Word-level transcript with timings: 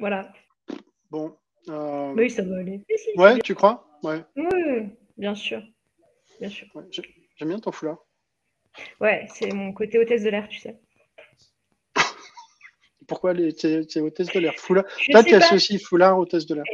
Voilà. 0.00 0.32
Bon. 1.10 1.36
euh, 1.68 2.12
Oui, 2.14 2.30
ça 2.30 2.42
va 2.42 2.58
aller. 2.58 2.82
Si, 2.96 3.10
Ouais, 3.16 3.38
tu 3.40 3.54
crois? 3.54 3.86
Ouais. 4.02 4.24
Oui, 4.36 4.88
bien 5.16 5.34
sûr. 5.34 5.62
Bien 6.40 6.48
sûr. 6.48 6.66
ouais, 6.74 6.84
J'aime 7.36 7.48
bien 7.48 7.58
ton 7.58 7.70
foulard. 7.72 7.98
Ouais, 9.00 9.26
c'est 9.34 9.52
mon 9.52 9.72
côté 9.72 9.98
hôtesse 9.98 10.22
de 10.22 10.30
l'air, 10.30 10.48
tu 10.48 10.58
sais. 10.58 10.78
Pourquoi 13.08 13.32
les 13.32 13.52
t'es 13.52 13.84
t'es 13.84 14.00
hôtesse 14.00 14.32
de 14.32 14.40
l'air? 14.40 14.54
Foulard. 14.56 14.84
Je 14.98 15.12
Toi, 15.12 15.22
tu 15.24 15.34
associes 15.34 15.78
foulard 15.78 16.18
hôtesse 16.18 16.46
de 16.46 16.54
l'air. 16.54 16.64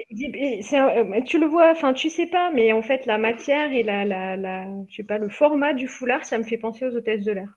C'est 0.62 0.76
un- 0.76 0.88
euh, 1.12 1.20
Tu 1.22 1.38
le 1.38 1.46
vois, 1.46 1.70
enfin, 1.70 1.94
tu 1.94 2.10
sais 2.10 2.26
pas, 2.26 2.50
mais 2.52 2.72
en 2.72 2.82
fait, 2.82 3.06
la 3.06 3.18
matière 3.18 3.72
et 3.72 3.82
la, 3.82 4.04
la, 4.04 4.36
la, 4.36 4.66
je 4.88 4.96
sais 4.96 5.04
pas, 5.04 5.18
le 5.18 5.28
format 5.30 5.72
du 5.72 5.88
foulard, 5.88 6.24
ça 6.24 6.38
me 6.38 6.44
fait 6.44 6.58
penser 6.58 6.84
aux 6.86 6.94
hôtesses 6.94 7.24
de 7.24 7.32
l'air. 7.32 7.48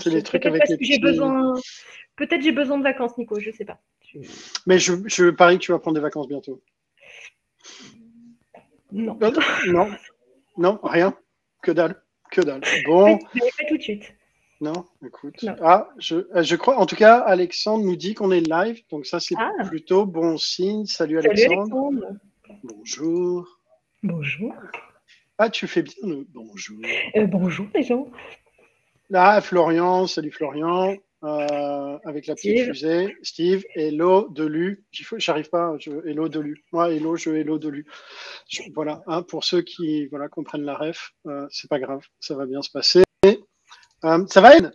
C'est 0.00 0.10
les 0.10 0.22
trucs 0.22 0.42
Peut-être 0.42 0.54
avec 0.54 0.68
les 0.68 0.86
j'ai 0.86 0.98
besoin, 0.98 1.54
peut-être 2.16 2.42
j'ai 2.42 2.52
besoin 2.52 2.78
de 2.78 2.82
vacances, 2.82 3.16
Nico, 3.16 3.38
je 3.40 3.50
sais 3.50 3.64
pas. 3.64 3.80
Mais 4.66 4.78
je, 4.78 4.94
je 5.06 5.30
parie 5.30 5.58
que 5.58 5.64
tu 5.64 5.72
vas 5.72 5.78
prendre 5.78 5.94
des 5.96 6.00
vacances 6.00 6.28
bientôt. 6.28 6.62
Non. 8.92 9.18
Euh, 9.22 9.30
Non, 9.66 9.88
non, 10.56 10.78
rien. 10.82 11.14
Que 11.62 11.72
dalle. 11.72 12.02
Que 12.30 12.40
dalle. 12.40 12.62
Bon, 12.86 13.18
tout 13.68 13.76
de 13.76 13.82
suite. 13.82 14.14
non, 14.60 14.84
écoute. 15.04 15.42
Non. 15.42 15.56
Ah, 15.62 15.88
je, 15.98 16.16
euh, 16.34 16.42
je 16.42 16.56
crois, 16.56 16.78
en 16.78 16.86
tout 16.86 16.96
cas, 16.96 17.18
Alexandre 17.18 17.84
nous 17.84 17.96
dit 17.96 18.14
qu'on 18.14 18.30
est 18.30 18.40
live, 18.40 18.82
donc 18.90 19.06
ça, 19.06 19.20
c'est 19.20 19.34
Ah. 19.38 19.50
plutôt 19.66 20.06
bon 20.06 20.36
signe. 20.38 20.84
Salut 20.86 21.20
Salut 21.22 21.28
Alexandre. 21.40 21.60
Alexandre. 21.62 22.06
Bonjour. 22.64 23.60
Bonjour. 24.02 24.54
Ah, 25.38 25.50
tu 25.50 25.66
fais 25.66 25.82
bien 25.82 25.94
le 26.02 26.24
bonjour. 26.30 26.78
Euh, 27.16 27.26
bonjour 27.26 27.66
les 27.74 27.82
gens. 27.82 28.10
Là, 29.10 29.40
Florian, 29.40 30.06
salut 30.06 30.30
Florian, 30.32 30.94
euh, 31.24 31.98
avec 32.04 32.26
la 32.26 32.34
petite 32.34 32.56
Steve. 32.58 32.66
fusée. 32.72 33.16
Steve, 33.22 33.64
hello, 33.74 34.28
Delu. 34.30 34.84
J'arrive 35.18 35.48
pas, 35.50 35.74
je, 35.78 35.90
hello, 36.06 36.28
Delu. 36.28 36.64
Moi, 36.72 36.92
hello, 36.92 37.16
je, 37.16 37.30
hello, 37.30 37.58
Delu. 37.58 37.86
Je- 38.48 38.62
voilà, 38.74 39.02
hein, 39.06 39.22
pour 39.22 39.44
ceux 39.44 39.62
qui 39.62 40.06
voilà, 40.06 40.28
comprennent 40.28 40.64
la 40.64 40.76
ref, 40.76 41.10
euh, 41.26 41.46
c'est 41.50 41.68
pas 41.68 41.80
grave, 41.80 42.02
ça 42.20 42.34
va 42.36 42.46
bien 42.46 42.62
se 42.62 42.70
passer. 42.70 43.02
Euh, 44.04 44.24
ça 44.28 44.40
va, 44.40 44.50
Anne 44.56 44.72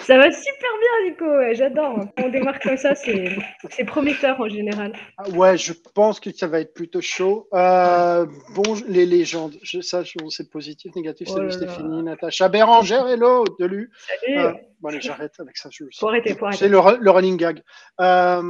Ça 0.00 0.18
va 0.18 0.30
super 0.30 0.70
bien, 0.80 1.10
Nico. 1.10 1.54
J'adore. 1.54 2.00
Quand 2.16 2.24
on 2.24 2.28
démarre 2.28 2.60
comme 2.60 2.76
ça, 2.76 2.94
c'est 2.94 3.36
c'est 3.70 3.84
prometteur 3.84 4.40
en 4.40 4.48
général. 4.48 4.92
Ah 5.18 5.28
Ouais, 5.30 5.56
je 5.56 5.72
pense 5.94 6.20
que 6.20 6.30
ça 6.30 6.46
va 6.46 6.60
être 6.60 6.74
plutôt 6.74 7.00
chaud. 7.00 7.48
Euh, 7.54 8.26
bon, 8.54 8.74
les 8.86 9.06
légendes, 9.06 9.56
je, 9.62 9.80
ça, 9.80 10.02
je- 10.02 10.12
c'est 10.28 10.50
positif, 10.50 10.94
négatif. 10.94 11.28
Oh 11.30 11.36
Salut. 11.36 11.52
Stéphanie, 11.52 12.02
Natacha, 12.02 12.48
Bérangère, 12.48 13.08
hello, 13.08 13.44
Delu. 13.58 13.90
Salut. 14.20 14.38
Euh, 14.38 14.52
bon, 14.80 14.88
allez, 14.90 15.00
j'arrête 15.00 15.32
avec 15.38 15.56
ça. 15.56 15.68
Je, 15.72 15.84
Faut 15.98 16.08
arrêter, 16.08 16.30
faut 16.34 16.40
c'est 16.52 16.64
arrêter. 16.64 16.68
le, 16.68 16.78
ru- 16.78 16.98
le 17.00 17.10
running 17.10 17.36
gag. 17.36 17.62
Euh, 18.00 18.42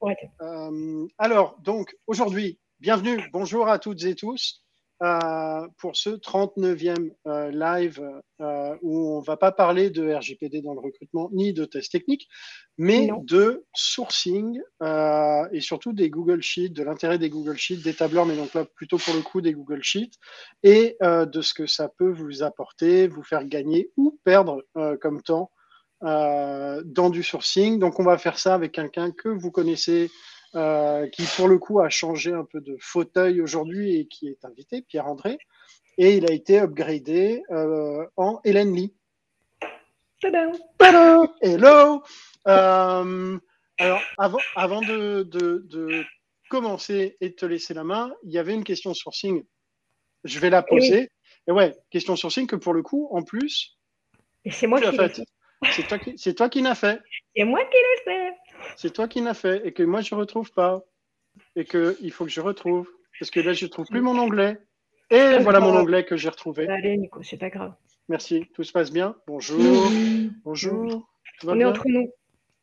Faut 0.00 0.06
arrêter. 0.06 0.28
Euh, 0.42 1.06
alors, 1.18 1.56
donc, 1.62 1.94
aujourd'hui, 2.08 2.58
bienvenue, 2.80 3.20
bonjour 3.32 3.68
à 3.68 3.78
toutes 3.78 4.02
et 4.04 4.14
tous 4.14 4.62
euh, 5.02 5.68
pour 5.76 5.94
ce 5.94 6.08
39e 6.08 7.10
euh, 7.26 7.50
live 7.50 8.00
euh, 8.40 8.74
où 8.80 9.16
on 9.16 9.20
va 9.20 9.36
pas 9.36 9.52
parler 9.52 9.90
de 9.90 10.10
RGPD 10.10 10.62
dans 10.62 10.72
le 10.72 10.80
recrutement 10.80 11.28
ni 11.32 11.52
de 11.52 11.66
tests 11.66 11.92
techniques, 11.92 12.28
mais 12.78 13.06
Non. 13.06 13.22
de 13.22 13.66
sourcing 13.74 14.58
et 15.52 15.60
surtout 15.60 15.92
des 15.92 16.08
Google 16.08 16.40
Sheets, 16.40 16.70
de 16.70 16.82
l'intérêt 16.82 17.18
des 17.18 17.28
Google 17.28 17.58
Sheets, 17.58 17.82
des 17.82 17.92
tableurs, 17.92 18.24
mais 18.24 18.36
donc 18.36 18.54
là 18.54 18.64
plutôt 18.64 18.96
pour 18.96 19.14
le 19.14 19.20
coup 19.20 19.42
des 19.42 19.52
Google 19.52 19.82
Sheets, 19.82 20.18
et 20.62 20.96
de 21.02 21.40
ce 21.40 21.52
que 21.54 21.66
ça 21.66 21.88
peut 21.88 22.10
vous 22.10 22.42
apporter, 22.42 23.06
vous 23.06 23.22
faire 23.22 23.44
gagner 23.44 23.90
ou 23.96 24.18
perdre 24.24 24.62
comme 25.00 25.22
temps 25.22 25.50
dans 26.00 27.10
du 27.10 27.22
sourcing. 27.22 27.78
Donc, 27.78 27.98
on 27.98 28.04
va 28.04 28.18
faire 28.18 28.38
ça 28.38 28.54
avec 28.54 28.72
quelqu'un 28.72 29.10
que 29.10 29.28
vous 29.28 29.50
connaissez, 29.50 30.10
euh, 30.56 31.06
qui 31.08 31.24
pour 31.36 31.48
le 31.48 31.58
coup 31.58 31.80
a 31.80 31.88
changé 31.88 32.32
un 32.32 32.44
peu 32.44 32.60
de 32.60 32.76
fauteuil 32.80 33.40
aujourd'hui 33.40 33.96
et 33.96 34.06
qui 34.06 34.28
est 34.28 34.44
invité, 34.44 34.82
Pierre-André. 34.82 35.38
Et 35.98 36.16
il 36.16 36.28
a 36.30 36.32
été 36.34 36.58
upgradé 36.60 37.42
euh, 37.50 38.04
en 38.16 38.40
Hélène 38.44 38.74
Lee. 38.74 38.94
Tada 40.20 40.50
Hello 41.40 42.02
Euh, 42.48 43.38
Alors, 43.78 44.00
avant, 44.18 44.38
avant 44.54 44.80
de, 44.80 45.22
de- 45.24 45.62
de 45.66 46.04
commencer 46.48 47.16
et 47.20 47.30
de 47.30 47.34
te 47.34 47.44
laisser 47.46 47.74
la 47.74 47.84
main, 47.84 48.12
il 48.24 48.32
y 48.32 48.38
avait 48.38 48.54
une 48.54 48.64
question 48.64 48.94
sourcing. 48.94 49.44
Je 50.24 50.38
vais 50.38 50.50
la 50.50 50.62
poser. 50.62 51.10
Et 51.48 51.52
ouais, 51.52 51.74
question 51.90 52.16
sourcing 52.16 52.46
que 52.46 52.56
pour 52.56 52.72
le 52.72 52.82
coup, 52.82 53.08
en 53.10 53.22
plus, 53.22 53.76
c'est 54.50 54.66
moi 54.66 54.80
qui 54.80 54.90
l'ai 54.90 54.96
fait. 55.08 55.22
C'est 55.72 55.86
toi 55.88 55.98
qui, 55.98 56.18
c'est 56.18 56.34
toi 56.34 56.48
qui 56.48 56.60
l'as 56.62 56.74
fait. 56.74 57.00
C'est 57.34 57.44
moi 57.44 57.60
qui 57.64 57.76
l'ai 57.76 58.04
fait. 58.04 58.32
C'est 58.76 58.92
toi 58.92 59.08
qui 59.08 59.20
l'as 59.20 59.34
fait 59.34 59.66
et 59.66 59.72
que 59.72 59.82
moi 59.82 60.00
je 60.00 60.14
retrouve 60.14 60.52
pas 60.52 60.82
et 61.54 61.64
que 61.64 61.96
il 62.00 62.12
faut 62.12 62.24
que 62.24 62.30
je 62.30 62.40
retrouve 62.40 62.88
parce 63.18 63.30
que 63.30 63.40
là 63.40 63.52
je 63.52 63.66
trouve 63.66 63.86
plus 63.86 64.00
mon 64.00 64.18
onglet 64.18 64.58
et 65.10 65.38
voilà 65.38 65.60
mon 65.60 65.76
onglet 65.76 66.04
que 66.04 66.16
j'ai 66.16 66.28
retrouvé. 66.28 66.68
Allez, 66.68 66.96
Nico, 66.96 67.22
c'est 67.22 67.36
pas 67.36 67.50
grave. 67.50 67.74
Merci, 68.08 68.46
tout 68.54 68.64
se 68.64 68.72
passe 68.72 68.92
bien. 68.92 69.16
Bonjour, 69.26 69.90
bonjour. 70.44 71.08
Tout 71.40 71.46
va 71.46 71.54
On 71.54 71.60
est 71.60 71.64
entre 71.64 71.88
nous. 71.88 72.10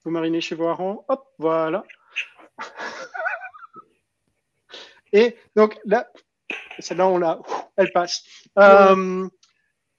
Vous 0.03 0.12
marinez 0.12 0.42
chez 0.42 0.56
vos 0.56 0.68
harengs. 0.68 1.03
Hop, 1.08 1.26
voilà. 1.38 1.84
Et 5.14 5.38
donc 5.56 5.80
là, 5.86 6.08
celle-là 6.80 7.08
on 7.08 7.18
l'a, 7.18 7.40
elle 7.78 7.92
passe. 7.92 8.24
Euh, 8.58 9.28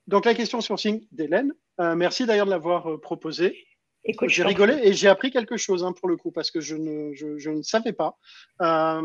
donc 0.07 0.25
la 0.25 0.35
question 0.35 0.61
sourcing 0.61 1.07
d'Hélène. 1.13 1.53
Euh, 1.81 1.95
merci 1.95 2.27
d'ailleurs 2.27 2.47
de 2.47 2.51
l'avoir 2.51 2.91
euh, 2.91 3.01
proposée. 3.01 3.67
Écoute, 4.07 4.29
J'ai 4.29 4.43
rigolé 4.43 4.79
et 4.83 4.93
j'ai 4.93 5.09
appris 5.09 5.31
quelque 5.31 5.57
chose 5.57 5.83
hein, 5.83 5.93
pour 5.93 6.09
le 6.09 6.17
coup 6.17 6.31
parce 6.31 6.51
que 6.51 6.61
je 6.61 6.77
ne, 6.77 7.15
je, 7.15 7.39
je 7.39 7.51
ne 7.51 7.63
savais 7.63 7.95
pas. 7.95 8.19
Euh, 8.61 9.01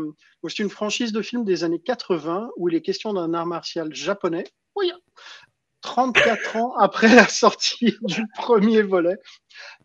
c'est 0.46 0.58
une 0.58 0.68
franchise 0.68 1.12
de 1.12 1.22
films 1.22 1.44
des 1.44 1.64
années 1.64 1.80
80 1.80 2.50
où 2.56 2.68
il 2.68 2.74
est 2.74 2.82
question 2.82 3.14
d'un 3.14 3.32
art 3.32 3.46
martial 3.46 3.94
japonais. 3.94 4.44
Oui. 4.76 4.92
34 5.80 6.56
ans 6.56 6.76
après 6.76 7.14
la 7.14 7.26
sortie 7.26 7.96
du 8.02 8.26
premier 8.36 8.82
volet, 8.82 9.16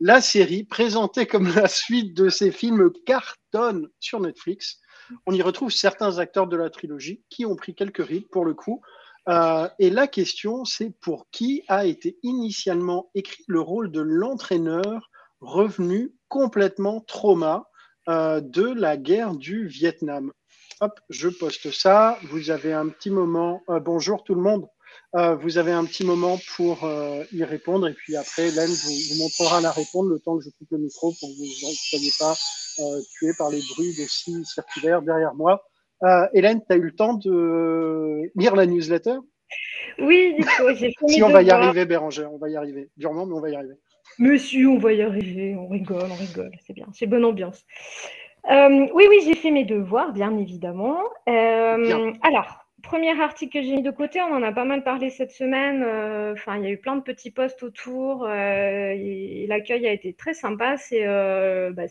la 0.01 0.19
série, 0.19 0.65
présentée 0.65 1.25
comme 1.25 1.47
la 1.53 1.69
suite 1.69 2.13
de 2.13 2.27
ces 2.27 2.51
films, 2.51 2.91
cartonne 3.05 3.87
sur 4.01 4.19
Netflix. 4.19 4.79
On 5.25 5.33
y 5.33 5.41
retrouve 5.41 5.71
certains 5.71 6.17
acteurs 6.17 6.47
de 6.47 6.57
la 6.57 6.69
trilogie 6.69 7.23
qui 7.29 7.45
ont 7.45 7.55
pris 7.55 7.75
quelques 7.75 8.05
rides 8.05 8.27
pour 8.29 8.43
le 8.43 8.53
coup. 8.53 8.81
Euh, 9.27 9.67
et 9.79 9.89
la 9.89 10.07
question, 10.07 10.65
c'est 10.65 10.91
pour 11.01 11.27
qui 11.31 11.63
a 11.67 11.85
été 11.85 12.17
initialement 12.21 13.09
écrit 13.15 13.43
le 13.47 13.59
rôle 13.59 13.91
de 13.91 14.01
l'entraîneur 14.01 15.09
revenu 15.41 16.13
complètement 16.27 17.01
trauma 17.01 17.67
euh, 18.07 18.39
de 18.41 18.63
la 18.63 18.97
guerre 18.97 19.35
du 19.35 19.67
Vietnam? 19.67 20.31
Hop, 20.81 20.99
je 21.09 21.29
poste 21.29 21.71
ça. 21.71 22.19
Vous 22.29 22.51
avez 22.51 22.73
un 22.73 22.89
petit 22.89 23.09
moment. 23.09 23.63
euh, 23.69 23.79
bonjour 23.79 24.23
tout 24.23 24.35
le 24.35 24.41
monde. 24.41 24.67
Vous 25.41 25.57
avez 25.57 25.71
un 25.71 25.85
petit 25.85 26.03
moment 26.03 26.37
pour 26.57 26.89
y 27.31 27.43
répondre 27.45 27.87
et 27.87 27.93
puis 27.93 28.17
après, 28.17 28.49
Hélène 28.49 28.69
vous, 28.69 29.17
montrera 29.17 29.61
la 29.61 29.71
réponse 29.71 30.07
le 30.07 30.19
temps 30.19 30.37
que 30.37 30.43
je 30.43 30.49
coupe 30.49 30.67
le 30.71 30.77
micro 30.77 31.13
pour 31.17 31.29
que 31.29 31.35
vous 31.35 31.43
ne 31.45 31.73
soyez 31.73 32.11
pas 32.19 32.35
tués 33.13 33.31
par 33.37 33.49
les 33.49 33.61
bruits 33.73 33.95
de 33.97 34.05
scie 34.07 34.43
circulaires 34.43 35.01
derrière 35.01 35.33
moi. 35.33 35.63
Euh, 36.03 36.27
Hélène, 36.33 36.61
tu 36.67 36.73
as 36.73 36.77
eu 36.77 36.81
le 36.81 36.91
temps 36.95 37.13
de 37.13 38.31
lire 38.35 38.55
la 38.55 38.65
newsletter? 38.65 39.15
Oui, 39.99 40.35
Nico, 40.37 40.73
j'ai 40.73 40.91
fait 40.91 40.95
Si 41.07 41.23
on 41.23 41.29
va 41.29 41.41
y 41.41 41.51
arriver, 41.51 41.85
Bérangère, 41.85 42.33
on 42.33 42.37
va 42.37 42.49
y 42.49 42.55
arriver. 42.55 42.89
Durement, 42.97 43.25
mais 43.25 43.33
on 43.33 43.41
va 43.41 43.49
y 43.49 43.55
arriver. 43.55 43.75
Monsieur, 44.19 44.67
on 44.69 44.77
va 44.77 44.93
y 44.93 45.01
arriver, 45.01 45.55
on 45.57 45.67
rigole, 45.67 46.09
on 46.09 46.15
rigole, 46.15 46.51
c'est 46.65 46.73
bien, 46.73 46.85
c'est 46.93 47.05
bonne 47.07 47.25
ambiance. 47.25 47.65
Euh, 48.49 48.87
oui, 48.93 49.05
oui, 49.09 49.17
j'ai 49.25 49.35
fait 49.35 49.51
mes 49.51 49.65
devoirs, 49.65 50.13
bien 50.13 50.37
évidemment. 50.37 50.99
Euh, 51.27 51.77
Bien. 51.85 52.13
alors, 52.21 52.65
premier 52.83 53.19
article 53.19 53.53
que 53.59 53.65
j'ai 53.65 53.75
mis 53.75 53.81
de 53.81 53.91
côté, 53.91 54.21
on 54.21 54.33
en 54.33 54.43
a 54.43 54.51
pas 54.51 54.63
mal 54.63 54.83
parlé 54.83 55.09
cette 55.09 55.31
semaine. 55.31 55.83
euh, 55.83 56.33
Enfin, 56.33 56.57
il 56.57 56.63
y 56.63 56.67
a 56.67 56.69
eu 56.69 56.77
plein 56.77 56.95
de 56.95 57.01
petits 57.01 57.31
posts 57.31 57.63
autour. 57.63 58.29
et 58.29 59.45
L'accueil 59.49 59.87
a 59.87 59.91
été 59.91 60.13
très 60.13 60.35
sympa. 60.35 60.77
C'est 60.77 61.05
bah, 61.05 61.83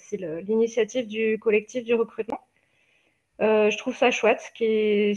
l'initiative 0.47 1.09
du 1.09 1.39
collectif 1.41 1.85
du 1.85 1.95
recrutement. 1.95 2.41
Euh, 3.41 3.71
je 3.71 3.79
trouve 3.79 3.97
ça 3.97 4.11
chouette 4.11 4.41
ce 4.41 4.53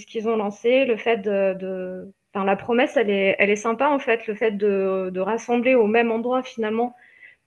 qu'ils 0.05 0.27
ont 0.29 0.37
lancé, 0.37 0.85
le 0.85 0.97
fait 0.97 1.17
de, 1.17 2.11
enfin, 2.33 2.45
la 2.45 2.55
promesse, 2.55 2.97
elle 2.97 3.09
est, 3.09 3.35
elle 3.39 3.49
est 3.49 3.55
sympa 3.55 3.89
en 3.89 3.99
fait, 3.99 4.25
le 4.27 4.33
fait 4.33 4.51
de, 4.51 5.19
rassembler 5.19 5.75
au 5.75 5.87
même 5.87 6.11
endroit 6.11 6.43
finalement 6.43 6.95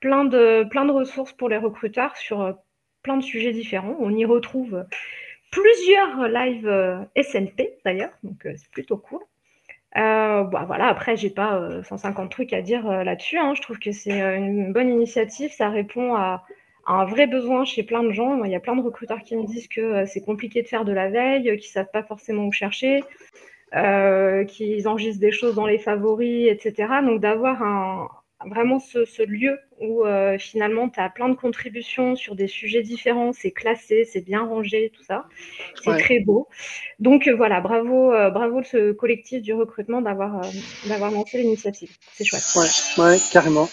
plein 0.00 0.24
de, 0.24 0.64
plein 0.70 0.84
de 0.84 0.92
ressources 0.92 1.32
pour 1.32 1.48
les 1.48 1.56
recruteurs 1.56 2.16
sur 2.16 2.40
euh, 2.40 2.52
plein 3.02 3.16
de 3.16 3.22
sujets 3.22 3.52
différents. 3.52 3.96
On 4.00 4.14
y 4.14 4.24
retrouve 4.24 4.86
plusieurs 5.50 6.28
lives 6.28 6.68
euh, 6.68 7.04
SNP 7.16 7.78
d'ailleurs, 7.84 8.12
donc 8.22 8.42
c'est 8.44 8.70
plutôt 8.70 8.96
cool. 8.96 9.20
Euh, 9.96 10.44
bah, 10.44 10.64
voilà, 10.66 10.86
après, 10.86 11.16
j'ai 11.16 11.30
pas 11.30 11.56
euh, 11.56 11.82
150 11.82 12.30
trucs 12.30 12.52
à 12.52 12.62
dire 12.62 12.86
là-dessus. 12.86 13.38
hein. 13.38 13.54
Je 13.56 13.62
trouve 13.62 13.78
que 13.78 13.90
c'est 13.92 14.20
une 14.36 14.72
bonne 14.72 14.88
initiative. 14.88 15.50
Ça 15.52 15.68
répond 15.68 16.14
à 16.14 16.44
un 16.90 17.04
vrai 17.04 17.26
besoin 17.26 17.64
chez 17.64 17.82
plein 17.82 18.02
de 18.02 18.10
gens. 18.10 18.44
Il 18.44 18.50
y 18.50 18.54
a 18.54 18.60
plein 18.60 18.76
de 18.76 18.82
recruteurs 18.82 19.20
qui 19.20 19.36
me 19.36 19.44
disent 19.44 19.68
que 19.68 19.80
euh, 19.80 20.06
c'est 20.06 20.20
compliqué 20.20 20.62
de 20.62 20.68
faire 20.68 20.84
de 20.84 20.92
la 20.92 21.08
veille, 21.08 21.50
euh, 21.50 21.56
qu'ils 21.56 21.70
savent 21.70 21.90
pas 21.92 22.02
forcément 22.02 22.46
où 22.46 22.52
chercher, 22.52 23.02
euh, 23.74 24.44
qu'ils 24.44 24.88
enregistrent 24.88 25.20
des 25.20 25.32
choses 25.32 25.54
dans 25.54 25.66
les 25.66 25.78
favoris, 25.78 26.48
etc. 26.48 26.88
Donc 27.04 27.20
d'avoir 27.20 27.62
un, 27.62 28.08
vraiment 28.46 28.78
ce, 28.78 29.22
lieu 29.22 29.58
où 29.80 30.04
euh, 30.04 30.38
finalement 30.38 30.88
tu 30.88 31.00
as 31.00 31.10
plein 31.10 31.28
de 31.28 31.34
contributions 31.34 32.16
sur 32.16 32.34
des 32.34 32.48
sujets 32.48 32.82
différents, 32.82 33.32
c'est 33.32 33.50
classé, 33.50 34.08
c'est 34.10 34.22
bien 34.22 34.44
rangé, 34.44 34.90
tout 34.96 35.02
ça. 35.02 35.26
C'est 35.82 35.96
très 35.98 36.20
beau. 36.20 36.48
Donc 36.98 37.28
euh, 37.28 37.34
voilà, 37.34 37.60
bravo, 37.60 38.12
euh, 38.12 38.30
bravo 38.30 38.62
ce 38.62 38.92
collectif 38.92 39.42
du 39.42 39.52
recrutement 39.52 40.00
d'avoir 40.00 40.40
d'avoir 40.88 41.10
lancé 41.10 41.38
l'initiative. 41.38 41.96
C'est 42.12 42.24
chouette. 42.24 42.42
Ouais, 42.56 43.04
ouais, 43.04 43.18
carrément. 43.32 43.68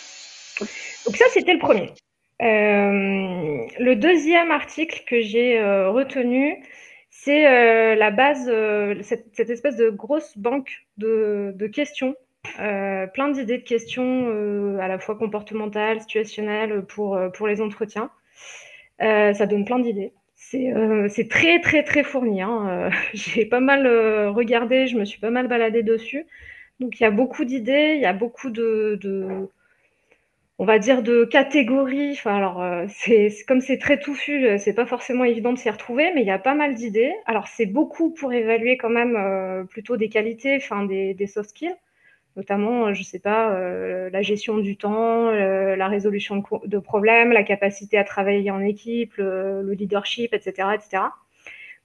Donc 1.06 1.16
ça, 1.16 1.26
c'était 1.32 1.54
le 1.54 1.60
premier. 1.60 1.94
Le 2.40 3.94
deuxième 3.96 4.52
article 4.52 5.04
que 5.08 5.20
j'ai 5.22 5.62
retenu, 5.62 6.64
c'est 7.10 7.96
la 7.96 8.12
base, 8.12 8.52
cette, 9.02 9.50
espèce 9.50 9.78
de 9.78 9.90
grosse 9.90 10.38
banque 10.38 10.86
de, 10.98 11.68
questions 11.68 12.16
euh, 12.60 13.08
plein 13.08 13.30
d'idées 13.30 13.58
de 13.60 13.64
questions 13.64 14.28
euh, 14.30 14.80
à 14.80 14.88
la 14.88 15.00
fois 15.00 15.16
comportementales, 15.16 16.02
situationnelles 16.02 16.84
pour, 16.86 17.16
euh, 17.16 17.30
pour 17.30 17.48
les 17.48 17.62
entretiens. 17.62 18.10
ça 19.00 19.46
donne 19.46 19.66
plein 19.66 19.80
d'idées. 19.80 20.14
C'est 20.36 21.28
très 21.30 21.60
très 21.60 21.84
très 21.84 22.04
fourni. 22.04 22.42
Hein. 22.42 22.90
J'ai 23.14 23.46
pas 23.46 23.60
mal 23.60 23.88
regardé, 24.30 24.88
je 24.88 24.98
me 24.98 25.06
suis 25.06 25.20
pas 25.20 25.30
mal 25.32 25.48
baladée 25.48 25.84
dessus. 25.84 26.26
Donc 26.80 27.00
il 27.00 27.04
y 27.04 27.06
a 27.06 27.12
beaucoup 27.12 27.46
d'idées, 27.46 27.94
il 27.96 28.02
y 28.02 28.06
a 28.06 28.14
beaucoup 28.14 28.50
de, 28.50 29.00
on 30.60 30.66
va 30.66 30.80
dire 30.80 31.04
de 31.04 31.26
catégories. 31.26 32.20
Alors 32.26 32.64
c'est 32.90 33.30
comme 33.48 33.62
c'est 33.62 33.78
très 33.78 34.00
touffu, 34.00 34.58
c'est 34.60 34.74
pas 34.74 34.86
forcément 34.86 35.24
évident 35.24 35.54
de 35.54 35.58
s'y 35.58 35.70
retrouver, 35.70 36.12
mais 36.14 36.22
il 36.22 36.28
y 36.28 36.32
a 36.32 36.40
pas 36.40 36.56
mal 36.56 36.76
d'idées. 36.76 37.14
Alors 37.26 37.48
c'est 37.48 37.66
beaucoup 37.66 38.12
pour 38.12 38.34
évaluer 38.34 38.78
quand 38.78 38.90
même 38.90 39.68
plutôt 39.70 39.98
des 39.98 40.10
qualités, 40.10 40.58
enfin 40.58 40.86
des, 40.86 41.28
soft 41.28 41.52
skills 41.52 41.76
notamment, 42.38 42.88
euh, 42.88 42.94
je 42.94 43.04
sais 43.04 43.20
pas, 43.20 43.52
euh, 43.52 44.10
la 44.12 44.22
gestion 44.22 44.60
du 44.60 44.78
temps, 44.78 45.28
euh, 45.30 45.76
la 45.76 45.88
résolution 45.88 46.44
de, 46.64 46.80
problèmes, 46.80 47.32
la 47.32 47.44
capacité 47.44 47.98
à 47.98 48.04
travailler 48.04 48.52
en 48.52 48.62
équipe, 48.62 49.16
le, 49.18 49.74
leadership, 49.74 50.34
etc., 50.34 50.70
etc. 50.76 51.04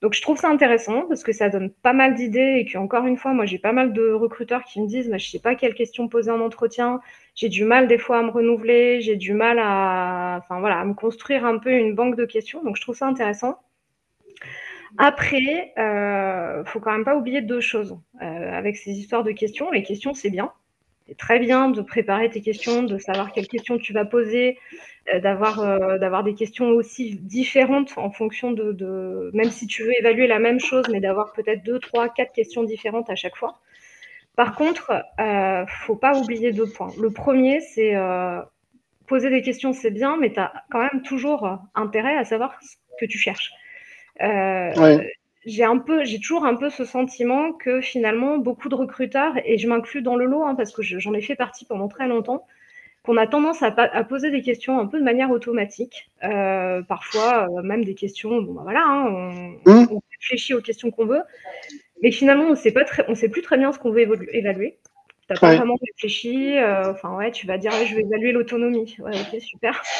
Donc, 0.02 0.14
je 0.14 0.20
trouve 0.20 0.36
ça 0.36 0.48
intéressant 0.48 1.02
parce 1.08 1.22
que 1.22 1.32
ça 1.32 1.48
donne 1.48 1.70
pas 1.70 1.92
mal 1.92 2.14
d'idées 2.14 2.56
et 2.58 2.70
qu'encore 2.70 3.06
une 3.06 3.16
fois, 3.16 3.32
moi, 3.32 3.46
j'ai 3.46 3.58
pas 3.58 3.72
mal 3.72 3.92
de 3.92 4.10
recruteurs 4.12 4.64
qui 4.64 4.80
me 4.80 4.86
disent, 4.86 5.08
bah, 5.08 5.18
je 5.18 5.28
sais 5.28 5.38
pas 5.38 5.54
quelles 5.54 5.74
questions 5.74 6.08
poser 6.08 6.30
en 6.30 6.40
entretien, 6.40 7.00
j'ai 7.34 7.48
du 7.48 7.64
mal 7.64 7.88
des 7.88 7.98
fois 7.98 8.18
à 8.18 8.22
me 8.22 8.30
renouveler, 8.30 9.00
j'ai 9.00 9.16
du 9.16 9.32
mal 9.32 9.58
à, 9.58 10.38
enfin 10.42 10.60
voilà, 10.60 10.80
à 10.80 10.84
me 10.84 10.94
construire 10.94 11.44
un 11.44 11.58
peu 11.58 11.70
une 11.70 11.94
banque 11.94 12.16
de 12.16 12.24
questions. 12.24 12.62
Donc, 12.62 12.76
je 12.76 12.82
trouve 12.82 12.96
ça 12.96 13.06
intéressant. 13.06 13.58
Après, 14.98 15.72
euh, 15.78 16.64
faut 16.64 16.80
quand 16.80 16.92
même 16.92 17.04
pas 17.04 17.16
oublier 17.16 17.40
deux 17.40 17.60
choses. 17.60 17.98
Euh, 18.20 18.52
avec 18.52 18.76
ces 18.76 18.90
histoires 18.90 19.24
de 19.24 19.32
questions, 19.32 19.70
les 19.70 19.82
questions, 19.82 20.12
c'est 20.12 20.30
bien. 20.30 20.52
C'est 21.08 21.16
très 21.16 21.38
bien 21.38 21.70
de 21.70 21.80
préparer 21.82 22.30
tes 22.30 22.40
questions, 22.40 22.82
de 22.82 22.98
savoir 22.98 23.32
quelles 23.32 23.48
questions 23.48 23.78
tu 23.78 23.92
vas 23.92 24.04
poser, 24.04 24.58
euh, 25.12 25.18
d'avoir 25.18 26.22
des 26.22 26.34
questions 26.34 26.68
aussi 26.68 27.16
différentes 27.16 27.94
en 27.96 28.10
fonction 28.10 28.52
de, 28.52 29.30
même 29.34 29.50
si 29.50 29.66
tu 29.66 29.82
veux 29.82 29.92
évaluer 29.98 30.26
la 30.26 30.38
même 30.38 30.60
chose, 30.60 30.84
mais 30.90 31.00
d'avoir 31.00 31.32
peut-être 31.32 31.64
deux, 31.64 31.80
trois, 31.80 32.08
quatre 32.08 32.32
questions 32.32 32.62
différentes 32.62 33.10
à 33.10 33.16
chaque 33.16 33.36
fois. 33.36 33.58
Par 34.36 34.54
contre, 34.54 34.92
euh, 35.20 35.66
faut 35.66 35.96
pas 35.96 36.18
oublier 36.18 36.52
deux 36.52 36.66
points. 36.66 36.90
Le 37.00 37.10
premier, 37.10 37.60
c'est 37.60 37.94
euh, 37.94 38.40
poser 39.06 39.28
des 39.28 39.42
questions, 39.42 39.72
c'est 39.72 39.90
bien, 39.90 40.16
mais 40.16 40.32
tu 40.32 40.40
as 40.40 40.52
quand 40.70 40.80
même 40.80 41.02
toujours 41.02 41.58
intérêt 41.74 42.16
à 42.16 42.24
savoir 42.24 42.58
ce 42.62 42.76
que 42.98 43.04
tu 43.04 43.18
cherches. 43.18 43.52
Euh, 44.22 44.98
j'ai 45.44 45.64
un 45.64 45.78
peu, 45.78 46.04
j'ai 46.04 46.18
toujours 46.18 46.46
un 46.46 46.54
peu 46.54 46.70
ce 46.70 46.84
sentiment 46.84 47.52
que 47.52 47.80
finalement 47.80 48.38
beaucoup 48.38 48.68
de 48.68 48.74
recruteurs, 48.74 49.34
et 49.44 49.58
je 49.58 49.68
m'inclus 49.68 50.02
dans 50.02 50.16
le 50.16 50.24
lot 50.24 50.44
hein, 50.44 50.54
parce 50.54 50.72
que 50.72 50.82
j'en 50.82 51.12
ai 51.14 51.20
fait 51.20 51.34
partie 51.34 51.64
pendant 51.66 51.88
très 51.88 52.08
longtemps, 52.08 52.46
qu'on 53.02 53.16
a 53.16 53.26
tendance 53.26 53.62
à, 53.62 53.66
à, 53.76 54.04
poser 54.04 54.30
des 54.30 54.42
questions 54.42 54.78
un 54.78 54.86
peu 54.86 54.98
de 54.98 55.04
manière 55.04 55.30
automatique, 55.30 56.10
euh, 56.22 56.82
parfois 56.82 57.48
même 57.62 57.84
des 57.84 57.94
questions, 57.94 58.40
bon 58.40 58.52
bah 58.52 58.62
voilà, 58.62 58.84
hein, 58.86 59.58
on, 59.66 59.70
mmh. 59.70 59.88
on, 59.90 60.00
réfléchit 60.20 60.54
aux 60.54 60.60
questions 60.60 60.92
qu'on 60.92 61.06
veut, 61.06 61.22
mais 62.02 62.10
finalement 62.10 62.44
on 62.44 62.54
sait 62.54 62.72
pas 62.72 62.84
très, 62.84 63.04
on 63.08 63.14
sait 63.14 63.28
plus 63.28 63.42
très 63.42 63.56
bien 63.56 63.72
ce 63.72 63.78
qu'on 63.78 63.92
veut 63.92 64.02
évaluer. 64.34 64.78
T'as 65.28 65.36
pas 65.38 65.54
vraiment 65.54 65.76
réfléchi, 65.80 66.58
euh, 66.58 66.90
enfin 66.90 67.14
ouais, 67.16 67.30
tu 67.30 67.46
vas 67.46 67.56
dire 67.56 67.72
je 67.86 67.94
vais 67.94 68.02
évaluer 68.02 68.32
l'autonomie, 68.32 68.96
ouais 68.98 69.12
ok 69.12 69.40
super. 69.40 69.82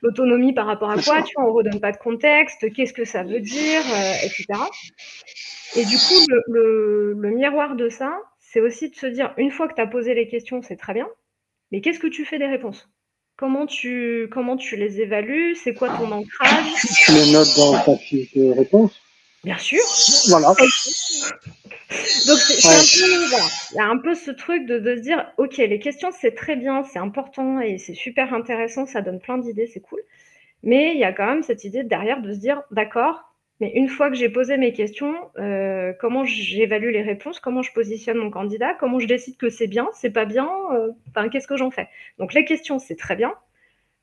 L'autonomie 0.00 0.52
par 0.52 0.66
rapport 0.66 0.90
à 0.90 1.02
quoi, 1.02 1.22
tu 1.22 1.34
vois, 1.36 1.50
on 1.50 1.52
redonne 1.52 1.80
pas 1.80 1.90
de 1.90 1.96
contexte, 1.96 2.72
qu'est-ce 2.72 2.92
que 2.92 3.04
ça 3.04 3.24
veut 3.24 3.40
dire, 3.40 3.80
euh, 3.80 4.12
etc. 4.24 4.46
Et 5.76 5.84
du 5.84 5.96
coup, 5.96 6.42
le, 6.46 7.14
miroir 7.14 7.74
de 7.74 7.88
ça, 7.88 8.16
c'est 8.38 8.60
aussi 8.60 8.90
de 8.90 8.94
se 8.94 9.06
dire, 9.06 9.34
une 9.36 9.50
fois 9.50 9.66
que 9.66 9.74
tu 9.74 9.80
as 9.80 9.88
posé 9.88 10.14
les 10.14 10.28
questions, 10.28 10.62
c'est 10.62 10.76
très 10.76 10.94
bien, 10.94 11.08
mais 11.72 11.80
qu'est-ce 11.80 11.98
que 11.98 12.06
tu 12.06 12.24
fais 12.24 12.38
des 12.38 12.46
réponses? 12.46 12.88
Comment 13.36 13.66
tu, 13.66 14.28
comment 14.32 14.56
tu 14.56 14.76
les 14.76 15.00
évalues? 15.00 15.56
C'est 15.56 15.74
quoi 15.74 15.88
ton 15.88 16.10
ancrage? 16.10 16.74
Tu 17.04 17.12
les 17.12 17.32
notes 17.32 17.56
dans 17.56 17.82
ta 17.82 17.96
fiche 17.96 18.34
de 18.34 18.50
réponse? 18.52 19.00
Bien 19.44 19.58
sûr. 19.58 19.80
Voilà. 20.28 20.48
Donc, 22.26 22.38
c'est 22.38 22.68
un 22.68 23.06
peu, 23.06 23.28
voilà, 23.28 23.44
il 23.72 23.76
y 23.76 23.80
a 23.80 23.86
un 23.86 23.98
peu 23.98 24.14
ce 24.14 24.30
truc 24.30 24.66
de, 24.66 24.78
de 24.78 24.96
se 24.96 25.00
dire, 25.00 25.32
OK, 25.38 25.56
les 25.56 25.78
questions, 25.78 26.10
c'est 26.10 26.34
très 26.34 26.56
bien, 26.56 26.84
c'est 26.84 26.98
important 26.98 27.60
et 27.60 27.78
c'est 27.78 27.94
super 27.94 28.34
intéressant, 28.34 28.84
ça 28.84 29.00
donne 29.00 29.20
plein 29.20 29.38
d'idées, 29.38 29.66
c'est 29.66 29.80
cool. 29.80 30.00
Mais 30.62 30.92
il 30.92 30.98
y 30.98 31.04
a 31.04 31.12
quand 31.12 31.26
même 31.26 31.42
cette 31.42 31.64
idée 31.64 31.84
derrière 31.84 32.20
de 32.20 32.32
se 32.34 32.38
dire, 32.38 32.62
d'accord, 32.72 33.32
mais 33.60 33.72
une 33.74 33.88
fois 33.88 34.10
que 34.10 34.16
j'ai 34.16 34.28
posé 34.28 34.56
mes 34.56 34.72
questions, 34.72 35.14
euh, 35.38 35.92
comment 35.98 36.24
j'évalue 36.24 36.90
les 36.90 37.02
réponses, 37.02 37.40
comment 37.40 37.62
je 37.62 37.72
positionne 37.72 38.18
mon 38.18 38.30
candidat, 38.30 38.74
comment 38.74 39.00
je 39.00 39.06
décide 39.06 39.36
que 39.36 39.48
c'est 39.48 39.66
bien, 39.66 39.88
c'est 39.94 40.10
pas 40.10 40.26
bien, 40.26 40.48
euh, 40.72 40.90
enfin, 41.08 41.28
qu'est-ce 41.28 41.48
que 41.48 41.56
j'en 41.56 41.70
fais? 41.70 41.88
Donc, 42.18 42.34
les 42.34 42.44
questions, 42.44 42.78
c'est 42.78 42.96
très 42.96 43.16
bien 43.16 43.34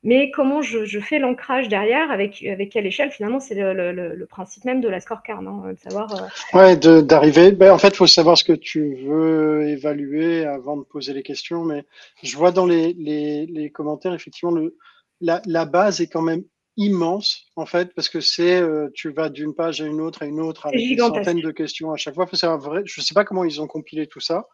mais 0.06 0.30
comment 0.30 0.62
je, 0.62 1.00
fais 1.00 1.18
l'ancrage 1.18 1.68
derrière, 1.68 2.12
avec, 2.12 2.40
avec 2.44 2.70
quelle 2.70 2.86
échelle, 2.86 3.10
finalement, 3.10 3.40
c'est 3.40 3.56
le, 3.56 4.24
principe 4.26 4.64
même 4.64 4.80
de 4.80 4.88
la 4.88 5.00
scorecard, 5.00 5.42
non? 5.42 5.72
De 5.72 5.76
savoir. 5.76 6.14
Euh... 6.14 6.56
Ouais, 6.56 6.76
d'arriver. 6.76 7.50
Ben, 7.50 7.72
en 7.72 7.78
fait, 7.78 7.88
il 7.88 7.96
faut 7.96 8.06
savoir 8.06 8.38
ce 8.38 8.44
que 8.44 8.52
tu 8.52 8.94
veux 9.04 9.68
évaluer 9.68 10.44
avant 10.44 10.76
de 10.76 10.84
poser 10.84 11.12
les 11.12 11.24
questions. 11.24 11.64
Mais 11.64 11.84
je 12.22 12.36
vois 12.36 12.52
dans 12.52 12.66
les, 12.66 12.92
les, 12.92 13.46
les 13.46 13.70
commentaires, 13.70 14.14
effectivement, 14.14 14.52
le, 14.52 14.76
la, 15.20 15.42
la, 15.44 15.64
base 15.64 16.00
est 16.00 16.06
quand 16.06 16.22
même 16.22 16.44
immense, 16.76 17.46
en 17.56 17.66
fait, 17.66 17.92
parce 17.92 18.08
que 18.08 18.20
c'est, 18.20 18.60
euh, 18.60 18.88
tu 18.94 19.10
vas 19.10 19.28
d'une 19.28 19.54
page 19.54 19.80
à 19.80 19.86
une 19.86 20.00
autre, 20.00 20.22
à 20.22 20.26
une 20.26 20.38
autre, 20.40 20.66
avec 20.66 20.78
des 20.78 20.96
centaines 20.98 21.40
de 21.40 21.50
questions 21.50 21.90
à 21.90 21.96
chaque 21.96 22.14
fois. 22.14 22.28
Faut 22.28 22.36
savoir 22.36 22.60
vrai, 22.60 22.82
je 22.84 23.00
ne 23.00 23.04
sais 23.04 23.14
pas 23.14 23.24
comment 23.24 23.42
ils 23.42 23.60
ont 23.60 23.66
compilé 23.66 24.06
tout 24.06 24.20
ça. 24.20 24.46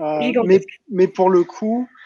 Euh, 0.00 0.32
mais, 0.46 0.60
mais 0.90 1.08
pour 1.08 1.28
le 1.28 1.44
coup, 1.44 1.86
euh, 1.86 2.03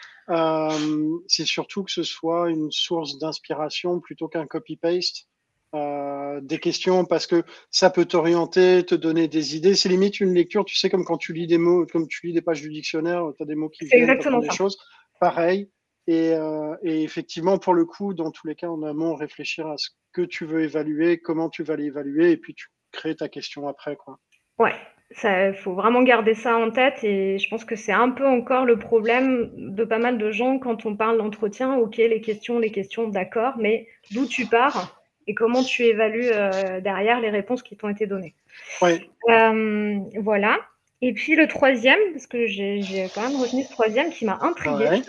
c'est 1.27 1.45
surtout 1.45 1.83
que 1.83 1.91
ce 1.91 2.03
soit 2.03 2.49
une 2.49 2.71
source 2.71 3.17
d'inspiration 3.19 3.99
plutôt 3.99 4.27
qu'un 4.27 4.45
copy-paste. 4.45 5.27
Euh, 5.75 6.41
des 6.41 6.57
questions 6.57 7.05
parce 7.05 7.27
que 7.27 7.43
ça 7.69 7.91
peut 7.91 8.05
t'orienter, 8.05 8.83
te 8.83 8.95
donner 8.95 9.27
des 9.27 9.55
idées. 9.55 9.75
C'est 9.75 9.89
limite 9.89 10.19
une 10.19 10.33
lecture, 10.33 10.65
tu 10.65 10.75
sais, 10.75 10.89
comme 10.89 11.05
quand 11.05 11.17
tu 11.17 11.31
lis 11.31 11.45
des 11.45 11.59
mots, 11.59 11.85
comme 11.85 12.07
tu 12.07 12.25
lis 12.25 12.33
des 12.33 12.41
pages 12.41 12.61
du 12.61 12.69
dictionnaire, 12.69 13.23
tu 13.37 13.43
as 13.43 13.45
des 13.45 13.53
mots 13.53 13.69
qui 13.69 13.85
viennent, 13.85 14.01
exactement 14.01 14.39
des 14.39 14.49
choses. 14.49 14.79
Pareil. 15.19 15.69
Et, 16.07 16.33
euh, 16.33 16.75
et, 16.81 17.03
effectivement, 17.03 17.59
pour 17.59 17.75
le 17.75 17.85
coup, 17.85 18.15
dans 18.15 18.31
tous 18.31 18.47
les 18.47 18.55
cas, 18.55 18.67
en 18.67 18.81
amont, 18.81 19.13
réfléchir 19.13 19.67
à 19.67 19.77
ce 19.77 19.89
que 20.11 20.23
tu 20.23 20.43
veux 20.45 20.63
évaluer, 20.63 21.19
comment 21.19 21.49
tu 21.49 21.61
vas 21.61 21.75
l'évaluer, 21.75 22.31
et 22.31 22.37
puis 22.37 22.55
tu 22.55 22.69
crées 22.91 23.15
ta 23.15 23.29
question 23.29 23.67
après. 23.67 23.95
Quoi. 23.95 24.17
Ouais, 24.57 24.73
il 25.11 25.55
faut 25.55 25.73
vraiment 25.73 26.03
garder 26.03 26.33
ça 26.33 26.55
en 26.55 26.69
tête 26.69 27.03
et 27.03 27.39
je 27.39 27.49
pense 27.49 27.65
que 27.65 27.75
c'est 27.75 27.91
un 27.91 28.09
peu 28.09 28.27
encore 28.27 28.65
le 28.65 28.77
problème 28.77 29.49
de 29.57 29.83
pas 29.83 29.97
mal 29.97 30.17
de 30.17 30.31
gens 30.31 30.59
quand 30.59 30.85
on 30.85 30.95
parle 30.95 31.17
d'entretien. 31.17 31.75
Ok, 31.77 31.97
les 31.97 32.21
questions, 32.21 32.59
les 32.59 32.71
questions, 32.71 33.07
d'accord, 33.07 33.55
mais 33.57 33.87
d'où 34.11 34.27
tu 34.27 34.45
pars 34.45 35.01
et 35.27 35.33
comment 35.33 35.63
tu 35.63 35.83
évalues 35.83 36.29
euh, 36.31 36.79
derrière 36.79 37.19
les 37.19 37.29
réponses 37.29 37.63
qui 37.63 37.75
t'ont 37.75 37.89
été 37.89 38.07
données. 38.07 38.35
Oui. 38.81 39.09
Euh, 39.29 39.99
voilà. 40.21 40.57
Et 41.01 41.13
puis 41.13 41.35
le 41.35 41.47
troisième, 41.47 41.99
parce 42.13 42.27
que 42.27 42.45
j'ai 42.45 43.07
quand 43.13 43.27
même 43.27 43.39
retenu 43.39 43.63
ce 43.63 43.71
troisième 43.71 44.11
qui 44.11 44.25
m'a 44.25 44.39
intrigué. 44.41 45.01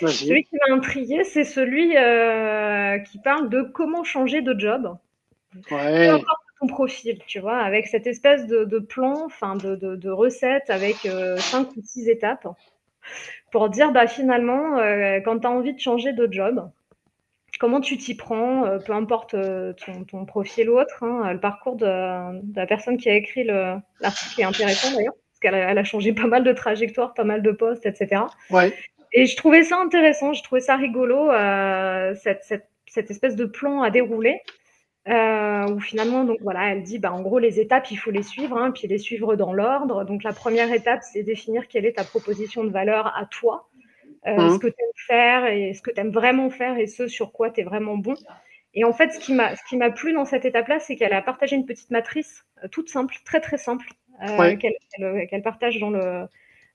Celui 0.00 0.44
qui 0.44 0.56
m'a 0.68 0.74
intrigué, 0.74 1.24
c'est 1.24 1.44
celui 1.44 1.96
euh, 1.96 2.98
qui 2.98 3.18
parle 3.18 3.48
de 3.48 3.62
comment 3.62 4.04
changer 4.04 4.42
de 4.42 4.58
job. 4.58 4.96
Ouais 5.70 6.10
ton 6.60 6.66
profil, 6.66 7.18
tu 7.26 7.40
vois, 7.40 7.58
avec 7.58 7.86
cette 7.86 8.06
espèce 8.06 8.46
de, 8.46 8.78
plan, 8.78 9.24
enfin 9.24 9.56
de, 9.56 9.76
de, 9.76 10.10
recette 10.10 10.70
avec 10.70 11.04
euh, 11.06 11.36
cinq 11.36 11.68
ou 11.76 11.82
six 11.82 12.08
étapes 12.08 12.46
pour 13.52 13.68
dire 13.68 13.92
bah 13.92 14.06
finalement 14.06 14.78
euh, 14.78 15.20
quand 15.20 15.40
tu 15.40 15.46
as 15.46 15.50
envie 15.50 15.74
de 15.74 15.78
changer 15.78 16.12
de 16.12 16.28
job, 16.30 16.68
comment 17.60 17.80
tu 17.80 17.96
t'y 17.98 18.14
prends, 18.14 18.64
euh, 18.64 18.78
peu 18.78 18.92
importe 18.92 19.36
ton, 19.76 20.04
ton, 20.04 20.24
profil 20.24 20.70
ou 20.70 20.78
autre. 20.78 21.04
Hein, 21.04 21.32
le 21.32 21.40
parcours 21.40 21.76
de, 21.76 21.86
la 21.86 22.66
personne 22.66 22.96
qui 22.96 23.08
a 23.08 23.14
écrit 23.14 23.44
l'article 23.44 24.40
est 24.40 24.44
intéressant 24.44 24.94
d'ailleurs, 24.96 25.14
parce 25.14 25.40
qu'elle 25.40 25.54
a, 25.54 25.70
elle 25.70 25.78
a, 25.78 25.84
changé 25.84 26.12
pas 26.12 26.26
mal 26.26 26.42
de 26.42 26.52
trajectoires, 26.52 27.12
pas 27.12 27.24
mal 27.24 27.42
de 27.42 27.50
postes, 27.50 27.86
etc. 27.86 28.22
Ouais. 28.50 28.74
Et 29.12 29.26
je 29.26 29.36
trouvais 29.36 29.62
ça 29.62 29.78
intéressant, 29.78 30.32
je 30.32 30.42
trouvais 30.42 30.60
ça 30.60 30.76
rigolo, 30.76 31.30
cette, 32.16 32.44
cette, 32.44 32.68
cette, 32.86 33.10
espèce 33.10 33.36
de 33.36 33.44
plan 33.44 33.82
à 33.82 33.90
dérouler. 33.90 34.40
Euh, 35.08 35.68
où 35.68 35.78
finalement, 35.78 36.24
donc 36.24 36.38
voilà, 36.40 36.72
elle 36.72 36.82
dit, 36.82 36.98
bah, 36.98 37.12
en 37.12 37.22
gros, 37.22 37.38
les 37.38 37.60
étapes, 37.60 37.90
il 37.90 37.96
faut 37.96 38.10
les 38.10 38.24
suivre, 38.24 38.58
hein, 38.58 38.72
puis 38.72 38.88
les 38.88 38.98
suivre 38.98 39.36
dans 39.36 39.52
l'ordre. 39.52 40.04
Donc 40.04 40.24
la 40.24 40.32
première 40.32 40.72
étape, 40.72 41.00
c'est 41.02 41.22
définir 41.22 41.68
quelle 41.68 41.86
est 41.86 41.92
ta 41.92 42.04
proposition 42.04 42.64
de 42.64 42.70
valeur 42.70 43.06
à 43.16 43.24
toi, 43.26 43.68
mmh. 44.26 44.50
ce 44.50 44.58
que 44.58 44.66
tu 44.66 44.74
aimes 44.74 45.06
faire 45.06 45.46
et 45.46 45.74
ce 45.74 45.82
que 45.82 45.92
tu 45.92 46.00
aimes 46.00 46.10
vraiment 46.10 46.50
faire 46.50 46.76
et 46.76 46.88
ce 46.88 47.06
sur 47.06 47.30
quoi 47.32 47.50
tu 47.50 47.60
es 47.60 47.64
vraiment 47.64 47.96
bon. 47.96 48.14
Et 48.74 48.84
en 48.84 48.92
fait, 48.92 49.12
ce 49.12 49.20
qui 49.20 49.76
m'a 49.76 49.90
plu 49.90 50.12
dans 50.12 50.24
cette 50.24 50.44
étape-là, 50.44 50.80
c'est 50.80 50.96
qu'elle 50.96 51.14
a 51.14 51.22
partagé 51.22 51.54
une 51.54 51.66
petite 51.66 51.90
matrice 51.90 52.44
toute 52.72 52.88
simple, 52.88 53.14
très 53.24 53.40
très 53.40 53.58
simple, 53.58 53.86
qu'elle 54.18 55.42
partage 55.42 55.78
dans 55.78 55.90
le 55.90 56.26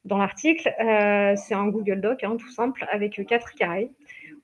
dans 0.06 0.18
l'article. 0.18 0.74
c'est 0.80 1.54
un 1.54 1.68
Google 1.68 2.02
Doc, 2.02 2.24
hein, 2.24 2.38
tout 2.40 2.50
simple, 2.50 2.88
avec 2.92 3.22
quatre 3.28 3.54
carrés, 3.54 3.92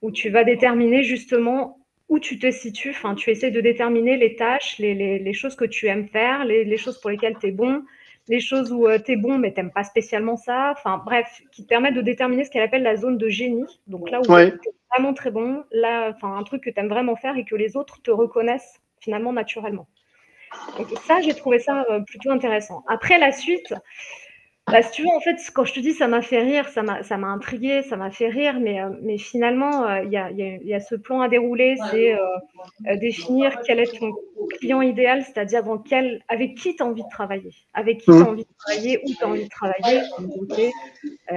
où 0.04 0.12
tu 0.12 0.30
vas 0.30 0.44
déterminer 0.44 1.04
justement 1.04 1.80
où 2.10 2.20
tu 2.20 2.40
te 2.40 2.50
situes. 2.52 2.92
Enfin, 2.92 3.16
tu 3.16 3.30
essaies 3.30 3.52
de 3.52 3.62
déterminer 3.62 4.18
les 4.18 4.36
tâches, 4.36 4.78
les, 4.80 5.34
choses 5.34 5.56
que 5.56 5.66
tu 5.66 5.88
aimes 5.88 6.08
faire, 6.08 6.46
les, 6.46 6.78
choses 6.78 7.00
pour 7.00 7.10
lesquelles 7.10 7.38
tu 7.40 7.48
es 7.48 7.52
bon, 7.52 7.84
les 8.28 8.40
choses 8.40 8.72
où 8.72 8.88
euh, 8.88 9.00
tu 9.00 9.14
es 9.14 9.16
bon 9.16 9.38
mais 9.38 9.54
tu 9.54 9.60
n'aimes 9.60 9.72
pas 9.72 9.84
spécialement 9.84 10.38
ça. 10.38 10.74
Enfin, 10.78 11.02
bref, 11.06 11.42
qui 11.52 11.64
te 11.64 11.68
permettent 11.68 11.96
de 11.96 12.02
déterminer 12.02 12.44
ce 12.44 12.52
qu'elle 12.52 12.64
appelle 12.64 12.84
la 12.84 12.96
zone 12.96 13.18
de 13.18 13.30
génie. 13.30 13.66
Donc 13.88 14.10
là 14.10 14.20
où 14.20 14.24
tu 14.24 14.34
es 14.34 14.54
vraiment 14.96 15.14
très 15.14 15.32
bon, 15.32 15.64
là, 15.72 16.14
enfin, 16.16 16.36
un 16.36 16.44
truc 16.44 16.64
que 16.64 16.70
tu 16.70 16.80
aimes 16.80 16.90
vraiment 16.90 17.16
faire 17.16 17.38
et 17.38 17.46
que 17.46 17.56
les 17.56 17.76
autres 17.76 18.02
te 18.02 18.12
reconnaissent 18.12 18.82
finalement 19.00 19.34
naturellement. 19.34 19.88
Donc 20.78 20.88
ça, 21.06 21.22
j'ai 21.22 21.34
trouvé 21.34 21.60
ça 21.60 21.86
euh, 21.90 22.00
plutôt 22.02 22.32
intéressant. 22.32 22.84
Après, 22.88 23.18
la 23.18 23.32
suite, 23.32 23.74
bah, 24.70 24.82
si 24.82 24.92
tu 24.92 25.04
veux, 25.04 25.10
en 25.16 25.22
fait, 25.22 25.38
quand 25.54 25.64
je 25.64 25.74
te 25.74 25.80
dis 25.80 25.94
ça 25.94 26.10
m'a 26.10 26.22
fait 26.22 26.42
rire, 26.42 26.68
ça 26.68 26.84
m'a, 26.84 27.02
ça 27.02 27.16
m'a 27.16 27.28
intrigué, 27.28 27.84
ça 27.84 27.96
m'a 27.96 28.12
fait 28.12 28.28
rire, 28.28 28.60
mais, 28.60 28.82
euh, 28.82 28.90
mais 29.02 29.18
finalement, 29.18 29.88
euh, 29.88 30.04
il 30.04 30.12
y, 30.12 30.18
a, 30.18 30.30
y, 30.30 30.74
a, 30.74 30.80
ce 30.82 30.96
plan 30.96 31.22
à 31.22 31.30
dérouler, 31.30 31.78
c'est 31.90 32.14
euh, 32.14 32.98
définir 32.98 33.62
quel 33.66 33.80
est 33.80 33.98
ton 33.98 34.12
client 34.60 34.82
idéal, 34.82 35.24
c'est-à-dire 35.24 35.64
dans 35.64 35.78
quel, 35.78 36.22
avec 36.28 36.56
qui 36.56 36.76
tu 36.76 36.84
as 36.84 36.86
envie 36.86 37.04
de 37.04 37.10
travailler, 37.10 37.52
avec 37.74 38.00
qui 38.00 38.06
tu 38.06 38.12
as 38.12 38.16
mmh. 38.16 38.28
envie 38.28 38.44
de 38.44 38.56
travailler, 38.60 39.00
où 39.06 39.14
tu 39.14 39.24
as 39.24 39.28
envie 39.28 39.44
de 39.46 39.50
travailler, 39.50 40.02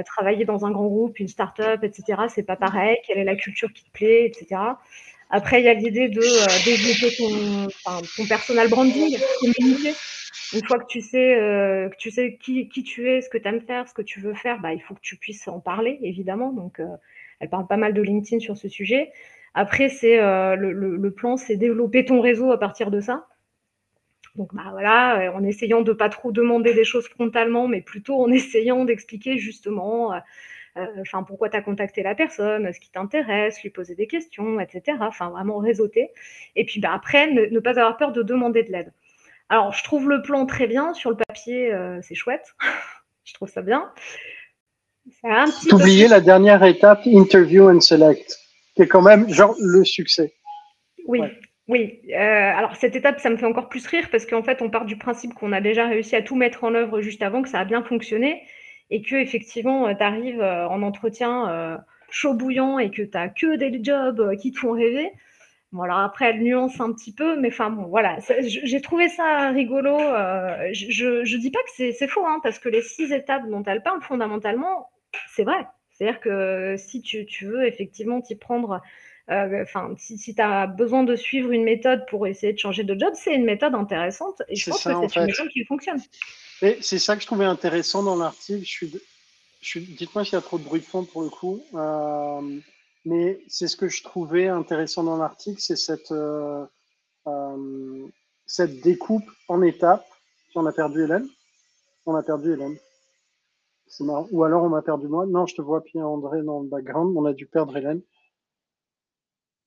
travailler 0.04 0.44
dans 0.44 0.66
un 0.66 0.72
grand 0.72 0.86
groupe, 0.86 1.20
une 1.20 1.28
start-up, 1.28 1.84
etc., 1.84 2.22
c'est 2.34 2.42
pas 2.42 2.56
pareil, 2.56 2.96
quelle 3.06 3.18
est 3.18 3.24
la 3.24 3.36
culture 3.36 3.72
qui 3.72 3.84
te 3.84 3.90
plaît, 3.92 4.26
etc. 4.26 4.60
Après, 5.30 5.60
il 5.60 5.66
y 5.66 5.68
a 5.68 5.74
l'idée 5.74 6.08
de 6.08 6.20
développer 6.64 7.16
ton, 7.16 7.66
enfin, 7.66 8.04
ton 8.16 8.26
personal 8.26 8.68
branding, 8.68 9.16
communiquer 9.40 9.94
une 10.52 10.64
fois 10.64 10.78
que 10.78 10.86
tu 10.86 11.00
sais, 11.00 11.38
euh, 11.40 11.88
que 11.88 11.96
tu 11.96 12.10
sais 12.10 12.36
qui, 12.40 12.68
tu 12.68 13.08
es, 13.08 13.20
ce 13.20 13.28
que 13.28 13.38
tu 13.38 13.48
aimes 13.48 13.60
faire, 13.60 13.88
ce 13.88 13.94
que 13.94 14.02
tu 14.02 14.20
veux 14.20 14.34
faire, 14.34 14.60
bah, 14.60 14.72
il 14.72 14.80
faut 14.80 14.94
que 14.94 15.00
tu 15.00 15.16
puisses 15.16 15.46
en 15.48 15.60
parler, 15.60 15.98
évidemment. 16.02 16.52
Donc, 16.52 16.80
euh, 16.80 16.86
elle 17.38 17.48
parle 17.48 17.66
pas 17.66 17.76
mal 17.76 17.94
de 17.94 18.02
LinkedIn 18.02 18.40
sur 18.40 18.56
ce 18.56 18.68
sujet. 18.68 19.12
Après, 19.54 19.88
c'est 19.88 20.20
euh, 20.20 20.56
le, 20.56 21.10
plan, 21.10 21.36
c'est 21.36 21.56
développer 21.56 22.04
ton 22.04 22.20
réseau 22.20 22.50
à 22.52 22.58
partir 22.58 22.90
de 22.90 23.00
ça. 23.00 23.28
Donc, 24.36 24.54
bah, 24.54 24.66
voilà, 24.70 25.32
en 25.34 25.42
essayant 25.44 25.82
de 25.82 25.92
pas 25.92 26.08
trop 26.08 26.32
demander 26.32 26.74
des 26.74 26.84
choses 26.84 27.08
frontalement, 27.08 27.68
mais 27.68 27.80
plutôt 27.80 28.20
en 28.20 28.28
essayant 28.32 28.84
d'expliquer 28.84 29.38
justement. 29.38 30.12
Enfin, 31.00 31.24
pourquoi 31.24 31.48
tu 31.50 31.56
as 31.56 31.62
contacté 31.62 32.02
la 32.02 32.14
personne, 32.14 32.72
ce 32.72 32.80
qui 32.80 32.90
t'intéresse, 32.90 33.62
lui 33.62 33.70
poser 33.70 33.94
des 33.94 34.06
questions, 34.06 34.60
etc. 34.60 34.98
Enfin, 35.00 35.30
vraiment 35.30 35.58
réseauter. 35.58 36.10
Et 36.56 36.64
puis 36.64 36.80
bah, 36.80 36.92
après, 36.94 37.30
ne 37.30 37.58
pas 37.60 37.70
avoir 37.70 37.96
peur 37.96 38.12
de 38.12 38.22
demander 38.22 38.62
de 38.62 38.72
l'aide. 38.72 38.92
Alors, 39.50 39.72
je 39.72 39.82
trouve 39.82 40.08
le 40.08 40.22
plan 40.22 40.46
très 40.46 40.68
bien. 40.68 40.94
Sur 40.94 41.10
le 41.10 41.16
papier, 41.16 41.72
euh, 41.74 41.98
c'est 42.02 42.14
chouette. 42.14 42.54
je 43.24 43.34
trouve 43.34 43.48
ça 43.48 43.62
bien. 43.62 43.92
Oubliez 45.72 46.06
la 46.06 46.20
dernière 46.20 46.62
étape, 46.62 47.04
interview 47.04 47.68
and 47.68 47.80
select, 47.80 48.38
qui 48.76 48.82
est 48.82 48.86
quand 48.86 49.02
même 49.02 49.28
genre 49.28 49.56
le 49.60 49.84
succès. 49.84 50.32
Oui, 51.08 51.20
oui. 51.66 52.00
Euh, 52.10 52.14
alors 52.14 52.76
cette 52.76 52.94
étape, 52.94 53.18
ça 53.18 53.28
me 53.28 53.36
fait 53.36 53.46
encore 53.46 53.68
plus 53.68 53.84
rire 53.86 54.08
parce 54.12 54.24
qu'en 54.24 54.44
fait, 54.44 54.62
on 54.62 54.70
part 54.70 54.84
du 54.84 54.96
principe 54.96 55.34
qu'on 55.34 55.50
a 55.50 55.60
déjà 55.60 55.88
réussi 55.88 56.14
à 56.14 56.22
tout 56.22 56.36
mettre 56.36 56.62
en 56.62 56.74
œuvre 56.74 57.00
juste 57.00 57.22
avant, 57.22 57.42
que 57.42 57.48
ça 57.48 57.58
a 57.58 57.64
bien 57.64 57.82
fonctionné 57.82 58.42
et 58.90 59.02
que 59.02 59.16
effectivement, 59.16 59.88
euh, 59.88 59.94
tu 59.94 60.02
arrives 60.04 60.42
en 60.42 60.80
entretien 60.82 61.82
chaud 62.08 62.34
bouillant 62.34 62.78
et 62.78 62.90
que 62.90 63.02
tu 63.02 63.10
n'as 63.14 63.28
que 63.28 63.56
des 63.56 63.82
jobs 63.82 64.36
qui 64.36 64.52
te 64.52 64.60
font 64.60 64.72
rêver. 64.72 65.10
Bon, 65.72 65.82
alors 65.82 65.98
après, 65.98 66.30
elle 66.30 66.42
nuance 66.42 66.80
un 66.80 66.92
petit 66.92 67.12
peu, 67.12 67.38
mais 67.38 67.48
enfin 67.48 67.70
bon, 67.70 67.84
voilà, 67.84 68.18
j'ai 68.40 68.80
trouvé 68.80 69.08
ça 69.08 69.50
rigolo. 69.50 70.00
Euh, 70.00 70.68
je 70.72 71.20
ne 71.20 71.40
dis 71.40 71.50
pas 71.50 71.60
que 71.60 71.92
c'est 71.92 72.08
faux, 72.08 72.26
hein, 72.26 72.40
parce 72.42 72.58
que 72.58 72.68
les 72.68 72.82
six 72.82 73.12
étapes 73.12 73.48
dont 73.48 73.62
elle 73.62 73.82
parle, 73.82 74.02
fondamentalement, 74.02 74.90
c'est 75.34 75.44
vrai. 75.44 75.66
C'est-à-dire 75.92 76.20
que 76.20 76.76
si 76.76 77.02
tu, 77.02 77.24
tu 77.26 77.46
veux 77.46 77.66
effectivement 77.66 78.20
t'y 78.20 78.34
prendre, 78.34 78.80
euh, 79.30 79.62
enfin, 79.62 79.94
si, 79.96 80.18
si 80.18 80.34
tu 80.34 80.42
as 80.42 80.66
besoin 80.66 81.04
de 81.04 81.14
suivre 81.14 81.52
une 81.52 81.62
méthode 81.62 82.04
pour 82.08 82.26
essayer 82.26 82.52
de 82.52 82.58
changer 82.58 82.82
de 82.82 82.98
job, 82.98 83.12
c'est 83.14 83.34
une 83.34 83.44
méthode 83.44 83.74
intéressante 83.74 84.42
et 84.48 84.56
je 84.56 84.70
pense 84.70 84.82
que 84.82 84.90
c'est 85.08 85.20
une 85.20 85.26
méthode 85.26 85.48
qui 85.50 85.64
fonctionne. 85.64 86.00
c'est 86.80 86.98
ça 86.98 87.14
que 87.14 87.22
je 87.22 87.26
trouvais 87.26 87.44
intéressant 87.44 88.02
dans 88.02 88.16
l'article. 88.16 88.64
Je 88.64 88.70
suis, 88.70 88.92
je 89.60 89.68
suis, 89.68 89.80
Dites-moi 89.82 90.24
s'il 90.24 90.32
y 90.32 90.36
a 90.36 90.40
trop 90.40 90.58
de 90.58 90.64
bruit 90.64 90.80
de 90.80 90.86
fond 90.86 91.04
pour 91.04 91.22
le 91.22 91.28
coup. 91.28 91.62
Euh, 91.74 92.58
mais 93.04 93.40
c'est 93.48 93.68
ce 93.68 93.76
que 93.76 93.88
je 93.88 94.02
trouvais 94.02 94.48
intéressant 94.48 95.02
dans 95.02 95.16
l'article, 95.16 95.60
c'est 95.60 95.76
cette, 95.76 96.12
euh, 96.12 96.64
euh, 97.26 98.06
cette 98.46 98.80
découpe 98.80 99.28
en 99.48 99.62
étapes. 99.62 100.06
On 100.54 100.66
a 100.66 100.72
perdu 100.72 101.04
Hélène. 101.04 101.28
On 102.06 102.14
a 102.14 102.22
perdu 102.22 102.52
Hélène. 102.52 102.76
C'est 103.86 104.04
marrant. 104.04 104.28
Ou 104.30 104.44
alors 104.44 104.62
on 104.62 104.68
m'a 104.68 104.82
perdu 104.82 105.08
moi. 105.08 105.26
Non, 105.26 105.46
je 105.46 105.54
te 105.54 105.62
vois 105.62 105.82
Pierre-André 105.82 106.42
dans 106.42 106.60
le 106.60 106.68
background. 106.68 107.16
On 107.16 107.24
a 107.24 107.32
dû 107.32 107.46
perdre 107.46 107.76
Hélène. 107.76 108.02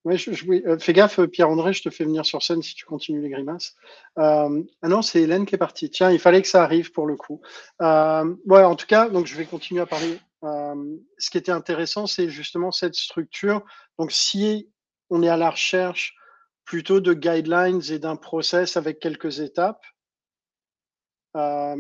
Je, 0.06 0.32
euh, 0.68 0.78
fais 0.80 0.92
gaffe, 0.92 1.22
Pierre-André, 1.28 1.72
je 1.72 1.82
te 1.82 1.90
fais 1.90 2.04
venir 2.04 2.26
sur 2.26 2.44
scène 2.44 2.62
si 2.62 2.76
tu 2.76 2.86
continues 2.86 3.22
les 3.22 3.30
grimaces. 3.30 3.76
ah 4.18 4.50
non, 4.84 5.02
c'est 5.02 5.22
Hélène 5.22 5.46
qui 5.46 5.56
est 5.56 5.58
partie. 5.58 5.90
Tiens, 5.90 6.12
il 6.12 6.20
fallait 6.20 6.42
que 6.42 6.48
ça 6.50 6.62
arrive 6.62 6.92
pour 6.92 7.08
le 7.08 7.16
coup. 7.16 7.42
ouais, 7.80 8.64
en 8.64 8.76
tout 8.76 8.86
cas, 8.86 9.10
donc 9.10 9.28
je 9.28 9.36
vais 9.38 9.46
continuer 9.46 9.82
à 9.82 9.86
parler 9.86 10.20
ce 10.44 11.30
qui 11.30 11.38
était 11.38 11.52
intéressant, 11.52 12.06
c'est 12.06 12.30
justement 12.30 12.72
cette 12.72 12.96
structure. 12.96 13.64
Donc, 13.98 14.12
si 14.12 14.70
on 15.10 15.24
est 15.24 15.30
à 15.30 15.38
la 15.38 15.50
recherche 15.50 16.16
plutôt 16.66 17.00
de 17.00 17.14
guidelines 17.14 17.82
et 17.90 18.00
d'un 18.00 18.16
process 18.16 18.78
avec 18.78 19.00
quelques 19.00 19.40
étapes, 19.40 19.84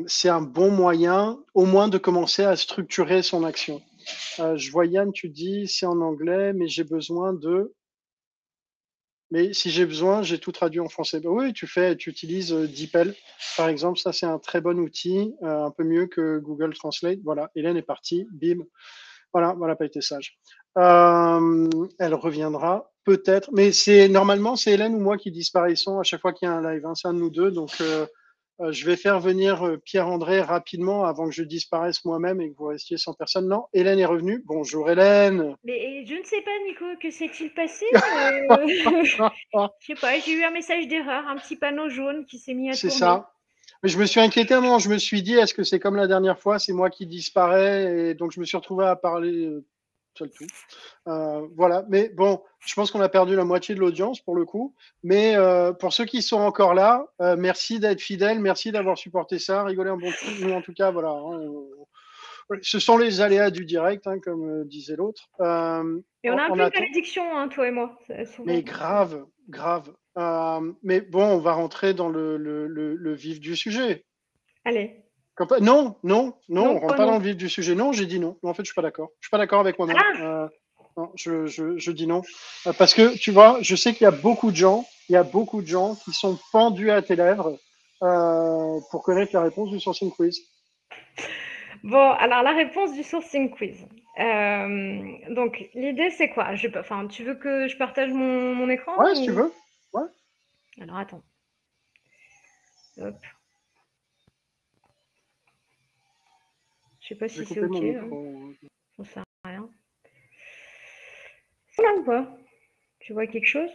c'est 0.07 0.29
un 0.29 0.41
bon 0.41 0.71
moyen 0.71 1.39
au 1.53 1.65
moins 1.65 1.87
de 1.87 1.97
commencer 1.97 2.43
à 2.43 2.55
structurer 2.55 3.21
son 3.21 3.43
action. 3.43 3.81
Je 4.37 4.71
vois 4.71 4.85
Yann, 4.85 5.11
tu 5.11 5.29
dis 5.29 5.67
c'est 5.67 5.85
en 5.85 6.01
anglais, 6.01 6.53
mais 6.53 6.67
j'ai 6.67 6.83
besoin 6.83 7.33
de. 7.33 7.73
Mais 9.31 9.53
si 9.53 9.71
j'ai 9.71 9.85
besoin, 9.85 10.21
j'ai 10.21 10.37
tout 10.37 10.51
traduit 10.51 10.79
en 10.79 10.89
français. 10.89 11.19
Ben 11.19 11.29
oui, 11.29 11.53
tu 11.53 11.65
fais, 11.65 11.95
tu 11.95 12.09
utilises 12.09 12.51
DeepL, 12.51 13.15
par 13.57 13.67
exemple. 13.67 13.97
Ça, 13.99 14.13
c'est 14.13 14.25
un 14.25 14.39
très 14.39 14.61
bon 14.61 14.79
outil, 14.79 15.33
euh, 15.41 15.65
un 15.65 15.71
peu 15.71 15.83
mieux 15.83 16.07
que 16.07 16.37
Google 16.39 16.73
Translate. 16.75 17.19
Voilà, 17.23 17.49
Hélène 17.55 17.77
est 17.77 17.81
partie. 17.81 18.27
Bim. 18.31 18.63
Voilà, 19.33 19.53
voilà, 19.53 19.75
pas 19.75 19.85
été 19.85 20.01
sage. 20.01 20.37
Euh, 20.77 21.69
elle 21.99 22.13
reviendra 22.13 22.91
peut-être, 23.03 23.49
mais 23.51 23.71
c'est 23.71 24.07
normalement 24.07 24.55
c'est 24.55 24.73
Hélène 24.73 24.95
ou 24.95 24.99
moi 24.99 25.17
qui 25.17 25.31
disparaissons 25.31 25.99
à 25.99 26.03
chaque 26.03 26.21
fois 26.21 26.33
qu'il 26.33 26.47
y 26.47 26.51
a 26.51 26.55
un 26.55 26.73
live. 26.73 26.85
Hein. 26.85 26.93
C'est 26.95 27.07
un 27.07 27.13
de 27.13 27.19
nous 27.19 27.29
deux, 27.29 27.51
donc 27.51 27.71
euh, 27.81 28.05
euh, 28.05 28.07
je 28.59 28.85
vais 28.85 28.95
faire 28.95 29.19
venir 29.19 29.65
euh, 29.65 29.77
Pierre-André 29.77 30.41
rapidement 30.41 31.05
avant 31.05 31.25
que 31.25 31.33
je 31.33 31.43
disparaisse 31.43 32.05
moi-même 32.05 32.39
et 32.41 32.51
que 32.51 32.57
vous 32.57 32.67
restiez 32.67 32.97
sans 32.97 33.13
personne. 33.13 33.47
Non, 33.47 33.65
Hélène 33.73 33.99
est 33.99 34.05
revenue. 34.05 34.43
Bonjour 34.45 34.89
Hélène. 34.89 35.55
Mais 35.63 36.05
je 36.05 36.15
ne 36.15 36.23
sais 36.23 36.41
pas, 36.41 36.51
Nico, 36.67 36.85
que 37.01 37.09
s'est-il 37.09 37.53
passé 37.53 37.85
euh... 37.93 38.99
Je 39.79 39.87
sais 39.87 39.95
pas, 39.99 40.19
j'ai 40.19 40.33
eu 40.33 40.43
un 40.43 40.51
message 40.51 40.87
d'erreur, 40.87 41.27
un 41.27 41.35
petit 41.37 41.55
panneau 41.55 41.89
jaune 41.89 42.25
qui 42.25 42.37
s'est 42.37 42.53
mis 42.53 42.69
à 42.69 42.73
tourner. 42.73 42.91
C'est 42.91 42.97
ça. 42.97 43.31
Mais 43.81 43.89
je 43.89 43.97
me 43.97 44.05
suis 44.05 44.21
inquiété 44.21 44.53
un 44.53 44.61
moment, 44.61 44.79
je 44.79 44.89
me 44.89 44.97
suis 44.97 45.21
dit, 45.23 45.33
est-ce 45.33 45.53
que 45.53 45.63
c'est 45.63 45.79
comme 45.79 45.97
la 45.97 46.07
dernière 46.07 46.39
fois, 46.39 46.57
c'est 46.57 46.71
moi 46.71 46.89
qui 46.89 47.05
disparais 47.05 48.11
Et 48.11 48.13
donc 48.13 48.31
je 48.31 48.39
me 48.39 48.45
suis 48.45 48.55
retrouvé 48.55 48.85
à 48.85 48.95
parler 48.95 49.49
tout. 50.13 50.45
Euh, 51.07 51.47
voilà, 51.55 51.85
mais 51.89 52.09
bon, 52.09 52.41
je 52.59 52.73
pense 52.73 52.91
qu'on 52.91 53.01
a 53.01 53.09
perdu 53.09 53.35
la 53.35 53.43
moitié 53.43 53.75
de 53.75 53.79
l'audience 53.79 54.19
pour 54.19 54.35
le 54.35 54.45
coup. 54.45 54.75
Mais 55.03 55.35
euh, 55.35 55.73
pour 55.73 55.93
ceux 55.93 56.05
qui 56.05 56.21
sont 56.21 56.39
encore 56.39 56.73
là, 56.73 57.05
euh, 57.21 57.35
merci 57.37 57.79
d'être 57.79 58.01
fidèles, 58.01 58.39
merci 58.39 58.71
d'avoir 58.71 58.97
supporté 58.97 59.39
ça, 59.39 59.63
rigoler 59.63 59.89
en 59.89 59.97
bon 59.97 60.11
coup. 60.11 60.31
Nous, 60.41 60.51
en 60.51 60.61
tout 60.61 60.73
cas, 60.73 60.91
voilà. 60.91 61.09
Hein, 61.09 61.39
ce 62.61 62.79
sont 62.79 62.97
les 62.97 63.21
aléas 63.21 63.51
du 63.51 63.65
direct, 63.65 64.05
hein, 64.05 64.19
comme 64.19 64.65
disait 64.65 64.95
l'autre. 64.95 65.29
et 65.39 65.43
on 66.29 66.37
a 66.37 66.43
un 66.43 66.49
peu 66.49 66.55
de 66.55 66.79
malédiction, 66.79 67.37
hein, 67.37 67.47
toi 67.47 67.67
et 67.67 67.71
moi. 67.71 67.97
Mais 68.45 68.63
grave, 68.63 69.25
grave. 69.49 69.93
mais 70.83 71.01
bon, 71.01 71.23
on 71.23 71.39
va 71.39 71.53
rentrer 71.53 71.93
dans 71.93 72.09
le, 72.09 72.37
le, 72.37 72.67
le 72.67 73.13
vif 73.13 73.39
du 73.39 73.55
sujet. 73.55 74.05
Allez. 74.65 75.02
Non, 75.61 75.95
non, 76.03 76.35
non, 76.49 76.75
on 76.75 76.79
rentre 76.79 76.95
pas 76.95 77.05
dans 77.05 77.17
le 77.17 77.23
vif 77.23 77.35
du 77.35 77.49
sujet. 77.49 77.73
Non, 77.73 77.91
j'ai 77.91 78.05
dit 78.05 78.19
non. 78.19 78.37
En 78.43 78.53
fait, 78.53 78.63
je 78.63 78.67
suis 78.67 78.75
pas 78.75 78.83
d'accord. 78.83 79.09
Je 79.19 79.25
suis 79.25 79.31
pas 79.31 79.39
d'accord 79.39 79.59
avec 79.59 79.77
moi-même. 79.79 79.97
Ah. 79.99 80.21
Euh, 80.21 80.47
non, 80.95 81.11
je, 81.15 81.47
je, 81.47 81.77
je, 81.77 81.91
dis 81.91 82.05
non. 82.05 82.21
Euh, 82.67 82.73
parce 82.73 82.93
que, 82.93 83.17
tu 83.17 83.31
vois, 83.31 83.57
je 83.61 83.75
sais 83.75 83.93
qu'il 83.93 84.03
y 84.03 84.07
a 84.07 84.11
beaucoup 84.11 84.51
de 84.51 84.55
gens, 84.55 84.85
il 85.09 85.13
y 85.13 85.15
a 85.15 85.23
beaucoup 85.23 85.63
de 85.63 85.67
gens 85.67 85.95
qui 85.95 86.13
sont 86.13 86.37
pendus 86.51 86.91
à 86.91 87.01
tes 87.01 87.15
lèvres 87.15 87.57
euh, 88.03 88.79
pour 88.91 89.01
connaître 89.01 89.33
la 89.33 89.41
réponse 89.41 89.71
du 89.71 89.79
sourcing 89.79 90.11
quiz. 90.11 90.39
Bon, 91.83 92.11
alors 92.11 92.43
la 92.43 92.53
réponse 92.53 92.93
du 92.93 93.03
sourcing 93.03 93.49
quiz. 93.49 93.87
donc, 95.35 95.67
l'idée, 95.73 96.11
c'est 96.11 96.29
quoi? 96.29 96.53
Je, 96.53 96.67
enfin, 96.77 97.07
Tu 97.07 97.23
veux 97.23 97.35
que 97.35 97.67
je 97.67 97.75
partage 97.75 98.11
mon, 98.11 98.53
mon 98.53 98.69
écran 98.69 98.95
Ouais, 98.99 99.15
si 99.15 99.23
tu 99.23 99.31
veux. 99.31 99.51
Ouais. 99.93 100.03
Alors, 100.79 100.97
attends. 100.97 101.23
Hop. 102.99 103.15
Je 107.03 107.09
sais 107.09 107.15
pas 107.15 107.27
si 107.27 107.45
c'est 107.45 107.61
OK. 107.61 107.83
Hein. 107.83 108.53
Ça 108.95 109.03
sert 109.03 109.23
à 109.43 109.49
rien. 109.49 109.69
ou 111.97 112.03
pas? 112.03 112.37
Tu 112.99 113.11
vois 113.11 113.27
quelque 113.27 113.45
chose? 113.47 113.69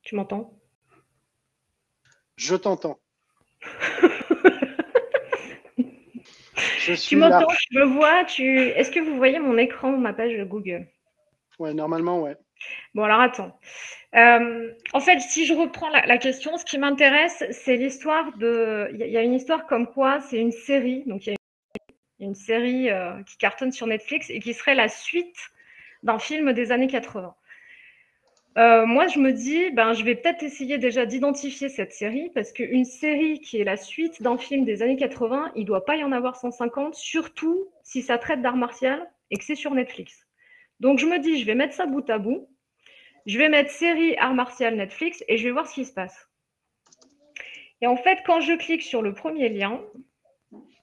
Tu 0.00 0.14
m'entends? 0.14 0.58
Je 2.36 2.54
t'entends. 2.54 2.98
tu 7.02 7.16
m'entends, 7.16 7.48
je 7.50 7.78
me 7.78 7.84
vois. 7.84 8.24
Tu... 8.24 8.56
Est-ce 8.58 8.90
que 8.90 9.00
vous 9.00 9.16
voyez 9.16 9.38
mon 9.38 9.58
écran 9.58 9.92
ou 9.92 9.98
ma 9.98 10.14
page 10.14 10.34
Google? 10.46 10.88
Ouais, 11.58 11.74
normalement, 11.74 12.22
ouais. 12.22 12.38
Bon, 12.94 13.04
alors 13.04 13.20
attends. 13.20 13.58
Euh, 14.14 14.72
en 14.92 15.00
fait, 15.00 15.20
si 15.20 15.44
je 15.44 15.54
reprends 15.54 15.90
la, 15.90 16.18
question, 16.18 16.56
ce 16.56 16.64
qui 16.64 16.78
m'intéresse, 16.78 17.44
c'est 17.50 17.76
l'histoire 17.76 18.36
de. 18.38 18.88
Il 18.92 19.06
y, 19.06 19.16
a 19.16 19.22
une 19.22 19.34
histoire 19.34 19.66
comme 19.66 19.86
quoi 19.86 20.20
c'est 20.20 20.38
une 20.38 20.52
série. 20.52 21.04
Donc, 21.06 21.26
il 21.26 21.30
y 21.30 21.32
a 21.34 21.36
une, 22.20 22.34
série 22.34 22.90
euh, 22.90 23.22
qui 23.24 23.36
cartonne 23.36 23.72
sur 23.72 23.86
Netflix 23.86 24.30
et 24.30 24.40
qui 24.40 24.54
serait 24.54 24.74
la 24.74 24.88
suite 24.88 25.36
d'un 26.02 26.18
film 26.18 26.52
des 26.52 26.72
années 26.72 26.86
80. 26.86 27.34
Euh, 28.58 28.86
moi, 28.86 29.06
je 29.06 29.18
me 29.18 29.32
dis, 29.32 29.70
ben, 29.70 29.92
je 29.92 30.02
vais 30.02 30.14
peut-être 30.14 30.42
essayer 30.42 30.78
déjà 30.78 31.04
d'identifier 31.04 31.68
cette 31.68 31.92
série 31.92 32.30
parce 32.34 32.52
qu'une 32.52 32.86
série 32.86 33.40
qui 33.40 33.60
est 33.60 33.64
la 33.64 33.76
suite 33.76 34.22
d'un 34.22 34.38
film 34.38 34.64
des 34.64 34.82
années 34.82 34.96
80, 34.96 35.52
il 35.56 35.62
ne 35.62 35.66
doit 35.66 35.84
pas 35.84 35.96
y 35.96 36.04
en 36.04 36.12
avoir 36.12 36.36
150, 36.36 36.94
surtout 36.94 37.68
si 37.82 38.00
ça 38.00 38.16
traite 38.16 38.40
d'art 38.40 38.56
martial 38.56 39.06
et 39.30 39.36
que 39.36 39.44
c'est 39.44 39.56
sur 39.56 39.74
Netflix. 39.74 40.25
Donc, 40.80 40.98
je 40.98 41.06
me 41.06 41.18
dis, 41.18 41.40
je 41.40 41.46
vais 41.46 41.54
mettre 41.54 41.74
ça 41.74 41.86
bout 41.86 42.08
à 42.10 42.18
bout. 42.18 42.48
Je 43.26 43.38
vais 43.38 43.48
mettre 43.48 43.70
série 43.70 44.16
art 44.18 44.34
martial 44.34 44.76
Netflix 44.76 45.24
et 45.28 45.36
je 45.36 45.44
vais 45.44 45.50
voir 45.50 45.66
ce 45.66 45.74
qui 45.74 45.84
se 45.84 45.92
passe. 45.92 46.28
Et 47.80 47.86
en 47.86 47.96
fait, 47.96 48.20
quand 48.24 48.40
je 48.40 48.54
clique 48.54 48.82
sur 48.82 49.02
le 49.02 49.12
premier 49.12 49.48
lien, 49.48 49.82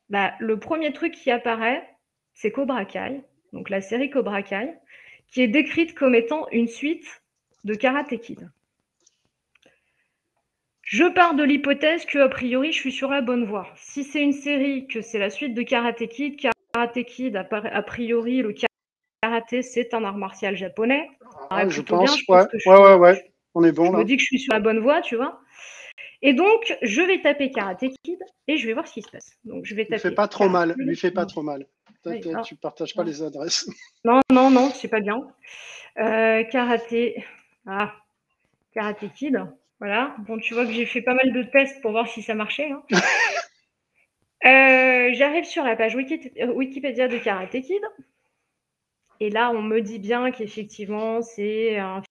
bah, 0.09 0.33
le 0.39 0.59
premier 0.59 0.91
truc 0.93 1.13
qui 1.13 1.31
apparaît, 1.31 1.88
c'est 2.33 2.51
Cobra 2.51 2.85
Kai, 2.85 3.21
donc 3.51 3.69
la 3.69 3.81
série 3.81 4.09
Cobra 4.09 4.43
Kai, 4.43 4.73
qui 5.27 5.41
est 5.41 5.47
décrite 5.47 5.95
comme 5.95 6.15
étant 6.15 6.47
une 6.51 6.67
suite 6.67 7.23
de 7.63 7.73
Karate 7.73 8.19
Kid. 8.19 8.51
Je 10.81 11.05
pars 11.05 11.33
de 11.33 11.43
l'hypothèse 11.43 12.05
que, 12.05 12.19
a 12.19 12.29
priori, 12.29 12.71
je 12.71 12.79
suis 12.79 12.91
sur 12.91 13.09
la 13.09 13.21
bonne 13.21 13.45
voie. 13.45 13.71
Si 13.75 14.03
c'est 14.03 14.21
une 14.21 14.33
série, 14.33 14.85
que 14.85 15.01
c'est 15.01 15.17
la 15.17 15.29
suite 15.29 15.53
de 15.53 15.63
Karate 15.63 16.07
Kid, 16.07 16.39
Karate 16.39 17.03
Kid, 17.05 17.35
a 17.38 17.81
priori, 17.81 18.41
le 18.41 18.53
karaté, 19.24 19.62
c'est 19.62 19.94
un 19.94 20.03
art 20.03 20.18
martial 20.18 20.58
japonais. 20.58 21.08
Ah, 21.50 21.70
je 21.70 21.82
pense, 21.82 22.22
ouais. 22.27 22.46
ouais, 22.65 22.96
ouais, 22.96 23.34
on 23.56 23.63
est 23.63 23.72
bon. 23.72 23.86
Je 23.86 23.98
me 23.98 24.03
dis 24.03 24.18
que 24.18 24.22
je 24.22 24.27
suis 24.27 24.39
sur 24.39 24.53
la 24.53 24.60
bonne 24.60 24.80
voie, 24.80 25.01
tu 25.01 25.15
vois. 25.15 25.39
Et 26.22 26.34
donc, 26.34 26.77
je 26.82 27.01
vais 27.01 27.22
taper 27.22 27.50
Karate 27.50 27.86
Kid 28.03 28.20
et 28.50 28.58
je 28.58 28.68
vais 28.68 28.74
voir 28.74 28.86
ce 28.86 28.94
qui 28.94 29.01
se 29.01 29.10
passe. 29.10 29.38
Donc, 29.46 29.63
je 29.63 29.75
vais 29.75 29.86
taper. 29.86 30.10
Lui 30.10 30.15
pas 30.15 30.27
trop 30.27 30.50
mal. 30.50 30.75
Lui 30.77 30.98
fais 30.98 31.12
pas 31.12 31.25
trop 31.25 31.42
mal. 31.42 31.65
tu 32.44 32.56
partages 32.56 32.94
pas 32.94 33.03
les 33.03 33.22
adresses. 33.22 33.70
Non, 34.06 34.20
non, 34.30 34.50
non, 34.50 34.70
c'est 34.70 34.89
pas 34.89 35.00
bien. 35.00 35.25
Euh, 35.98 36.44
karaté. 36.44 37.24
Ah, 37.65 37.94
Karate 38.74 39.13
Kid. 39.13 39.39
Voilà. 39.80 40.15
Bon, 40.27 40.38
tu 40.38 40.53
vois 40.53 40.65
que 40.65 40.74
j'ai 40.74 40.86
fait 40.86 41.01
pas 41.01 41.13
mal 41.13 41.32
de 41.32 41.44
tests 41.44 41.82
pour 41.82 41.92
voir 41.92 42.10
si 42.10 42.22
ça 42.22 42.36
marchait. 42.36 42.72
Hein. 42.72 42.84
Euh, 44.46 45.13
j'arrive 45.13 45.46
sur 45.46 45.63
la 45.63 45.77
page 45.77 45.96
Wikipédia 45.96 47.08
de 47.08 47.18
Karate 47.18 47.62
Kid. 47.62 47.82
Et 49.24 49.30
là, 49.30 49.51
on 49.51 49.62
me 49.62 49.80
dit 49.80 50.00
bien 50.00 50.32
qu'effectivement, 50.32 51.22
c'est 51.22 51.77
un 51.77 52.01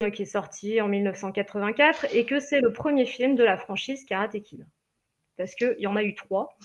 film 0.00 0.10
qui 0.10 0.22
est 0.22 0.24
sorti 0.24 0.80
en 0.80 0.88
1984 0.88 2.06
et 2.14 2.24
que 2.24 2.40
c'est 2.40 2.62
le 2.62 2.72
premier 2.72 3.04
film 3.04 3.34
de 3.34 3.44
la 3.44 3.58
franchise 3.58 4.06
Karate 4.06 4.40
Kid. 4.40 4.66
Parce 5.36 5.54
qu'il 5.54 5.76
y 5.80 5.86
en 5.86 5.96
a 5.96 6.02
eu 6.02 6.14
trois, 6.14 6.56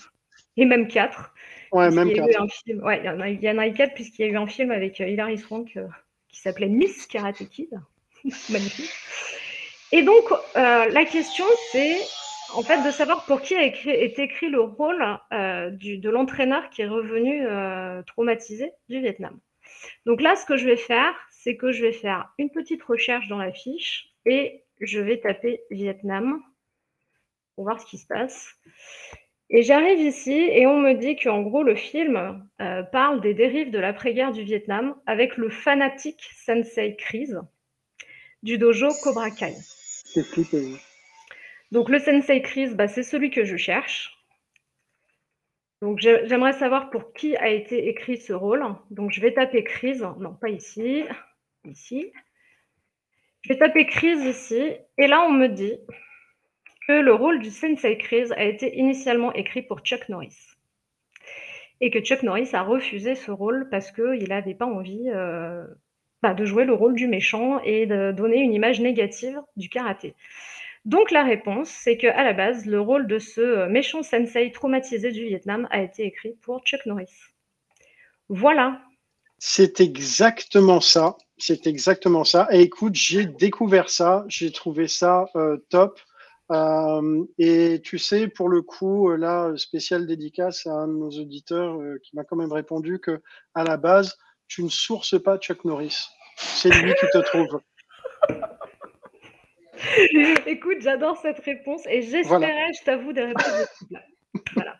et 0.56 0.64
même 0.64 0.88
quatre. 0.88 1.34
Ouais, 1.72 1.90
même 1.90 2.10
quatre. 2.14 2.26
il, 2.26 2.32
y 2.32 2.78
en 2.78 3.20
a, 3.20 3.28
il 3.28 3.42
y 3.42 3.50
en 3.50 3.58
a 3.58 3.68
eu 3.68 3.74
quatre, 3.74 3.92
puisqu'il 3.92 4.22
y 4.22 4.28
a 4.30 4.32
eu 4.32 4.36
un 4.38 4.46
film 4.46 4.70
avec 4.70 4.98
euh, 5.02 5.08
Hilary 5.08 5.36
Swank 5.36 5.76
euh, 5.76 5.86
qui 6.30 6.40
s'appelait 6.40 6.68
Miss 6.68 7.06
Karate 7.06 7.46
Kid. 7.46 7.78
Magnifique. 8.48 8.90
Et 9.92 10.02
donc, 10.04 10.24
euh, 10.32 10.86
la 10.86 11.04
question, 11.04 11.44
c'est 11.70 11.98
en 12.54 12.62
fait 12.62 12.82
de 12.82 12.90
savoir 12.90 13.26
pour 13.26 13.42
qui 13.42 13.54
a 13.54 13.62
été 13.62 14.22
écrit 14.22 14.48
le 14.48 14.62
rôle 14.62 15.04
de 15.30 16.08
l'entraîneur 16.08 16.70
qui 16.70 16.80
est 16.80 16.88
revenu 16.88 17.46
traumatisé 18.06 18.72
du 18.88 19.02
Vietnam. 19.02 19.38
Donc 20.06 20.20
là, 20.20 20.36
ce 20.36 20.44
que 20.44 20.56
je 20.56 20.66
vais 20.66 20.76
faire, 20.76 21.14
c'est 21.30 21.56
que 21.56 21.72
je 21.72 21.82
vais 21.82 21.92
faire 21.92 22.32
une 22.38 22.50
petite 22.50 22.82
recherche 22.82 23.28
dans 23.28 23.38
la 23.38 23.52
fiche 23.52 24.08
et 24.24 24.64
je 24.80 25.00
vais 25.00 25.18
taper 25.18 25.60
Vietnam 25.70 26.42
pour 27.54 27.64
voir 27.64 27.80
ce 27.80 27.86
qui 27.86 27.98
se 27.98 28.06
passe. 28.06 28.54
Et 29.50 29.62
j'arrive 29.62 30.00
ici 30.00 30.32
et 30.32 30.66
on 30.66 30.78
me 30.78 30.92
dit 30.92 31.16
qu'en 31.16 31.40
gros, 31.40 31.62
le 31.62 31.74
film 31.74 32.46
euh, 32.60 32.82
parle 32.82 33.20
des 33.22 33.32
dérives 33.32 33.70
de 33.70 33.78
l'après-guerre 33.78 34.32
du 34.32 34.42
Vietnam 34.42 34.94
avec 35.06 35.36
le 35.36 35.48
fanatique 35.48 36.22
Sensei 36.44 36.96
Chris 36.96 37.30
du 38.42 38.58
dojo 38.58 38.88
Cobra 39.02 39.30
Kai. 39.30 39.54
Donc 41.72 41.88
le 41.88 41.98
Sensei 41.98 42.42
Chris, 42.42 42.74
bah, 42.74 42.88
c'est 42.88 43.02
celui 43.02 43.30
que 43.30 43.44
je 43.44 43.56
cherche. 43.56 44.17
Donc 45.80 46.00
j'aimerais 46.00 46.54
savoir 46.54 46.90
pour 46.90 47.12
qui 47.12 47.36
a 47.36 47.48
été 47.48 47.88
écrit 47.88 48.16
ce 48.16 48.32
rôle. 48.32 48.64
Donc 48.90 49.12
je 49.12 49.20
vais 49.20 49.32
taper 49.32 49.62
crise, 49.62 50.06
non 50.18 50.34
pas 50.34 50.48
ici, 50.48 51.04
ici. 51.64 52.12
Je 53.42 53.52
vais 53.52 53.58
taper 53.58 53.86
crise 53.86 54.24
ici, 54.24 54.74
et 54.98 55.06
là 55.06 55.24
on 55.26 55.30
me 55.30 55.46
dit 55.46 55.78
que 56.88 56.92
le 56.92 57.14
rôle 57.14 57.38
du 57.40 57.50
Sensei 57.50 57.96
Chris 57.98 58.32
a 58.36 58.44
été 58.44 58.76
initialement 58.76 59.32
écrit 59.34 59.62
pour 59.62 59.80
Chuck 59.80 60.08
Norris. 60.08 60.36
Et 61.80 61.90
que 61.90 62.00
Chuck 62.00 62.24
Norris 62.24 62.50
a 62.54 62.62
refusé 62.62 63.14
ce 63.14 63.30
rôle 63.30 63.68
parce 63.70 63.92
qu'il 63.92 64.28
n'avait 64.28 64.54
pas 64.54 64.66
envie 64.66 65.08
euh, 65.10 65.64
bah, 66.22 66.34
de 66.34 66.44
jouer 66.44 66.64
le 66.64 66.72
rôle 66.72 66.94
du 66.94 67.06
méchant 67.06 67.60
et 67.62 67.86
de 67.86 68.10
donner 68.10 68.38
une 68.38 68.52
image 68.52 68.80
négative 68.80 69.40
du 69.56 69.68
karaté. 69.68 70.16
Donc 70.88 71.10
la 71.10 71.22
réponse, 71.22 71.68
c'est 71.68 71.98
qu'à 71.98 72.24
la 72.24 72.32
base, 72.32 72.64
le 72.64 72.80
rôle 72.80 73.06
de 73.06 73.18
ce 73.18 73.42
euh, 73.42 73.68
méchant 73.68 74.02
sensei 74.02 74.50
traumatisé 74.52 75.12
du 75.12 75.26
Vietnam 75.26 75.68
a 75.70 75.82
été 75.82 76.06
écrit 76.06 76.32
pour 76.40 76.64
Chuck 76.64 76.86
Norris. 76.86 77.12
Voilà. 78.30 78.80
C'est 79.36 79.82
exactement 79.82 80.80
ça. 80.80 81.18
C'est 81.36 81.66
exactement 81.66 82.24
ça. 82.24 82.48
Et 82.52 82.62
écoute, 82.62 82.94
j'ai 82.94 83.26
découvert 83.26 83.90
ça, 83.90 84.24
j'ai 84.28 84.50
trouvé 84.50 84.88
ça 84.88 85.26
euh, 85.36 85.58
top. 85.68 86.00
Euh, 86.52 87.22
et 87.36 87.82
tu 87.84 87.98
sais, 87.98 88.26
pour 88.26 88.48
le 88.48 88.62
coup, 88.62 89.10
là, 89.10 89.52
spécial 89.58 90.06
dédicace 90.06 90.66
à 90.66 90.72
un 90.72 90.88
de 90.88 90.94
nos 90.94 91.10
auditeurs 91.10 91.78
qui 92.02 92.16
m'a 92.16 92.24
quand 92.24 92.36
même 92.36 92.52
répondu 92.52 92.98
que 92.98 93.20
à 93.52 93.62
la 93.62 93.76
base, 93.76 94.16
tu 94.46 94.64
ne 94.64 94.70
sources 94.70 95.22
pas 95.22 95.36
Chuck 95.36 95.66
Norris. 95.66 96.08
C'est 96.38 96.70
lui 96.70 96.94
qui 96.94 97.06
te 97.12 97.18
trouve. 97.18 97.60
Écoute, 100.46 100.78
j'adore 100.80 101.16
cette 101.18 101.40
réponse 101.40 101.82
et 101.88 102.02
j'espérais, 102.02 102.72
je 102.78 102.84
t'avoue, 102.84 103.12
des 103.12 103.24
réponses 103.24 103.84
Voilà. 104.54 104.76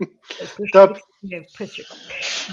Top. 0.73 0.99
Précieux. 1.55 1.85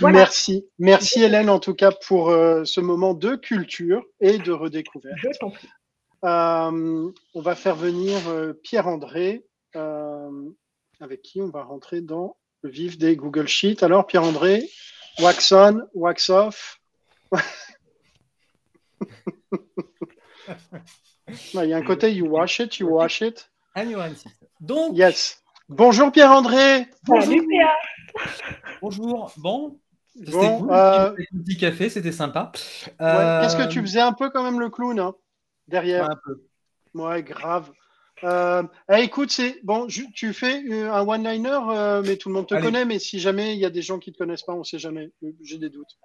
Merci. 0.02 0.66
Merci 0.80 1.24
Hélène 1.24 1.50
en 1.50 1.60
tout 1.60 1.74
cas 1.74 1.92
pour 1.92 2.30
euh, 2.30 2.64
ce 2.66 2.80
moment 2.80 3.14
de 3.14 3.36
culture 3.36 4.04
et 4.20 4.38
de 4.38 4.52
redécouverte. 4.52 5.18
Je 5.18 5.30
t'en 5.40 5.52
prie. 5.52 5.70
Euh, 6.24 7.12
on 7.34 7.42
va 7.42 7.56
faire 7.56 7.76
venir 7.76 8.18
euh, 8.28 8.54
Pierre-André, 8.64 9.46
avec 9.74 11.22
qui 11.22 11.42
on 11.42 11.50
va 11.50 11.64
rentrer 11.64 12.02
dans 12.02 12.38
le 12.62 12.70
vif 12.70 12.98
des 12.98 13.16
Google 13.16 13.48
Sheets. 13.48 13.84
Alors 13.84 14.08
Pierre-André, 14.08 14.68
wax 15.20 15.52
on, 15.52 15.82
wax 15.94 16.30
off. 16.30 16.80
Il 21.28 21.70
y 21.70 21.74
a 21.74 21.78
un 21.78 21.84
côté 21.84 22.14
you 22.14 22.28
wash 22.28 22.60
it, 22.60 22.78
you 22.78 22.88
wash 22.88 23.22
it. 23.22 23.50
And 23.76 23.90
you 23.90 24.00
Donc. 24.62 24.96
Yes. 24.96 25.42
Bonjour 25.70 26.12
Pierre-André. 26.12 26.88
Salut 27.08 27.48
Pierre. 27.48 27.76
Bonjour. 28.82 29.32
Bon. 29.38 29.80
Bon, 30.16 30.60
cool. 30.62 30.72
euh... 30.72 31.12
petit 31.46 31.58
café, 31.58 31.90
c'était 31.90 32.14
sympa. 32.14 32.52
Ouais, 33.00 33.40
Qu'est-ce 33.42 33.58
que 33.58 33.68
tu 33.68 33.82
faisais 33.82 34.00
un 34.00 34.14
peu 34.14 34.30
quand 34.30 34.44
même 34.44 34.62
le 34.62 34.70
clown 34.70 34.98
hein, 34.98 35.14
derrière? 35.68 36.10
Un 36.10 36.16
peu. 36.24 36.42
Ouais, 36.94 37.22
grave. 37.22 37.70
Euh, 38.24 38.64
eh, 38.90 39.02
écoute, 39.04 39.30
c'est 39.32 39.60
bon, 39.64 39.88
tu 39.88 40.34
fais 40.34 40.64
un 40.72 41.06
one-liner, 41.06 41.60
euh, 41.70 42.02
mais 42.06 42.16
tout 42.16 42.30
le 42.30 42.36
monde 42.36 42.48
te 42.48 42.56
connaît. 42.56 42.86
Mais 42.86 42.98
si 42.98 43.20
jamais 43.20 43.56
il 43.56 43.60
y 43.60 43.66
a 43.66 43.70
des 43.70 43.82
gens 43.82 44.00
qui 44.00 44.12
ne 44.12 44.14
te 44.14 44.20
connaissent 44.20 44.44
pas, 44.44 44.54
on 44.54 44.60
ne 44.60 44.64
sait 44.64 44.80
jamais. 44.80 45.12
J'ai 45.44 45.58
des 45.58 45.70
doutes. 45.70 45.98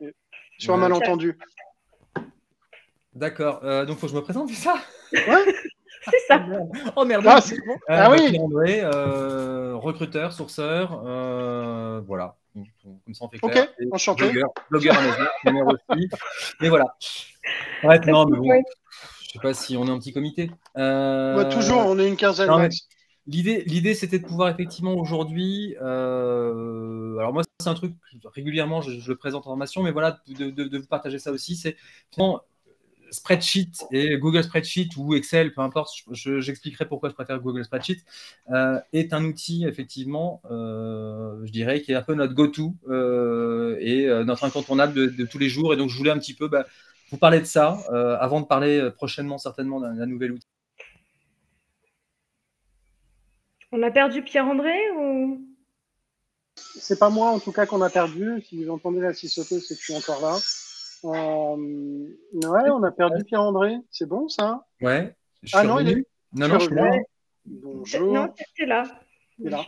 Sur 0.58 0.74
un 0.74 0.78
malentendu. 0.78 1.38
D'accord. 3.14 3.60
Euh, 3.64 3.84
donc, 3.84 3.98
faut 3.98 4.06
que 4.06 4.12
je 4.12 4.16
me 4.16 4.22
présente, 4.22 4.48
c'est 4.50 4.54
ça? 4.54 4.76
Ouais. 5.12 5.20
c'est 6.04 6.26
ça. 6.28 6.44
Oh 6.96 7.04
merde. 7.04 7.24
Ah, 7.26 7.38
euh, 7.38 7.76
ah 7.88 8.10
oui. 8.10 8.38
André, 8.38 8.80
euh, 8.82 9.74
recruteur, 9.76 10.32
sourceur, 10.32 11.02
voilà. 12.06 12.36
Comme 12.54 13.14
ça, 13.14 13.24
on 13.24 13.28
fait 13.28 13.38
clair. 13.38 13.68
Ok, 13.68 13.86
enchanté. 13.92 14.24
Blogueur, 14.24 14.50
blogueur 14.70 14.96
à 14.96 15.50
aussi. 15.92 16.08
Mais 16.60 16.68
voilà. 16.68 16.96
Ouais, 17.84 17.98
non, 18.06 18.26
mais 18.26 18.36
bon. 18.36 18.62
Je 19.22 19.34
sais 19.34 19.38
pas 19.38 19.54
si 19.54 19.76
on 19.76 19.86
est 19.86 19.90
un 19.90 19.98
petit 19.98 20.12
comité. 20.12 20.50
Euh... 20.76 21.48
toujours, 21.50 21.86
on 21.86 21.98
est 21.98 22.08
une 22.08 22.16
quinzaine. 22.16 22.48
Non, 22.48 22.68
L'idée, 23.26 23.62
l'idée, 23.66 23.94
c'était 23.94 24.18
de 24.18 24.26
pouvoir 24.26 24.48
effectivement 24.48 24.94
aujourd'hui, 24.94 25.76
euh, 25.80 27.16
alors 27.18 27.32
moi 27.32 27.42
c'est 27.60 27.68
un 27.68 27.74
truc 27.74 27.94
régulièrement, 28.34 28.80
je, 28.80 29.08
le 29.08 29.16
présente 29.16 29.42
en 29.46 29.50
formation, 29.50 29.82
mais 29.82 29.92
voilà, 29.92 30.20
de, 30.26 30.78
vous 30.78 30.86
partager 30.86 31.18
ça 31.18 31.30
aussi, 31.30 31.54
c'est 31.54 31.76
finalement 32.10 32.40
Spreadsheet 33.10 33.72
et 33.90 34.18
Google 34.18 34.42
Spreadsheet 34.42 34.90
ou 34.96 35.14
Excel, 35.14 35.52
peu 35.52 35.60
importe, 35.60 35.92
j'expliquerai 36.12 36.86
pourquoi 36.86 37.08
je 37.08 37.14
préfère 37.14 37.40
Google 37.40 37.64
Spreadsheet, 37.64 38.04
euh, 38.50 38.80
est 38.92 39.12
un 39.12 39.24
outil 39.24 39.64
effectivement, 39.66 40.42
euh, 40.50 41.44
je 41.44 41.50
dirais, 41.50 41.82
qui 41.82 41.92
est 41.92 41.96
un 41.96 42.02
peu 42.02 42.14
notre 42.14 42.34
go-to 42.34 42.74
et 43.80 44.06
notre 44.24 44.44
incontournable 44.44 45.14
de, 45.14 45.24
tous 45.26 45.38
les 45.38 45.48
jours. 45.48 45.74
Et 45.74 45.76
donc 45.76 45.90
je 45.90 45.96
voulais 45.96 46.10
un 46.10 46.18
petit 46.18 46.34
peu 46.34 46.48
bah, 46.48 46.66
vous 47.10 47.18
parler 47.18 47.40
de 47.40 47.46
ça 47.46 47.78
avant 48.20 48.40
de 48.40 48.46
parler 48.46 48.90
prochainement 48.94 49.38
certainement 49.38 49.80
d'un 49.80 50.06
nouvel 50.06 50.32
outil. 50.32 50.46
On 53.72 53.82
a 53.82 53.90
perdu 53.90 54.22
Pierre-André 54.22 54.90
ou? 54.98 55.46
C'est 56.56 56.98
pas 56.98 57.10
moi 57.10 57.30
en 57.30 57.38
tout 57.38 57.52
cas 57.52 57.66
qu'on 57.66 57.82
a 57.82 57.90
perdu. 57.90 58.42
Si 58.48 58.62
vous 58.62 58.70
entendez 58.70 59.00
la 59.00 59.14
sauter, 59.14 59.60
c'est 59.60 59.74
que 59.74 59.80
je 59.80 59.84
suis 59.84 59.94
encore 59.94 60.20
là. 60.20 60.36
Euh, 61.04 62.06
ouais, 62.32 62.70
on 62.70 62.82
a 62.82 62.90
perdu 62.90 63.24
Pierre-André. 63.24 63.76
C'est 63.90 64.06
bon 64.06 64.28
ça? 64.28 64.66
Ouais. 64.80 65.14
ah 65.52 65.64
non, 65.64 65.78
il 65.80 65.88
est. 65.88 66.06
Non, 66.34 66.48
non, 66.48 66.58
je 66.58 66.66
suis 66.66 66.74
là. 66.74 66.90
Bonjour. 67.44 68.12
Non, 68.12 68.34
c'est 68.56 68.66
là. 68.66 68.84
là. 69.38 69.64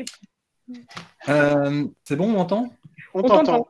Euh, 1.28 1.86
c'est 2.04 2.16
bon, 2.16 2.26
on 2.26 2.32
m'entend 2.32 2.72
On, 3.14 3.22
t'entend. 3.22 3.68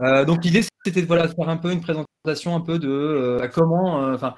Euh, 0.00 0.24
donc 0.24 0.44
l'idée 0.44 0.62
c'était 0.84 1.02
de 1.02 1.06
voilà, 1.06 1.28
faire 1.28 1.48
un 1.48 1.56
peu 1.56 1.72
une 1.72 1.80
présentation 1.80 2.54
un 2.54 2.60
peu 2.60 2.78
de 2.78 3.40
comment, 3.52 3.96
enfin 4.12 4.36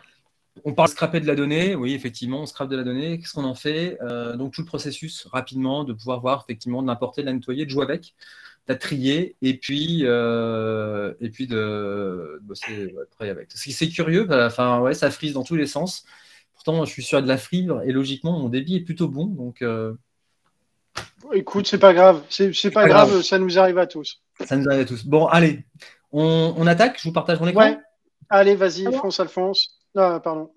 on 0.64 0.72
parle 0.72 0.88
de 0.88 0.92
scraper 0.92 1.20
de 1.20 1.26
la 1.26 1.34
donnée, 1.34 1.74
oui, 1.74 1.94
effectivement, 1.94 2.42
on 2.42 2.46
scrape 2.46 2.68
de 2.68 2.76
la 2.76 2.84
donnée. 2.84 3.18
Qu'est-ce 3.18 3.32
qu'on 3.32 3.44
en 3.44 3.54
fait? 3.54 3.98
Euh, 4.02 4.36
Donc, 4.36 4.52
tout 4.52 4.60
le 4.60 4.66
processus, 4.66 5.26
rapidement, 5.26 5.84
de 5.84 5.92
pouvoir 5.92 6.20
voir, 6.20 6.44
effectivement, 6.44 6.82
de 6.82 6.86
l'importer, 6.86 7.22
de 7.22 7.26
la 7.26 7.32
nettoyer, 7.32 7.64
de 7.64 7.70
jouer 7.70 7.82
avec, 7.82 8.02
de 8.02 8.08
la 8.66 8.76
trier, 8.76 9.36
et 9.42 9.54
puis, 9.58 10.00
euh, 10.04 11.12
et 11.20 11.28
puis 11.28 11.46
de, 11.46 12.40
bosser, 12.42 12.86
de 12.88 13.08
travailler 13.10 13.32
avec. 13.32 13.50
C'est 13.54 13.88
curieux, 13.88 14.26
enfin, 14.30 14.80
ouais, 14.80 14.94
ça 14.94 15.10
frise 15.10 15.34
dans 15.34 15.44
tous 15.44 15.56
les 15.56 15.66
sens. 15.66 16.04
Pourtant, 16.54 16.84
je 16.84 16.90
suis 16.90 17.02
sur 17.02 17.22
de 17.22 17.28
la 17.28 17.36
fibre, 17.36 17.82
et 17.82 17.92
logiquement, 17.92 18.38
mon 18.38 18.48
débit 18.48 18.76
est 18.76 18.80
plutôt 18.80 19.08
bon. 19.08 19.26
Donc, 19.26 19.60
euh, 19.62 19.94
Écoute, 21.32 21.66
c'est 21.66 21.78
pas 21.78 21.92
grave. 21.92 22.22
C'est 22.28 22.70
pas, 22.70 22.86
grave, 22.86 23.22
ça 23.22 23.38
nous 23.38 23.58
arrive 23.58 23.78
à 23.78 23.86
tous. 23.86 24.22
Ça 24.44 24.56
nous 24.56 24.68
arrive 24.68 24.82
à 24.82 24.84
tous. 24.84 25.04
Bon, 25.06 25.26
allez, 25.26 25.64
on, 26.12 26.66
attaque 26.66 26.98
Je 26.98 27.04
vous 27.04 27.12
partage 27.12 27.40
mon 27.40 27.48
écran 27.48 27.62
ouais. 27.62 27.78
Allez, 28.30 28.54
vas-y, 28.54 28.84
Fonce 28.94 29.20
Alphonse. 29.20 29.80
Ah, 29.96 30.20
pardon. 30.22 30.50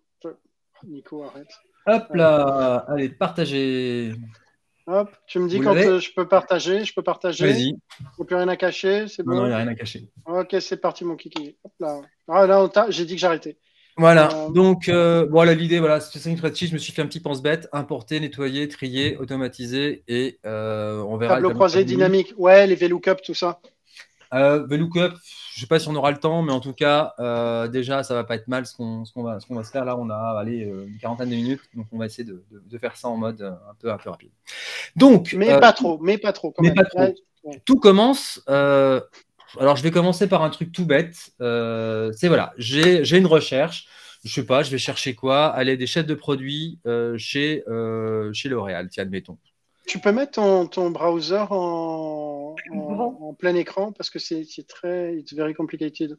Nico, 0.86 1.24
arrête. 1.24 1.48
Hop 1.88 2.14
là, 2.14 2.86
allez, 2.90 3.10
partager. 3.10 4.14
Hop, 4.90 5.10
tu 5.28 5.40
me 5.40 5.50
dis 5.50 5.60
quand 5.60 5.76
euh, 5.76 6.00
je 6.00 6.12
peux 6.16 6.28
partager, 6.28 6.86
je 6.86 6.94
peux 6.94 7.02
partager. 7.02 7.46
Vas-y. 7.46 7.64
Il 7.64 7.74
n'y 7.74 8.22
a 8.22 8.26
plus 8.26 8.36
rien 8.38 8.48
à 8.48 8.56
cacher, 8.56 9.08
c'est 9.10 9.22
bon. 9.22 9.36
Non, 9.36 9.46
il 9.46 9.50
n'y 9.50 9.54
a 9.54 9.58
rien 9.58 9.68
à 9.68 9.76
cacher. 9.76 10.08
Ok, 10.26 10.56
c'est 10.62 10.78
parti, 10.78 11.04
mon 11.04 11.18
kiki. 11.18 11.58
Hop 11.66 11.74
là. 11.82 12.02
Ah, 12.30 12.48
là, 12.48 12.70
j'ai 12.88 13.04
dit 13.04 13.16
que 13.16 13.20
j'arrêtais. 13.20 13.58
Voilà, 13.98 14.30
euh, 14.32 14.50
donc 14.52 14.90
euh, 14.90 15.28
voilà 15.30 15.56
l'idée, 15.56 15.80
voilà, 15.80 16.00
c'est 16.00 16.30
une 16.30 16.38
spreadsheet, 16.38 16.68
je 16.68 16.74
me 16.74 16.78
suis 16.78 16.94
fait 16.94 17.02
un 17.02 17.08
petit 17.08 17.20
pense-bête, 17.20 17.68
importer, 17.74 18.20
nettoyer, 18.20 18.68
trier, 18.68 19.18
automatiser 19.18 20.04
et 20.08 20.40
on 20.44 21.18
verra. 21.18 21.36
Tableau 21.36 21.50
croisé 21.50 21.84
dynamique, 21.84 22.34
ouais, 22.38 22.66
les 22.68 22.76
VLOOKUP, 22.76 23.22
tout 23.24 23.34
ça. 23.34 23.60
Euh, 24.34 24.66
VLOOKUP, 24.68 25.14
je 25.58 25.64
ne 25.64 25.66
sais 25.66 25.68
pas 25.68 25.80
si 25.80 25.88
on 25.88 25.96
aura 25.96 26.12
le 26.12 26.18
temps, 26.18 26.44
mais 26.44 26.52
en 26.52 26.60
tout 26.60 26.74
cas, 26.74 27.16
euh, 27.20 27.68
déjà, 27.68 28.04
ça 28.04 28.14
va 28.14 28.24
pas 28.24 28.36
être 28.36 28.48
mal 28.48 28.68
ce 28.68 28.76
qu'on 28.76 29.04
va, 29.16 29.40
va, 29.50 29.64
se 29.64 29.72
faire. 29.72 29.86
Là, 29.86 29.98
on 29.98 30.10
a 30.10 30.38
allez, 30.40 30.66
euh, 30.66 30.86
une 30.88 31.00
quarantaine 31.00 31.32
de 31.32 31.36
minutes, 31.36 31.62
donc 31.74 31.88
on 31.92 31.98
va 31.98 32.06
essayer 32.06 32.24
de, 32.24 32.44
de, 32.52 32.78
faire 32.78 32.96
ça 32.96 33.08
en 33.08 33.18
mode 33.18 33.42
euh, 33.42 33.52
un 33.52 33.74
peu, 33.80 33.92
un 33.92 33.98
peu 33.98 34.12
rapide. 34.12 34.30
Donc, 34.96 35.34
mais 35.34 35.60
pas 35.60 35.74
trop, 35.74 35.98
mais 36.00 36.20
pas 36.20 36.32
trop. 36.32 36.52
Quand 36.52 36.62
mais 36.62 36.76
Pas 36.76 36.86
trop. 36.86 37.16
Tout 37.66 37.80
commence. 37.80 38.40
alors, 38.48 39.78
je 39.78 39.82
vais 39.82 39.90
commencer 39.90 40.28
par 40.28 40.44
un 40.44 40.52
truc 40.52 40.72
tout 40.72 40.86
bête. 40.86 41.16
C'est 41.40 42.28
voilà, 42.28 42.54
j'ai 42.58 43.18
une 43.18 43.26
recherche. 43.26 43.88
Je 44.24 44.34
sais 44.34 44.46
pas, 44.46 44.62
je 44.62 44.70
vais 44.70 44.78
chercher 44.78 45.16
quoi 45.16 45.48
Aller 45.48 45.78
des 45.78 45.88
chefs 45.88 46.06
de 46.06 46.14
produits 46.14 46.80
chez, 47.18 47.64
chez 48.34 48.50
L'Oréal, 48.50 48.90
tiens, 48.92 49.04
admettons. 49.04 49.40
Tu 49.88 50.00
peux 50.00 50.12
mettre 50.12 50.34
ton, 50.34 50.68
ton 50.68 50.92
browser 50.92 51.46
en, 51.50 52.37
en, 52.72 53.34
plein 53.34 53.56
écran 53.56 53.92
parce 53.92 54.10
que 54.10 54.20
c'est 54.20 54.46
très. 54.68 55.18
It's 55.18 55.34
very 55.34 55.54
complicated. 55.54 56.18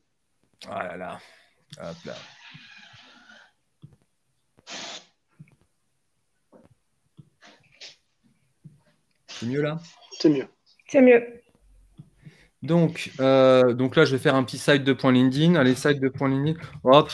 Ah 0.68 0.86
là 0.88 0.96
là. 0.96 1.18
Hop 1.80 1.96
là. 2.04 2.14
C'est 9.26 9.46
mieux 9.46 9.62
là? 9.62 9.78
C'est 10.18 10.30
mieux. 10.30 10.48
C'est 10.88 11.00
mieux. 11.00 11.42
Donc, 12.62 13.12
euh, 13.20 13.72
donc 13.72 13.94
là, 13.94 14.04
je 14.04 14.16
vais 14.16 14.18
faire 14.20 14.34
un 14.34 14.42
petit 14.42 14.58
site 14.58 14.82
de 14.82 14.92
point 14.92 15.12
LinkedIn. 15.12 15.54
Allez, 15.54 15.76
site 15.76 16.00
de 16.00 16.08
point 16.08 16.28
LinkedIn. 16.28 16.58
Hop. 16.82 17.10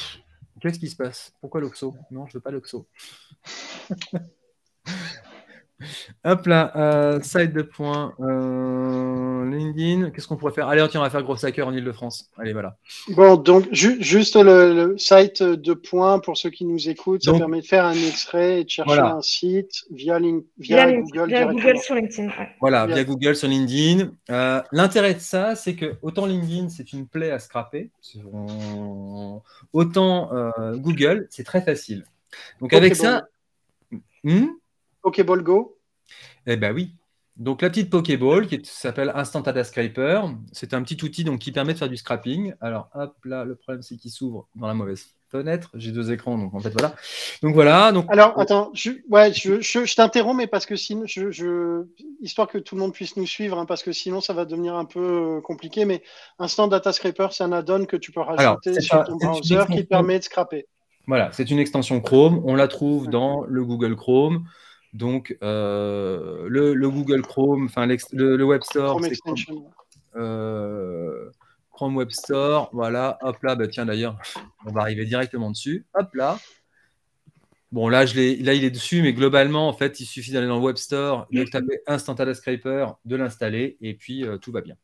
Qu'est-ce 0.61 0.79
qui 0.79 0.89
se 0.89 0.97
passe? 0.97 1.35
Pourquoi 1.43 1.61
l'Oxo 1.61 1.95
Non, 2.11 2.27
je 2.27 2.39
veux 2.39 2.41
pas 2.41 2.51
l'Oxo. 2.51 2.89
Hop 6.27 6.47
là, 6.47 6.73
euh, 6.75 7.21
site 7.21 7.53
de 7.53 7.61
points, 7.61 8.15
euh, 8.21 9.45
LinkedIn. 9.51 10.09
Qu'est-ce 10.09 10.27
qu'on 10.27 10.37
pourrait 10.37 10.55
faire? 10.55 10.69
Allez, 10.69 10.83
tiens, 10.89 11.01
on 11.01 11.03
va 11.03 11.11
faire 11.11 11.23
gros 11.23 11.45
hacker 11.45 11.69
en 11.69 11.75
Ile-de-France. 11.75 12.31
Allez, 12.39 12.55
voilà. 12.55 12.79
Bon, 13.11 13.37
donc 13.37 13.67
juste 13.71 14.37
le, 14.37 14.95
site 14.97 15.43
de 15.43 15.75
points 15.75 16.19
pour 16.21 16.39
ceux 16.39 16.49
qui 16.49 16.65
nous 16.65 16.89
écoutent, 16.89 17.23
ça 17.23 17.35
permet 17.35 17.61
de 17.61 17.67
faire 17.67 17.85
un 17.85 17.93
extrait 17.93 18.63
et 18.63 18.65
de 18.65 18.71
chercher 18.71 19.01
un 19.01 19.21
site 19.21 19.85
via, 19.91 20.19
via, 20.59 20.93
Google. 20.93 21.27
Via 21.27 21.45
Google 21.45 21.79
sur 21.79 21.95
LinkedIn. 21.95 22.31
Voilà, 22.59 22.87
via... 22.87 23.05
Google 23.05 23.37
sur 23.37 23.49
LinkedIn. 23.49 24.11
Euh, 24.31 24.63
l'intérêt 24.73 25.13
de 25.13 25.21
ça, 25.21 25.55
c'est 25.57 25.75
que 25.75 25.97
autant 26.01 26.25
LinkedIn, 26.25 26.71
c'est 26.71 26.95
une 26.95 27.07
plaie 27.07 27.33
à 27.33 27.39
scraper, 27.39 27.91
autant 29.75 30.31
Google, 30.77 31.27
c'est 31.29 31.45
très 31.45 31.61
facile. 31.61 32.05
Donc 32.63 32.73
avec 32.73 32.97
ça. 32.97 33.25
Hmm? 34.25 34.47
Pokéball 35.03 35.43
Go 35.43 35.74
Eh 36.47 36.57
ben 36.57 36.75
oui. 36.75 36.95
Donc 37.37 37.63
la 37.63 37.71
petite 37.71 37.91
Pokéball 37.91 38.47
qui 38.47 38.61
s'appelle 38.63 39.11
Instant 39.15 39.41
Data 39.41 39.65
Scraper, 39.65 40.23
c'est 40.53 40.73
un 40.73 40.83
petit 40.83 41.03
outil 41.05 41.25
donc, 41.25 41.41
qui 41.41 41.51
permet 41.51 41.73
de 41.73 41.79
faire 41.79 41.89
du 41.89 41.97
scrapping. 41.97 42.55
Alors 42.61 42.89
hop 42.95 43.17
là, 43.25 43.45
le 43.45 43.57
problème 43.57 43.83
c'est 43.83 43.97
qu'il 43.97 44.13
s'ouvre 44.13 44.47
dans 44.55 44.69
la 44.69 44.75
mauvaise 44.75 45.07
fenêtre. 45.33 45.71
J'ai 45.75 45.91
deux 45.91 46.13
écrans, 46.13 46.39
donc 46.39 46.55
en 46.55 46.61
fait 46.61 46.71
voilà. 46.71 46.95
Donc 47.43 47.55
voilà. 47.55 47.91
Donc... 47.91 48.07
Alors 48.09 48.39
attends, 48.39 48.71
je, 48.73 48.93
ouais, 49.09 49.33
je, 49.33 49.95
t'interromps, 49.97 50.37
mais 50.37 50.47
parce 50.47 50.65
que 50.65 50.77
sinon, 50.77 51.07
je, 51.07 51.87
histoire 52.21 52.47
que 52.47 52.59
tout 52.59 52.77
le 52.77 52.83
monde 52.83 52.93
puisse 52.93 53.17
nous 53.17 53.27
suivre, 53.27 53.59
hein, 53.59 53.67
parce 53.67 53.83
que 53.83 53.91
sinon 53.91 54.21
ça 54.21 54.33
va 54.33 54.45
devenir 54.45 54.77
un 54.77 54.85
peu 54.85 55.39
euh, 55.39 55.41
compliqué. 55.41 55.87
Mais 55.87 56.05
Instant 56.39 56.69
Data 56.69 56.93
Scraper, 56.93 57.29
c'est 57.33 57.43
un 57.43 57.51
add-on 57.51 57.85
que 57.87 57.97
tu 57.97 58.13
peux 58.13 58.21
rajouter 58.21 58.81
sur 58.81 59.03
ton 59.03 59.17
browser 59.17 59.65
qui 59.73 59.83
permet 59.83 60.21
de 60.21 60.25
scraper. 60.25 60.67
Voilà, 61.09 61.31
c'est 61.33 61.51
une 61.51 61.59
extension 61.59 62.01
Chrome. 62.01 62.43
On 62.45 62.55
la 62.55 62.69
trouve 62.69 63.09
dans 63.09 63.45
le 63.45 63.65
Google 63.65 63.97
Chrome. 63.97 64.47
Donc, 64.95 65.37
euh, 65.43 66.47
le, 66.49 66.89
Google 66.89 67.23
Chrome, 67.23 67.65
enfin 67.65 67.87
le, 67.87 68.45
Web 68.45 68.63
Store, 68.63 69.01
Chrome, 69.01 69.69
euh, 70.15 71.31
Chrome 71.73 71.97
Web 71.97 72.11
Store, 72.11 72.71
voilà, 72.73 73.19
hop 73.23 73.37
là, 73.43 73.57
bah, 73.57 73.67
tiens 73.67 73.87
d'ailleurs, 73.87 74.17
on 74.65 74.71
va 74.71 74.83
arriver 74.83 75.05
directement 75.05 75.51
dessus, 75.51 75.85
hop 75.95 76.15
là. 76.15 76.39
Bon, 77.73 77.89
là, 77.89 78.07
je 78.07 78.15
là, 78.45 78.55
il 78.55 78.63
est 78.63 78.71
dessus, 78.71 79.03
mais 79.03 79.13
globalement, 79.13 79.69
en 79.69 79.73
fait, 79.73 79.99
il 79.99 80.07
suffit 80.07 80.31
d'aller 80.31 80.47
dans 80.47 80.59
le 80.59 80.65
Web 80.65 80.77
Store, 80.77 81.27
de 81.33 81.43
taper 81.43 81.81
Instant 81.89 82.15
Scraper, 82.33 82.87
de 83.05 83.17
l'installer, 83.17 83.77
et 83.81 83.95
puis 83.95 84.25
euh, 84.25 84.39
tout 84.39 84.53
va 84.53 84.61
bien. 84.61 84.77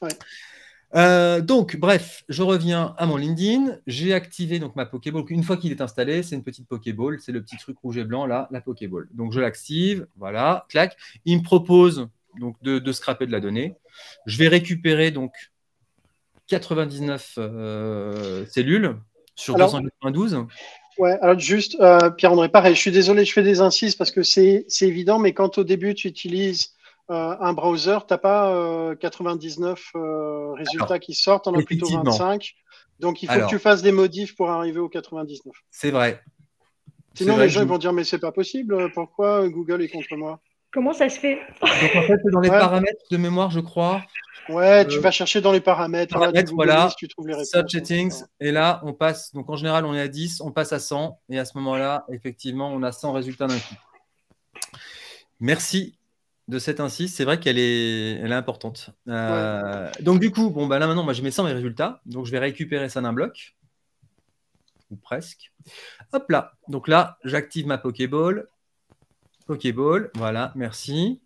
Ouais. 0.00 0.10
Euh, 0.94 1.40
donc, 1.40 1.76
bref, 1.76 2.24
je 2.28 2.42
reviens 2.42 2.94
à 2.98 3.06
mon 3.06 3.16
LinkedIn. 3.16 3.78
J'ai 3.86 4.12
activé 4.12 4.58
donc 4.58 4.76
ma 4.76 4.86
Pokéball. 4.86 5.24
Une 5.28 5.42
fois 5.42 5.56
qu'il 5.56 5.72
est 5.72 5.80
installé, 5.80 6.22
c'est 6.22 6.34
une 6.34 6.42
petite 6.42 6.68
Pokéball. 6.68 7.18
C'est 7.20 7.32
le 7.32 7.42
petit 7.42 7.56
truc 7.56 7.78
rouge 7.78 7.96
et 7.96 8.04
blanc 8.04 8.26
là, 8.26 8.48
la 8.50 8.60
Pokéball. 8.60 9.08
Donc, 9.12 9.32
je 9.32 9.40
l'active. 9.40 10.06
Voilà, 10.16 10.66
clac. 10.68 10.96
Il 11.24 11.38
me 11.38 11.42
propose 11.42 12.08
donc 12.38 12.56
de, 12.62 12.92
scraper 12.92 13.26
de 13.26 13.32
la 13.32 13.40
donnée. 13.40 13.74
Je 14.26 14.38
vais 14.38 14.48
récupérer 14.48 15.10
donc 15.10 15.32
99 16.48 17.34
euh, 17.38 18.46
cellules 18.46 18.96
sur 19.34 19.56
292. 19.56 20.46
Ouais, 20.98 21.18
alors 21.22 21.38
juste, 21.38 21.76
euh, 21.80 22.10
Pierre-André, 22.10 22.50
pareil, 22.50 22.74
je 22.74 22.80
suis 22.80 22.90
désolé, 22.90 23.24
je 23.24 23.32
fais 23.32 23.42
des 23.42 23.60
incises 23.60 23.96
parce 23.96 24.10
que 24.10 24.22
c'est 24.22 24.66
évident, 24.82 25.18
mais 25.18 25.32
quand 25.32 25.56
au 25.56 25.64
début 25.64 25.94
tu 25.94 26.08
utilises 26.08 26.74
euh, 27.12 27.36
un 27.40 27.52
browser, 27.52 27.98
tu 28.08 28.14
n'as 28.14 28.18
pas 28.18 28.94
99 28.98 29.90
euh, 29.94 29.98
euh, 29.98 30.52
résultats 30.54 30.98
qui 30.98 31.12
sortent, 31.12 31.46
on 31.46 31.54
a 31.54 31.62
plutôt 31.62 31.86
25. 31.86 32.52
Donc 33.00 33.22
il 33.22 33.28
faut 33.28 33.40
que 33.40 33.48
tu 33.48 33.58
fasses 33.58 33.82
des 33.82 33.92
modifs 33.92 34.34
pour 34.34 34.50
arriver 34.50 34.80
aux 34.80 34.88
99. 34.88 35.52
C'est 35.70 35.90
vrai. 35.90 36.22
Sinon, 37.14 37.36
les 37.36 37.50
gens 37.50 37.66
vont 37.66 37.76
dire 37.76 37.92
Mais 37.92 38.04
c'est 38.04 38.18
pas 38.18 38.32
possible, 38.32 38.90
pourquoi 38.92 39.46
Google 39.48 39.82
est 39.82 39.88
contre 39.88 40.16
moi? 40.16 40.40
Comment 40.72 40.94
ça 40.94 41.10
se 41.10 41.20
fait? 41.20 41.38
Donc 41.60 41.96
en 41.96 42.02
fait, 42.02 42.18
c'est 42.24 42.30
dans 42.32 42.40
les 42.40 42.48
paramètres 42.48 43.02
de 43.10 43.16
mémoire, 43.18 43.50
je 43.50 43.60
crois. 43.60 44.02
Ouais, 44.48 44.86
tu 44.86 44.98
vas 44.98 45.10
chercher 45.10 45.42
dans 45.42 45.52
les 45.52 45.60
paramètres. 45.60 46.16
voilà, 46.54 46.90
tu 46.96 47.08
trouves 47.08 47.28
les 47.28 47.34
réponses. 47.34 47.70
settings. 47.70 48.22
Et 48.40 48.52
là, 48.52 48.80
on 48.84 48.94
passe. 48.94 49.34
Donc 49.34 49.50
en 49.50 49.56
général, 49.56 49.84
on 49.84 49.94
est 49.94 50.00
à 50.00 50.08
10, 50.08 50.40
on 50.40 50.50
passe 50.50 50.72
à 50.72 50.78
100. 50.78 51.20
Et 51.28 51.38
à 51.38 51.44
ce 51.44 51.58
moment-là, 51.58 52.06
effectivement, 52.08 52.72
on 52.72 52.82
a 52.82 52.90
100 52.90 53.12
résultats 53.12 53.48
d'un 53.48 53.58
coup. 53.58 53.74
Merci 55.40 55.98
de 56.48 56.58
cette 56.58 56.80
insiste. 56.80 57.16
C'est 57.16 57.24
vrai 57.24 57.38
qu'elle 57.38 57.58
est, 57.58 58.12
elle 58.12 58.32
est 58.32 58.36
importante. 58.36 58.90
Euh, 59.08 59.90
donc, 60.00 60.20
du 60.20 60.30
coup, 60.30 60.50
bon, 60.50 60.66
bah, 60.66 60.78
là 60.78 60.86
maintenant, 60.86 61.04
moi, 61.04 61.12
je 61.12 61.22
mets 61.22 61.30
ça 61.30 61.42
mes 61.42 61.52
résultats. 61.52 62.00
Donc, 62.06 62.26
je 62.26 62.30
vais 62.30 62.38
récupérer 62.38 62.88
ça 62.88 63.00
d'un 63.00 63.12
bloc. 63.12 63.56
Ou 64.90 64.96
presque. 64.96 65.52
Hop 66.12 66.28
là. 66.30 66.52
Donc 66.68 66.86
là, 66.88 67.18
j'active 67.24 67.66
ma 67.66 67.78
Pokéball. 67.78 68.46
Pokéball. 69.46 70.10
Voilà, 70.14 70.52
merci. 70.54 71.20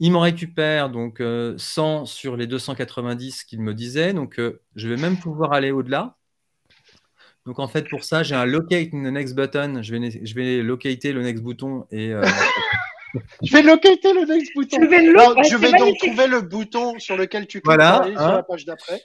Il 0.00 0.12
m'en 0.12 0.20
récupère 0.20 0.90
donc 0.90 1.18
100 1.18 1.22
euh, 1.22 2.04
sur 2.06 2.36
les 2.36 2.46
290 2.46 3.44
qu'il 3.44 3.60
me 3.60 3.74
disait. 3.74 4.14
Donc, 4.14 4.40
euh, 4.40 4.60
je 4.74 4.88
vais 4.88 4.96
même 4.96 5.18
pouvoir 5.18 5.52
aller 5.52 5.70
au-delà. 5.70 6.16
Donc, 7.44 7.58
en 7.58 7.68
fait, 7.68 7.86
pour 7.90 8.04
ça, 8.04 8.22
j'ai 8.22 8.34
un 8.34 8.46
locate 8.46 8.90
the 8.90 8.94
next 8.94 9.34
button. 9.34 9.82
Je 9.82 9.94
vais, 9.94 10.24
je 10.24 10.34
vais 10.34 10.62
locater 10.62 11.12
le 11.12 11.22
next 11.22 11.42
bouton 11.42 11.86
et. 11.90 12.14
Je 13.42 13.52
vais 13.52 13.62
locater 13.62 14.12
le 14.12 14.24
next 14.24 14.54
bouton. 14.54 14.78
Je 14.80 14.86
vais, 14.86 15.48
je 15.48 15.56
vais 15.56 15.72
donc 15.72 15.96
trouver 15.98 16.26
le 16.26 16.40
bouton 16.40 16.98
sur 16.98 17.16
lequel 17.16 17.46
tu 17.46 17.60
cliques 17.60 17.64
voilà, 17.64 18.02
sur 18.04 18.14
la 18.14 18.36
hein. 18.36 18.42
page 18.42 18.64
d'après. 18.64 19.02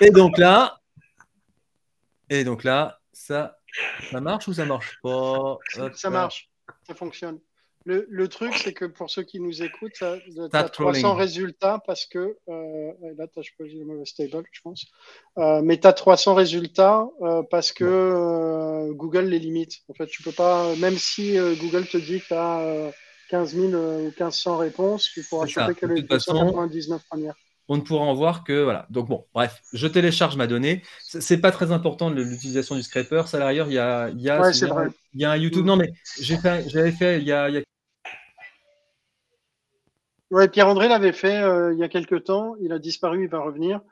Et 0.00 0.10
donc 0.10 0.38
là, 0.38 0.80
et 2.30 2.44
donc 2.44 2.64
là, 2.64 2.98
ça, 3.12 3.58
ça 4.10 4.20
marche 4.20 4.48
ou 4.48 4.54
ça 4.54 4.64
marche 4.64 4.98
pas? 5.02 5.58
Ça 5.94 6.10
marche, 6.10 6.50
ça 6.86 6.94
fonctionne. 6.94 7.40
Le, 7.84 8.28
truc, 8.28 8.54
c'est 8.54 8.72
que 8.72 8.84
pour 8.84 9.10
ceux 9.10 9.22
qui 9.22 9.40
nous 9.40 9.62
écoutent, 9.62 9.92
tu 9.92 10.04
as 10.04 10.68
300 10.68 11.14
résultats 11.14 11.82
parce 11.84 12.06
que. 12.06 12.36
Euh, 12.48 12.92
là, 13.18 13.26
tu 13.26 13.40
as 13.40 13.42
choisi 13.42 13.78
le 13.78 13.84
mauvais 13.84 14.04
stable, 14.04 14.46
je 14.52 14.60
pense. 14.62 14.86
Euh, 15.38 15.62
mais 15.62 15.78
tu 15.80 15.86
as 15.86 15.92
300 15.92 16.34
résultats 16.34 17.08
euh, 17.22 17.42
parce 17.50 17.72
que 17.72 18.90
Google 18.92 19.24
les 19.24 19.40
limite. 19.40 19.80
En 19.88 19.94
fait, 19.94 20.06
tu 20.06 20.22
peux 20.22 20.32
pas. 20.32 20.76
Même 20.76 20.96
si 20.96 21.36
Google 21.36 21.86
te 21.86 21.96
dit 21.96 22.20
que 22.20 22.26
tu 22.28 22.34
as 22.34 22.92
15 23.32 23.54
000 23.54 23.66
ou 23.72 24.02
1500 24.04 24.58
réponses, 24.58 25.10
tu 25.10 25.22
pourras 25.22 25.46
choper 25.46 25.74
que 25.74 25.86
les 25.86 26.02
299 26.02 27.02
premières 27.08 27.34
on 27.68 27.76
ne 27.76 27.80
pourra 27.80 28.04
en 28.04 28.12
voir 28.12 28.44
que 28.44 28.64
voilà. 28.64 28.86
Donc 28.90 29.08
bon, 29.08 29.24
bref, 29.32 29.62
je 29.72 29.86
télécharge 29.86 30.36
ma 30.36 30.46
donnée. 30.46 30.82
C'est 31.00 31.38
pas 31.38 31.52
très 31.52 31.70
important 31.70 32.10
l'utilisation 32.10 32.74
du 32.74 32.82
scraper. 32.82 33.22
Ça 33.26 33.38
d'ailleurs, 33.38 33.68
il 33.68 33.74
y 33.74 33.78
a, 33.78 34.10
il 34.10 34.20
y 34.20 34.28
a, 34.28 34.50
il 35.14 35.20
y 35.20 35.24
a 35.24 35.30
un 35.30 35.36
YouTube. 35.36 35.64
Non 35.64 35.76
mais 35.76 35.92
j'ai 36.20 36.36
fait, 36.36 36.68
j'avais 36.68 36.92
fait 36.92 37.18
il 37.18 37.26
y 37.26 37.32
a, 37.32 37.48
il 37.48 37.54
y 37.54 37.58
a 37.58 37.62
Ouais, 40.32 40.48
Pierre-André 40.48 40.88
l'avait 40.88 41.12
fait 41.12 41.42
euh, 41.42 41.74
il 41.74 41.78
y 41.78 41.84
a 41.84 41.90
quelques 41.90 42.24
temps. 42.24 42.56
Il 42.58 42.72
a 42.72 42.78
disparu, 42.78 43.24
il 43.24 43.28
va 43.28 43.40
revenir. 43.40 43.82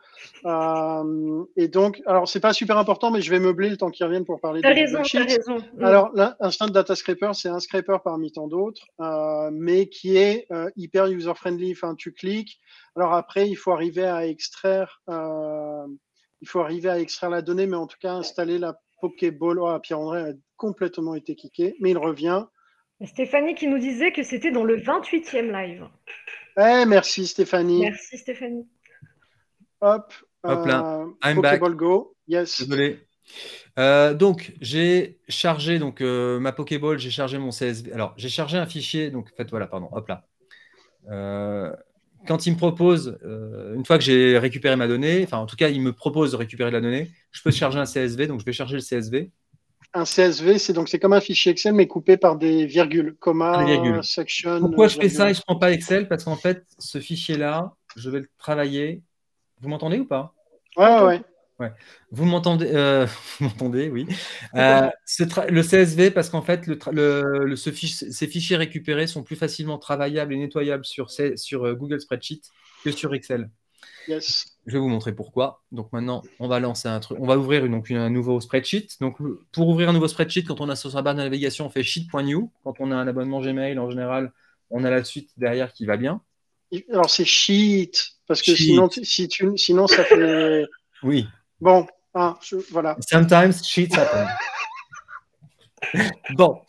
Euh, 0.46 1.44
et 1.54 1.68
donc, 1.68 2.00
alors 2.06 2.26
c'est 2.26 2.40
pas 2.40 2.54
super 2.54 2.78
important, 2.78 3.10
mais 3.10 3.20
je 3.20 3.30
vais 3.30 3.38
meubler 3.38 3.68
le 3.68 3.76
temps 3.76 3.90
qu'il 3.90 4.06
revienne 4.06 4.24
pour 4.24 4.40
parler 4.40 4.62
de 4.62 4.66
raison, 4.66 5.00
as 5.00 5.24
raison. 5.24 5.58
Mm. 5.76 5.84
Alors, 5.84 6.10
l'Instant 6.14 6.68
Data 6.68 6.96
Scraper, 6.96 7.32
c'est 7.34 7.50
un 7.50 7.60
scraper 7.60 7.98
parmi 8.02 8.32
tant 8.32 8.48
d'autres, 8.48 8.86
euh, 9.00 9.50
mais 9.52 9.90
qui 9.90 10.16
est 10.16 10.48
hyper 10.76 11.08
user-friendly. 11.08 11.72
Enfin, 11.72 11.94
tu 11.94 12.12
cliques. 12.12 12.58
Alors 12.96 13.12
après, 13.12 13.46
il 13.46 13.54
faut 13.54 13.72
arriver 13.72 14.06
à 14.06 14.26
extraire, 14.26 15.02
il 15.08 16.48
faut 16.48 16.60
arriver 16.60 16.88
à 16.88 16.98
extraire 16.98 17.28
la 17.28 17.42
donnée, 17.42 17.66
mais 17.66 17.76
en 17.76 17.86
tout 17.86 17.98
cas 18.00 18.14
installer 18.14 18.58
la 18.58 18.80
Pokéball. 19.02 19.58
Oh, 19.60 19.78
Pierre-André 19.78 20.22
a 20.22 20.32
complètement 20.56 21.14
été 21.14 21.34
kické, 21.34 21.76
mais 21.80 21.90
il 21.90 21.98
revient. 21.98 22.46
Stéphanie 23.04 23.54
qui 23.54 23.66
nous 23.66 23.78
disait 23.78 24.12
que 24.12 24.22
c'était 24.22 24.50
dans 24.50 24.64
le 24.64 24.76
28e 24.76 25.50
live. 25.50 25.86
Eh, 26.58 26.84
merci 26.86 27.26
Stéphanie. 27.26 27.80
Merci 27.80 28.18
Stéphanie. 28.18 28.68
Hop. 29.80 30.12
Hop 30.42 30.66
là. 30.66 31.00
Euh, 31.00 31.06
I'm 31.24 31.40
back. 31.40 31.60
Go. 31.60 32.14
Yes. 32.28 32.60
Désolé. 32.60 32.98
Euh, 33.78 34.12
donc, 34.14 34.52
j'ai 34.60 35.18
chargé 35.28 35.78
donc, 35.78 36.00
euh, 36.00 36.38
ma 36.40 36.52
Pokéball, 36.52 36.98
j'ai 36.98 37.10
chargé 37.10 37.38
mon 37.38 37.50
CSV. 37.50 37.92
Alors, 37.92 38.14
j'ai 38.16 38.28
chargé 38.28 38.58
un 38.58 38.66
fichier. 38.66 39.10
Donc, 39.10 39.28
en 39.32 39.36
fait, 39.36 39.48
voilà, 39.50 39.66
pardon. 39.66 39.88
Hop 39.92 40.08
là. 40.08 40.26
quand 42.26 42.46
il 42.46 42.52
me 42.52 42.58
propose, 42.58 43.18
une 43.22 43.84
fois 43.86 43.96
que 43.96 44.04
j'ai 44.04 44.38
récupéré 44.38 44.76
ma 44.76 44.88
donnée, 44.88 45.22
enfin, 45.24 45.38
en 45.38 45.46
tout 45.46 45.56
cas, 45.56 45.68
il 45.68 45.80
me 45.80 45.92
propose 45.92 46.32
de 46.32 46.36
récupérer 46.36 46.70
la 46.70 46.80
donnée, 46.80 47.10
je 47.30 47.42
peux 47.42 47.50
charger 47.50 47.78
un 47.78 47.86
CSV. 47.86 48.26
Donc, 48.26 48.40
je 48.40 48.44
vais 48.44 48.52
charger 48.52 48.76
le 48.76 48.82
CSV 48.82 49.30
un 49.92 50.04
CSV, 50.04 50.58
c'est 50.58 50.72
donc 50.72 50.88
c'est 50.88 50.98
comme 50.98 51.12
un 51.12 51.20
fichier 51.20 51.52
Excel 51.52 51.74
mais 51.74 51.86
coupé 51.86 52.16
par 52.16 52.36
des 52.36 52.66
virgules, 52.66 53.16
comma, 53.18 53.64
section. 54.02 54.60
Pourquoi 54.60 54.88
je 54.88 54.96
fais 54.98 55.08
ça 55.08 55.30
et 55.30 55.34
je 55.34 55.42
prends 55.42 55.56
pas 55.56 55.72
Excel? 55.72 56.08
Parce 56.08 56.24
qu'en 56.24 56.36
fait, 56.36 56.64
ce 56.78 56.98
fichier-là, 56.98 57.74
je 57.96 58.10
vais 58.10 58.20
le 58.20 58.28
travailler. 58.38 59.02
Vous 59.60 59.68
m'entendez 59.68 59.98
ou 59.98 60.06
pas? 60.06 60.34
Ouais, 60.76 61.02
ouais. 61.02 61.22
ouais. 61.58 61.72
Vous 62.12 62.24
m'entendez 62.24 62.70
euh, 62.72 63.06
Vous 63.38 63.46
m'entendez, 63.46 63.90
oui. 63.90 64.06
Euh, 64.54 64.88
le 65.48 65.62
CSV, 65.62 66.12
parce 66.12 66.30
qu'en 66.30 66.42
fait, 66.42 66.66
le, 66.66 67.56
ce 67.56 67.70
ces 67.72 68.26
fichiers 68.26 68.56
récupérés 68.56 69.08
sont 69.08 69.24
plus 69.24 69.36
facilement 69.36 69.78
travaillables 69.78 70.32
et 70.32 70.38
nettoyables 70.38 70.84
sur, 70.84 71.10
sur 71.10 71.66
euh, 71.66 71.74
Google 71.74 72.00
Spreadsheet 72.00 72.42
que 72.84 72.92
sur 72.92 73.12
Excel. 73.12 73.50
Je 74.08 74.72
vais 74.72 74.78
vous 74.78 74.88
montrer 74.88 75.14
pourquoi. 75.14 75.62
Donc 75.72 75.92
maintenant, 75.92 76.22
on 76.38 76.48
va 76.48 76.60
lancer 76.60 76.88
un 76.88 77.00
truc. 77.00 77.18
On 77.20 77.26
va 77.26 77.36
ouvrir 77.36 77.68
donc, 77.68 77.90
un 77.90 78.10
nouveau 78.10 78.40
spreadsheet. 78.40 78.88
Donc 79.00 79.18
pour 79.52 79.68
ouvrir 79.68 79.88
un 79.88 79.92
nouveau 79.92 80.08
spreadsheet, 80.08 80.44
quand 80.44 80.60
on 80.60 80.68
a 80.68 80.76
sur 80.76 80.90
sa 80.90 81.02
barre 81.02 81.14
de 81.14 81.22
navigation, 81.22 81.66
on 81.66 81.70
fait 81.70 81.82
sheet.new. 81.82 82.50
Quand 82.64 82.74
on 82.80 82.90
a 82.90 82.96
un 82.96 83.06
abonnement 83.08 83.40
Gmail, 83.40 83.78
en 83.78 83.90
général, 83.90 84.32
on 84.70 84.84
a 84.84 84.90
la 84.90 85.04
suite 85.04 85.30
derrière 85.36 85.72
qui 85.72 85.86
va 85.86 85.96
bien. 85.96 86.20
Alors 86.92 87.10
c'est 87.10 87.24
sheet 87.24 87.92
parce 88.26 88.42
que 88.42 88.54
sinon, 88.54 88.88
si 88.90 89.28
tu, 89.28 89.56
sinon 89.56 89.86
ça 89.86 90.04
fait. 90.04 90.64
oui. 91.02 91.26
Bon, 91.60 91.86
ah, 92.14 92.38
voilà. 92.70 92.96
Sometimes 93.00 93.54
sheets 93.64 93.94
happen. 93.96 94.28
bon, 96.34 96.60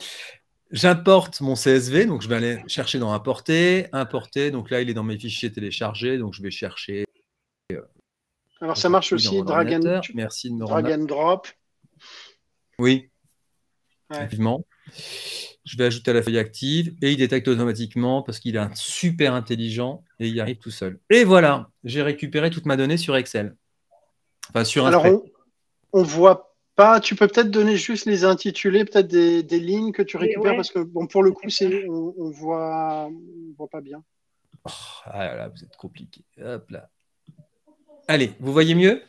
J'importe 0.72 1.41
mon 1.41 1.56
CSV, 1.56 2.06
donc 2.06 2.22
je 2.22 2.30
vais 2.30 2.36
aller 2.36 2.63
chercher 2.67 2.98
dans 2.98 3.12
Importer, 3.12 3.88
Importer, 3.91 4.52
donc 4.52 4.70
là 4.70 4.80
il 4.80 4.89
est 4.89 4.94
dans 4.94 5.04
mes 5.04 5.17
fichiers 5.17 5.52
téléchargés, 5.52 6.17
donc 6.17 6.34
je 6.34 6.41
vais 6.41 6.50
chercher 6.50 7.04
alors 8.62 8.78
ça 8.78 8.89
marche 8.89 9.12
aussi, 9.12 9.41
drag 9.41 9.74
and, 9.74 10.02
Merci 10.13 10.52
drag 10.52 11.06
drop. 11.08 11.47
Oui, 12.78 13.10
effectivement. 14.12 14.63
Je 15.63 15.78
vais 15.78 15.86
ajouter 15.86 16.12
à 16.12 16.13
la 16.13 16.21
feuille 16.21 16.38
active 16.38 16.95
et 17.02 17.12
il 17.12 17.17
détecte 17.17 17.47
automatiquement 17.47 18.21
parce 18.21 18.39
qu'il 18.39 18.56
est 18.56 18.76
super 18.76 19.34
intelligent 19.34 20.04
et 20.19 20.28
il 20.28 20.39
arrive 20.39 20.58
tout 20.58 20.71
seul. 20.71 21.00
Et 21.10 21.24
voilà, 21.24 21.69
j'ai 21.84 22.04
récupéré 22.04 22.50
toute 22.50 22.65
ma 22.65 22.78
donnée 22.78 22.97
sur 22.97 23.15
Excel. 23.15 23.56
Enfin, 24.50 24.63
sur 24.63 24.86
un 24.86 24.89
Alors, 24.89 25.24
on, 25.93 26.04
voit 26.04 26.56
pas. 26.76 27.00
Tu 27.00 27.15
peux 27.15 27.28
peut-être 27.28 27.52
donner 27.52 27.78
juste 27.78 28.06
les 28.06 28.26
intitulés, 28.26 28.86
peut-être 28.86 29.08
des, 29.08 29.60
lignes 29.60 29.91
que 29.91 30.02
tu 30.04 30.17
récupères 30.17 30.56
parce 30.56 30.71
que 30.71 30.80
bon, 30.80 31.08
pour 31.08 31.24
le 31.24 31.32
coup, 31.32 31.50
c'est 31.50 31.88
on, 31.88 32.13
on 32.17 32.30
voit, 32.30 33.10
voit 33.58 33.69
pas 33.69 33.82
bien. 33.82 34.04
Oh, 34.65 34.71
ah 35.06 35.36
là, 35.36 35.47
vous 35.47 35.63
êtes 35.63 35.76
compliqué. 35.78 36.24
Hop 36.43 36.69
là. 36.69 36.89
Allez, 38.12 38.34
vous 38.41 38.52
voyez 38.52 38.76
mieux? 38.76 39.02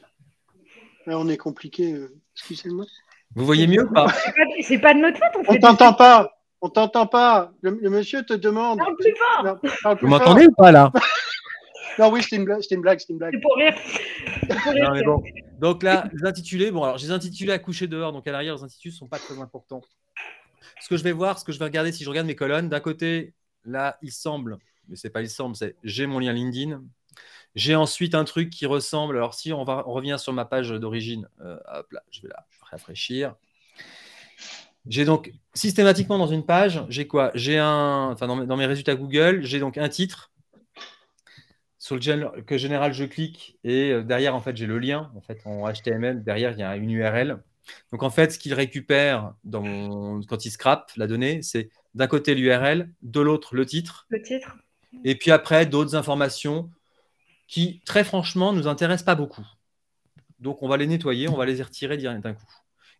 On 1.09 1.29
est 1.29 1.37
compliqué, 1.37 1.93
euh, 1.93 2.15
excusez-moi. 2.37 2.85
Vous 3.35 3.45
voyez 3.45 3.67
mieux 3.67 3.83
ou 3.83 3.93
pas? 3.93 4.07
C'est 4.62 4.79
pas 4.79 4.95
de 4.95 5.01
notre 5.01 5.19
faute. 5.19 5.45
On, 5.49 5.57
on 5.57 5.59
t'entend 5.59 5.93
pas. 5.93 6.38
On 6.61 6.69
t'entend 6.69 7.09
pas. 7.09 7.53
Le, 7.62 7.73
monsieur 7.91 8.23
te 8.23 8.33
demande. 8.33 8.79
Parle 8.79 8.95
plus 8.95 9.73
fort. 9.83 9.99
vous 10.01 10.07
m'entendez 10.07 10.47
ou 10.47 10.53
pas 10.53 10.71
là? 10.71 10.93
Non, 11.99 12.12
oui, 12.12 12.23
c'était 12.23 12.37
une 12.37 12.45
blague. 12.45 12.62
C'était 12.62 12.77
une 12.77 13.19
blague. 13.19 13.35
C'est 13.35 13.41
pour 13.41 13.57
rire. 13.57 13.75
non, 14.85 14.93
mais 14.93 15.03
bon. 15.03 15.21
Donc 15.59 15.83
là, 15.83 16.09
les 16.12 16.25
intitulés, 16.25 16.71
bon, 16.71 16.85
alors 16.85 16.97
j'ai 16.97 17.09
les 17.09 17.12
intitulés 17.12 17.53
à 17.53 17.59
coucher 17.59 17.88
dehors, 17.88 18.12
donc 18.12 18.29
à 18.29 18.31
l'arrière, 18.31 18.55
les 18.55 18.62
intitulés 18.62 18.93
ne 18.93 18.99
sont 18.99 19.09
pas 19.09 19.19
très 19.19 19.37
importants. 19.41 19.83
Ce 20.81 20.88
que 20.88 20.97
je 20.97 21.03
vais 21.03 21.11
voir, 21.11 21.41
ce 21.41 21.45
que 21.45 21.51
je 21.51 21.59
vais 21.59 21.65
regarder, 21.65 21.91
si 21.91 22.05
je 22.05 22.09
regarde 22.09 22.29
mes 22.29 22.37
colonnes, 22.37 22.69
d'un 22.69 22.79
côté, 22.79 23.35
là, 23.65 23.99
il 24.01 24.12
semble, 24.12 24.59
mais 24.88 24.95
c'est 24.95 25.11
pas 25.11 25.23
il 25.23 25.29
semble, 25.29 25.57
c'est 25.57 25.75
j'ai 25.83 26.07
mon 26.07 26.21
lien 26.21 26.33
LinkedIn. 26.33 26.81
J'ai 27.55 27.75
ensuite 27.75 28.15
un 28.15 28.25
truc 28.25 28.51
qui 28.51 28.67
ressemble. 28.67 29.17
Alors, 29.17 29.35
si 29.35 29.53
on, 29.53 29.65
va, 29.65 29.83
revient 29.83 30.17
sur 30.19 30.33
ma 30.33 30.45
page 30.45 30.71
d'origine, 30.71 31.29
euh, 31.41 31.59
hop 31.75 31.93
là, 31.93 32.03
je 32.11 32.23
vais 32.23 32.29
la 32.29 32.47
rafraîchir. 32.71 33.35
J'ai 34.87 35.05
donc 35.05 35.33
systématiquement 35.55 36.19
dans 36.19 36.27
une 36.27 36.45
page, 36.45 36.83
j'ai 36.88 37.07
quoi? 37.07 37.31
J'ai 37.35 37.59
un, 37.59 38.11
enfin 38.12 38.27
dans, 38.27 38.57
mes 38.57 38.67
résultats 38.67 38.97
Google, 38.97 39.43
j'ai 39.43 39.61
donc 39.61 39.79
un 39.79 39.88
titre 39.88 40.33
sur 41.79 41.97
le 41.97 42.41
que 42.43 42.59
général 42.59 42.93
je 42.93 43.05
clique 43.05 43.59
et 43.65 43.91
euh, 43.91 44.03
derrière 44.03 44.35
en 44.35 44.41
fait 44.41 44.57
j'ai 44.57 44.67
le 44.67 44.79
lien 44.79 45.12
en 45.15 45.21
fait 45.21 45.41
en 45.45 45.71
HTML. 45.71 46.25
Derrière 46.25 46.53
il 46.53 46.59
y 46.59 46.62
a 46.65 46.77
une 46.77 46.91
URL. 46.91 47.38
Donc 47.93 48.03
en 48.03 48.11
fait 48.11 48.33
ce 48.33 48.38
qu'il 48.41 48.55
récupère 48.55 49.35
dans 49.45 50.21
quand 50.23 50.45
il 50.45 50.51
scrape 50.51 50.91
la 50.97 51.07
donnée, 51.07 51.43
c'est 51.43 51.71
d'un 51.95 52.09
côté 52.09 52.35
l'URL, 52.35 52.91
de 53.03 53.21
l'autre 53.21 53.55
le 53.55 53.65
titre. 53.67 54.07
Le 54.09 54.21
titre. 54.21 54.57
Et 55.05 55.15
puis 55.15 55.31
après 55.31 55.65
d'autres 55.65 55.95
informations 55.95 56.71
qui, 57.53 57.83
très 57.85 58.03
franchement, 58.03 58.55
nous 58.55 58.67
intéressent 58.67 59.05
pas 59.05 59.15
beaucoup. 59.15 59.47
Donc, 60.41 60.62
on 60.62 60.69
va 60.69 60.79
les 60.79 60.87
nettoyer, 60.87 61.29
on 61.29 61.37
va 61.37 61.45
les 61.45 61.62
retirer 61.62 61.99
d'un 61.99 62.33
coup. 62.33 62.47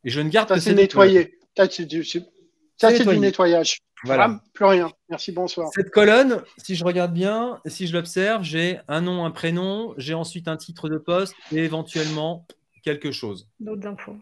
Et 0.05 0.11
je 0.11 0.21
ne 0.21 0.29
garde 0.29 0.51
ça, 0.51 0.57
que 0.57 0.61
c'est 0.61 0.75
nettoyé. 0.75 1.38
Ça, 1.57 1.67
c'est 1.71 1.87
du, 1.87 3.19
nettoyage. 3.19 3.79
Voilà. 4.05 4.43
plus 4.53 4.67
rien. 4.67 4.93
Merci, 5.09 5.33
bonsoir. 5.33 5.71
Cette 5.75 5.91
colonne, 5.91 6.43
si 6.59 6.75
je 6.75 6.85
regarde 6.85 7.15
bien, 7.15 7.62
si 7.65 7.87
je 7.87 7.95
l'observe, 7.95 8.43
j'ai 8.43 8.79
un 8.88 9.01
nom, 9.01 9.25
un 9.25 9.31
prénom, 9.31 9.95
j'ai 9.97 10.12
ensuite 10.12 10.49
un 10.49 10.59
titre 10.59 10.91
de 10.91 10.99
poste 10.99 11.35
et 11.51 11.65
éventuellement 11.65 12.47
quelque 12.85 13.11
chose. 13.11 13.49
D'autres 13.59 13.88
infos. 13.88 14.17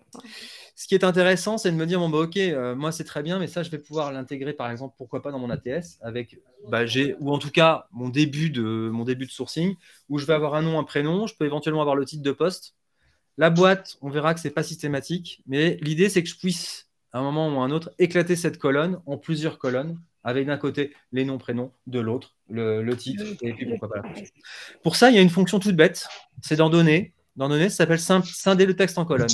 Ce 0.81 0.88
qui 0.88 0.95
est 0.95 1.05
intéressant, 1.05 1.59
c'est 1.59 1.71
de 1.71 1.77
me 1.77 1.85
dire 1.85 2.01
bon, 2.01 2.09
bah, 2.09 2.21
ok, 2.21 2.38
euh, 2.38 2.75
moi 2.75 2.90
c'est 2.90 3.05
très 3.05 3.23
bien, 3.23 3.38
mais 3.38 3.49
ça, 3.49 3.62
je 3.62 3.69
vais 3.69 3.77
pouvoir 3.77 4.12
l'intégrer, 4.12 4.55
par 4.55 4.71
exemple, 4.71 4.95
pourquoi 4.97 5.21
pas 5.21 5.31
dans 5.31 5.38
mon 5.38 5.51
ATS, 5.51 5.99
avec, 6.01 6.38
bah, 6.71 6.87
j'ai, 6.87 7.16
ou 7.21 7.31
en 7.31 7.38
tout 7.38 7.51
cas, 7.51 7.87
mon 7.93 8.09
début, 8.09 8.49
de, 8.49 8.88
mon 8.90 9.05
début 9.05 9.27
de 9.27 9.31
sourcing, 9.31 9.77
où 10.09 10.16
je 10.16 10.25
vais 10.25 10.33
avoir 10.33 10.55
un 10.55 10.62
nom, 10.62 10.79
un 10.79 10.85
prénom, 10.85 11.27
je 11.27 11.37
peux 11.37 11.45
éventuellement 11.45 11.83
avoir 11.83 11.97
le 11.97 12.07
titre 12.07 12.23
de 12.23 12.33
poste. 12.33 12.77
La 13.37 13.51
boîte, 13.51 13.99
on 14.01 14.09
verra 14.09 14.33
que 14.33 14.40
ce 14.40 14.49
n'est 14.49 14.55
pas 14.55 14.62
systématique, 14.62 15.43
mais 15.47 15.77
l'idée, 15.83 16.09
c'est 16.09 16.23
que 16.23 16.31
je 16.31 16.38
puisse, 16.38 16.88
à 17.12 17.19
un 17.19 17.23
moment 17.23 17.55
ou 17.55 17.61
à 17.61 17.64
un 17.64 17.71
autre, 17.73 17.90
éclater 17.99 18.35
cette 18.35 18.57
colonne 18.57 19.03
en 19.05 19.19
plusieurs 19.19 19.59
colonnes, 19.59 20.01
avec 20.25 20.47
d'un 20.47 20.57
côté 20.57 20.95
les 21.12 21.27
noms, 21.27 21.37
prénoms, 21.37 21.73
de 21.88 22.01
l'autre, 22.01 22.37
le, 22.49 22.90
titre, 22.95 23.25
et 23.43 23.53
puis 23.53 23.66
pourquoi 23.66 23.90
pas 23.90 24.03
Pour 24.83 24.97
ça, 24.97 25.11
il 25.11 25.16
y 25.16 25.19
a 25.19 25.23
une 25.23 25.29
fonction 25.29 25.59
toute 25.59 25.77
bête, 25.77 26.09
c'est 26.40 26.57
d'en 26.57 26.71
donner. 26.71 27.12
D'en 27.37 27.51
donner, 27.51 27.69
ça 27.69 27.77
s'appelle 27.77 28.01
scinder 28.01 28.64
le 28.64 28.75
texte 28.75 28.97
en 28.97 29.05
colonne 29.05 29.29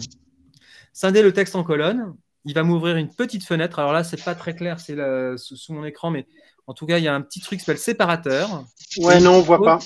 scinder 0.96 1.22
le 1.22 1.32
texte 1.32 1.54
en 1.54 1.62
colonne. 1.62 2.14
Il 2.46 2.54
va 2.54 2.62
m'ouvrir 2.62 2.96
une 2.96 3.11
petite 3.11 3.44
fenêtre. 3.44 3.78
Alors 3.78 3.92
là, 3.92 4.02
c'est 4.02 4.24
pas 4.24 4.35
très 4.35 4.54
clair, 4.54 4.80
c'est 4.80 4.96
sous, 5.37 5.72
mon 5.72 5.85
écran, 5.85 6.11
mais 6.11 6.26
en 6.66 6.72
tout 6.72 6.87
cas, 6.87 6.98
il 6.98 7.04
y 7.04 7.09
a 7.09 7.14
un 7.14 7.20
petit 7.20 7.40
truc 7.40 7.59
qui 7.59 7.64
s'appelle 7.64 7.80
séparateur. 7.80 8.64
Ouais, 8.98 9.20
non, 9.20 9.35
on 9.35 9.40
voit 9.42 9.62
pas. 9.62 9.78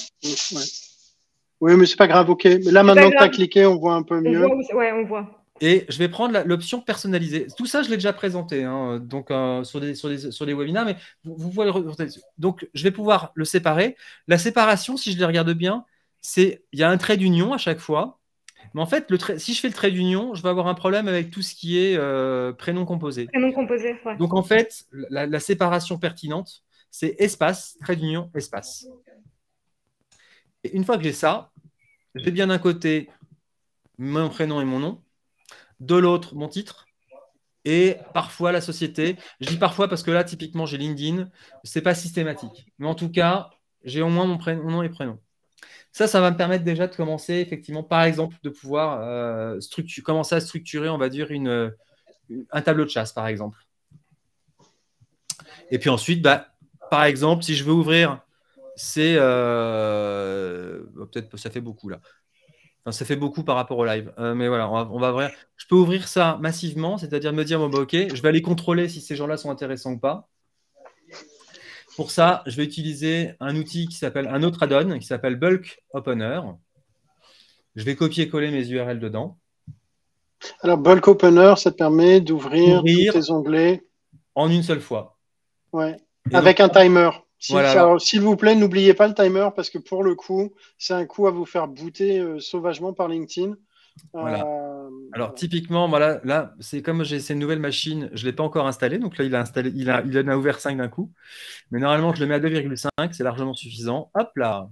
Oui, 1.60 1.76
mais 1.76 1.86
c'est 1.86 1.96
pas 1.96 2.06
grave, 2.06 2.30
ok. 2.30 2.44
Mais 2.44 2.70
là, 2.70 2.82
maintenant 2.84 3.10
que 3.10 3.16
tu 3.16 3.22
as 3.22 3.28
cliqué, 3.28 3.66
on 3.66 3.76
voit 3.76 3.94
un 3.94 4.02
peu 4.02 4.20
mieux. 4.20 4.46
ouais, 4.74 4.92
on 4.92 5.04
voit. 5.04 5.28
Et 5.60 5.84
je 5.88 5.98
vais 5.98 6.08
prendre 6.08 6.42
l'option 6.46 6.80
personnalisée. 6.80 7.48
Tout 7.56 7.66
ça, 7.66 7.82
je 7.82 7.90
l'ai 7.90 7.96
déjà 7.96 8.14
présenté 8.14 8.64
hein, 8.64 8.98
donc, 8.98 9.30
euh, 9.30 9.62
sur, 9.64 9.78
des, 9.80 9.94
sur, 9.94 10.08
des, 10.08 10.30
sur, 10.30 10.46
des, 10.46 10.54
webinaires, 10.54 10.86
mais 10.86 10.96
vous, 11.24 11.50
le 11.62 11.72
Donc, 12.38 12.66
je 12.72 12.82
vais 12.82 12.90
pouvoir 12.90 13.32
le 13.34 13.44
séparer. 13.44 13.96
La 14.26 14.38
séparation, 14.38 14.96
si 14.96 15.12
je 15.12 15.18
les 15.18 15.24
regarde 15.24 15.52
bien, 15.52 15.84
c'est 16.22 16.64
il 16.72 16.78
y 16.78 16.82
a 16.82 16.88
un 16.88 16.96
trait 16.96 17.18
d'union 17.18 17.52
à 17.52 17.58
chaque 17.58 17.80
fois. 17.80 18.19
Mais 18.74 18.80
en 18.80 18.86
fait, 18.86 19.10
le 19.10 19.18
si 19.38 19.54
je 19.54 19.60
fais 19.60 19.68
le 19.68 19.74
trait 19.74 19.90
d'union, 19.90 20.34
je 20.34 20.42
vais 20.42 20.48
avoir 20.48 20.68
un 20.68 20.74
problème 20.74 21.08
avec 21.08 21.30
tout 21.30 21.42
ce 21.42 21.54
qui 21.54 21.78
est 21.78 21.96
euh, 21.96 22.52
prénom 22.52 22.84
composé. 22.84 23.26
Prénom 23.26 23.52
composé, 23.52 23.96
ouais. 24.04 24.16
Donc 24.16 24.34
en 24.34 24.42
fait, 24.42 24.84
la, 24.92 25.40
séparation 25.40 25.98
pertinente, 25.98 26.62
c'est 26.90 27.16
espace, 27.18 27.76
trait 27.82 27.96
d'union, 27.96 28.30
espace. 28.34 28.86
Et 30.62 30.76
une 30.76 30.84
fois 30.84 30.98
que 30.98 31.04
j'ai 31.04 31.12
ça, 31.12 31.50
j'ai 32.14 32.30
bien 32.30 32.48
d'un 32.48 32.58
côté 32.58 33.10
mon 33.98 34.28
prénom 34.28 34.60
et 34.60 34.64
mon 34.64 34.78
nom, 34.78 35.02
de 35.80 35.96
l'autre 35.96 36.34
mon 36.34 36.48
titre, 36.48 36.86
et 37.64 37.96
parfois 38.14 38.52
la 38.52 38.60
société. 38.60 39.16
Je 39.40 39.48
dis 39.48 39.58
parfois 39.58 39.88
parce 39.88 40.02
que 40.02 40.10
là, 40.10 40.24
typiquement, 40.24 40.66
j'ai 40.66 40.78
LinkedIn, 40.78 41.28
c'est 41.64 41.82
pas 41.82 41.94
systématique. 41.94 42.66
Mais 42.78 42.86
en 42.86 42.94
tout 42.94 43.10
cas, 43.10 43.50
j'ai 43.84 44.02
au 44.02 44.08
moins 44.08 44.26
mon, 44.26 44.38
prénom, 44.38 44.62
mon 44.62 44.70
nom 44.70 44.82
et 44.82 44.88
prénom. 44.88 45.18
Ça, 45.92 46.06
ça 46.06 46.20
va 46.20 46.30
me 46.30 46.36
permettre 46.36 46.64
déjà 46.64 46.86
de 46.86 46.94
commencer, 46.94 47.34
effectivement, 47.34 47.82
par 47.82 48.04
exemple, 48.04 48.36
de 48.42 48.50
pouvoir 48.50 49.00
euh, 49.02 49.58
commencer 50.04 50.36
à 50.36 50.40
structurer, 50.40 50.88
on 50.88 50.98
va 50.98 51.08
dire, 51.08 51.28
un 52.52 52.62
tableau 52.62 52.84
de 52.84 52.90
chasse, 52.90 53.12
par 53.12 53.26
exemple. 53.26 53.58
Et 55.70 55.78
puis 55.78 55.90
ensuite, 55.90 56.22
bah, 56.22 56.48
par 56.90 57.04
exemple, 57.04 57.42
si 57.42 57.54
je 57.54 57.64
veux 57.64 57.72
ouvrir, 57.72 58.20
c'est 58.76 59.14
euh, 59.16 60.82
peut-être 61.12 61.36
ça 61.36 61.50
fait 61.50 61.60
beaucoup 61.60 61.88
là. 61.88 62.00
ça 62.90 63.04
fait 63.04 63.16
beaucoup 63.16 63.44
par 63.44 63.56
rapport 63.56 63.78
au 63.78 63.84
live. 63.84 64.12
Euh, 64.18 64.34
mais 64.34 64.48
voilà, 64.48 64.70
on 64.70 64.98
va, 64.98 65.12
ouvrir. 65.12 65.30
Je 65.56 65.66
peux 65.66 65.76
ouvrir 65.76 66.08
ça 66.08 66.38
massivement, 66.40 66.98
c'est-à-dire 66.98 67.32
me 67.32 67.44
dire, 67.44 67.60
bah, 67.68 67.80
ok, 67.80 67.92
je 67.92 68.22
vais 68.22 68.28
aller 68.28 68.42
contrôler 68.42 68.88
si 68.88 69.00
ces 69.00 69.16
gens-là 69.16 69.36
sont 69.36 69.50
intéressants 69.50 69.92
ou 69.92 69.98
pas. 69.98 70.28
Pour 72.00 72.12
ça, 72.12 72.42
je 72.46 72.56
vais 72.56 72.64
utiliser 72.64 73.32
un 73.40 73.54
outil 73.56 73.86
qui 73.86 73.94
s'appelle 73.94 74.26
un 74.28 74.42
autre 74.42 74.62
add-on 74.62 74.98
qui 74.98 75.06
s'appelle 75.06 75.36
Bulk 75.36 75.82
Opener. 75.92 76.40
Je 77.76 77.84
vais 77.84 77.94
copier-coller 77.94 78.50
mes 78.50 78.66
URL 78.70 78.98
dedans. 78.98 79.36
Alors, 80.62 80.78
Bulk 80.78 81.06
Opener, 81.08 81.52
ça 81.58 81.70
te 81.70 81.76
permet 81.76 82.22
d'ouvrir 82.22 82.80
tous 82.80 83.12
tes 83.12 83.30
onglets 83.30 83.82
en 84.34 84.50
une 84.50 84.62
seule 84.62 84.80
fois. 84.80 85.18
Ouais. 85.74 85.98
Avec 86.32 86.60
un 86.60 86.70
timer. 86.70 87.10
S'il 87.38 88.22
vous 88.22 88.36
plaît, 88.36 88.54
n'oubliez 88.54 88.94
pas 88.94 89.06
le 89.06 89.12
timer 89.12 89.50
parce 89.54 89.68
que 89.68 89.76
pour 89.76 90.02
le 90.02 90.14
coup, 90.14 90.54
c'est 90.78 90.94
un 90.94 91.04
coup 91.04 91.26
à 91.26 91.30
vous 91.30 91.44
faire 91.44 91.68
booter 91.68 92.18
euh, 92.18 92.40
sauvagement 92.40 92.94
par 92.94 93.08
LinkedIn. 93.08 93.56
Voilà. 94.12 94.44
Euh, 94.44 94.90
Alors 95.12 95.34
typiquement, 95.34 95.88
voilà, 95.88 96.20
là, 96.24 96.54
c'est 96.60 96.82
comme 96.82 97.04
j'ai 97.04 97.20
ces 97.20 97.34
nouvelles 97.34 97.60
machines, 97.60 98.10
je 98.12 98.24
ne 98.24 98.30
l'ai 98.30 98.36
pas 98.36 98.42
encore 98.42 98.66
installé. 98.66 98.98
Donc 98.98 99.18
là, 99.18 99.24
il 99.24 99.34
a 99.34 99.40
installé, 99.40 99.72
il 99.74 99.90
a, 99.90 100.02
il 100.04 100.16
a 100.16 100.38
ouvert 100.38 100.60
5 100.60 100.76
d'un 100.76 100.88
coup. 100.88 101.12
Mais 101.70 101.78
normalement, 101.78 102.14
je 102.14 102.20
le 102.20 102.26
mets 102.26 102.34
à 102.34 102.40
2,5, 102.40 103.12
c'est 103.12 103.24
largement 103.24 103.54
suffisant. 103.54 104.10
Hop 104.14 104.30
là. 104.36 104.68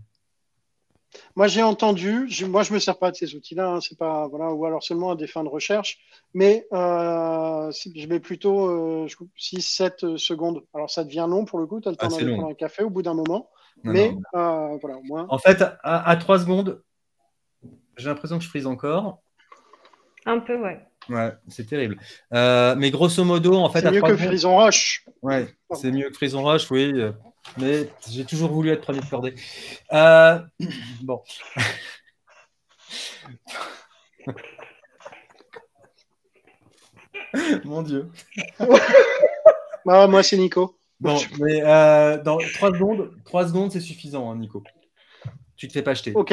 Moi, 1.36 1.46
j'ai 1.46 1.62
entendu, 1.62 2.28
moi, 2.46 2.62
je 2.62 2.70
ne 2.70 2.74
me 2.74 2.78
sers 2.78 2.98
pas 2.98 3.10
de 3.10 3.16
ces 3.16 3.34
outils-là, 3.34 3.68
hein, 3.70 3.80
c'est 3.80 3.96
pas, 3.96 4.28
voilà, 4.28 4.52
ou 4.52 4.66
alors 4.66 4.82
seulement 4.82 5.12
à 5.12 5.16
des 5.16 5.26
fins 5.26 5.42
de 5.42 5.48
recherche, 5.48 5.98
mais 6.34 6.66
euh, 6.72 7.70
je 7.94 8.06
mets 8.06 8.20
plutôt 8.20 9.06
6-7 9.06 10.04
euh, 10.04 10.16
secondes. 10.18 10.64
Alors, 10.74 10.90
ça 10.90 11.04
devient 11.04 11.26
long 11.28 11.44
pour 11.44 11.60
le 11.60 11.66
coup, 11.66 11.80
tu 11.80 11.88
as 11.88 11.92
le 11.92 11.96
temps 11.96 12.08
ah, 12.12 12.16
d'aller 12.16 12.34
prendre 12.34 12.50
un 12.50 12.54
café 12.54 12.82
au 12.82 12.90
bout 12.90 13.02
d'un 13.02 13.14
moment, 13.14 13.48
mais 13.84 14.14
voilà, 14.32 14.98
au 14.98 15.02
moins. 15.04 15.26
En 15.30 15.38
fait, 15.38 15.62
à, 15.62 16.08
à 16.08 16.16
3 16.16 16.40
secondes, 16.40 16.82
j'ai 17.98 18.08
l'impression 18.08 18.38
que 18.38 18.44
je 18.44 18.48
frise 18.48 18.66
encore. 18.66 19.20
Un 20.26 20.40
peu, 20.40 20.56
ouais. 20.56 20.80
Ouais, 21.08 21.32
c'est 21.48 21.66
terrible. 21.66 21.98
Euh, 22.34 22.74
mais 22.76 22.90
grosso 22.90 23.24
modo, 23.24 23.56
en 23.56 23.70
fait. 23.70 23.80
C'est 23.80 23.90
mieux 23.90 24.02
que 24.02 24.16
Frison 24.16 24.56
Roche. 24.56 25.04
Ouais, 25.22 25.48
c'est 25.74 25.90
mieux 25.90 26.08
que 26.08 26.14
Frison 26.14 26.42
Roche, 26.42 26.70
oui. 26.70 26.92
Mais 27.56 27.88
j'ai 28.08 28.24
toujours 28.24 28.50
voulu 28.50 28.70
être 28.70 28.82
premier 28.82 29.00
de 29.00 29.06
cordée. 29.06 29.34
Euh, 29.92 30.38
bon. 31.02 31.22
Mon 37.64 37.82
Dieu. 37.82 38.10
Ah, 39.90 40.06
moi, 40.06 40.22
c'est 40.22 40.36
Nico. 40.36 40.78
Bon, 41.00 41.18
mais 41.40 41.62
euh, 41.62 42.22
dans 42.22 42.36
3 42.36 42.72
secondes, 42.72 43.10
3 43.24 43.48
secondes, 43.48 43.72
c'est 43.72 43.80
suffisant, 43.80 44.30
hein, 44.30 44.36
Nico 44.36 44.62
tu 45.58 45.68
te 45.68 45.72
fais 45.72 45.82
pas 45.82 45.90
acheter. 45.90 46.12
Ok. 46.14 46.32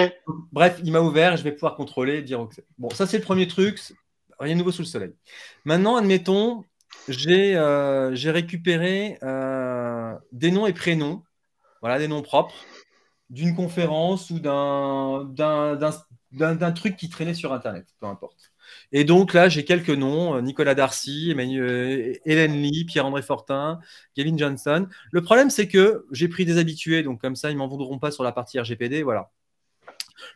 Bref, 0.53 0.79
il 0.83 0.91
m'a 0.91 1.01
ouvert 1.01 1.35
je 1.35 1.43
vais 1.43 1.51
pouvoir 1.51 1.75
contrôler 1.75 2.21
dire 2.21 2.39
OK. 2.39 2.61
Bon, 2.77 2.89
ça 2.91 3.05
c'est 3.05 3.17
le 3.17 3.23
premier 3.23 3.47
truc. 3.47 3.81
Rien 4.39 4.53
de 4.53 4.59
nouveau 4.59 4.71
sous 4.71 4.83
le 4.83 4.87
soleil. 4.87 5.13
Maintenant, 5.65 5.95
admettons, 5.95 6.63
j'ai 7.07 7.55
euh, 7.55 8.13
récupéré 8.25 9.17
euh, 9.23 10.13
des 10.31 10.51
noms 10.51 10.67
et 10.67 10.73
prénoms, 10.73 11.23
voilà, 11.81 11.99
des 11.99 12.07
noms 12.07 12.21
propres, 12.21 12.55
d'une 13.29 13.55
conférence 13.55 14.29
ou 14.29 14.39
d'un 14.39 15.25
truc 16.73 16.97
qui 16.97 17.09
traînait 17.09 17.33
sur 17.33 17.53
Internet, 17.53 17.87
peu 17.99 18.05
importe. 18.07 18.51
Et 18.91 19.03
donc 19.03 19.33
là, 19.33 19.49
j'ai 19.49 19.65
quelques 19.65 19.89
noms 19.89 20.35
euh, 20.35 20.41
Nicolas 20.41 20.75
Darcy, 20.75 21.33
euh, 21.37 22.13
Hélène 22.25 22.61
Lee, 22.61 22.85
Pierre-André 22.85 23.21
Fortin, 23.21 23.79
Gavin 24.15 24.37
Johnson. 24.37 24.87
Le 25.11 25.21
problème, 25.21 25.49
c'est 25.49 25.67
que 25.67 26.05
j'ai 26.11 26.27
pris 26.27 26.45
des 26.45 26.57
habitués, 26.57 27.03
donc 27.03 27.21
comme 27.21 27.35
ça, 27.35 27.51
ils 27.51 27.53
ne 27.53 27.59
m'en 27.59 27.67
voudront 27.67 27.99
pas 27.99 28.11
sur 28.11 28.23
la 28.23 28.31
partie 28.31 28.59
RGPD. 28.59 29.03
Voilà. 29.03 29.31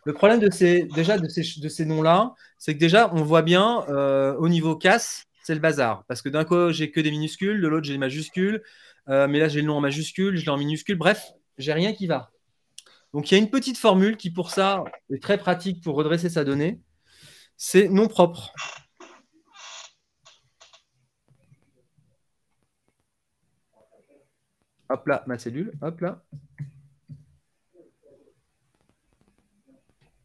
Le 0.04 0.12
problème 0.12 0.40
de 0.40 0.50
ces, 0.50 0.86
noms-là, 1.84 2.34
c'est 2.58 2.74
que 2.74 2.78
déjà, 2.78 3.10
on 3.14 3.22
voit 3.22 3.42
bien 3.42 3.84
euh, 3.88 4.34
au 4.36 4.48
niveau 4.48 4.76
casse, 4.76 5.26
c'est 5.42 5.54
le 5.54 5.60
bazar. 5.60 6.04
Parce 6.06 6.22
que 6.22 6.28
d'un 6.28 6.44
côté, 6.44 6.74
j'ai 6.74 6.90
que 6.90 7.00
des 7.00 7.10
minuscules, 7.10 7.60
de 7.60 7.68
l'autre, 7.68 7.86
j'ai 7.86 7.94
des 7.94 7.98
majuscules. 7.98 8.62
mais 9.06 9.38
là, 9.38 9.48
j'ai 9.48 9.60
le 9.60 9.66
nom 9.66 9.76
en 9.76 9.80
majuscule, 9.80 10.36
je 10.36 10.44
l'ai 10.44 10.50
en 10.50 10.58
minuscule. 10.58 10.96
Bref, 10.96 11.32
j'ai 11.58 11.72
rien 11.72 11.92
qui 11.92 12.06
va. 12.06 12.30
Donc, 13.14 13.30
il 13.30 13.34
y 13.34 13.38
a 13.38 13.40
une 13.40 13.50
petite 13.50 13.78
formule 13.78 14.16
qui, 14.16 14.30
pour 14.30 14.50
ça, 14.50 14.84
est 15.12 15.22
très 15.22 15.38
pratique 15.38 15.82
pour 15.82 15.96
redresser 15.96 16.28
sa 16.28 16.44
donnée 16.44 16.78
c'est 17.62 17.90
non 17.90 18.08
propre. 18.08 18.54
Hop 24.88 25.06
là, 25.06 25.22
ma 25.26 25.38
cellule, 25.38 25.74
hop 25.82 26.00
là. 26.00 26.24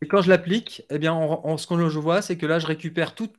Et 0.01 0.07
quand 0.07 0.21
je 0.21 0.29
l'applique, 0.29 0.83
eh 0.89 0.97
bien, 0.97 1.13
ce 1.57 1.67
que 1.67 1.89
je 1.89 1.99
vois, 1.99 2.21
c'est 2.21 2.37
que 2.37 2.45
là, 2.45 2.57
je 2.59 2.67
récupère 2.67 3.15
tous 3.15 3.29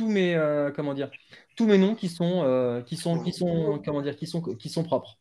mes, 0.00 0.34
euh, 0.34 0.70
comment 0.70 0.92
dire, 0.92 1.10
tous 1.56 1.64
mes 1.64 1.78
noms 1.78 1.94
qui 1.94 2.10
sont, 2.10 2.42
euh, 2.44 2.82
qui 2.82 2.96
sont, 2.96 3.22
qui 3.22 3.32
sont, 3.32 3.80
comment 3.82 4.02
dire, 4.02 4.16
qui 4.16 4.26
sont, 4.26 4.42
qui 4.42 4.68
sont 4.68 4.84
propres. 4.84 5.18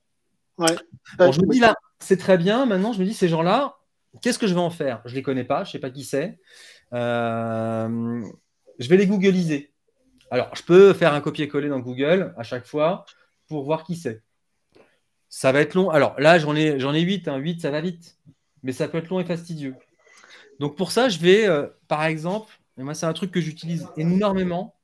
Ouais. 0.58 0.76
je 1.20 1.40
me 1.40 1.52
dis 1.52 1.60
là, 1.60 1.74
c'est 2.00 2.18
très 2.18 2.38
bien. 2.38 2.66
Maintenant, 2.66 2.92
je 2.92 3.00
me 3.00 3.06
dis 3.06 3.14
ces 3.14 3.30
gens-là, 3.30 3.78
qu'est-ce 4.22 4.40
que 4.40 4.48
je 4.48 4.54
vais 4.54 4.60
en 4.60 4.70
faire? 4.70 5.02
Je 5.06 5.16
les 5.16 5.22
connais 5.22 5.44
pas, 5.44 5.64
je 5.64 5.72
sais 5.72 5.80
pas 5.80 5.90
qui 5.90 6.04
c'est. 6.04 6.40
Euh, 6.94 8.24
je 8.80 8.90
vais 8.90 8.98
les 8.98 9.08
googliser. 9.08 9.74
Alors, 10.32 10.50
je 10.56 10.64
peux 10.64 10.94
faire 10.94 11.14
un 11.14 11.22
copier-coller 11.22 11.70
dans 11.70 11.80
Google 11.80 12.34
à 12.38 12.44
chaque 12.44 12.66
fois 12.66 13.06
pour 13.48 13.64
voir 13.64 13.84
qui 13.84 13.96
c'est. 13.96 14.22
Ça 15.30 15.52
va 15.52 15.62
être 15.62 15.76
long. 15.76 15.90
Alors 15.90 16.20
là, 16.20 16.40
j'en 16.40 16.56
ai, 16.56 16.80
j'en 16.80 16.94
ai 16.94 17.02
8. 17.02 17.30
8, 17.36 17.62
ça 17.62 17.72
va 17.72 17.82
vite. 17.82 18.18
Mais 18.64 18.72
ça 18.72 18.88
peut 18.88 18.98
être 18.98 19.10
long 19.10 19.20
et 19.20 19.26
fastidieux. 19.26 19.76
Donc 20.60 20.76
pour 20.78 20.92
ça, 20.92 21.10
je 21.10 21.20
vais, 21.20 21.48
euh, 21.48 21.68
par 21.88 22.06
exemple, 22.06 22.60
et 22.78 22.84
moi 22.84 22.94
c'est 22.94 23.06
un 23.06 23.14
truc 23.14 23.32
que 23.32 23.42
j'utilise 23.42 23.88
énormément, 23.98 24.76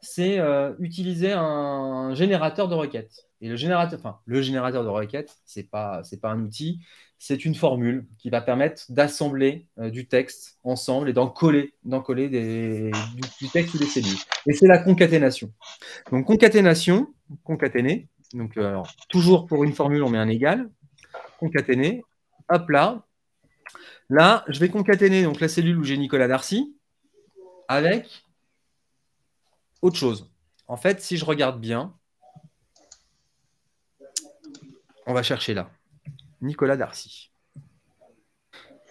c'est 0.00 0.38
euh, 0.38 0.74
utiliser 0.78 1.32
un 1.32 2.14
générateur 2.14 2.68
de 2.68 2.74
requêtes. 2.74 3.25
Et 3.40 3.48
le 3.48 3.56
générateur, 3.56 3.98
enfin, 3.98 4.18
le 4.24 4.40
générateur 4.40 4.82
de 4.82 4.88
requêtes, 4.88 5.36
ce 5.44 5.60
n'est 5.60 5.66
pas, 5.66 6.02
un 6.22 6.40
outil, 6.40 6.80
c'est 7.18 7.44
une 7.44 7.54
formule 7.54 8.06
qui 8.18 8.30
va 8.30 8.40
permettre 8.40 8.84
d'assembler 8.88 9.66
euh, 9.78 9.90
du 9.90 10.06
texte 10.06 10.58
ensemble 10.64 11.08
et 11.10 11.12
d'en 11.12 11.28
coller, 11.28 11.74
d'en 11.84 12.00
du, 12.00 12.90
texte 13.52 13.74
ou 13.74 13.78
des 13.78 13.86
cellules. 13.86 14.18
Et 14.46 14.54
c'est 14.54 14.66
la 14.66 14.78
concaténation. 14.78 15.52
Donc, 16.10 16.26
concaténation, 16.26 17.08
concaténer, 17.44 18.08
donc 18.32 18.56
euh, 18.56 18.80
toujours 19.08 19.46
pour 19.46 19.64
une 19.64 19.72
formule, 19.72 20.02
on 20.02 20.10
met 20.10 20.18
un 20.18 20.28
égal, 20.28 20.70
concaténer, 21.38 22.02
hop 22.48 22.70
là. 22.70 23.02
Là, 24.08 24.44
je 24.48 24.60
vais 24.60 24.68
concaténer 24.68 25.24
donc, 25.24 25.40
la 25.40 25.48
cellule 25.48 25.78
où 25.78 25.84
j'ai 25.84 25.98
Nicolas 25.98 26.28
Darcy 26.28 26.76
avec 27.68 28.24
autre 29.82 29.96
chose. 29.96 30.30
En 30.68 30.76
fait, 30.76 31.00
si 31.00 31.16
je 31.16 31.24
regarde 31.24 31.60
bien, 31.60 31.95
on 35.06 35.14
va 35.14 35.22
chercher 35.22 35.54
là. 35.54 35.70
Nicolas 36.40 36.76
Darcy. 36.76 37.30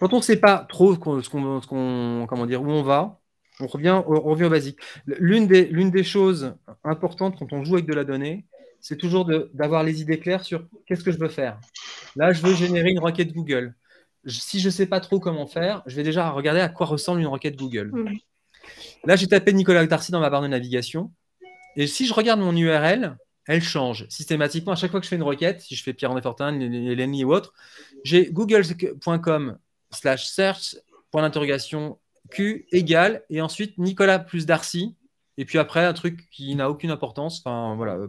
Quand 0.00 0.12
on 0.12 0.16
ne 0.16 0.22
sait 0.22 0.36
pas 0.36 0.66
trop 0.68 0.94
ce 0.94 0.98
qu'on, 1.28 2.26
comment 2.26 2.46
dire, 2.46 2.62
où 2.62 2.70
on 2.70 2.82
va, 2.82 3.18
on 3.60 3.66
revient, 3.66 4.02
on 4.06 4.20
revient 4.20 4.44
au 4.44 4.50
basique. 4.50 4.78
L'une 5.06 5.46
des, 5.46 5.64
l'une 5.66 5.90
des 5.90 6.04
choses 6.04 6.54
importantes 6.84 7.38
quand 7.38 7.52
on 7.52 7.64
joue 7.64 7.74
avec 7.74 7.86
de 7.86 7.94
la 7.94 8.04
donnée, 8.04 8.44
c'est 8.80 8.96
toujours 8.96 9.26
d'avoir 9.54 9.82
les 9.82 10.02
idées 10.02 10.18
claires 10.18 10.44
sur 10.44 10.66
qu'est-ce 10.86 11.02
que 11.02 11.12
je 11.12 11.18
veux 11.18 11.28
faire. 11.28 11.58
Là, 12.14 12.32
je 12.32 12.42
veux 12.42 12.54
générer 12.54 12.90
une 12.90 12.98
requête 12.98 13.32
Google. 13.32 13.74
Si 14.26 14.60
je 14.60 14.66
ne 14.66 14.70
sais 14.70 14.86
pas 14.86 15.00
trop 15.00 15.18
comment 15.18 15.46
faire, 15.46 15.82
je 15.86 15.96
vais 15.96 16.02
déjà 16.02 16.30
regarder 16.30 16.60
à 16.60 16.68
quoi 16.68 16.86
ressemble 16.86 17.20
une 17.20 17.26
requête 17.26 17.56
Google. 17.56 17.92
Là, 19.04 19.16
j'ai 19.16 19.28
tapé 19.28 19.52
Nicolas 19.52 19.86
Darcy 19.86 20.12
dans 20.12 20.20
ma 20.20 20.30
barre 20.30 20.42
de 20.42 20.48
navigation. 20.48 21.10
Et 21.76 21.86
si 21.86 22.06
je 22.06 22.14
regarde 22.14 22.40
mon 22.40 22.56
URL, 22.56 23.16
elle 23.46 23.62
change 23.62 24.06
systématiquement. 24.08 24.72
À 24.72 24.76
chaque 24.76 24.90
fois 24.90 25.00
que 25.00 25.04
je 25.04 25.08
fais 25.08 25.16
une 25.16 25.22
requête, 25.22 25.60
si 25.60 25.76
je 25.76 25.82
fais 25.82 25.92
Pierre-André 25.92 26.22
Fortin, 26.22 26.52
Lenny 26.52 27.24
ou 27.24 27.32
autre, 27.32 27.54
j'ai 28.04 28.30
google.com 28.30 29.58
slash 29.90 30.26
search, 30.26 30.76
point 31.10 31.22
d'interrogation, 31.22 31.98
Q 32.30 32.66
égale, 32.72 33.22
et 33.30 33.40
ensuite 33.40 33.78
Nicolas 33.78 34.18
plus 34.18 34.46
Darcy, 34.46 34.96
et 35.38 35.44
puis 35.44 35.58
après 35.58 35.84
un 35.84 35.92
truc 35.92 36.28
qui 36.30 36.54
n'a 36.56 36.70
aucune 36.70 36.90
importance, 36.90 37.40
enfin 37.40 37.76
voilà, 37.76 37.94
euh, 37.94 38.08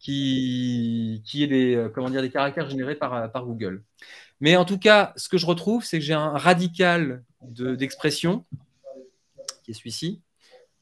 qui, 0.00 1.22
est 1.34 1.46
des, 1.46 1.76
euh, 1.76 2.20
des 2.20 2.30
caractères 2.30 2.68
générés 2.68 2.96
par, 2.96 3.14
euh, 3.14 3.28
Google. 3.44 3.84
Mais 4.40 4.56
en 4.56 4.64
tout 4.64 4.78
cas, 4.78 5.12
ce 5.16 5.28
que 5.28 5.38
je 5.38 5.46
retrouve, 5.46 5.84
c'est 5.84 5.98
que 5.98 6.04
j'ai 6.04 6.14
un 6.14 6.30
radical 6.30 7.24
d'expression, 7.42 8.44
qui 9.64 9.72
est 9.72 9.74
celui-ci. 9.74 10.22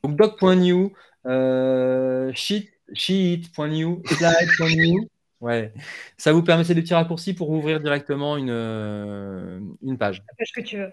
Donc 0.03 0.17
doc.new, 0.17 0.93
euh, 1.27 2.33
sheet, 2.35 2.71
sheet.new, 2.93 4.03
slide.new. 4.07 5.09
Ouais. 5.41 5.73
Ça 6.17 6.33
vous 6.33 6.43
permet, 6.43 6.65
des 6.65 6.75
petits 6.75 6.95
raccourcis 6.95 7.35
pour 7.35 7.51
ouvrir 7.51 7.81
directement 7.81 8.37
une, 8.37 8.51
euh, 8.51 9.61
une 9.83 9.99
page. 9.99 10.23
La 10.29 10.35
page 10.39 10.53
que 10.55 10.61
tu 10.61 10.79
veux. 10.79 10.91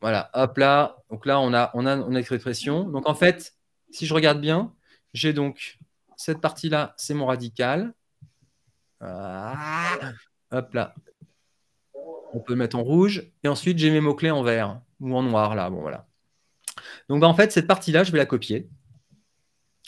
Voilà, 0.00 0.30
hop 0.32 0.56
là. 0.58 0.96
Donc 1.10 1.26
là, 1.26 1.40
on 1.40 1.52
a, 1.52 1.70
on 1.74 1.86
a, 1.86 1.98
on 1.98 2.14
a 2.14 2.18
expression. 2.18 2.84
Donc 2.84 3.08
en 3.08 3.14
fait, 3.14 3.54
si 3.90 4.06
je 4.06 4.14
regarde 4.14 4.40
bien, 4.40 4.72
j'ai 5.12 5.32
donc 5.32 5.78
cette 6.16 6.40
partie-là, 6.40 6.94
c'est 6.96 7.14
mon 7.14 7.26
radical. 7.26 7.92
Ah, 9.00 9.98
hop 10.50 10.74
là. 10.74 10.94
On 12.32 12.40
peut 12.40 12.52
le 12.52 12.58
mettre 12.58 12.76
en 12.76 12.82
rouge. 12.82 13.30
Et 13.42 13.48
ensuite, 13.48 13.78
j'ai 13.78 13.90
mes 13.90 14.00
mots-clés 14.00 14.30
en 14.30 14.42
vert 14.42 14.80
ou 15.00 15.16
en 15.16 15.22
noir 15.22 15.54
là. 15.54 15.70
Bon, 15.70 15.80
voilà. 15.80 16.06
Donc 17.08 17.22
en 17.22 17.34
fait, 17.34 17.52
cette 17.52 17.66
partie-là, 17.66 18.04
je 18.04 18.12
vais 18.12 18.18
la 18.18 18.26
copier. 18.26 18.68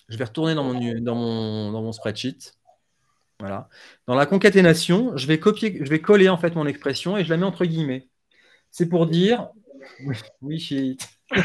Je 0.08 0.16
vais 0.16 0.24
retourner 0.24 0.54
dans 0.54 0.64
mon, 0.64 1.00
dans 1.00 1.14
mon, 1.14 1.72
dans 1.72 1.82
mon 1.82 1.92
spreadsheet. 1.92 2.54
Voilà. 3.38 3.68
Dans 4.06 4.14
la 4.14 4.26
concaténation, 4.26 5.16
je 5.16 5.26
vais 5.26 5.38
copier, 5.38 5.78
je 5.82 5.88
vais 5.88 6.00
coller 6.00 6.28
en 6.28 6.36
fait 6.36 6.54
mon 6.54 6.66
expression 6.66 7.16
et 7.16 7.24
je 7.24 7.30
la 7.30 7.36
mets 7.36 7.46
entre 7.46 7.64
guillemets. 7.64 8.08
C'est 8.70 8.88
pour 8.88 9.06
dire 9.06 9.48
oui, 10.42 10.58
shit. 10.58 11.08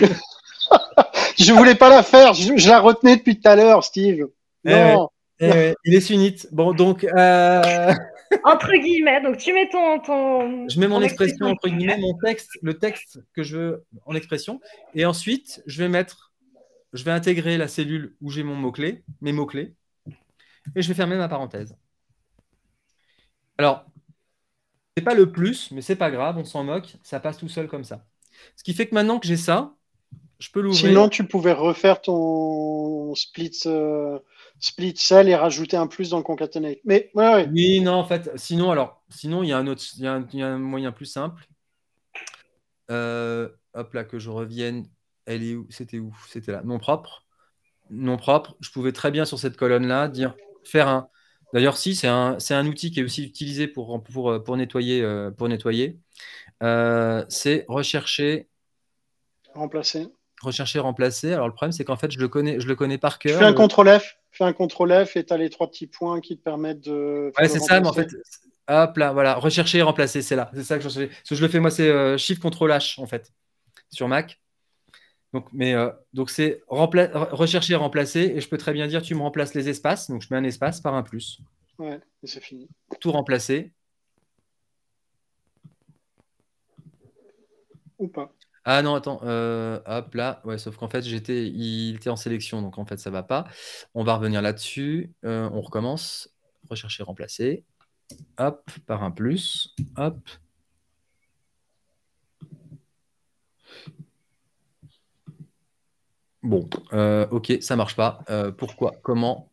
je 1.37 1.53
voulais 1.53 1.75
pas 1.75 1.89
la 1.89 2.03
faire, 2.03 2.33
je, 2.33 2.67
la 2.67 2.79
retenais 2.79 3.17
depuis 3.17 3.39
tout 3.39 3.47
à 3.47 3.55
l'heure, 3.55 3.83
Steve. 3.83 4.27
Eh 4.65 4.71
non. 4.71 5.09
Eh 5.39 5.73
il 5.83 5.93
est 5.93 6.01
sunnite. 6.01 6.47
Bon, 6.51 6.73
donc. 6.73 7.03
Euh, 7.03 7.93
entre 8.43 8.71
guillemets, 8.71 9.21
donc 9.21 9.37
tu 9.37 9.53
mets 9.53 9.69
ton. 9.69 9.99
ton 9.99 10.67
je 10.69 10.79
mets 10.79 10.87
mon 10.87 11.01
expression, 11.01 11.47
entre 11.47 11.67
guillemets, 11.69 11.97
mon 11.97 12.17
texte, 12.17 12.57
le 12.61 12.77
texte 12.77 13.19
que 13.33 13.43
je 13.43 13.57
veux 13.57 13.85
en 14.05 14.15
expression. 14.15 14.61
Et 14.93 15.05
ensuite, 15.05 15.61
je 15.65 15.83
vais 15.83 15.89
mettre. 15.89 16.31
Je 16.93 17.03
vais 17.03 17.11
intégrer 17.11 17.57
la 17.57 17.67
cellule 17.67 18.15
où 18.21 18.31
j'ai 18.31 18.43
mon 18.43 18.55
mot-clé, 18.55 19.03
mes 19.19 19.33
mots-clés. 19.33 19.73
Et 20.75 20.81
je 20.81 20.87
vais 20.87 20.93
fermer 20.93 21.17
ma 21.17 21.27
parenthèse. 21.27 21.75
Alors, 23.57 23.85
c'est 24.95 25.03
pas 25.03 25.13
le 25.13 25.29
plus, 25.29 25.71
mais 25.71 25.81
c'est 25.81 25.97
pas 25.97 26.09
grave, 26.09 26.37
on 26.37 26.45
s'en 26.45 26.63
moque, 26.63 26.95
ça 27.03 27.19
passe 27.19 27.37
tout 27.37 27.49
seul 27.49 27.67
comme 27.67 27.83
ça. 27.83 28.05
Ce 28.55 28.63
qui 28.63 28.73
fait 28.73 28.87
que 28.87 28.95
maintenant 28.95 29.19
que 29.19 29.27
j'ai 29.27 29.35
ça, 29.35 29.75
je 30.39 30.49
peux 30.51 30.61
l'ouvrir. 30.61 30.87
Sinon, 30.87 31.09
tu 31.09 31.25
pouvais 31.25 31.53
refaire 31.53 32.01
ton 32.01 33.13
split. 33.15 33.59
Euh, 33.65 34.19
split 34.59 34.95
cell 34.97 35.29
et 35.29 35.35
rajouter 35.35 35.77
un 35.77 35.87
plus 35.87 36.09
dans 36.09 36.17
le 36.17 36.23
concatenate. 36.23 36.79
Mais 36.85 37.11
oui, 37.13 37.81
non, 37.81 37.93
en 37.93 38.05
fait, 38.05 38.31
sinon, 38.35 38.71
alors, 38.71 39.03
sinon, 39.09 39.43
il 39.43 39.49
y 39.49 39.53
a 39.53 39.57
un 39.57 39.67
autre, 39.67 39.83
il 39.97 40.03
y 40.03 40.07
a 40.07 40.47
un, 40.47 40.57
moyen 40.57 40.91
plus 40.91 41.05
simple. 41.05 41.47
Euh, 42.91 43.49
hop 43.73 43.93
là, 43.93 44.03
que 44.03 44.19
je 44.19 44.29
revienne. 44.29 44.87
Elle 45.25 45.43
est 45.43 45.55
où? 45.55 45.67
C'était 45.69 45.99
où? 45.99 46.15
C'était 46.29 46.51
là. 46.51 46.61
Non 46.63 46.77
propre. 46.77 47.25
Non 47.89 48.17
propre. 48.17 48.55
Je 48.59 48.71
pouvais 48.71 48.91
très 48.91 49.11
bien 49.11 49.25
sur 49.25 49.39
cette 49.39 49.57
colonne-là 49.57 50.07
dire 50.07 50.35
faire 50.63 50.87
un. 50.87 51.09
D'ailleurs, 51.53 51.77
si, 51.77 51.95
c'est 51.95 52.07
un, 52.07 52.37
un, 52.49 52.67
outil 52.67 52.91
qui 52.91 52.99
est 52.99 53.03
aussi 53.03 53.23
utilisé 53.23 53.67
pour, 53.67 54.03
pour, 54.03 54.43
pour 54.43 54.57
nettoyer. 54.57 55.01
Euh, 55.01 55.31
pour 55.31 55.47
nettoyer. 55.47 55.99
Euh, 56.63 57.25
c'est 57.29 57.65
rechercher. 57.67 58.47
Remplacer. 59.53 60.07
Rechercher, 60.45 60.79
remplacer. 60.79 61.33
Alors, 61.33 61.47
le 61.47 61.53
problème, 61.53 61.71
c'est 61.71 61.83
qu'en 61.83 61.95
fait, 61.95 62.11
je 62.11 62.19
le 62.19 62.27
connais, 62.27 62.59
je 62.59 62.67
le 62.67 62.75
connais 62.75 62.97
par 62.97 63.19
cœur. 63.19 63.39
Fais 63.39 63.45
un 63.45 63.53
CTRL 63.53 63.99
F 63.99 64.17
fais 64.35 64.43
un 64.43 64.53
CTRL 64.53 65.05
F 65.05 65.15
et 65.15 65.25
tu 65.25 65.33
as 65.33 65.37
les 65.37 65.49
trois 65.49 65.69
petits 65.69 65.87
points 65.87 66.19
qui 66.19 66.37
te 66.37 66.43
permettent 66.43 66.81
de. 66.81 67.31
Ouais, 67.39 67.47
c'est 67.47 67.59
ça, 67.59 67.79
mais 67.79 67.87
en 67.87 67.93
fait, 67.93 68.09
hop 68.67 68.97
là, 68.97 69.13
voilà, 69.13 69.35
rechercher 69.35 69.79
et 69.79 69.81
remplacer, 69.81 70.21
c'est 70.21 70.35
là. 70.35 70.51
C'est 70.53 70.63
ça 70.63 70.77
que 70.77 70.83
je 70.83 70.89
fais. 70.89 71.09
Ce 71.23 71.29
que 71.29 71.35
je 71.35 71.41
le 71.41 71.47
fais, 71.47 71.59
moi, 71.59 71.71
c'est 71.71 71.89
euh, 71.89 72.17
Shift 72.17 72.41
CTRL 72.41 72.71
H, 72.71 73.01
en 73.01 73.05
fait, 73.05 73.31
sur 73.89 74.07
Mac. 74.07 74.39
Donc, 75.33 75.47
mais, 75.51 75.73
euh, 75.73 75.89
donc 76.13 76.29
c'est 76.29 76.61
rechercher 76.67 77.73
et 77.73 77.75
remplacer, 77.75 78.33
et 78.35 78.39
je 78.39 78.47
peux 78.47 78.57
très 78.57 78.73
bien 78.73 78.87
dire, 78.87 79.01
tu 79.01 79.15
me 79.15 79.21
remplaces 79.21 79.53
les 79.53 79.67
espaces, 79.67 80.09
donc 80.09 80.21
je 80.21 80.27
mets 80.31 80.37
un 80.37 80.43
espace 80.43 80.79
par 80.79 80.95
un 80.95 81.03
plus. 81.03 81.41
Ouais, 81.77 81.99
et 82.23 82.27
c'est 82.27 82.41
fini. 82.41 82.69
Tout 83.01 83.11
remplacer. 83.11 83.73
Ou 87.97 88.07
pas. 88.07 88.31
Ah 88.67 88.81
non, 88.81 88.95
attends, 88.95 89.19
euh, 89.23 89.79
hop 89.85 90.15
là, 90.15 90.41
ouais, 90.43 90.57
sauf 90.57 90.75
qu'en 90.77 90.89
fait, 90.89 91.03
j'étais, 91.03 91.45
il 91.47 91.97
était 91.97 92.09
en 92.09 92.15
sélection, 92.15 92.63
donc 92.63 92.79
en 92.79 92.85
fait, 92.85 92.97
ça 92.97 93.11
va 93.11 93.21
pas. 93.21 93.45
On 93.93 94.03
va 94.03 94.15
revenir 94.15 94.41
là-dessus. 94.41 95.13
Euh, 95.23 95.47
on 95.53 95.61
recommence. 95.61 96.29
Rechercher, 96.67 97.03
remplacer. 97.03 97.63
Hop, 98.39 98.69
par 98.87 99.03
un 99.03 99.11
plus. 99.11 99.75
Hop. 99.97 100.17
Bon, 106.41 106.67
euh, 106.93 107.27
ok, 107.29 107.53
ça 107.61 107.75
marche 107.75 107.95
pas. 107.95 108.19
pourquoi 108.57 108.93
Comment? 109.03 109.51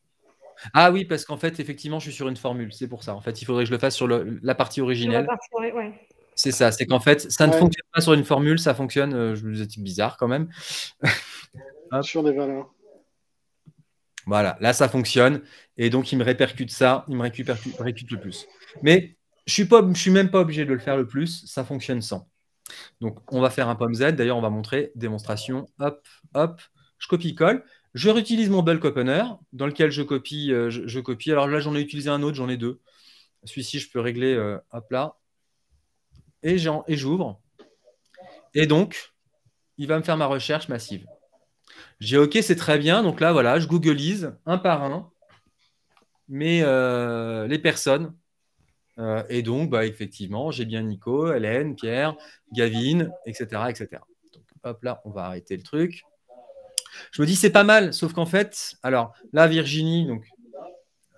Ah 0.73 0.91
oui, 0.91 1.05
parce 1.05 1.27
qu'en 1.27 1.37
fait, 1.37 1.61
effectivement, 1.61 1.99
je 1.99 2.05
suis 2.05 2.15
sur 2.15 2.29
une 2.29 2.37
formule. 2.37 2.73
C'est 2.73 2.89
pour 2.89 3.03
ça. 3.03 3.15
En 3.15 3.21
fait, 3.21 3.43
il 3.43 3.45
faudrait 3.45 3.65
que 3.65 3.69
je 3.69 3.75
le 3.75 3.79
fasse 3.79 3.97
sur 3.97 4.09
la 4.09 4.55
partie 4.55 4.81
originelle. 4.81 5.27
la 5.27 5.37
partie, 5.37 5.73
ouais. 5.75 6.09
C'est 6.35 6.53
ça, 6.53 6.73
c'est 6.73 6.87
qu'en 6.87 7.01
fait, 7.01 7.31
ça 7.31 7.47
ne 7.47 7.53
fonctionne 7.53 7.87
pas 7.93 8.01
sur 8.01 8.15
une 8.15 8.25
formule, 8.25 8.59
ça 8.59 8.75
fonctionne, 8.75 9.13
euh, 9.15 9.35
je 9.35 9.47
vous 9.47 9.61
ai 9.61 9.67
dit 9.67 9.81
bizarre 9.81 10.17
quand 10.17 10.29
même. 10.29 10.49
sur 12.03 12.23
des 12.23 12.33
valeurs. 12.33 12.73
Voilà, 14.27 14.57
là 14.61 14.73
ça 14.73 14.89
fonctionne 14.89 15.43
et 15.77 15.91
donc 15.91 16.13
il 16.13 16.19
me 16.19 16.25
répercute 16.25 16.71
ça, 16.71 17.05
il 17.09 17.17
me 17.17 17.23
récupère, 17.23 17.59
récupère 17.79 18.17
le 18.17 18.21
plus. 18.23 18.47
Mais 18.83 19.17
je 19.47 19.63
ne 19.63 19.95
suis, 19.95 20.11
même 20.11 20.31
pas 20.31 20.41
obligé 20.41 20.65
de 20.65 20.73
le 20.73 20.79
faire 20.79 20.97
le 20.97 21.07
plus, 21.07 21.45
ça 21.47 21.65
fonctionne 21.65 22.01
sans. 22.01 22.29
Donc 23.01 23.19
on 23.33 23.41
va 23.41 23.51
faire 23.51 23.69
un 23.69 23.75
pomme 23.75 23.95
Z, 23.95 24.13
d'ailleurs 24.13 24.37
on 24.37 24.43
va 24.43 24.51
montrer 24.51 24.93
démonstration, 24.95 25.67
hop, 25.81 26.07
hop, 26.35 26.63
je 26.99 27.09
copie-colle. 27.09 27.65
Je 27.95 28.09
réutilise 28.09 28.49
mon 28.49 28.63
bulk 28.63 28.85
opener 28.85 29.23
dans 29.53 29.67
lequel 29.67 29.91
je 29.91 30.03
copie, 30.03 30.51
euh, 30.51 30.71
je, 30.71 31.01
copie. 31.01 31.31
Alors 31.31 31.47
là 31.47 31.61
j'en 31.61 31.75
ai 31.75 31.81
utilisé 31.81 32.09
un 32.09 32.23
autre, 32.23 32.37
j'en 32.37 32.49
ai 32.49 32.57
deux. 32.57 32.81
Celui-ci 33.45 33.81
je 33.81 33.91
peux 33.91 34.01
régler, 34.01 34.33
euh, 34.35 34.57
hop 34.71 34.91
là, 34.93 35.17
et 36.43 36.59
j'ouvre. 36.59 37.41
Et 38.55 38.67
donc, 38.67 39.13
il 39.79 39.87
va 39.87 39.99
me 39.99 40.03
faire 40.03 40.17
ma 40.17 40.27
recherche 40.27 40.69
massive. 40.69 41.07
J'ai 42.01 42.19
OK, 42.19 42.39
c'est 42.43 42.57
très 42.57 42.79
bien. 42.79 43.03
Donc 43.03 43.21
là, 43.21 43.33
voilà, 43.33 43.59
je 43.59 43.67
googleise 43.67 44.35
un 44.47 44.59
par 44.59 44.83
un 44.83 45.11
mais 46.33 46.63
euh, 46.63 47.47
les 47.47 47.59
personnes. 47.59 48.15
Euh, 48.99 49.23
et 49.29 49.43
donc, 49.43 49.71
bah, 49.71 49.87
effectivement, 49.87 50.51
j'ai 50.51 50.65
bien 50.65 50.83
Nico, 50.83 51.33
Hélène, 51.33 51.77
Pierre, 51.77 52.17
Gavin, 52.53 53.11
etc. 53.27 53.63
etc. 53.69 53.89
Donc, 54.33 54.45
hop 54.65 54.83
là, 54.83 55.01
on 55.05 55.11
va 55.11 55.25
arrêter 55.25 55.57
le 55.57 55.63
truc. 55.63 56.03
Je 57.11 57.23
me 57.23 57.27
dis, 57.27 57.37
c'est 57.37 57.51
pas 57.51 57.65
mal, 57.65 57.95
sauf 57.95 58.13
qu'en 58.13 58.27
fait, 58.27 58.75
alors 58.83 59.15
là, 59.33 59.47
Virginie, 59.47 60.07
donc, 60.07 60.27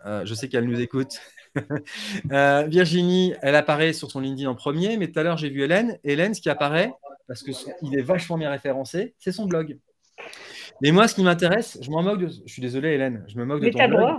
euh, 0.06 0.24
je 0.24 0.34
sais 0.34 0.48
qu'elle 0.48 0.66
nous 0.66 0.80
écoute. 0.80 1.20
Euh, 2.32 2.64
Virginie, 2.64 3.34
elle 3.42 3.54
apparaît 3.54 3.92
sur 3.92 4.10
son 4.10 4.20
LinkedIn 4.20 4.48
en 4.48 4.54
premier, 4.54 4.96
mais 4.96 5.08
tout 5.10 5.18
à 5.18 5.22
l'heure, 5.22 5.36
j'ai 5.36 5.50
vu 5.50 5.62
Hélène. 5.62 5.98
Hélène, 6.02 6.34
ce 6.34 6.40
qui 6.40 6.50
apparaît, 6.50 6.92
parce 7.28 7.42
qu'il 7.42 7.98
est 7.98 8.02
vachement 8.02 8.38
bien 8.38 8.50
référencé, 8.50 9.14
c'est 9.18 9.32
son 9.32 9.46
blog. 9.46 9.78
Mais 10.80 10.90
moi, 10.90 11.06
ce 11.06 11.14
qui 11.14 11.22
m'intéresse, 11.22 11.78
je 11.80 11.90
m'en 11.90 12.02
moque 12.02 12.20
de. 12.20 12.28
Je 12.28 12.52
suis 12.52 12.62
désolé, 12.62 12.90
Hélène, 12.90 13.24
je 13.28 13.36
me 13.38 13.44
moque 13.44 13.62
de 13.62 13.70
ton 13.70 13.88
blog. 13.88 14.16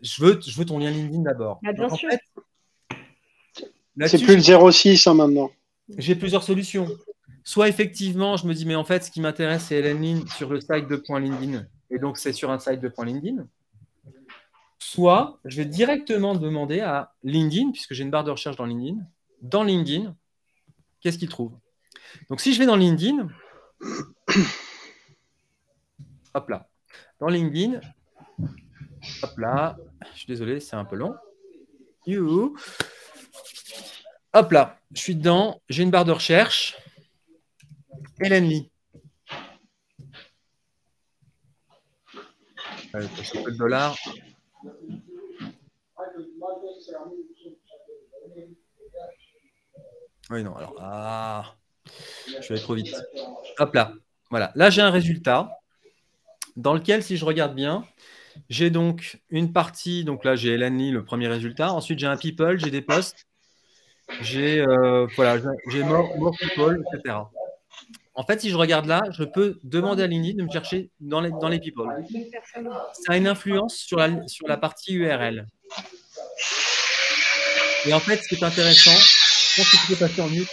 Je 0.00 0.24
veux, 0.24 0.40
je 0.40 0.56
veux 0.58 0.64
ton 0.64 0.78
lien 0.78 0.90
LinkedIn 0.90 1.22
d'abord. 1.22 1.60
Ah, 1.66 1.72
bien 1.72 1.88
sûr. 1.88 2.08
c'est 4.06 4.22
plus 4.22 4.36
le 4.36 4.70
06 4.70 5.06
hein, 5.06 5.14
maintenant. 5.14 5.50
J'ai 5.96 6.14
plusieurs 6.14 6.42
solutions. 6.42 6.88
Soit 7.42 7.68
effectivement, 7.68 8.36
je 8.36 8.46
me 8.46 8.54
dis, 8.54 8.64
mais 8.64 8.74
en 8.74 8.84
fait, 8.84 9.04
ce 9.04 9.10
qui 9.10 9.20
m'intéresse, 9.20 9.66
c'est 9.68 9.76
Hélène 9.76 10.02
Lin 10.02 10.26
sur 10.34 10.50
le 10.50 10.60
site 10.60 10.88
de 10.88 11.02
.LinkedIn. 11.08 11.66
Et 11.90 11.98
donc, 11.98 12.16
c'est 12.16 12.32
sur 12.32 12.50
un 12.50 12.58
site 12.58 12.80
de 12.80 12.90
.LinkedIn. 12.98 13.46
Soit, 14.86 15.40
je 15.46 15.56
vais 15.56 15.64
directement 15.64 16.34
demander 16.34 16.80
à 16.80 17.14
LinkedIn, 17.22 17.70
puisque 17.72 17.94
j'ai 17.94 18.02
une 18.02 18.10
barre 18.10 18.22
de 18.22 18.30
recherche 18.30 18.56
dans 18.56 18.66
LinkedIn, 18.66 18.98
dans 19.40 19.64
LinkedIn, 19.64 20.14
qu'est-ce 21.00 21.16
qu'il 21.16 21.30
trouve? 21.30 21.58
Donc, 22.28 22.42
si 22.42 22.52
je 22.52 22.58
vais 22.58 22.66
dans 22.66 22.76
LinkedIn, 22.76 23.28
hop 26.34 26.48
là, 26.50 26.68
dans 27.18 27.28
LinkedIn, 27.28 27.80
hop 29.22 29.38
là, 29.38 29.78
je 30.12 30.18
suis 30.18 30.26
désolé, 30.26 30.60
c'est 30.60 30.76
un 30.76 30.84
peu 30.84 30.96
long. 30.96 31.14
You. 32.06 32.54
Hop 34.34 34.52
là, 34.52 34.78
je 34.92 35.00
suis 35.00 35.16
dedans, 35.16 35.62
j'ai 35.70 35.82
une 35.82 35.90
barre 35.90 36.04
de 36.04 36.12
recherche. 36.12 36.76
Hélène 38.20 38.48
Lee. 38.48 38.70
Euh, 42.94 43.08
le 43.46 43.56
dollar. 43.56 43.96
Oui, 50.30 50.42
non, 50.42 50.54
alors. 50.56 50.74
Ah, 50.80 51.54
je 52.40 52.52
vais 52.52 52.60
trop 52.60 52.74
vite. 52.74 52.94
Hop 53.58 53.74
là. 53.74 53.92
Voilà. 54.30 54.52
Là, 54.54 54.70
j'ai 54.70 54.82
un 54.82 54.90
résultat 54.90 55.50
dans 56.56 56.74
lequel, 56.74 57.02
si 57.02 57.16
je 57.16 57.24
regarde 57.24 57.54
bien, 57.54 57.84
j'ai 58.48 58.70
donc 58.70 59.20
une 59.30 59.52
partie. 59.52 60.04
Donc 60.04 60.24
là, 60.24 60.36
j'ai 60.36 60.50
Hélène 60.50 60.78
Lee, 60.78 60.90
le 60.90 61.04
premier 61.04 61.28
résultat. 61.28 61.72
Ensuite, 61.72 61.98
j'ai 61.98 62.06
un 62.06 62.16
people, 62.16 62.58
j'ai 62.58 62.70
des 62.70 62.82
posts. 62.82 63.26
J'ai 64.20 64.60
euh, 64.60 65.06
voilà, 65.16 65.38
j'ai 65.70 65.82
more, 65.82 66.32
people, 66.38 66.82
etc. 66.94 67.16
En 68.16 68.22
fait, 68.24 68.40
si 68.40 68.50
je 68.50 68.56
regarde 68.56 68.86
là, 68.86 69.02
je 69.10 69.24
peux 69.24 69.58
demander 69.64 70.04
à 70.04 70.06
LinkedIn 70.06 70.36
de 70.38 70.42
me 70.44 70.50
chercher 70.52 70.90
dans 71.00 71.20
les, 71.20 71.30
dans 71.40 71.48
les 71.48 71.58
people. 71.58 71.88
Ça 72.92 73.12
a 73.12 73.16
une 73.16 73.26
influence 73.26 73.74
sur 73.74 73.98
la, 73.98 74.26
sur 74.28 74.46
la 74.46 74.56
partie 74.56 74.94
URL. 74.94 75.46
Et 77.86 77.92
en 77.92 77.98
fait, 77.98 78.22
ce 78.22 78.28
qui 78.28 78.36
est 78.36 78.44
intéressant, 78.44 78.92
je 78.92 79.56
pense 79.56 79.70
que 79.70 79.76
tu 79.76 79.92
peux 79.92 80.06
passer 80.06 80.20
en 80.20 80.28
mieux. 80.28 80.46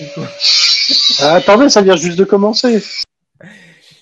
Ah, 1.20 1.36
attendez, 1.36 1.70
ça 1.70 1.84
vient 1.84 1.96
juste 1.96 2.18
de 2.18 2.24
commencer. 2.24 2.84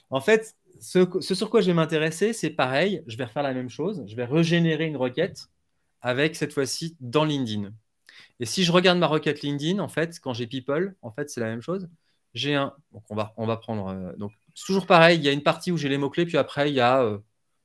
En 0.10 0.22
fait, 0.22 0.56
ce, 0.80 1.06
ce 1.20 1.36
sur 1.36 1.50
quoi 1.50 1.60
je 1.60 1.68
vais 1.68 1.74
m'intéresser, 1.74 2.32
c'est 2.32 2.52
pareil. 2.52 3.04
Je 3.08 3.18
vais 3.18 3.26
refaire 3.26 3.44
la 3.44 3.54
même 3.54 3.70
chose. 3.70 4.06
Je 4.08 4.16
vais 4.16 4.26
régénérer 4.26 4.86
une 4.86 4.98
requête 4.98 5.48
avec 6.02 6.38
cette 6.38 6.54
fois-ci 6.54 6.96
dans 7.02 7.26
LinkedIn. 7.26 7.72
Et 8.40 8.46
si 8.46 8.64
je 8.64 8.72
regarde 8.72 8.98
ma 8.98 9.08
requête 9.08 9.42
LinkedIn, 9.42 9.80
en 9.80 9.90
fait, 9.90 10.18
quand 10.22 10.34
j'ai 10.34 10.48
people, 10.48 10.96
en 11.02 11.12
fait, 11.12 11.30
c'est 11.30 11.42
la 11.42 11.48
même 11.48 11.62
chose 11.62 11.90
j'ai 12.34 12.56
un. 12.56 12.74
Donc 12.92 13.04
on 13.10 13.16
va, 13.16 13.34
on 13.38 13.46
va 13.46 13.58
prendre. 13.58 13.88
Euh, 13.90 14.14
donc 14.18 14.32
c'est 14.56 14.66
toujours 14.66 14.86
pareil. 14.86 15.18
Il 15.18 15.24
y 15.24 15.30
a 15.30 15.32
une 15.32 15.44
partie 15.44 15.72
où 15.72 15.78
j'ai 15.78 15.90
les 15.90 15.98
mots 15.98 16.10
clés, 16.10 16.26
puis 16.26 16.38
après 16.38 16.70
il 16.70 16.76
y 16.76 16.82
a 16.82 17.02
euh, 17.02 17.18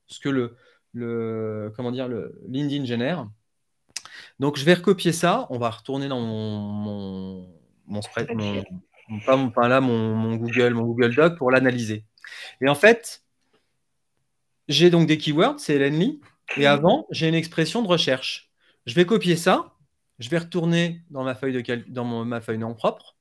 ce 0.06 0.20
que 0.20 0.28
le, 0.28 0.56
le 0.92 1.72
comment 1.76 1.90
dire 1.90 2.08
le 2.08 2.40
LinkedIn 2.48 2.84
génère. 2.84 3.28
Donc 4.38 4.56
je 4.56 4.64
vais 4.64 4.74
recopier 4.74 5.12
ça. 5.12 5.46
On 5.50 5.58
va 5.58 5.70
retourner 5.70 6.08
dans 6.08 6.20
mon 6.20 7.48
mon, 7.86 8.02
spread, 8.02 8.28
mon, 8.34 8.62
pas 9.26 9.36
mon, 9.36 9.52
là 9.56 9.80
mon, 9.80 10.36
Google, 10.36 10.74
mon 10.74 10.84
Google 10.84 11.14
Doc 11.14 11.36
pour 11.36 11.50
l'analyser. 11.50 12.04
Et 12.60 12.68
en 12.68 12.74
fait, 12.74 13.22
j'ai 14.68 14.88
donc 14.88 15.06
des 15.06 15.18
keywords, 15.18 15.60
c'est 15.60 15.78
Lenly, 15.78 16.20
et 16.56 16.66
avant 16.66 17.06
j'ai 17.10 17.28
une 17.28 17.34
expression 17.34 17.82
de 17.82 17.88
recherche. 17.88 18.50
Je 18.86 18.94
vais 18.94 19.04
copier 19.04 19.36
ça. 19.36 19.70
Je 20.18 20.30
vais 20.30 20.38
retourner 20.38 21.02
dans 21.10 21.24
ma 21.24 21.34
feuille 21.34 21.52
de 21.52 21.84
dans 21.88 22.24
ma 22.24 22.40
feuille 22.40 22.58
non 22.58 22.74
propre. 22.74 23.13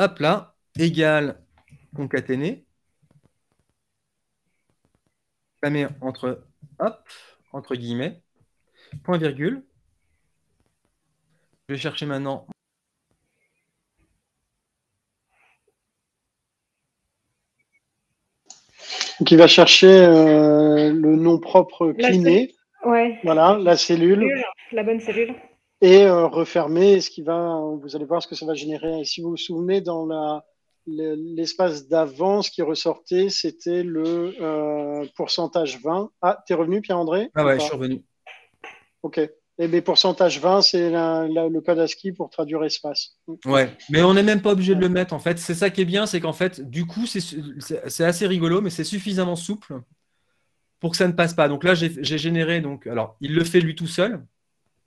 Hop 0.00 0.18
là, 0.18 0.54
égal 0.78 1.38
concaténé. 1.94 2.64
Ça 5.62 5.68
met 5.68 5.86
entre, 6.00 6.46
hop, 6.78 7.08
entre 7.52 7.76
guillemets, 7.76 8.22
point 9.04 9.18
virgule. 9.18 9.62
Je 11.68 11.74
vais 11.74 11.80
chercher 11.80 12.06
maintenant 12.06 12.46
Donc 19.20 19.30
il 19.30 19.36
va 19.36 19.46
chercher 19.46 19.86
euh, 19.86 20.90
le 20.94 21.14
nom 21.14 21.38
propre 21.38 21.92
cliné. 21.92 22.54
Ouais. 22.86 23.20
Voilà, 23.22 23.58
la 23.60 23.76
cellule. 23.76 24.26
La 24.72 24.82
bonne 24.82 24.98
cellule 24.98 25.34
et 25.80 26.04
euh, 26.04 26.26
refermer. 26.26 27.00
Ce 27.00 27.10
qui 27.10 27.22
va, 27.22 27.60
vous 27.80 27.96
allez 27.96 28.04
voir 28.04 28.22
ce 28.22 28.28
que 28.28 28.34
ça 28.34 28.46
va 28.46 28.54
générer. 28.54 29.00
Et 29.00 29.04
si 29.04 29.22
vous 29.22 29.30
vous 29.30 29.36
souvenez, 29.36 29.80
dans 29.80 30.06
la, 30.06 30.44
l'espace 30.86 31.88
d'avant, 31.88 32.42
ce 32.42 32.50
qui 32.50 32.62
ressortait, 32.62 33.28
c'était 33.28 33.82
le 33.82 34.34
euh, 34.40 35.06
pourcentage 35.16 35.80
20. 35.82 36.10
Ah, 36.22 36.42
t'es 36.46 36.54
revenu, 36.54 36.80
Pierre-André? 36.80 37.30
Ah 37.34 37.44
ouais, 37.44 37.58
je 37.58 37.64
suis 37.64 37.74
revenu. 37.74 38.02
Ok. 39.02 39.20
Et 39.58 39.68
bien, 39.68 39.82
pourcentage 39.82 40.40
20, 40.40 40.62
c'est 40.62 40.90
le 40.90 41.60
code 41.60 41.78
ASCII 41.78 42.12
pour 42.12 42.30
traduire 42.30 42.64
espace. 42.64 43.18
Ouais, 43.44 43.76
mais 43.90 44.02
on 44.02 44.14
n'est 44.14 44.22
même 44.22 44.40
pas 44.40 44.52
obligé 44.52 44.74
de 44.74 44.80
le 44.80 44.88
mettre 44.88 45.12
en 45.12 45.18
fait. 45.18 45.38
C'est 45.38 45.54
ça 45.54 45.68
qui 45.68 45.82
est 45.82 45.84
bien, 45.84 46.06
c'est 46.06 46.18
qu'en 46.18 46.32
fait, 46.32 46.62
du 46.62 46.86
coup, 46.86 47.04
c'est 47.04 48.04
assez 48.04 48.26
rigolo, 48.26 48.62
mais 48.62 48.70
c'est 48.70 48.84
suffisamment 48.84 49.36
souple 49.36 49.82
pour 50.80 50.92
que 50.92 50.96
ça 50.96 51.06
ne 51.06 51.12
passe 51.12 51.34
pas. 51.34 51.46
Donc 51.48 51.62
là, 51.62 51.74
j'ai 51.74 52.18
généré, 52.18 52.62
donc, 52.62 52.86
alors, 52.86 53.18
il 53.20 53.34
le 53.34 53.44
fait 53.44 53.60
lui 53.60 53.74
tout 53.74 53.86
seul, 53.86 54.24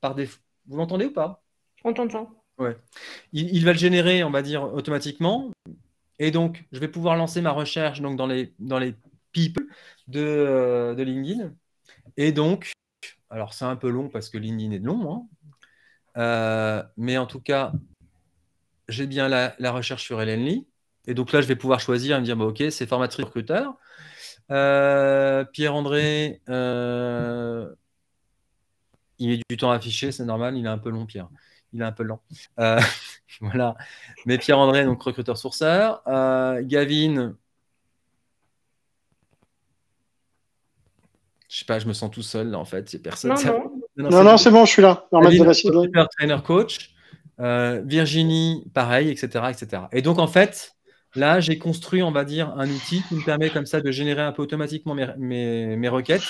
par 0.01 0.15
défaut, 0.15 0.39
vous 0.67 0.77
m'entendez 0.77 1.05
ou 1.05 1.11
pas? 1.11 1.43
On 1.83 1.93
t'entend. 1.93 2.29
Ouais. 2.57 2.77
Il, 3.33 3.65
va 3.65 3.73
le 3.73 3.77
générer, 3.77 4.23
on 4.23 4.29
va 4.29 4.41
dire, 4.41 4.63
automatiquement. 4.63 5.51
Et 6.19 6.31
donc, 6.31 6.65
je 6.71 6.79
vais 6.79 6.87
pouvoir 6.87 7.15
lancer 7.15 7.41
ma 7.41 7.51
recherche 7.51 8.01
donc, 8.01 8.15
dans, 8.15 8.27
les, 8.27 8.53
dans 8.59 8.79
les 8.79 8.95
people 9.31 9.67
de, 10.07 10.21
euh, 10.21 10.95
de 10.95 11.03
LinkedIn. 11.03 11.51
Et 12.17 12.31
donc, 12.31 12.71
alors 13.29 13.53
c'est 13.53 13.65
un 13.65 13.75
peu 13.75 13.89
long 13.89 14.09
parce 14.09 14.29
que 14.29 14.37
LinkedIn 14.37 14.71
est 14.71 14.79
long, 14.79 15.11
hein. 15.11 15.27
euh, 16.17 16.83
mais 16.97 17.17
en 17.17 17.25
tout 17.25 17.39
cas, 17.39 17.73
j'ai 18.87 19.07
bien 19.07 19.27
la, 19.27 19.55
recherche 19.71 20.03
sur 20.03 20.21
Lee. 20.21 20.67
Et 21.07 21.13
donc 21.13 21.31
là, 21.31 21.41
je 21.41 21.47
vais 21.47 21.55
pouvoir 21.55 21.79
choisir 21.79 22.15
et 22.15 22.19
me 22.19 22.25
dire, 22.25 22.37
bah, 22.37 22.45
OK, 22.45 22.63
c'est 22.69 22.85
formatrice 22.85 23.25
recruteur. 23.25 23.75
Euh, 24.51 25.43
Pierre-André, 25.45 26.41
il 29.23 29.29
met 29.29 29.39
du 29.49 29.57
temps 29.57 29.71
à 29.71 29.75
afficher, 29.75 30.11
c'est 30.11 30.25
normal, 30.25 30.57
il 30.57 30.65
est 30.65 30.69
un 30.69 30.77
peu 30.77 30.89
long, 30.89 31.05
Pierre. 31.05 31.29
Il 31.71 31.81
est 31.81 31.85
un 31.85 31.91
peu 31.91 32.03
lent. 32.03 32.21
Euh, 32.59 32.79
voilà. 33.41 33.75
Mais 34.25 34.37
Pierre-André, 34.37 34.83
donc 34.83 35.01
recruteur 35.01 35.37
sourceur. 35.37 36.03
Euh, 36.07 36.61
Gavin. 36.63 37.35
Je 41.49 41.59
sais 41.59 41.65
pas, 41.65 41.79
je 41.79 41.87
me 41.87 41.93
sens 41.93 42.11
tout 42.11 42.21
seul 42.21 42.53
en 42.53 42.65
fait. 42.65 43.01
personne. 43.01 43.33
Non, 43.95 44.09
non, 44.09 44.23
non, 44.23 44.37
c'est 44.37 44.51
bon, 44.51 44.65
je 44.65 44.71
suis 44.71 44.81
là. 44.81 45.07
Gavin, 45.11 46.07
trainer 46.17 46.37
coach. 46.45 46.91
Euh, 47.39 47.81
Virginie, 47.85 48.63
pareil, 48.73 49.09
etc., 49.09 49.45
etc. 49.49 49.83
Et 49.91 50.03
donc 50.03 50.19
en 50.19 50.27
fait, 50.27 50.73
là, 51.15 51.39
j'ai 51.39 51.57
construit, 51.57 52.03
on 52.03 52.11
va 52.11 52.25
dire, 52.25 52.53
un 52.57 52.69
outil 52.69 53.01
qui 53.07 53.15
me 53.15 53.23
permet 53.23 53.49
comme 53.49 53.65
ça 53.65 53.81
de 53.81 53.89
générer 53.89 54.21
un 54.21 54.31
peu 54.33 54.43
automatiquement 54.43 54.93
mes, 54.93 55.75
mes 55.77 55.89
requêtes. 55.89 56.23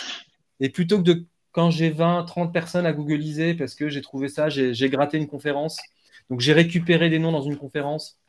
Et 0.59 0.69
plutôt 0.69 0.97
que 0.99 1.03
de 1.03 1.25
quand 1.53 1.69
j'ai 1.69 1.91
20, 1.91 2.23
30 2.25 2.51
personnes 2.51 2.85
à 2.85 2.91
googliser 2.91 3.53
parce 3.53 3.75
que 3.75 3.87
j'ai 3.87 4.01
trouvé 4.01 4.27
ça, 4.27 4.49
j'ai 4.49 4.89
gratté 4.89 5.17
une 5.17 5.27
conférence. 5.27 5.79
Donc 6.29 6.41
j'ai 6.41 6.51
récupéré 6.51 7.09
des 7.09 7.19
noms 7.19 7.31
dans 7.31 7.43
une 7.43 7.57
conférence 7.57 8.19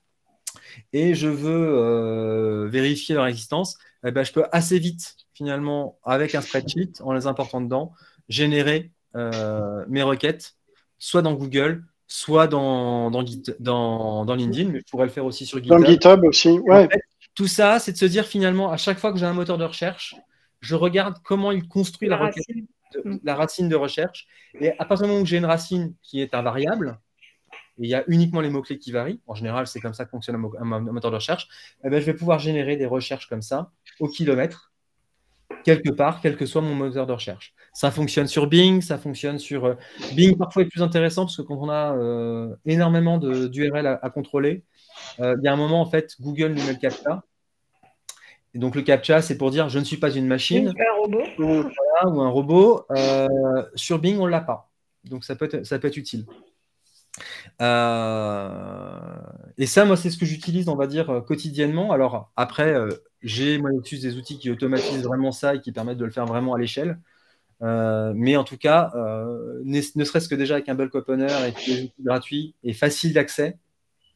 et 0.92 1.14
je 1.14 1.28
veux 1.28 1.68
euh, 1.78 2.68
vérifier 2.68 3.14
leur 3.14 3.26
existence, 3.26 3.78
eh 4.06 4.10
ben, 4.10 4.24
je 4.24 4.32
peux 4.32 4.44
assez 4.52 4.78
vite, 4.78 5.16
finalement, 5.32 5.98
avec 6.04 6.34
un 6.34 6.42
spreadsheet, 6.42 7.00
en 7.00 7.12
les 7.12 7.26
important 7.26 7.60
dedans, 7.60 7.92
générer 8.28 8.92
euh, 9.16 9.84
mes 9.88 10.02
requêtes, 10.02 10.54
soit 10.98 11.22
dans 11.22 11.34
Google, 11.34 11.84
soit 12.06 12.46
dans, 12.46 13.10
dans, 13.10 13.24
dans, 14.24 14.34
LinkedIn, 14.34 14.70
mais 14.70 14.80
je 14.80 14.90
pourrais 14.90 15.06
le 15.06 15.10
faire 15.10 15.24
aussi 15.24 15.46
sur 15.46 15.58
GitHub. 15.62 15.80
Dans 15.80 15.84
GitHub 15.84 16.24
aussi, 16.24 16.50
ouais. 16.50 16.88
tout 17.34 17.48
ça, 17.48 17.78
c'est 17.78 17.92
de 17.92 17.96
se 17.96 18.04
dire 18.04 18.26
finalement, 18.26 18.70
à 18.70 18.76
chaque 18.76 18.98
fois 18.98 19.12
que 19.12 19.18
j'ai 19.18 19.26
un 19.26 19.32
moteur 19.32 19.58
de 19.58 19.64
recherche, 19.64 20.14
je 20.60 20.74
regarde 20.74 21.16
comment 21.24 21.52
il 21.52 21.66
construit 21.66 22.08
la, 22.08 22.16
requête. 22.16 22.44
Mm. 23.04 23.16
la 23.24 23.34
racine 23.34 23.68
de 23.68 23.76
recherche. 23.76 24.26
Et 24.60 24.72
à 24.78 24.84
partir 24.84 25.06
du 25.06 25.10
moment 25.10 25.22
où 25.22 25.26
j'ai 25.26 25.38
une 25.38 25.44
racine 25.44 25.94
qui 26.02 26.20
est 26.20 26.34
invariable, 26.34 26.98
et 27.78 27.84
il 27.84 27.88
y 27.88 27.94
a 27.94 28.04
uniquement 28.06 28.40
les 28.40 28.50
mots-clés 28.50 28.78
qui 28.78 28.92
varient, 28.92 29.20
en 29.26 29.34
général, 29.34 29.66
c'est 29.66 29.80
comme 29.80 29.94
ça 29.94 30.04
que 30.04 30.10
fonctionne 30.10 30.36
un, 30.36 30.80
moteur 30.80 31.10
de 31.10 31.16
recherche, 31.16 31.48
eh 31.84 31.90
ben, 31.90 32.00
je 32.00 32.06
vais 32.06 32.14
pouvoir 32.14 32.38
générer 32.38 32.76
des 32.76 32.86
recherches 32.86 33.28
comme 33.28 33.42
ça, 33.42 33.72
au 33.98 34.08
kilomètre, 34.08 34.72
quelque 35.64 35.90
part, 35.90 36.20
quel 36.20 36.36
que 36.36 36.46
soit 36.46 36.62
mon 36.62 36.74
moteur 36.74 37.06
de 37.06 37.12
recherche. 37.12 37.54
Ça 37.72 37.90
fonctionne 37.90 38.28
sur 38.28 38.46
Bing, 38.46 38.80
ça 38.80 38.98
fonctionne 38.98 39.38
sur 39.38 39.64
euh, 39.64 39.74
Bing. 40.14 40.36
Parfois, 40.36 40.62
est 40.62 40.66
plus 40.66 40.82
intéressant 40.82 41.24
parce 41.24 41.36
que 41.36 41.42
quand 41.42 41.56
on 41.56 41.68
a 41.68 41.96
euh, 41.96 42.54
énormément 42.64 43.18
d'URL 43.18 43.86
à, 43.86 43.98
à, 44.00 44.10
contrôler, 44.10 44.62
euh, 45.18 45.34
il 45.40 45.44
y 45.44 45.48
a 45.48 45.52
un 45.52 45.56
moment, 45.56 45.80
en 45.80 45.86
fait, 45.86 46.14
Google 46.20 46.52
nous 46.52 46.64
met 46.64 46.74
le 46.74 46.78
CAPTCHA. 46.78 47.24
Et 48.54 48.58
donc, 48.58 48.76
le 48.76 48.82
CAPTCHA, 48.82 49.22
c'est 49.22 49.36
pour 49.36 49.50
dire 49.50 49.68
je 49.68 49.78
ne 49.78 49.84
suis 49.84 49.96
pas 49.96 50.10
une 50.10 50.26
machine. 50.26 50.68
Un 50.68 51.00
robot. 51.00 51.22
ou 52.06 52.20
un 52.20 52.28
robot. 52.28 52.86
sur 53.74 53.98
Bing, 53.98 54.18
on 54.18 54.26
ne 54.26 54.30
l'a 54.30 54.40
pas. 54.40 54.70
Donc, 55.04 55.24
ça 55.24 55.36
peut 55.36 55.48
être, 55.50 55.64
ça 55.64 55.78
peut 55.78 55.88
être 55.88 55.96
utile. 55.96 56.26
et 57.60 59.66
ça, 59.66 59.84
moi, 59.84 59.96
c'est 59.96 60.10
ce 60.10 60.18
que 60.18 60.26
j'utilise, 60.26 60.68
on 60.68 60.76
va 60.76 60.86
dire, 60.86 61.22
quotidiennement. 61.26 61.92
Alors, 61.92 62.30
après, 62.36 62.74
j'ai 63.22 63.58
moi 63.58 63.70
des 63.90 64.16
outils 64.16 64.38
qui 64.38 64.50
automatisent 64.50 65.02
vraiment 65.02 65.32
ça 65.32 65.54
et 65.54 65.60
qui 65.60 65.72
permettent 65.72 65.98
de 65.98 66.04
le 66.04 66.10
faire 66.10 66.26
vraiment 66.26 66.54
à 66.54 66.58
l'échelle. 66.58 66.98
Euh, 67.62 68.12
mais 68.14 68.36
en 68.36 68.44
tout 68.44 68.58
cas, 68.58 68.90
euh, 68.94 69.60
ne, 69.64 69.80
serait-ce 69.80 70.28
que 70.28 70.34
déjà 70.34 70.54
avec 70.54 70.68
un 70.68 70.74
bulk 70.74 70.94
opener 70.94 71.32
et 71.48 71.52
des 71.52 71.82
outils 71.84 72.02
gratuits 72.02 72.54
et 72.62 72.72
facile 72.72 73.12
d'accès, 73.12 73.58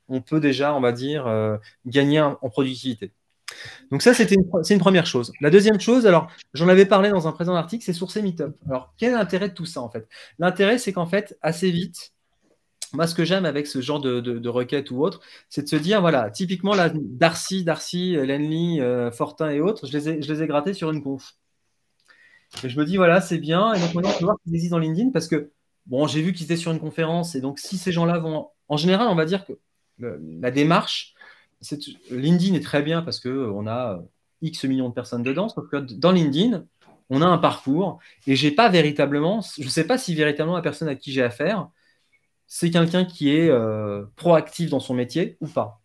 on 0.09 0.21
peut 0.21 0.41
déjà, 0.41 0.75
on 0.75 0.81
va 0.81 0.93
dire, 0.93 1.27
euh, 1.27 1.57
gagner 1.87 2.21
en 2.21 2.37
productivité. 2.51 3.13
Donc 3.91 4.03
ça, 4.03 4.15
c'était 4.15 4.37
c'est 4.63 4.75
une 4.75 4.81
première 4.81 5.07
chose. 5.07 5.33
La 5.41 5.51
deuxième 5.51 5.81
chose, 5.81 6.07
alors 6.07 6.29
j'en 6.55 6.69
avais 6.69 6.87
parlé 6.87 7.11
dans 7.11 7.29
un 7.29 7.33
présent 7.33 7.55
article, 7.55 7.85
c'est 7.85 7.93
sourcer 7.93 8.23
Meetup. 8.23 8.55
Alors 8.67 8.93
quel 8.99 9.11
est 9.11 9.17
l'intérêt 9.17 9.49
de 9.49 9.55
tout 9.55 9.67
ça 9.67 9.81
en 9.81 9.91
fait? 9.91 10.09
L'intérêt, 10.39 10.79
c'est 10.79 10.93
qu'en 10.93 11.07
fait, 11.07 11.37
assez 11.43 11.71
vite, 11.71 12.13
moi, 12.93 13.07
ce 13.07 13.15
que 13.15 13.25
j'aime 13.25 13.45
avec 13.45 13.67
ce 13.67 13.81
genre 13.81 14.01
de, 14.01 14.21
de, 14.21 14.49
requête 14.49 14.91
ou 14.91 15.03
autre, 15.03 15.21
c'est 15.51 15.63
de 15.63 15.69
se 15.69 15.77
dire, 15.77 16.01
voilà, 16.01 16.31
typiquement, 16.31 16.75
là, 16.75 16.91
Darcy, 16.95 17.63
Darcy, 17.63 18.15
Lenly, 18.15 18.81
euh, 18.81 19.11
Fortin 19.11 19.51
et 19.51 19.61
autres, 19.61 19.87
je 19.87 19.93
les, 19.93 20.09
ai, 20.09 20.23
je 20.23 20.33
les 20.33 20.43
ai 20.43 20.47
grattés 20.47 20.73
sur 20.73 20.91
une 20.91 21.03
conf. 21.03 21.35
Et 22.65 22.69
je 22.69 22.79
me 22.79 22.85
dis, 22.85 22.97
voilà, 22.97 23.21
c'est 23.21 23.39
bien. 23.39 23.75
Et 23.75 23.81
donc 23.81 23.95
maintenant, 23.95 24.11
on 24.15 24.19
peut 24.19 24.25
voir 24.25 24.37
qu'ils 24.43 24.55
existent 24.55 24.77
dans 24.77 24.81
LinkedIn 24.81 25.11
parce 25.11 25.29
que, 25.29 25.51
bon, 25.87 26.07
j'ai 26.07 26.23
vu 26.23 26.33
qu'ils 26.33 26.45
étaient 26.45 26.57
sur 26.57 26.73
une 26.73 26.81
conférence. 26.81 27.35
Et 27.35 27.41
donc, 27.41 27.59
si 27.59 27.77
ces 27.77 27.93
gens-là 27.93 28.19
vont. 28.19 28.49
En 28.69 28.77
général, 28.77 29.09
on 29.09 29.15
va 29.15 29.25
dire 29.25 29.45
que 29.47 29.59
la 29.99 30.51
démarche, 30.51 31.15
LinkedIn 32.11 32.55
est 32.55 32.65
très 32.65 32.83
bien 32.83 33.03
parce 33.03 33.21
qu'on 33.21 33.67
a 33.67 34.01
X 34.43 34.65
millions 34.65 34.89
de 34.89 34.95
personnes 34.95 35.23
dedans. 35.23 35.49
Sauf 35.49 35.69
que 35.69 35.77
dans 35.77 36.13
LinkedIn, 36.13 36.65
on 37.11 37.23
a 37.23 37.27
un 37.27 37.39
parcours 37.39 37.99
et 38.27 38.37
j'ai 38.37 38.51
pas 38.51 38.69
véritablement, 38.69 39.41
je 39.59 39.65
ne 39.65 39.69
sais 39.69 39.87
pas 39.87 39.99
si 39.99 40.15
véritablement 40.15 40.57
la 40.57 40.63
personne 40.63 40.89
à 40.89 40.95
qui 40.95 41.13
j'ai 41.13 41.23
affaire, 41.23 41.69
c'est 42.47 42.71
quelqu'un 42.71 43.05
qui 43.05 43.35
est 43.35 43.49
euh, 43.49 44.05
proactif 44.17 44.71
dans 44.71 44.81
son 44.81 44.95
métier 44.95 45.37
ou 45.41 45.47
pas 45.47 45.81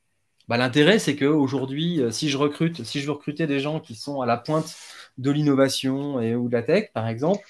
bah, 0.47 0.57
L'intérêt, 0.57 0.99
c'est 0.99 1.15
qu'aujourd'hui, 1.15 2.01
euh, 2.01 2.11
si 2.11 2.29
je 2.29 2.37
recrute, 2.37 2.83
si 2.83 2.99
je 2.99 3.05
veux 3.05 3.13
recruter 3.13 3.47
des 3.47 3.59
gens 3.59 3.79
qui 3.79 3.95
sont 3.95 4.21
à 4.21 4.25
la 4.25 4.37
pointe 4.37 4.75
de 5.17 5.31
l'innovation 5.31 6.21
et 6.21 6.35
ou 6.35 6.47
de 6.47 6.53
la 6.53 6.63
tech, 6.63 6.91
par 6.93 7.07
exemple, 7.07 7.43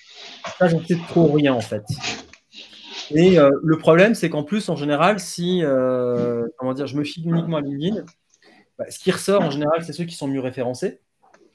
ça, 0.58 0.68
j'en 0.68 0.84
sais 0.84 0.98
trop 1.08 1.32
rien 1.32 1.54
en 1.54 1.62
fait. 1.62 1.84
Et 3.12 3.40
euh, 3.40 3.50
le 3.62 3.78
problème, 3.78 4.16
c'est 4.16 4.30
qu'en 4.30 4.44
plus, 4.44 4.70
en 4.70 4.76
général, 4.76 5.20
si 5.20 5.62
comment 6.58 6.74
dire, 6.74 6.88
je 6.88 6.98
me 6.98 7.04
fie 7.04 7.24
uniquement 7.24 7.58
à 7.58 7.62
LinkedIn, 7.62 8.04
bah, 8.78 8.86
ce 8.90 9.00
qui 9.00 9.12
ressort 9.12 9.42
en 9.42 9.52
général, 9.52 9.84
c'est 9.84 9.94
ceux 9.94 10.06
qui 10.06 10.16
sont 10.16 10.28
mieux 10.28 10.40
référencés. 10.40 11.00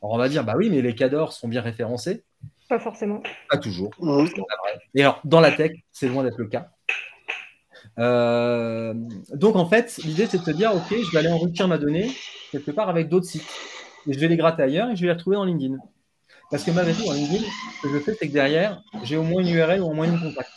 Alors 0.02 0.14
on 0.14 0.18
va 0.18 0.28
dire, 0.28 0.44
bah 0.44 0.54
oui, 0.56 0.70
mais 0.70 0.80
les 0.80 0.94
cadors 0.94 1.32
sont 1.32 1.48
bien 1.48 1.60
référencés. 1.60 2.22
Pas 2.68 2.78
forcément. 2.78 3.22
Pas 3.50 3.58
toujours. 3.58 3.90
Et 4.94 5.02
alors, 5.02 5.20
dans 5.24 5.40
la 5.40 5.50
tech, 5.52 5.72
c'est 5.90 6.08
loin 6.08 6.22
d'être 6.22 6.38
le 6.38 6.46
cas. 6.46 6.70
Euh, 7.98 8.94
donc 9.34 9.56
en 9.56 9.66
fait, 9.66 9.98
l'idée 10.04 10.26
c'est 10.26 10.38
de 10.38 10.44
se 10.44 10.50
dire, 10.52 10.72
ok, 10.74 10.88
je 10.90 11.10
vais 11.10 11.18
aller 11.18 11.30
enrichir 11.30 11.66
ma 11.66 11.78
donnée 11.78 12.10
quelque 12.52 12.70
part 12.70 12.88
avec 12.88 13.08
d'autres 13.08 13.26
sites. 13.26 13.48
Et 14.06 14.12
je 14.12 14.20
vais 14.20 14.28
les 14.28 14.36
gratter 14.36 14.62
ailleurs 14.62 14.90
et 14.90 14.96
je 14.96 15.00
vais 15.00 15.08
les 15.08 15.12
retrouver 15.14 15.36
dans 15.36 15.44
LinkedIn. 15.44 15.76
Parce 16.50 16.62
que 16.62 16.70
malgré 16.70 16.94
tout, 16.94 17.04
dans 17.04 17.12
LinkedIn, 17.12 17.44
ce 17.76 17.82
que 17.82 17.92
je 17.92 17.98
fais, 17.98 18.14
c'est 18.14 18.28
que 18.28 18.32
derrière, 18.32 18.80
j'ai 19.02 19.16
au 19.16 19.22
moins 19.22 19.42
une 19.42 19.48
URL 19.48 19.80
ou 19.80 19.86
au 19.86 19.92
moins 19.92 20.06
une 20.06 20.18
contact. 20.18 20.50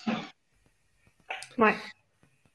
Ouais. 1.62 1.76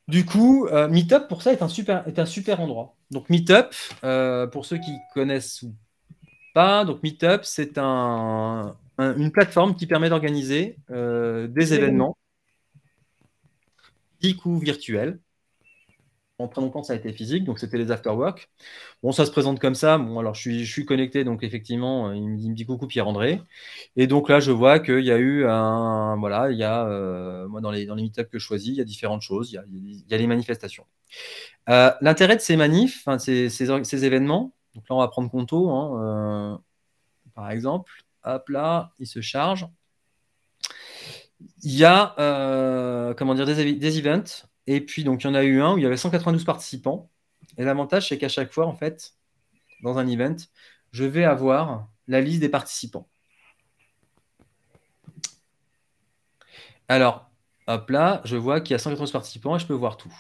Du 0.09 0.25
coup, 0.25 0.67
euh, 0.67 0.89
Meetup, 0.89 1.27
pour 1.29 1.43
ça, 1.43 1.53
est 1.53 1.63
un 1.63 1.69
super, 1.69 2.07
est 2.07 2.19
un 2.19 2.27
super 2.27 2.61
endroit. 2.61 2.95
Donc 3.11 3.31
Meetup, 3.31 3.75
euh, 4.05 4.47
pour 4.47 4.67
ceux 4.67 4.77
qui 4.77 4.93
connaissent 5.15 5.63
ou 5.63 5.75
pas, 6.55 6.85
donc 6.85 7.03
Meetup, 7.03 7.45
c'est 7.45 7.79
un, 7.79 8.77
une 8.99 9.33
plateforme 9.33 9.75
qui 9.75 9.87
permet 9.87 10.09
d'organiser 10.09 10.77
des 10.91 11.75
événements 11.75 12.17
ou 14.45 14.59
virtuel. 14.59 15.19
En 16.39 16.49
très 16.49 16.61
longtemps, 16.61 16.83
ça 16.83 16.93
a 16.93 16.97
été 16.97 17.13
physique, 17.15 17.45
donc 17.45 17.59
c'était 17.59 17.79
les 17.79 17.91
afterwork. 17.91 18.51
Bon, 19.03 19.11
ça 19.11 19.25
se 19.25 19.31
présente 19.31 19.59
comme 19.59 19.75
ça. 19.75 19.97
Bon, 19.97 20.19
alors 20.19 20.35
je 20.35 20.65
suis, 20.65 20.85
connecté, 20.85 21.25
donc 21.25 21.43
effectivement, 21.43 22.13
il 22.13 22.29
me, 22.29 22.55
dit, 22.55 22.67
coucou 22.67 22.87
Pierre-André. 22.87 23.41
Et 23.97 24.07
donc 24.07 24.29
là, 24.29 24.39
je 24.39 24.51
vois 24.53 24.79
qu'il 24.79 25.01
y 25.01 25.11
a 25.11 25.17
eu 25.17 25.47
un. 25.47 26.17
Voilà, 26.17 26.51
il 26.51 26.59
y 26.59 26.63
a. 26.63 26.87
Euh, 26.87 27.49
moi, 27.49 27.63
dans 27.63 27.71
les, 27.71 27.87
dans 27.87 27.95
les 27.95 28.11
que 28.11 28.39
je 28.39 28.39
choisis, 28.39 28.69
il 28.69 28.77
y 28.77 28.81
a 28.83 28.85
différentes 28.85 29.23
choses. 29.23 29.51
Il 29.51 29.55
y 30.09 30.15
a, 30.15 30.19
les 30.19 30.27
manifestations. 30.27 30.85
Euh, 31.71 31.91
l'intérêt 32.03 32.37
de 32.37 32.43
ces 32.43 32.57
manifs, 32.57 33.03
enfin, 33.07 33.19
ces, 33.19 33.49
ces, 33.49 34.05
événements, 34.05 34.53
donc 34.75 34.85
là, 34.91 34.97
on 34.97 34.99
va 34.99 35.09
prendre 35.09 35.31
Conto, 35.31 35.71
hein, 35.71 36.55
euh, 36.55 36.59
par 37.35 37.51
exemple. 37.51 37.93
Hop 38.25 38.49
là, 38.51 38.91
il 38.99 39.07
se 39.07 39.21
charge 39.23 39.67
il 41.63 41.77
y 41.77 41.85
a 41.85 42.15
euh, 42.19 43.15
comment 43.15 43.35
dire, 43.35 43.47
des, 43.47 43.75
des, 43.75 43.99
events. 43.99 44.47
Et 44.67 44.81
puis, 44.81 45.05
donc, 45.05 45.23
il 45.25 45.27
y 45.29 45.31
en 45.31 45.35
a 45.35 45.45
eu 45.45 45.61
un 45.61 45.75
où 45.75 45.79
il 45.79 45.85
y 45.85 45.87
avait 45.87 45.97
192 45.97 46.45
participants. 46.45 47.11
Et 47.59 47.65
l'avantage, 47.65 48.09
c'est 48.09 48.19
qu'à 48.19 48.29
chaque 48.29 48.53
fois, 48.53 48.67
en 48.67 48.75
fait, 48.75 49.15
dans 49.83 49.99
un 49.99 50.07
event, 50.09 50.37
je 50.93 51.05
vais 51.05 51.25
avoir 51.25 51.89
la 52.09 52.21
liste 52.21 52.41
des 52.41 52.49
participants. 52.49 53.09
Alors, 56.89 57.31
hop 57.67 57.91
là, 57.91 58.23
je 58.25 58.37
vois 58.37 58.61
qu'il 58.61 58.73
y 58.73 58.75
a 58.75 58.79
192 58.79 59.13
participants 59.13 59.57
et 59.57 59.59
je 59.59 59.67
peux 59.67 59.75
voir 59.75 59.97
tout. 59.97 60.13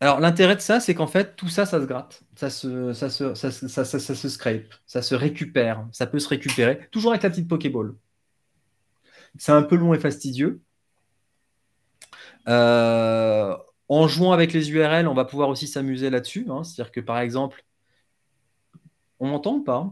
Alors, 0.00 0.18
l'intérêt 0.20 0.56
de 0.56 0.60
ça, 0.60 0.80
c'est 0.80 0.94
qu'en 0.94 1.06
fait, 1.06 1.36
tout 1.36 1.48
ça, 1.48 1.66
ça 1.66 1.80
se 1.80 1.84
gratte. 1.86 2.22
Ça 2.34 2.48
se, 2.50 2.92
ça, 2.94 3.10
se, 3.10 3.34
ça, 3.34 3.50
ça, 3.50 3.84
ça, 3.84 4.14
se 4.14 4.28
scrape, 4.28 4.74
ça 4.86 5.02
se 5.02 5.14
récupère, 5.14 5.86
ça 5.92 6.06
peut 6.06 6.18
se 6.18 6.28
récupérer, 6.28 6.88
toujours 6.90 7.12
avec 7.12 7.22
la 7.22 7.30
petite 7.30 7.48
Pokéball. 7.48 7.94
C'est 9.38 9.52
un 9.52 9.62
peu 9.62 9.76
long 9.76 9.92
et 9.94 9.98
fastidieux. 9.98 10.62
Euh, 12.50 13.56
en 13.88 14.08
jouant 14.08 14.32
avec 14.32 14.52
les 14.52 14.70
URL, 14.70 15.08
on 15.08 15.14
va 15.14 15.24
pouvoir 15.24 15.48
aussi 15.48 15.66
s'amuser 15.66 16.10
là-dessus. 16.10 16.46
Hein. 16.50 16.64
C'est-à-dire 16.64 16.92
que, 16.92 17.00
par 17.00 17.18
exemple, 17.18 17.64
on 19.18 19.28
m'entend 19.28 19.54
ou 19.54 19.62
pas 19.62 19.90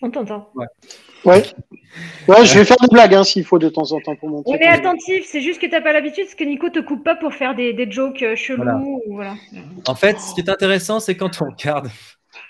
on 0.00 0.10
t'entend. 0.10 0.48
Ouais. 0.54 0.66
ouais. 1.24 1.42
je 2.44 2.58
vais 2.58 2.64
faire 2.64 2.76
des 2.80 2.86
blagues 2.88 3.14
hein, 3.14 3.24
s'il 3.24 3.44
faut 3.44 3.58
de 3.58 3.68
temps 3.68 3.90
en 3.90 4.00
temps 4.00 4.14
pour 4.14 4.28
montrer. 4.28 4.52
On 4.52 4.56
est 4.56 4.68
attentif, 4.68 5.26
c'est 5.26 5.40
juste 5.40 5.60
que 5.60 5.66
tu 5.66 5.72
n'as 5.72 5.80
pas 5.80 5.92
l'habitude, 5.92 6.24
parce 6.24 6.36
que 6.36 6.44
Nico 6.44 6.70
te 6.70 6.78
coupe 6.78 7.02
pas 7.02 7.16
pour 7.16 7.34
faire 7.34 7.56
des, 7.56 7.72
des 7.72 7.90
jokes 7.90 8.22
euh, 8.22 8.36
chelous. 8.36 9.02
Voilà. 9.08 9.34
En 9.86 9.94
fait, 9.96 10.20
ce 10.20 10.34
qui 10.34 10.40
est 10.40 10.48
intéressant, 10.48 11.00
c'est 11.00 11.16
quand 11.16 11.42
on 11.42 11.46
regarde, 11.46 11.90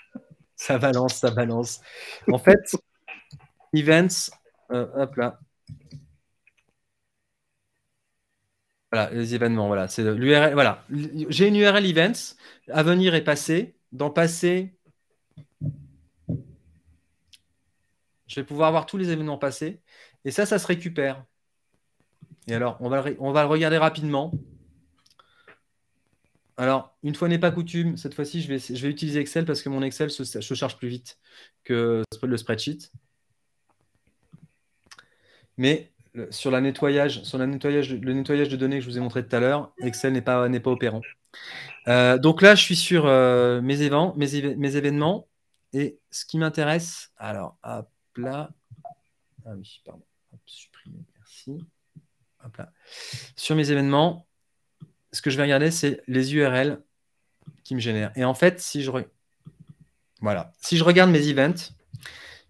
ça 0.55 0.77
balance, 0.77 1.15
ça 1.15 1.31
balance. 1.31 1.81
En 2.31 2.37
fait, 2.37 2.75
events, 3.73 4.29
euh, 4.71 4.85
hop 4.95 5.15
là. 5.15 5.39
Voilà, 8.91 9.11
les 9.11 9.35
événements, 9.35 9.67
voilà. 9.67 9.87
C'est 9.87 10.03
l'URL, 10.03 10.53
voilà. 10.53 10.83
J'ai 11.29 11.47
une 11.47 11.55
URL 11.55 11.85
events, 11.85 12.35
à 12.69 12.83
venir 12.83 13.15
et 13.15 13.23
passé. 13.23 13.75
Dans 13.91 14.11
passé, 14.11 14.79
Je 18.29 18.35
vais 18.35 18.45
pouvoir 18.45 18.71
voir 18.71 18.85
tous 18.85 18.97
les 18.97 19.09
événements 19.09 19.39
passés. 19.39 19.81
Et 20.23 20.31
ça, 20.31 20.45
ça 20.45 20.59
se 20.59 20.67
récupère. 20.67 21.25
Et 22.47 22.53
alors, 22.53 22.77
on 22.79 22.89
va, 22.89 23.01
le, 23.01 23.47
regarder 23.47 23.77
rapidement. 23.77 24.31
Alors, 26.55 26.95
une 27.03 27.15
fois 27.15 27.27
n'est 27.27 27.39
pas 27.39 27.51
coutume, 27.51 27.97
cette 27.97 28.13
fois-ci, 28.13 28.41
je 28.41 28.53
vais 28.53 28.89
utiliser 28.89 29.19
Excel 29.19 29.45
parce 29.45 29.61
que 29.61 29.69
mon 29.69 29.81
Excel 29.81 30.11
se, 30.11 30.53
charge 30.53 30.77
plus 30.77 30.89
vite 30.89 31.17
que 31.63 32.03
le 32.21 32.37
spreadsheet. 32.37 32.91
Mais 35.57 35.91
sur, 36.31 36.51
la 36.51 36.61
nettoyage, 36.61 37.23
sur 37.23 37.37
la 37.37 37.45
nettoyage, 37.45 37.93
le 37.93 38.13
nettoyage 38.13 38.49
de 38.49 38.55
données 38.55 38.77
que 38.77 38.83
je 38.83 38.89
vous 38.89 38.97
ai 38.97 39.01
montré 39.01 39.25
tout 39.25 39.35
à 39.35 39.39
l'heure, 39.39 39.71
Excel 39.79 40.13
n'est 40.13 40.21
pas, 40.21 40.47
opérant. 40.65 41.01
Euh, 41.87 42.17
donc 42.17 42.41
là, 42.41 42.55
je 42.55 42.61
suis 42.61 42.75
sur 42.75 43.05
euh, 43.05 43.61
mes, 43.61 43.81
événements. 43.81 45.27
Et 45.73 45.99
ce 46.09 46.25
qui 46.25 46.37
m'intéresse, 46.37 47.11
alors, 47.17 47.57
là. 48.15 48.49
Ah 49.45 49.51
oui, 49.55 49.81
pardon. 49.85 50.03
merci. 51.17 51.63
Sur 53.35 53.55
mes 53.55 53.71
événements, 53.71 54.27
ce 55.11 55.21
que 55.21 55.29
je 55.29 55.37
vais 55.37 55.43
regarder, 55.43 55.71
c'est 55.71 56.01
les 56.07 56.33
URL 56.33 56.81
qui 57.63 57.75
me 57.75 57.79
génèrent. 57.79 58.11
Et 58.15 58.25
en 58.25 58.33
fait, 58.33 58.59
si 58.59 58.81
je, 58.81 58.91
si 60.61 60.77
je 60.77 60.83
regarde 60.83 61.11
mes 61.11 61.27
events, 61.27 61.73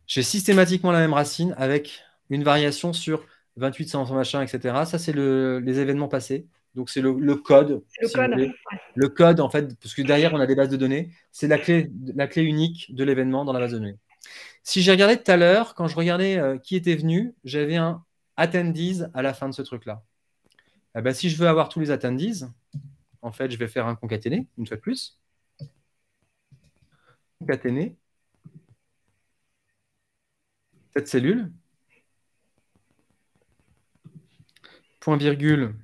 j'ai 0.07 0.23
systématiquement 0.23 0.91
la 0.91 0.99
même 0.99 1.13
racine 1.13 1.53
avec 1.57 2.03
une 2.29 2.43
variation 2.43 2.93
sur 2.93 3.25
28, 3.59 3.89
100, 3.89 4.13
machin, 4.13 4.41
etc. 4.41 4.85
Ça, 4.85 4.97
c'est 4.97 5.11
le, 5.11 5.59
les 5.59 5.79
événements 5.79 6.07
passés. 6.07 6.47
Donc, 6.75 6.89
c'est 6.89 7.01
le, 7.01 7.13
code. 7.35 7.83
Le 8.01 8.07
code. 8.07 8.51
Le 8.95 9.09
code, 9.09 9.39
en 9.39 9.49
fait, 9.49 9.77
parce 9.79 9.93
que 9.93 10.01
derrière, 10.01 10.33
on 10.33 10.39
a 10.39 10.45
des 10.45 10.55
bases 10.55 10.69
de 10.69 10.77
données. 10.77 11.11
C'est 11.31 11.47
la 11.47 11.57
clé, 11.57 11.91
la 12.15 12.27
clé 12.27 12.43
unique 12.43 12.93
de 12.95 13.03
l'événement 13.03 13.45
dans 13.45 13.53
la 13.53 13.59
base 13.59 13.71
de 13.71 13.79
données. 13.79 13.97
Si 14.63 14.81
j'ai 14.81 14.91
regardé 14.91 15.17
tout 15.17 15.31
à 15.31 15.37
l'heure, 15.37 15.73
quand 15.75 15.87
je 15.87 15.95
regardais 15.95 16.37
euh, 16.37 16.57
qui 16.57 16.75
était 16.75 16.95
venu, 16.95 17.33
j'avais 17.43 17.75
un 17.75 18.03
attendees 18.37 19.09
à 19.13 19.21
la 19.21 19.33
fin 19.33 19.49
de 19.49 19.53
ce 19.53 19.61
truc-là. 19.61 20.03
Eh 20.95 21.01
ben, 21.01 21.13
si 21.13 21.29
je 21.29 21.37
veux 21.37 21.47
avoir 21.47 21.69
tous 21.69 21.79
les 21.79 21.91
attendees, 21.91 22.45
en 23.21 23.31
fait, 23.31 23.51
je 23.51 23.57
vais 23.57 23.67
faire 23.67 23.87
un 23.87 23.95
concaténé, 23.95 24.47
une 24.57 24.67
fois 24.67 24.77
de 24.77 24.81
plus. 24.81 25.19
Concaténé. 27.39 27.97
Cette 30.95 31.07
cellule. 31.07 31.51
Point 34.99 35.17
virgule. 35.17 35.75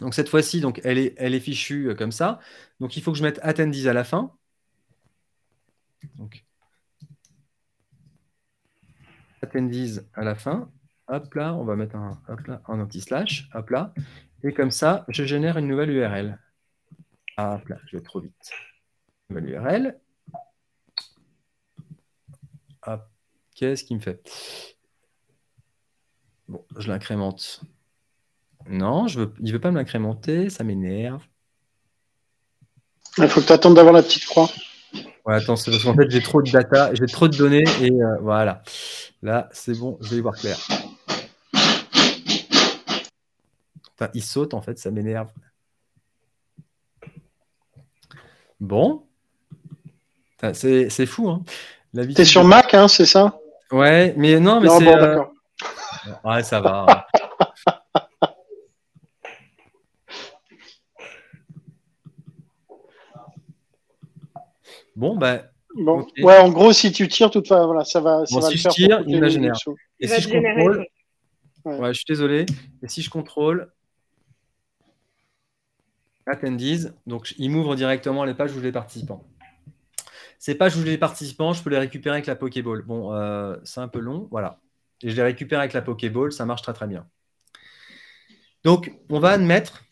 Donc 0.00 0.14
cette 0.14 0.28
fois-ci, 0.28 0.60
donc 0.60 0.80
elle 0.84 0.98
est, 0.98 1.14
elle 1.16 1.34
est 1.34 1.40
fichue 1.40 1.90
euh, 1.90 1.94
comme 1.94 2.12
ça. 2.12 2.40
Donc 2.80 2.96
il 2.96 3.02
faut 3.02 3.12
que 3.12 3.18
je 3.18 3.22
mette 3.22 3.38
attendees 3.42 3.86
à 3.86 3.92
la 3.92 4.04
fin. 4.04 4.32
Donc 6.16 6.44
attendees 9.42 10.04
à 10.14 10.24
la 10.24 10.34
fin. 10.34 10.70
Hop 11.08 11.34
là, 11.34 11.54
on 11.54 11.64
va 11.64 11.76
mettre 11.76 11.96
un, 11.96 12.20
un 12.66 12.86
petit 12.86 13.00
slash. 13.00 13.48
Hop 13.54 13.70
là. 13.70 13.92
Et 14.42 14.52
comme 14.52 14.70
ça, 14.70 15.04
je 15.08 15.24
génère 15.24 15.58
une 15.58 15.68
nouvelle 15.68 15.90
URL. 15.90 16.38
Hop 17.36 17.68
là, 17.68 17.78
je 17.86 17.96
vais 17.96 18.02
trop 18.02 18.20
vite. 18.20 18.52
Nouvelle 19.28 19.50
URL. 19.50 20.00
Hop. 22.86 23.02
Qu'est-ce 23.54 23.84
qu'il 23.84 23.96
me 23.96 24.02
fait? 24.02 24.28
Bon, 26.48 26.64
je 26.76 26.88
l'incrémente. 26.88 27.62
Non, 28.68 29.08
je 29.08 29.20
veux, 29.20 29.34
il 29.40 29.46
ne 29.46 29.52
veut 29.52 29.60
pas 29.60 29.70
me 29.70 29.76
l'incrémenter, 29.76 30.50
ça 30.50 30.64
m'énerve. 30.64 31.22
Il 33.18 33.28
faut 33.28 33.40
que 33.40 33.46
tu 33.46 33.52
attendes 33.52 33.74
d'avoir 33.74 33.94
la 33.94 34.02
petite 34.02 34.24
croix. 34.24 34.48
Ouais, 35.24 35.34
attends, 35.34 35.56
c'est 35.56 35.70
parce 35.70 35.84
qu'en 35.84 35.94
fait, 35.94 36.10
j'ai 36.10 36.22
trop 36.22 36.42
de 36.42 36.50
data, 36.50 36.92
j'ai 36.94 37.06
trop 37.06 37.28
de 37.28 37.36
données 37.36 37.64
et 37.80 37.90
euh, 37.90 38.16
voilà. 38.20 38.62
Là, 39.22 39.48
c'est 39.52 39.78
bon, 39.78 39.98
je 40.00 40.10
vais 40.10 40.16
y 40.16 40.20
voir 40.20 40.34
clair. 40.34 40.58
Enfin, 43.94 44.10
il 44.14 44.22
saute, 44.22 44.54
en 44.54 44.60
fait, 44.60 44.78
ça 44.78 44.90
m'énerve. 44.90 45.30
Bon. 48.60 49.06
C'est 50.52 51.06
fou, 51.06 51.30
hein. 51.30 51.42
T'es 52.14 52.24
sur 52.24 52.44
Mac, 52.44 52.74
hein, 52.74 52.88
c'est 52.88 53.06
ça? 53.06 53.38
Ouais, 53.70 54.12
mais 54.16 54.40
non, 54.40 54.60
mais 54.60 54.68
c'est. 54.68 54.88
Euh, 54.88 55.22
ouais, 56.24 56.42
ça 56.42 56.60
va. 56.60 57.03
Bon, 65.04 65.16
ben. 65.16 65.42
Bon. 65.76 66.06
Ouais, 66.18 66.38
en 66.38 66.50
gros, 66.50 66.72
si 66.72 66.92
tu 66.92 67.08
tires, 67.08 67.30
toute 67.30 67.48
voilà, 67.48 67.84
ça 67.84 68.00
va. 68.00 68.24
Ça 68.26 68.40
va 68.40 68.48
si 68.48 68.58
je 68.58 68.68
tire, 68.68 69.02
il 69.06 69.20
la 69.20 69.28
génère. 69.28 69.56
Et 70.00 70.08
si 70.08 70.22
je 70.22 70.28
contrôle. 70.28 70.86
Ouais. 71.64 71.88
je 71.88 71.98
suis 71.98 72.04
désolé. 72.08 72.46
Et 72.82 72.88
si 72.88 73.02
je 73.02 73.10
contrôle. 73.10 73.70
Attendees, 76.26 76.90
donc 77.06 77.34
il 77.36 77.50
m'ouvre 77.50 77.76
directement 77.76 78.24
les 78.24 78.32
pages 78.32 78.56
où 78.56 78.60
les 78.60 78.72
participants. 78.72 79.22
Ces 80.38 80.54
pages 80.54 80.74
où 80.74 80.82
les 80.82 80.96
participants, 80.96 81.52
je 81.52 81.62
peux 81.62 81.68
les 81.68 81.78
récupérer 81.78 82.14
avec 82.14 82.26
la 82.26 82.34
Pokéball. 82.34 82.82
Bon, 82.82 83.12
euh, 83.12 83.56
c'est 83.64 83.80
un 83.80 83.88
peu 83.88 83.98
long, 83.98 84.28
voilà. 84.30 84.58
Et 85.02 85.10
je 85.10 85.16
les 85.16 85.22
récupère 85.22 85.58
avec 85.58 85.74
la 85.74 85.82
Pokéball, 85.82 86.32
ça 86.32 86.46
marche 86.46 86.62
très 86.62 86.72
très 86.72 86.86
bien. 86.86 87.06
Donc, 88.62 88.90
on 89.10 89.18
va 89.18 89.30
admettre, 89.30 89.84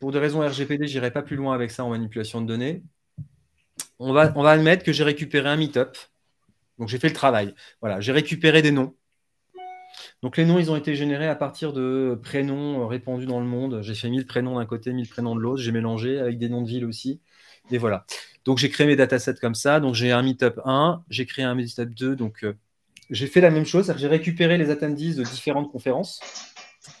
pour 0.00 0.10
des 0.10 0.18
raisons 0.18 0.40
RGPD, 0.40 0.88
je 0.88 0.94
n'irai 0.94 1.12
pas 1.12 1.22
plus 1.22 1.36
loin 1.36 1.54
avec 1.54 1.70
ça 1.70 1.84
en 1.84 1.90
manipulation 1.90 2.40
de 2.40 2.46
données. 2.46 2.82
On 3.98 4.12
va, 4.12 4.32
admettre 4.50 4.84
que 4.84 4.92
j'ai 4.92 5.04
récupéré 5.04 5.48
un 5.48 5.56
meetup. 5.56 5.96
Donc, 6.78 6.88
j'ai 6.88 6.98
fait 6.98 7.08
le 7.08 7.14
travail. 7.14 7.54
Voilà, 7.80 8.00
j'ai 8.00 8.12
récupéré 8.12 8.62
des 8.62 8.70
noms. 8.70 8.94
Donc 10.22 10.36
les 10.36 10.44
noms, 10.44 10.58
ils 10.58 10.70
ont 10.70 10.76
été 10.76 10.94
générés 10.94 11.28
à 11.28 11.34
partir 11.34 11.72
de 11.72 12.18
prénoms 12.22 12.86
répandus 12.86 13.26
dans 13.26 13.40
le 13.40 13.46
monde. 13.46 13.80
J'ai 13.82 13.94
fait 13.94 14.08
1000 14.08 14.26
prénoms 14.26 14.56
d'un 14.56 14.66
côté, 14.66 14.92
1000 14.92 15.08
prénoms 15.08 15.34
de 15.34 15.40
l'autre. 15.40 15.62
J'ai 15.62 15.72
mélangé 15.72 16.18
avec 16.18 16.38
des 16.38 16.48
noms 16.48 16.62
de 16.62 16.68
villes 16.68 16.84
aussi. 16.84 17.20
Et 17.70 17.78
voilà. 17.78 18.04
Donc 18.44 18.58
j'ai 18.58 18.68
créé 18.70 18.86
mes 18.86 18.96
datasets 18.96 19.34
comme 19.34 19.54
ça. 19.54 19.80
Donc 19.80 19.94
j'ai 19.94 20.12
un 20.12 20.22
Meetup 20.22 20.60
1, 20.64 21.04
j'ai 21.10 21.26
créé 21.26 21.44
un 21.44 21.54
Meetup 21.54 21.94
2. 21.94 22.16
Donc 22.16 22.44
euh, 22.44 22.54
j'ai 23.10 23.26
fait 23.26 23.40
la 23.40 23.50
même 23.50 23.66
chose. 23.66 23.92
J'ai 23.96 24.08
récupéré 24.08 24.58
les 24.58 24.70
attendees 24.70 25.14
de 25.14 25.22
différentes 25.22 25.70
conférences. 25.70 26.20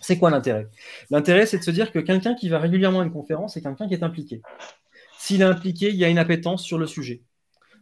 C'est 0.00 0.18
quoi 0.18 0.30
l'intérêt? 0.30 0.68
L'intérêt, 1.10 1.46
c'est 1.46 1.58
de 1.58 1.62
se 1.62 1.70
dire 1.70 1.92
que 1.92 1.98
quelqu'un 1.98 2.34
qui 2.34 2.48
va 2.48 2.58
régulièrement 2.58 3.00
à 3.00 3.04
une 3.04 3.12
conférence, 3.12 3.54
c'est 3.54 3.62
quelqu'un 3.62 3.88
qui 3.88 3.94
est 3.94 4.02
impliqué. 4.02 4.42
S'il 5.28 5.42
est 5.42 5.44
impliqué, 5.44 5.90
il 5.90 5.96
y 5.96 6.06
a 6.06 6.08
une 6.08 6.16
appétence 6.16 6.62
sur 6.62 6.78
le 6.78 6.86
sujet. 6.86 7.20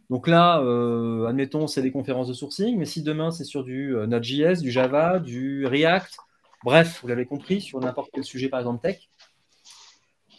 Donc 0.09 0.27
là, 0.27 0.59
euh, 0.59 1.27
admettons, 1.27 1.67
c'est 1.67 1.81
des 1.81 1.93
conférences 1.93 2.27
de 2.27 2.33
sourcing, 2.33 2.77
mais 2.77 2.83
si 2.83 3.03
demain 3.03 3.31
c'est 3.31 3.45
sur 3.45 3.63
du 3.63 3.95
euh, 3.95 4.05
Node.js, 4.05 4.61
du 4.61 4.69
Java, 4.69 5.19
du 5.19 5.65
React, 5.65 6.17
bref, 6.65 6.99
vous 7.01 7.07
l'avez 7.07 7.25
compris, 7.25 7.61
sur 7.61 7.79
n'importe 7.79 8.09
quel 8.13 8.25
sujet, 8.25 8.49
par 8.49 8.59
exemple 8.59 8.81
tech, 8.81 9.09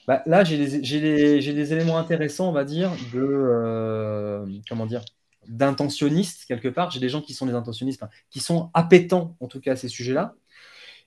bah, 0.06 0.22
là, 0.26 0.44
j'ai 0.44 0.58
des, 0.58 1.72
éléments 1.72 1.96
intéressants, 1.96 2.50
on 2.50 2.52
va 2.52 2.64
dire, 2.64 2.90
de 3.14 3.22
euh, 3.22 4.44
comment 4.68 4.84
dire, 4.84 5.02
d'intentionnistes 5.46 6.44
quelque 6.44 6.68
part. 6.68 6.90
J'ai 6.90 7.00
des 7.00 7.08
gens 7.08 7.22
qui 7.22 7.32
sont 7.32 7.46
des 7.46 7.54
intentionnistes, 7.54 8.04
qui 8.28 8.40
sont 8.40 8.68
appétents 8.74 9.34
en 9.40 9.46
tout 9.46 9.60
cas 9.62 9.72
à 9.72 9.76
ces 9.76 9.88
sujets-là. 9.88 10.34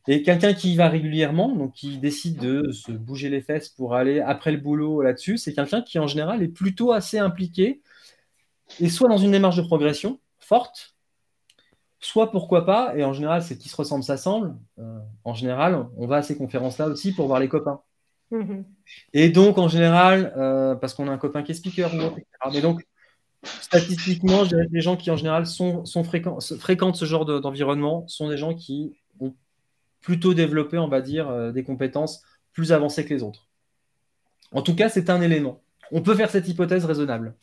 Et 0.07 0.23
quelqu'un 0.23 0.53
qui 0.53 0.73
y 0.73 0.75
va 0.75 0.89
régulièrement, 0.89 1.49
donc 1.55 1.73
qui 1.73 1.97
décide 1.97 2.37
de 2.37 2.71
se 2.71 2.91
bouger 2.91 3.29
les 3.29 3.41
fesses 3.41 3.69
pour 3.69 3.93
aller 3.93 4.19
après 4.19 4.51
le 4.51 4.57
boulot 4.57 5.01
là-dessus, 5.01 5.37
c'est 5.37 5.53
quelqu'un 5.53 5.81
qui 5.81 5.99
en 5.99 6.07
général 6.07 6.41
est 6.41 6.47
plutôt 6.47 6.91
assez 6.91 7.19
impliqué 7.19 7.81
et 8.79 8.89
soit 8.89 9.09
dans 9.09 9.17
une 9.17 9.31
démarche 9.31 9.57
de 9.57 9.61
progression 9.61 10.19
forte, 10.39 10.95
soit 11.99 12.31
pourquoi 12.31 12.65
pas, 12.65 12.95
et 12.95 13.03
en 13.03 13.13
général 13.13 13.43
c'est 13.43 13.57
qui 13.57 13.69
se 13.69 13.75
ressemble 13.75 14.03
s'assemble, 14.03 14.55
euh, 14.79 14.99
en 15.23 15.35
général 15.35 15.87
on 15.97 16.07
va 16.07 16.17
à 16.17 16.21
ces 16.23 16.35
conférences-là 16.35 16.87
aussi 16.87 17.13
pour 17.13 17.27
voir 17.27 17.39
les 17.39 17.47
copains. 17.47 17.81
Mhm. 18.31 18.65
Et 19.13 19.29
donc 19.29 19.59
en 19.59 19.67
général, 19.67 20.33
euh, 20.35 20.73
parce 20.73 20.95
qu'on 20.95 21.07
a 21.07 21.11
un 21.11 21.17
copain 21.17 21.43
qui 21.43 21.51
est 21.51 21.55
speaker, 21.55 21.93
etc. 21.93 22.25
Mais 22.53 22.61
donc 22.61 22.81
statistiquement, 23.43 24.43
les 24.71 24.81
gens 24.81 24.95
qui 24.95 25.11
en 25.11 25.17
général 25.17 25.45
sont, 25.45 25.85
sont 25.85 26.03
fréquentent 26.03 26.95
ce 26.95 27.05
genre 27.05 27.25
d'environnement 27.25 28.07
sont 28.07 28.29
des 28.29 28.37
gens 28.37 28.53
qui 28.55 28.97
ont 29.19 29.33
plutôt 30.01 30.33
développé, 30.33 30.77
on 30.77 30.87
va 30.87 31.01
dire, 31.01 31.29
euh, 31.29 31.51
des 31.51 31.63
compétences 31.63 32.23
plus 32.53 32.71
avancées 32.71 33.05
que 33.05 33.13
les 33.13 33.23
autres. 33.23 33.47
En 34.51 34.61
tout 34.61 34.75
cas, 34.75 34.89
c'est 34.89 35.09
un 35.09 35.21
élément. 35.21 35.63
On 35.91 36.01
peut 36.01 36.15
faire 36.15 36.29
cette 36.29 36.47
hypothèse 36.47 36.85
raisonnable. 36.85 37.35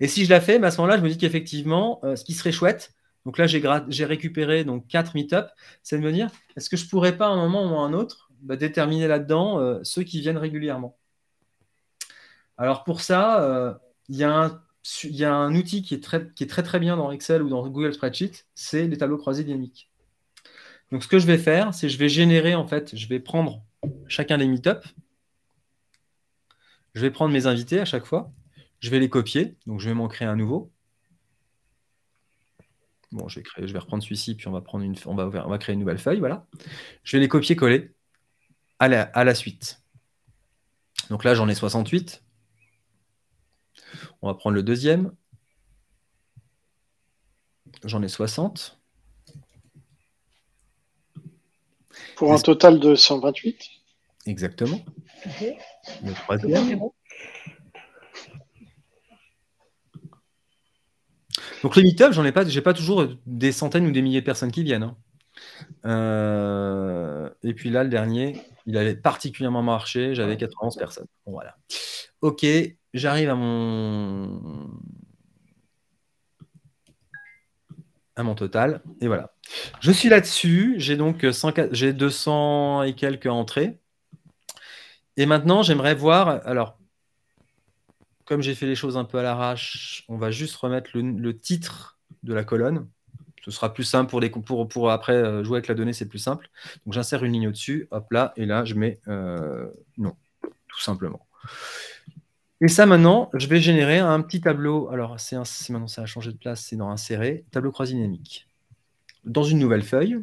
Et 0.00 0.08
si 0.08 0.24
je 0.24 0.30
la 0.30 0.40
fais, 0.40 0.62
à 0.62 0.70
ce 0.70 0.78
moment-là, 0.78 0.96
je 0.96 1.02
me 1.02 1.08
dis 1.10 1.18
qu'effectivement, 1.18 2.00
euh, 2.04 2.16
ce 2.16 2.24
qui 2.24 2.32
serait 2.32 2.52
chouette, 2.52 2.94
donc 3.26 3.38
là, 3.38 3.46
j'ai 3.46 4.04
récupéré 4.04 4.64
donc 4.64 4.88
quatre 4.88 5.14
meet-up, 5.14 5.48
c'est 5.82 5.96
de 5.98 6.02
me 6.02 6.10
dire, 6.10 6.28
est-ce 6.56 6.68
que 6.68 6.76
je 6.76 6.88
pourrais 6.88 7.16
pas 7.16 7.26
à 7.26 7.30
un 7.30 7.36
moment 7.36 7.70
ou 7.70 7.78
à 7.78 7.84
un 7.84 7.92
autre 7.92 8.30
bah, 8.40 8.56
déterminer 8.56 9.06
là-dedans 9.06 9.60
euh, 9.60 9.78
ceux 9.84 10.02
qui 10.02 10.20
viennent 10.20 10.38
régulièrement? 10.38 10.98
Alors 12.56 12.84
pour 12.84 13.00
ça, 13.00 13.80
il 14.08 14.16
y, 14.16 14.24
a 14.24 15.34
un 15.34 15.54
outil 15.54 15.82
qui 15.82 15.94
est, 15.94 16.34
qui 16.34 16.44
est 16.44 16.46
très 16.46 16.62
très 16.62 16.78
bien 16.78 16.96
dans 16.96 17.10
Excel 17.10 17.42
ou 17.42 17.48
dans 17.48 17.66
Google 17.66 17.94
Spreadsheet, 17.94 18.44
c'est 18.54 18.86
les 18.86 18.98
tableaux 18.98 19.18
croisés 19.18 19.44
dynamiques. 19.44 19.91
Donc 20.92 21.02
ce 21.02 21.08
que 21.08 21.18
je 21.18 21.26
vais 21.26 21.38
faire, 21.38 21.72
c'est 21.72 21.88
je 21.88 21.96
vais 21.96 22.10
générer 22.10 22.54
en 22.54 22.66
fait, 22.66 22.94
je 22.94 23.08
vais 23.08 23.18
prendre 23.18 23.64
chacun 24.08 24.36
des 24.36 24.46
meet-up, 24.46 24.84
je 26.94 27.00
vais 27.00 27.10
prendre 27.10 27.32
mes 27.32 27.46
invités 27.46 27.80
à 27.80 27.86
chaque 27.86 28.04
fois, 28.04 28.30
je 28.80 28.90
vais 28.90 29.00
les 29.00 29.08
copier, 29.08 29.56
donc 29.66 29.80
je 29.80 29.88
vais 29.88 29.94
m'en 29.94 30.06
créer 30.06 30.28
un 30.28 30.36
nouveau. 30.36 30.70
Bon, 33.10 33.26
je 33.26 33.36
vais, 33.36 33.42
créer, 33.42 33.66
je 33.66 33.72
vais 33.72 33.78
reprendre 33.78 34.02
celui-ci, 34.02 34.34
puis 34.34 34.48
on 34.48 34.52
va, 34.52 34.60
créer 35.58 35.72
une 35.74 35.80
nouvelle 35.80 35.98
feuille. 35.98 36.18
Voilà. 36.18 36.46
Je 37.04 37.16
vais 37.16 37.20
les 37.20 37.28
copier-coller 37.28 37.94
à 38.78 38.88
la 38.88 39.34
suite. 39.34 39.82
Donc 41.08 41.24
là, 41.24 41.34
j'en 41.34 41.48
ai 41.48 41.54
68. 41.54 42.22
On 44.22 44.28
va 44.28 44.34
prendre 44.34 44.54
le 44.54 44.62
deuxième. 44.62 45.12
J'en 47.84 48.02
ai 48.02 48.08
60. 48.08 48.81
Pour 52.16 52.32
un 52.32 52.38
total 52.38 52.78
de 52.78 52.94
128. 52.94 53.58
Exactement. 54.26 54.80
Le 56.04 56.14
troisième. 56.14 56.80
Donc 61.62 61.76
les 61.76 61.82
meet 61.82 62.12
j'en 62.12 62.24
ai 62.24 62.32
pas, 62.32 62.44
j'ai 62.44 62.60
pas 62.60 62.74
toujours 62.74 63.06
des 63.26 63.52
centaines 63.52 63.86
ou 63.86 63.92
des 63.92 64.02
milliers 64.02 64.20
de 64.20 64.26
personnes 64.26 64.50
qui 64.50 64.62
viennent. 64.62 64.82
Hein. 64.82 64.96
Euh, 65.84 67.30
et 67.42 67.54
puis 67.54 67.70
là, 67.70 67.84
le 67.84 67.90
dernier, 67.90 68.40
il 68.66 68.76
avait 68.76 68.96
particulièrement 68.96 69.62
marché, 69.62 70.14
j'avais 70.14 70.36
91 70.36 70.76
personnes. 70.76 71.06
Bon, 71.24 71.32
voilà. 71.32 71.56
Ok, 72.20 72.46
j'arrive 72.94 73.30
à 73.30 73.34
mon 73.34 74.70
à 78.16 78.22
mon 78.22 78.34
total. 78.34 78.82
Et 79.00 79.06
voilà. 79.06 79.31
Je 79.80 79.92
suis 79.92 80.08
là-dessus. 80.08 80.74
J'ai 80.78 80.96
donc 80.96 81.26
100... 81.30 81.52
j'ai 81.72 81.92
200 81.92 82.82
et 82.84 82.94
quelques 82.94 83.26
entrées. 83.26 83.78
Et 85.16 85.26
maintenant, 85.26 85.62
j'aimerais 85.62 85.94
voir. 85.94 86.40
Alors, 86.46 86.78
comme 88.24 88.42
j'ai 88.42 88.54
fait 88.54 88.66
les 88.66 88.74
choses 88.74 88.96
un 88.96 89.04
peu 89.04 89.18
à 89.18 89.22
l'arrache, 89.22 90.04
on 90.08 90.16
va 90.16 90.30
juste 90.30 90.56
remettre 90.56 90.90
le, 90.94 91.38
titre 91.38 91.98
de 92.22 92.32
la 92.32 92.44
colonne. 92.44 92.88
Ce 93.44 93.50
sera 93.50 93.74
plus 93.74 93.84
simple 93.84 94.08
pour, 94.08 94.20
les, 94.20 94.30
pour 94.30 94.90
après 94.90 95.14
euh, 95.14 95.42
jouer 95.42 95.56
avec 95.56 95.68
la 95.68 95.74
donnée, 95.74 95.92
c'est 95.92 96.08
plus 96.08 96.20
simple. 96.20 96.48
Donc 96.86 96.94
j'insère 96.94 97.24
une 97.24 97.32
ligne 97.32 97.48
au-dessus, 97.48 97.88
hop 97.90 98.10
là, 98.12 98.32
et 98.36 98.46
là 98.46 98.64
je 98.64 98.74
mets 98.74 99.00
euh, 99.08 99.68
non, 99.98 100.14
tout 100.40 100.80
simplement. 100.80 101.26
Et 102.60 102.68
ça 102.68 102.86
maintenant, 102.86 103.30
je 103.34 103.48
vais 103.48 103.60
générer 103.60 103.98
un 103.98 104.22
petit 104.22 104.40
tableau. 104.40 104.88
Alors 104.90 105.18
c'est 105.18 105.36
maintenant 105.70 105.88
ça 105.88 106.02
a 106.02 106.06
changé 106.06 106.30
de 106.30 106.36
place, 106.36 106.64
c'est 106.64 106.76
dans 106.76 106.88
insérer, 106.88 107.44
tableau 107.50 107.72
croisé 107.72 107.94
dynamique. 107.94 108.46
Dans 109.24 109.44
une 109.44 109.58
nouvelle 109.58 109.82
feuille, 109.82 110.18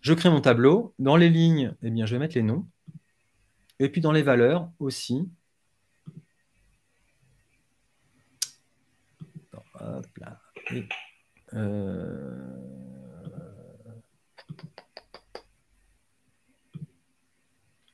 je 0.00 0.14
crée 0.14 0.30
mon 0.30 0.40
tableau. 0.40 0.94
Dans 0.98 1.16
les 1.16 1.30
lignes, 1.30 1.74
eh 1.82 1.90
bien, 1.90 2.06
je 2.06 2.14
vais 2.14 2.18
mettre 2.18 2.34
les 2.34 2.42
noms. 2.42 2.66
Et 3.78 3.88
puis 3.88 4.00
dans 4.00 4.12
les 4.12 4.22
valeurs 4.22 4.70
aussi. 4.78 5.28
Euh, 9.80 10.00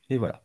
et, 0.09 0.17
voilà. 0.17 0.43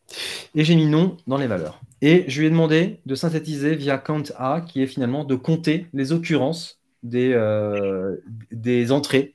Et 0.55 0.65
j'ai 0.65 0.77
mis 0.77 0.87
nom 0.87 1.17
dans 1.27 1.37
les 1.37 1.47
valeurs. 1.47 1.81
Et 2.01 2.25
je 2.29 2.41
lui 2.41 2.47
ai 2.47 2.51
demandé 2.51 3.01
de 3.07 3.15
synthétiser 3.15 3.75
via 3.75 3.99
count 3.99 4.25
A, 4.37 4.61
qui 4.61 4.83
est 4.83 4.87
finalement 4.87 5.25
de 5.25 5.35
compter 5.35 5.87
les 5.93 6.13
occurrences 6.13 6.81
des, 7.05 7.33
euh, 7.33 8.17
des 8.51 8.91
entrées 8.91 9.35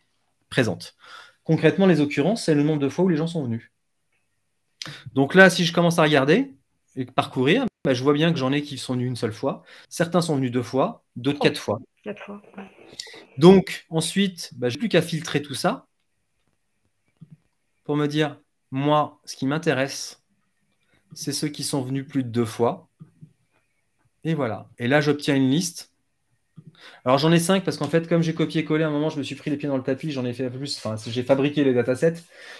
présentes. 0.50 0.96
Concrètement, 1.44 1.86
les 1.86 2.02
occurrences, 2.02 2.44
c'est 2.44 2.56
le 2.56 2.64
nombre 2.64 2.82
de 2.82 2.90
fois 2.90 3.06
où 3.06 3.10
les 3.10 3.16
gens 3.16 3.28
sont 3.28 3.44
venus. 3.44 3.72
Donc 5.14 5.36
là, 5.36 5.50
si 5.50 5.64
je 5.66 5.74
commence 5.74 6.00
à 6.00 6.04
regarder 6.04 6.54
et 6.96 7.06
parcourir, 7.06 7.66
bah, 7.86 7.94
je 7.94 8.04
vois 8.04 8.14
bien 8.14 8.34
que 8.34 8.40
j'en 8.40 8.52
ai 8.52 8.62
qui 8.62 8.78
sont 8.78 8.94
venus 8.94 9.08
une 9.08 9.16
seule 9.16 9.34
fois. 9.34 9.64
Certains 9.88 10.22
sont 10.22 10.36
venus 10.36 10.52
deux 10.52 10.64
fois, 10.64 11.06
d'autres 11.16 11.40
quatre 11.40 11.60
fois. 11.60 11.80
Donc 13.38 13.86
ensuite, 13.90 14.52
bah, 14.56 14.70
je 14.70 14.76
n'ai 14.76 14.80
plus 14.80 14.90
qu'à 14.90 15.02
filtrer 15.02 15.42
tout 15.42 15.54
ça 15.54 15.88
pour 17.84 17.96
me 17.96 18.08
dire, 18.08 18.38
moi, 18.72 19.20
ce 19.26 19.36
qui 19.36 19.48
m'intéresse, 19.48 20.22
c'est 21.14 21.34
ceux 21.34 21.48
qui 21.48 21.64
sont 21.64 21.82
venus 21.82 22.08
plus 22.08 22.24
de 22.24 22.30
deux 22.30 22.46
fois. 22.46 22.88
Et 24.24 24.34
voilà. 24.34 24.70
Et 24.78 24.88
là, 24.88 25.02
j'obtiens 25.02 25.36
une 25.36 25.50
liste 25.50 25.89
alors 27.06 27.18
j'en 27.18 27.32
ai 27.32 27.40
cinq 27.40 27.64
parce 27.64 27.78
qu'en 27.78 27.88
fait, 27.88 28.08
comme 28.08 28.22
j'ai 28.22 28.34
copié-collé, 28.34 28.84
à 28.84 28.88
un 28.88 28.92
moment, 28.92 29.10
je 29.10 29.18
me 29.18 29.24
suis 29.24 29.36
pris 29.36 29.50
les 29.50 29.58
pieds 29.58 29.70
dans 29.70 29.78
le 29.78 29.84
tapis, 29.84 30.12
j'en 30.12 30.26
ai 30.26 30.34
fait 30.34 30.50
plus, 30.50 30.78
enfin, 30.78 30.96
j'ai 31.08 31.24
fabriqué 31.24 31.64
les 31.64 31.74
datasets, 31.74 32.16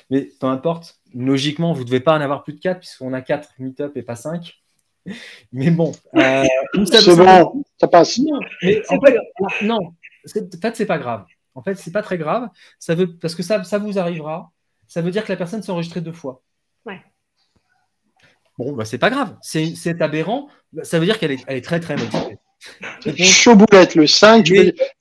mais 0.10 0.30
peu 0.40 0.48
importe, 0.48 1.00
logiquement, 1.14 1.74
vous 1.74 1.82
ne 1.82 1.86
devez 1.86 2.00
pas 2.00 2.18
en 2.18 2.22
avoir 2.22 2.44
plus 2.44 2.54
de 2.54 2.60
4 2.60 2.80
puisqu'on 2.80 3.14
a 3.14 3.22
4 3.22 3.50
meet-up 3.60 3.96
et 3.96 4.04
pas 4.04 4.16
5. 4.16 4.62
Mais 5.52 5.72
bon, 5.72 5.92
euh, 6.16 6.44
c'est 6.86 7.16
bon, 7.16 7.64
ça 7.80 7.88
passe. 7.88 8.20
Non, 8.20 8.40
mais 8.62 8.82
en 8.90 9.00
fait, 9.02 9.18
non, 9.64 9.80
en 9.80 10.62
fait, 10.62 10.76
c'est 10.76 10.86
pas 10.86 11.00
grave. 11.00 11.26
En 11.56 11.64
fait, 11.64 11.76
c'est 11.76 11.92
pas 11.92 12.02
très 12.02 12.18
grave. 12.18 12.50
Ça 12.78 12.96
veut, 12.96 13.18
parce 13.18 13.34
que 13.34 13.44
ça, 13.44 13.64
ça 13.64 13.80
vous 13.80 13.98
arrivera. 13.98 14.52
Ça 14.88 15.02
veut 15.02 15.12
dire 15.12 15.24
que 15.24 15.32
la 15.32 15.38
personne 15.38 15.64
s'est 15.64 15.72
enregistrée 15.72 16.02
deux 16.02 16.12
fois. 16.12 16.42
Ouais. 16.86 17.02
Bon, 18.58 18.74
bah, 18.74 18.86
c'est 18.86 18.98
pas 18.98 19.10
grave. 19.10 19.38
C'est 19.42 20.02
aberrant. 20.02 20.50
Ça 20.84 21.00
veut 21.00 21.06
dire 21.06 21.18
qu'elle 21.18 21.32
est, 21.32 21.44
elle 21.48 21.58
est 21.58 21.62
très, 21.62 21.80
très 21.80 21.96
motivée. 21.96 22.38
Chaud 23.18 23.56
boulette, 23.56 23.96
le 23.96 24.08
5. 24.08 24.46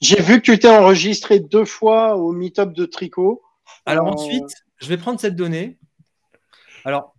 J'ai 0.01 0.23
vu 0.23 0.41
que 0.41 0.53
tu 0.53 0.59
t'es 0.59 0.69
enregistré 0.69 1.41
deux 1.41 1.65
fois 1.65 2.17
au 2.17 2.33
meet-up 2.33 2.73
de 2.73 2.85
tricot. 2.87 3.43
Alors 3.87 4.07
euh, 4.07 4.13
ensuite, 4.13 4.51
je 4.79 4.89
vais 4.89 4.97
prendre 4.97 5.19
cette 5.19 5.37
donnée. 5.37 5.79
Alors, 6.85 7.15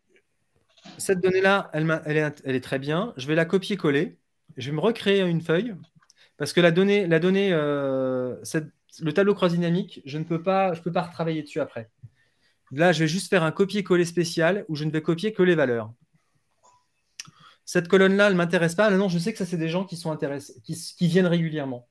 cette 0.97 1.19
donnée-là, 1.19 1.69
elle, 1.73 2.01
elle, 2.05 2.17
est, 2.17 2.41
elle, 2.45 2.55
est, 2.55 2.61
très 2.61 2.79
bien. 2.79 3.13
Je 3.17 3.27
vais 3.27 3.35
la 3.35 3.45
copier-coller. 3.45 4.17
Je 4.57 4.69
vais 4.69 4.75
me 4.75 4.81
recréer 4.81 5.21
une 5.21 5.41
feuille. 5.41 5.75
Parce 6.37 6.53
que 6.53 6.61
la 6.61 6.71
donnée, 6.71 7.05
la 7.05 7.19
donnée 7.19 7.49
euh, 7.51 8.35
le 9.01 9.13
tableau 9.13 9.33
cross 9.33 9.51
dynamique, 9.51 10.01
je 10.05 10.17
ne 10.17 10.23
peux 10.23 10.41
pas, 10.41 10.73
je 10.73 10.81
peux 10.81 10.91
pas 10.91 11.03
retravailler 11.03 11.43
dessus 11.43 11.59
après. 11.59 11.89
Là, 12.71 12.91
je 12.91 12.99
vais 12.99 13.07
juste 13.07 13.29
faire 13.29 13.43
un 13.43 13.51
copier-coller 13.51 14.05
spécial 14.05 14.65
où 14.67 14.75
je 14.75 14.83
ne 14.85 14.91
vais 14.91 15.01
copier 15.01 15.33
que 15.33 15.43
les 15.43 15.55
valeurs 15.55 15.91
cette 17.71 17.87
colonne-là, 17.87 18.25
elle 18.25 18.33
ne 18.33 18.37
m'intéresse 18.39 18.73
pas. 18.73 18.89
Non, 18.89 19.09
je 19.09 19.19
sais 19.19 19.31
que 19.31 19.37
ça, 19.37 19.45
c'est 19.45 19.55
des 19.55 19.69
gens 19.69 19.85
qui 19.85 19.95
sont 19.95 20.09
intéressés, 20.09 20.59
qui, 20.63 21.07
viennent 21.07 21.27
régulièrement. 21.27 21.87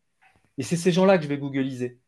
Et 0.59 0.64
c'est 0.64 0.74
ces 0.74 0.91
gens-là 0.91 1.18
que 1.18 1.22
je 1.22 1.29
vais 1.29 1.39
googliser. 1.39 2.01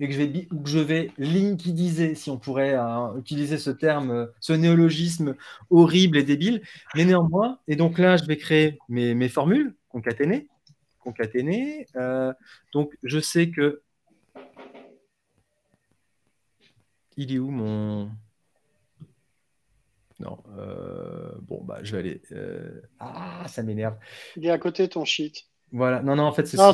Et 0.00 0.08
que 0.08 0.12
je 0.12 0.18
vais, 0.18 0.46
que 0.46 0.68
je 0.68 0.80
vais 0.80 1.12
linkidiser, 1.16 2.16
si 2.16 2.30
on 2.30 2.36
pourrait 2.36 2.74
hein, 2.74 3.14
utiliser 3.16 3.58
ce 3.58 3.70
terme, 3.70 4.28
ce 4.40 4.54
néologisme 4.54 5.36
horrible 5.70 6.16
et 6.16 6.24
débile. 6.24 6.62
Mais 6.96 7.04
néanmoins, 7.04 7.60
et 7.68 7.76
donc 7.76 8.00
là, 8.00 8.16
je 8.16 8.24
vais 8.24 8.38
créer 8.38 8.76
mes, 8.88 9.28
formules 9.28 9.76
concaténées. 9.88 10.48
concaténées. 10.98 11.86
Euh, 11.94 12.32
donc, 12.72 12.98
je 13.04 13.20
sais 13.20 13.50
que. 13.50 13.82
Il 17.16 17.32
est 17.32 17.38
où 17.38 17.52
mon. 17.52 18.10
Non. 20.18 20.42
Euh, 20.58 21.30
bon, 21.42 21.62
bah, 21.62 21.80
je 21.82 21.92
vais 21.92 21.98
aller. 21.98 22.22
Euh, 22.32 22.80
ah, 23.00 23.44
ça 23.48 23.62
m'énerve. 23.62 23.96
Il 24.36 24.46
est 24.46 24.50
à 24.50 24.58
côté 24.58 24.86
de 24.86 24.92
ton 24.92 25.04
sheet. 25.04 25.32
Voilà. 25.72 26.02
Non, 26.02 26.16
non, 26.16 26.24
en 26.24 26.32
fait, 26.32 26.46
c'est 26.46 26.56
ça. 26.56 26.72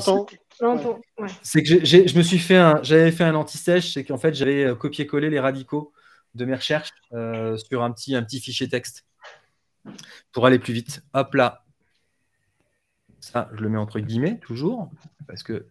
C'est 1.42 1.62
que 1.62 1.84
je 1.84 2.16
me 2.16 2.22
suis 2.22 2.38
fait 2.38 2.56
un. 2.56 2.82
J'avais 2.82 3.10
fait 3.10 3.24
un 3.24 3.34
anti-sèche, 3.34 3.94
c'est 3.94 4.04
qu'en 4.04 4.18
fait, 4.18 4.34
j'avais 4.34 4.64
euh, 4.64 4.74
copié-collé 4.74 5.30
les 5.30 5.40
radicaux 5.40 5.92
de 6.34 6.44
mes 6.44 6.54
recherches 6.54 6.92
sur 7.10 7.82
un 7.82 7.92
petit, 7.92 8.14
un 8.14 8.22
petit 8.22 8.40
fichier 8.40 8.68
texte 8.68 9.04
pour 10.32 10.46
aller 10.46 10.58
plus 10.58 10.72
vite. 10.72 11.02
Hop 11.12 11.34
là. 11.34 11.64
Ça, 13.20 13.50
je 13.54 13.62
le 13.62 13.68
mets 13.68 13.78
entre 13.78 14.00
guillemets, 14.00 14.38
toujours. 14.38 14.90
Parce 15.26 15.42
que. 15.42 15.66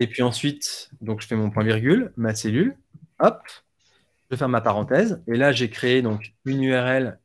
Et 0.00 0.06
puis 0.06 0.22
ensuite, 0.22 0.90
donc 1.00 1.20
je 1.20 1.26
fais 1.26 1.36
mon 1.36 1.50
point 1.50 1.64
virgule, 1.64 2.12
ma 2.16 2.34
cellule. 2.34 2.76
Hop. 3.18 3.40
Je 4.28 4.34
vais 4.34 4.38
faire 4.38 4.48
ma 4.48 4.60
parenthèse. 4.60 5.22
Et 5.28 5.36
là, 5.36 5.52
j'ai 5.52 5.70
créé 5.70 6.02
donc 6.02 6.34
une 6.44 6.62
URL 6.62 7.18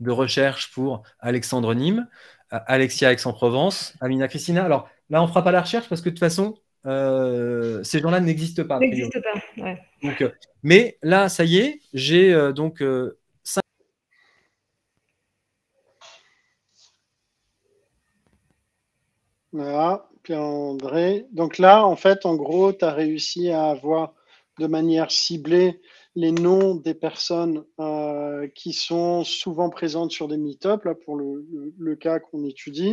de 0.00 0.10
recherche 0.10 0.72
pour 0.72 1.02
Alexandre 1.20 1.74
Nîmes, 1.74 2.08
euh, 2.52 2.58
Alexia 2.66 3.12
Aix-en-Provence, 3.12 3.94
Amina 4.00 4.26
Christina. 4.28 4.64
Alors 4.64 4.88
là, 5.10 5.20
on 5.22 5.26
ne 5.26 5.28
fera 5.28 5.44
pas 5.44 5.52
la 5.52 5.60
recherche 5.60 5.88
parce 5.88 6.00
que 6.00 6.08
de 6.08 6.14
toute 6.14 6.20
façon, 6.20 6.56
euh, 6.86 7.82
ces 7.84 8.00
gens-là 8.00 8.20
n'existent 8.20 8.64
pas. 8.64 8.78
N'existent 8.78 9.20
pas, 9.20 9.62
ouais. 9.62 9.80
donc, 10.02 10.20
euh, 10.20 10.30
mais 10.64 10.98
là, 11.02 11.28
ça 11.28 11.44
y 11.44 11.58
est, 11.58 11.80
j'ai 11.94 12.52
donc 12.52 12.82
cinq... 13.44 13.62
Voilà, 19.52 20.08
Pierre-André. 20.24 21.26
Donc 21.30 21.58
là, 21.58 21.86
en 21.86 21.94
fait, 21.94 22.26
en 22.26 22.34
gros, 22.34 22.72
tu 22.72 22.84
as 22.84 22.92
réussi 22.92 23.50
à 23.50 23.66
avoir 23.66 24.14
de 24.58 24.66
manière 24.66 25.10
ciblée 25.10 25.80
les 26.14 26.32
noms 26.32 26.74
des 26.74 26.94
personnes 26.94 27.64
euh, 27.80 28.46
qui 28.54 28.72
sont 28.72 29.24
souvent 29.24 29.70
présentes 29.70 30.10
sur 30.10 30.28
des 30.28 30.36
meet-ups, 30.36 30.84
là 30.84 30.94
pour 30.94 31.16
le, 31.16 31.96
cas 31.96 32.18
qu'on 32.18 32.44
étudie. 32.44 32.92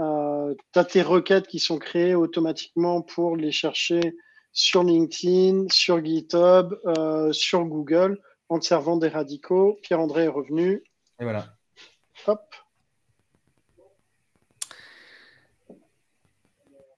Euh, 0.00 0.54
tu 0.72 0.78
as 0.78 0.84
tes 0.84 1.02
requêtes 1.02 1.46
qui 1.46 1.58
sont 1.58 1.78
créées 1.78 2.14
automatiquement 2.14 3.02
pour 3.02 3.36
les 3.36 3.52
chercher 3.52 4.16
sur 4.52 4.82
LinkedIn, 4.82 5.66
sur 5.70 6.04
GitHub, 6.04 6.74
euh, 6.86 7.32
sur 7.32 7.64
Google, 7.64 8.20
en 8.48 8.58
te 8.58 8.64
servant 8.64 8.96
des 8.96 9.08
radicaux. 9.08 9.78
Pierre-André 9.82 10.24
est 10.24 10.28
revenu. 10.28 10.82
Et 11.20 11.24
voilà. 11.24 11.46
Hop. 12.26 12.40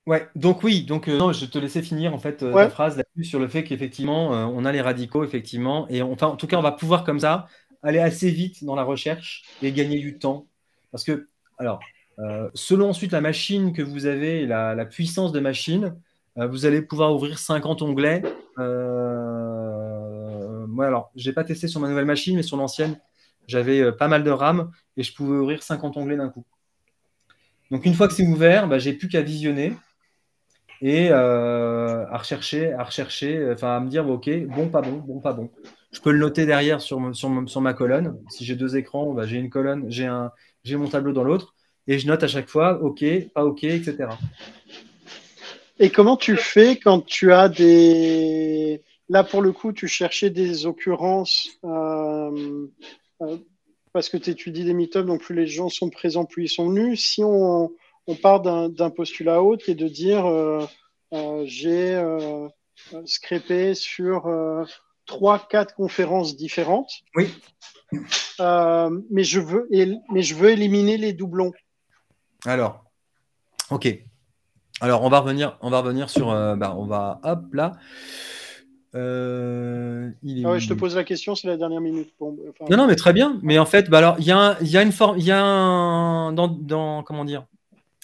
Ouais, 0.09 0.27
donc 0.35 0.63
oui, 0.63 0.85
donc 0.85 1.07
euh, 1.07 1.19
non, 1.19 1.35
je 1.35 1.45
te 1.45 1.59
laissais 1.59 1.83
finir 1.83 2.15
en 2.15 2.19
fait 2.19 2.43
euh, 2.43 2.51
la 2.55 2.71
phrase 2.71 2.97
là-dessus 2.97 3.29
sur 3.29 3.39
le 3.39 3.47
fait 3.47 3.63
qu'effectivement 3.63 4.35
euh, 4.35 4.47
on 4.47 4.65
a 4.65 4.73
les 4.73 4.81
radicaux 4.81 5.23
effectivement 5.23 5.87
et 5.91 6.01
enfin 6.01 6.29
en 6.29 6.37
tout 6.37 6.47
cas 6.47 6.57
on 6.57 6.63
va 6.63 6.73
pouvoir 6.73 7.05
comme 7.05 7.21
ça 7.21 7.47
aller 7.83 7.99
assez 7.99 8.31
vite 8.31 8.65
dans 8.65 8.75
la 8.75 8.85
recherche 8.85 9.43
et 9.61 9.71
gagner 9.71 9.99
du 9.99 10.19
temps. 10.19 10.47
Parce 10.93 11.05
que 11.05 11.29
alors 11.59 11.81
selon 12.55 12.89
ensuite 12.89 13.13
la 13.13 13.21
machine 13.21 13.75
que 13.75 13.83
vous 13.83 14.07
avez 14.07 14.47
la, 14.47 14.75
la 14.75 14.87
puissance 14.87 15.31
de 15.31 15.41
machine 15.41 15.95
vous 16.37 16.65
allez 16.65 16.81
pouvoir 16.81 17.15
ouvrir 17.15 17.39
50 17.39 17.83
onglets. 17.83 18.23
Moi 18.57 18.65
alors 20.87 21.11
j'ai 21.17 21.35
pas 21.35 21.45
testé 21.45 21.69
sur 21.69 21.81
ma 21.81 21.89
nouvelle 21.91 22.07
machine 22.07 22.35
mais 22.35 22.43
sur 22.43 22.57
l'ancienne 22.57 22.99
j'avais 23.47 23.93
pas 23.93 24.09
mal 24.09 24.25
de 24.25 24.31
RAM 24.31 24.71
et 24.97 25.03
je 25.03 25.13
pouvais 25.13 25.37
ouvrir 25.37 25.63
50 25.63 25.99
onglets 25.99 26.17
d'un 26.17 26.31
coup. 26.31 26.47
Donc 27.71 27.85
une 27.85 27.93
fois 27.93 28.09
que 28.09 28.15
c'est 28.15 28.27
ouvert 28.27 28.69
bah, 28.69 28.79
j'ai 28.79 28.95
plus 28.95 29.09
qu'à 29.09 29.21
visionner 29.21 29.75
et 30.81 31.09
euh, 31.11 32.07
à 32.07 32.18
rechercher, 32.18 32.72
à 32.72 32.85
rechercher, 32.85 33.51
enfin 33.53 33.76
à 33.76 33.81
me 33.81 33.89
dire 33.89 34.09
ok, 34.09 34.31
bon, 34.47 34.68
pas 34.68 34.81
bon, 34.81 35.03
bon, 35.05 35.20
pas 35.20 35.33
bon. 35.33 35.51
Je 35.93 36.01
peux 36.01 36.11
le 36.12 36.18
noter 36.18 36.47
derrière 36.47 36.81
sur, 36.81 37.14
sur, 37.14 37.31
sur 37.47 37.61
ma 37.61 37.74
colonne. 37.74 38.18
Si 38.29 38.45
j'ai 38.45 38.57
deux 38.57 38.76
écrans, 38.76 39.12
bah, 39.14 39.26
j'ai 39.26 39.39
une 39.39 39.51
colonne, 39.51 39.87
j'ai 39.89 40.07
un, 40.07 40.33
mon 40.70 40.89
tableau 40.89 41.12
dans 41.12 41.24
l'autre, 41.24 41.55
et 41.87 41.99
je 41.99 42.07
note 42.07 42.22
à 42.22 42.29
chaque 42.29 42.49
fois 42.49 42.83
ok, 42.83 43.05
pas 43.35 43.45
ok, 43.45 43.64
etc. 43.64 44.09
Et 45.79 45.91
comment 45.91 46.16
tu 46.16 46.37
fais 46.37 46.76
quand 46.76 47.01
tu 47.01 47.33
as 47.33 47.49
des. 47.49 48.83
Là, 49.09 49.24
pour 49.24 49.41
le 49.41 49.53
coup, 49.53 49.72
tu 49.72 49.89
cherchais 49.89 50.29
des 50.29 50.66
occurrences 50.66 51.59
euh, 51.64 52.66
euh, 53.22 53.37
parce 53.93 54.09
que 54.11 54.18
tu 54.18 54.31
étudies 54.31 54.64
des 54.64 54.74
meet 54.74 54.99
donc 54.99 55.22
plus 55.22 55.35
les 55.35 55.47
gens 55.47 55.68
sont 55.70 55.89
présents, 55.89 56.24
plus 56.24 56.45
ils 56.45 56.49
sont 56.49 56.68
venus. 56.68 57.01
Si 57.01 57.24
on, 57.24 57.70
on 58.09 58.17
part 58.17 58.41
d'un 58.41 58.91
postulat 58.91 59.43
haut 59.43 59.57
qui 59.57 59.71
est 59.71 59.77
de 59.77 59.87
dire 59.87 60.27
euh, 60.27 60.67
euh, 61.13 61.45
j'ai 61.47 61.95
euh, 61.95 62.49
scrapé 63.05 63.75
sur 63.75 64.29
trois, 65.07 65.47
quatre 65.49 65.75
conférences 65.75 66.37
différentes. 66.37 66.91
Oui. 67.15 67.29
mais, 68.41 69.25
je 69.25 69.41
veux, 69.41 69.69
mais 69.71 70.23
je 70.23 70.35
veux 70.35 70.51
éliminer 70.51 70.97
les 70.97 71.13
doublons. 71.13 71.53
Alors, 72.45 72.85
ok. 73.71 73.89
Alors, 74.81 75.03
on 75.03 75.09
va 75.09 75.21
revenir, 75.21 75.59
on 75.61 75.71
va 75.71 75.81
revenir 75.81 76.09
sur. 76.09 76.29
Bah, 76.29 76.75
on 76.77 76.87
va. 76.87 77.21
Hop, 77.25 77.53
là. 77.53 77.73
Euh, 78.95 80.11
ah 80.47 80.59
je 80.59 80.69
te 80.69 80.73
pose 80.73 80.97
la 80.97 81.05
question, 81.05 81.35
c'est 81.35 81.47
la 81.47 81.59
dernière 81.59 81.81
minute. 81.81 82.11
non, 82.21 82.35
non, 82.71 82.87
mais 82.87 82.97
très 82.97 83.13
bien. 83.13 83.39
Mais 83.43 83.59
en 83.59 83.67
fait, 83.67 83.91
bah 83.91 83.99
alors, 83.99 84.17
il 84.19 84.25
y, 84.25 84.33
a 84.33 84.83
une 84.83 84.93
forme, 84.93 85.19
il 85.19 85.25
y 85.25 85.31
a 85.31 85.43
un 85.43 86.33
dans, 86.33 87.03
comment 87.03 87.25
dire, 87.25 87.45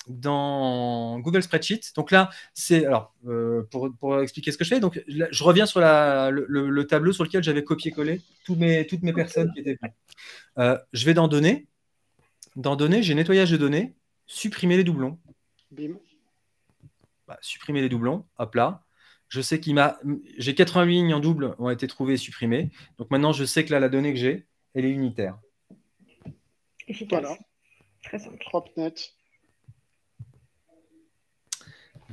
dans 0.09 1.19
Google 1.21 1.43
Spreadsheet. 1.43 1.81
Donc 1.97 2.11
là, 2.11 2.31
c'est 2.53 2.85
alors 2.85 3.15
euh, 3.27 3.63
pour, 3.71 4.21
expliquer 4.21 4.53
ce 4.53 4.59
que 4.59 4.65
je 4.65 4.71
fais. 4.71 4.81
Donc, 4.81 5.03
je 5.07 5.45
reviens 5.45 5.67
sur 5.67 5.81
le, 5.81 6.83
tableau 6.83 7.13
sur 7.13 7.25
lequel 7.25 7.43
j'avais 7.43 7.65
copié-collé 7.65 8.21
mes, 8.51 8.87
toutes 8.87 9.03
mes 9.03 9.13
personnes 9.13 9.53
qui 9.53 9.61
étaient 9.61 9.79
euh, 10.59 10.79
je 10.93 11.05
vais 11.05 11.15
dans 11.15 11.29
Données. 11.29 11.67
Dans 12.57 12.77
Données, 12.77 13.03
j'ai 13.03 13.15
nettoyage 13.15 13.51
de 13.51 13.57
données, 13.57 13.95
supprimer 14.27 14.77
les 14.77 14.85
doublons. 14.85 15.19
Bim. 15.71 15.97
Bah, 17.27 17.39
supprimer 17.41 17.81
les 17.81 17.89
doublons. 17.89 18.27
Hop 18.39 18.55
là. 18.55 18.85
Je 19.29 19.41
sais 19.41 19.59
qu'il 19.59 19.75
m'a. 19.75 19.99
J'ai 20.39 20.55
88 20.55 20.93
lignes 20.93 21.15
en 21.15 21.21
double 21.21 21.57
ont 21.59 21.71
été 21.71 21.89
trouvées 21.89 22.15
et 22.15 22.19
supprimées. 22.19 22.71
Donc 22.99 23.11
maintenant, 23.11 23.33
je 23.33 23.45
sais 23.45 23.65
que 23.65 23.73
là, 23.73 23.81
la 23.81 23.89
donnée 23.89 24.13
que 24.13 24.21
j'ai, 24.21 24.47
elle 24.75 24.85
est 24.85 24.91
unitaire. 24.91 25.39
Efficace. 26.87 27.21
Voilà. 27.23 27.37
Très 28.03 28.19
simple. 28.19 28.37
Propre 28.39 28.71
net. 28.77 29.15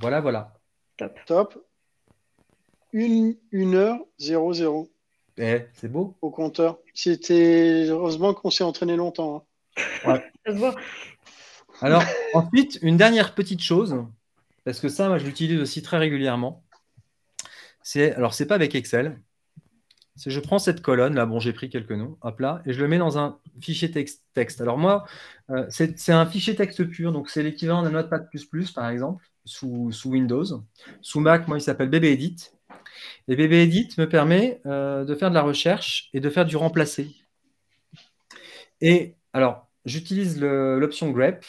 Voilà, 0.01 0.21
voilà. 0.21 0.53
Top. 0.97 1.19
Top. 1.25 1.65
Une, 2.93 3.37
heure 3.73 3.99
00. 4.19 4.89
Eh, 5.37 5.61
c'est 5.73 5.89
beau. 5.89 6.17
Au 6.21 6.29
compteur. 6.29 6.79
C'était 6.93 7.85
heureusement 7.87 8.33
qu'on 8.33 8.49
s'est 8.49 8.63
entraîné 8.63 8.95
longtemps. 8.95 9.45
Hein. 10.05 10.19
Ouais. 10.45 10.45
Alors, 11.81 12.03
ensuite, 12.33 12.79
une 12.81 12.97
dernière 12.97 13.33
petite 13.33 13.61
chose, 13.61 13.95
parce 14.65 14.79
que 14.79 14.89
ça, 14.89 15.07
moi, 15.07 15.17
je 15.17 15.25
l'utilise 15.25 15.61
aussi 15.61 15.81
très 15.81 15.97
régulièrement 15.97 16.63
c'est 17.83 18.13
alors 18.13 18.33
c'est 18.33 18.45
pas 18.45 18.55
avec 18.55 18.75
Excel. 18.75 19.19
C'est 20.15 20.29
je 20.29 20.39
prends 20.39 20.59
cette 20.59 20.81
colonne 20.81 21.15
là, 21.15 21.25
bon 21.25 21.39
j'ai 21.39 21.53
pris 21.53 21.69
quelques 21.69 21.91
noms, 21.91 22.17
hop 22.21 22.39
là, 22.39 22.61
et 22.65 22.73
je 22.73 22.81
le 22.81 22.87
mets 22.87 22.97
dans 22.97 23.17
un 23.17 23.39
fichier 23.61 23.91
texte. 23.91 24.23
texte. 24.33 24.61
Alors 24.61 24.77
moi, 24.77 25.05
euh, 25.49 25.65
c'est 25.69 26.11
un 26.11 26.25
fichier 26.25 26.55
texte 26.55 26.83
pur, 26.85 27.11
donc 27.11 27.29
c'est 27.29 27.43
l'équivalent 27.43 27.81
d'un 27.83 27.91
Notepad++ 27.91 28.27
par 28.75 28.89
exemple 28.89 29.30
sous, 29.45 29.91
Windows. 30.05 30.63
Sous 31.01 31.19
Mac, 31.19 31.47
moi 31.47 31.57
il 31.57 31.61
s'appelle 31.61 31.89
BBEdit. 31.89 32.51
Et 33.27 33.35
BBEdit 33.35 33.89
me 33.97 34.07
permet 34.07 34.61
euh, 34.65 35.05
de 35.05 35.15
faire 35.15 35.29
de 35.29 35.35
la 35.35 35.41
recherche 35.41 36.09
et 36.13 36.19
de 36.19 36.29
faire 36.29 36.45
du 36.45 36.57
remplacé. 36.57 37.15
Et 38.81 39.15
alors 39.33 39.67
j'utilise 39.85 40.39
l'option 40.39 41.11
grep 41.11 41.43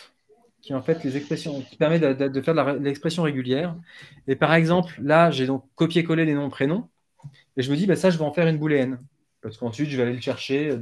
qui 0.63 0.75
en 0.75 0.83
fait 0.83 1.03
les 1.03 1.17
expressions, 1.17 1.61
qui 1.61 1.77
permet 1.77 1.99
de, 1.99 2.41
faire 2.41 2.55
l'expression 2.75 3.25
régulière. 3.25 3.77
Et 4.29 4.37
par 4.37 4.55
exemple, 4.55 4.95
là, 5.03 5.31
j'ai 5.31 5.47
donc 5.47 5.65
copié-collé 5.75 6.25
les 6.25 6.35
noms 6.35 6.51
prénoms, 6.51 6.89
et 7.57 7.63
je 7.63 7.71
me 7.71 7.77
dis, 7.77 7.87
bah, 7.87 7.97
ça, 7.97 8.11
je 8.11 8.19
vais 8.19 8.25
en 8.25 8.33
faire 8.33 8.47
une 8.47 8.59
booléenne, 8.59 9.01
parce 9.43 9.59
qu'ensuite, 9.59 9.91
je 9.91 9.97
vais 9.97 10.05
aller 10.05 10.15
le 10.15 10.21
chercher. 10.21 10.79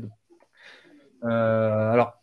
Euh, 1.24 1.92
alors, 1.92 2.19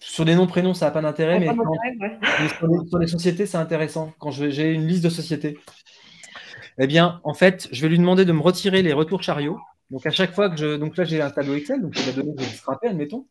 sur 0.00 0.24
des 0.24 0.34
noms 0.34 0.46
prénoms, 0.46 0.74
ça 0.74 0.86
n'a 0.86 0.90
pas 0.90 1.02
d'intérêt, 1.02 1.38
mais, 1.38 1.48
sur, 1.48 2.98
les, 2.98 3.06
sociétés, 3.06 3.46
c'est 3.46 3.56
intéressant. 3.56 4.12
Quand 4.18 4.30
j'ai 4.30 4.72
une 4.72 4.86
liste 4.86 5.04
de 5.04 5.08
sociétés, 5.08 5.58
eh 6.78 6.86
bien, 6.86 7.20
en 7.24 7.34
fait, 7.34 7.68
je 7.70 7.82
vais 7.82 7.88
lui 7.88 7.98
demander 7.98 8.24
de 8.24 8.32
me 8.32 8.40
retirer 8.40 8.82
les 8.82 8.92
retours 8.92 9.22
chariots. 9.22 9.58
Donc, 9.90 10.06
à 10.06 10.10
chaque 10.10 10.34
fois 10.34 10.48
que 10.48 10.56
je. 10.56 10.76
Donc 10.76 10.96
là, 10.96 11.04
j'ai 11.04 11.20
un 11.20 11.30
tableau 11.30 11.54
Excel, 11.54 11.82
donc 11.82 11.94
je 11.94 12.10
vais 12.10 12.22
que 12.22 12.42
je 12.42 12.88
admettons. 12.88 13.26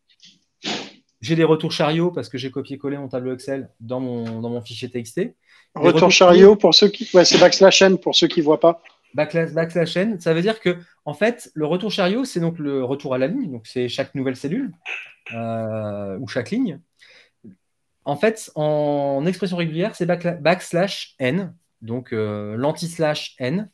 J'ai 1.22 1.36
des 1.36 1.44
retours 1.44 1.72
chariots 1.72 2.12
parce 2.12 2.30
que 2.30 2.38
j'ai 2.38 2.52
copié-collé 2.52 2.98
mon 2.98 3.08
tableau 3.08 3.34
Excel 3.34 3.70
dans 3.80 4.00
mon, 4.00 4.42
dans 4.42 4.50
mon 4.50 4.62
fichier 4.62 4.90
TXT. 4.90 5.36
Retour 5.76 6.12
chariot 6.12 6.56
pour 6.56 6.76
ceux 6.76 6.90
qui. 6.90 7.10
Ouais, 7.16 7.26
c'est 7.26 7.40
backslash 7.40 7.82
n 7.82 7.98
pour 7.98 8.16
ceux 8.16 8.28
qui 8.28 8.40
ne 8.40 8.46
voient 8.46 8.60
pas. 8.60 8.82
Backslash, 9.14 9.52
backslash 9.52 9.98
n, 9.98 10.20
ça 10.20 10.34
veut 10.34 10.42
dire 10.42 10.60
que, 10.60 10.78
en 11.06 11.14
fait, 11.14 11.52
le 11.54 11.66
retour 11.66 11.92
chariot, 11.92 12.26
c'est 12.26 12.40
donc 12.40 12.60
le 12.60 12.84
retour 12.84 13.14
à 13.14 13.18
la 13.18 13.28
ligne. 13.28 13.52
Donc, 13.52 13.68
c'est 13.68 13.88
chaque 13.88 14.16
nouvelle 14.16 14.36
cellule 14.36 14.72
euh, 15.34 16.18
ou 16.20 16.28
chaque 16.28 16.52
ligne. 16.52 16.80
En 18.06 18.16
fait, 18.16 18.52
en 18.56 19.26
expression 19.26 19.58
régulière, 19.58 19.96
c'est 19.96 20.06
backslash 20.06 21.16
n, 21.20 21.54
donc 21.82 22.14
euh, 22.14 22.56
l'anti-slash 22.56 23.36
n. 23.40 23.70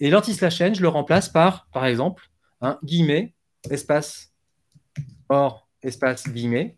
Et 0.00 0.10
l'anti-slash 0.10 0.60
n, 0.60 0.74
je 0.74 0.82
le 0.82 0.88
remplace 0.88 1.28
par, 1.28 1.66
par 1.72 1.84
exemple, 1.84 2.30
un 2.60 2.78
guillemet, 2.82 3.34
espace, 3.70 4.32
or, 5.28 5.68
espace, 5.82 6.28
guillemet, 6.28 6.76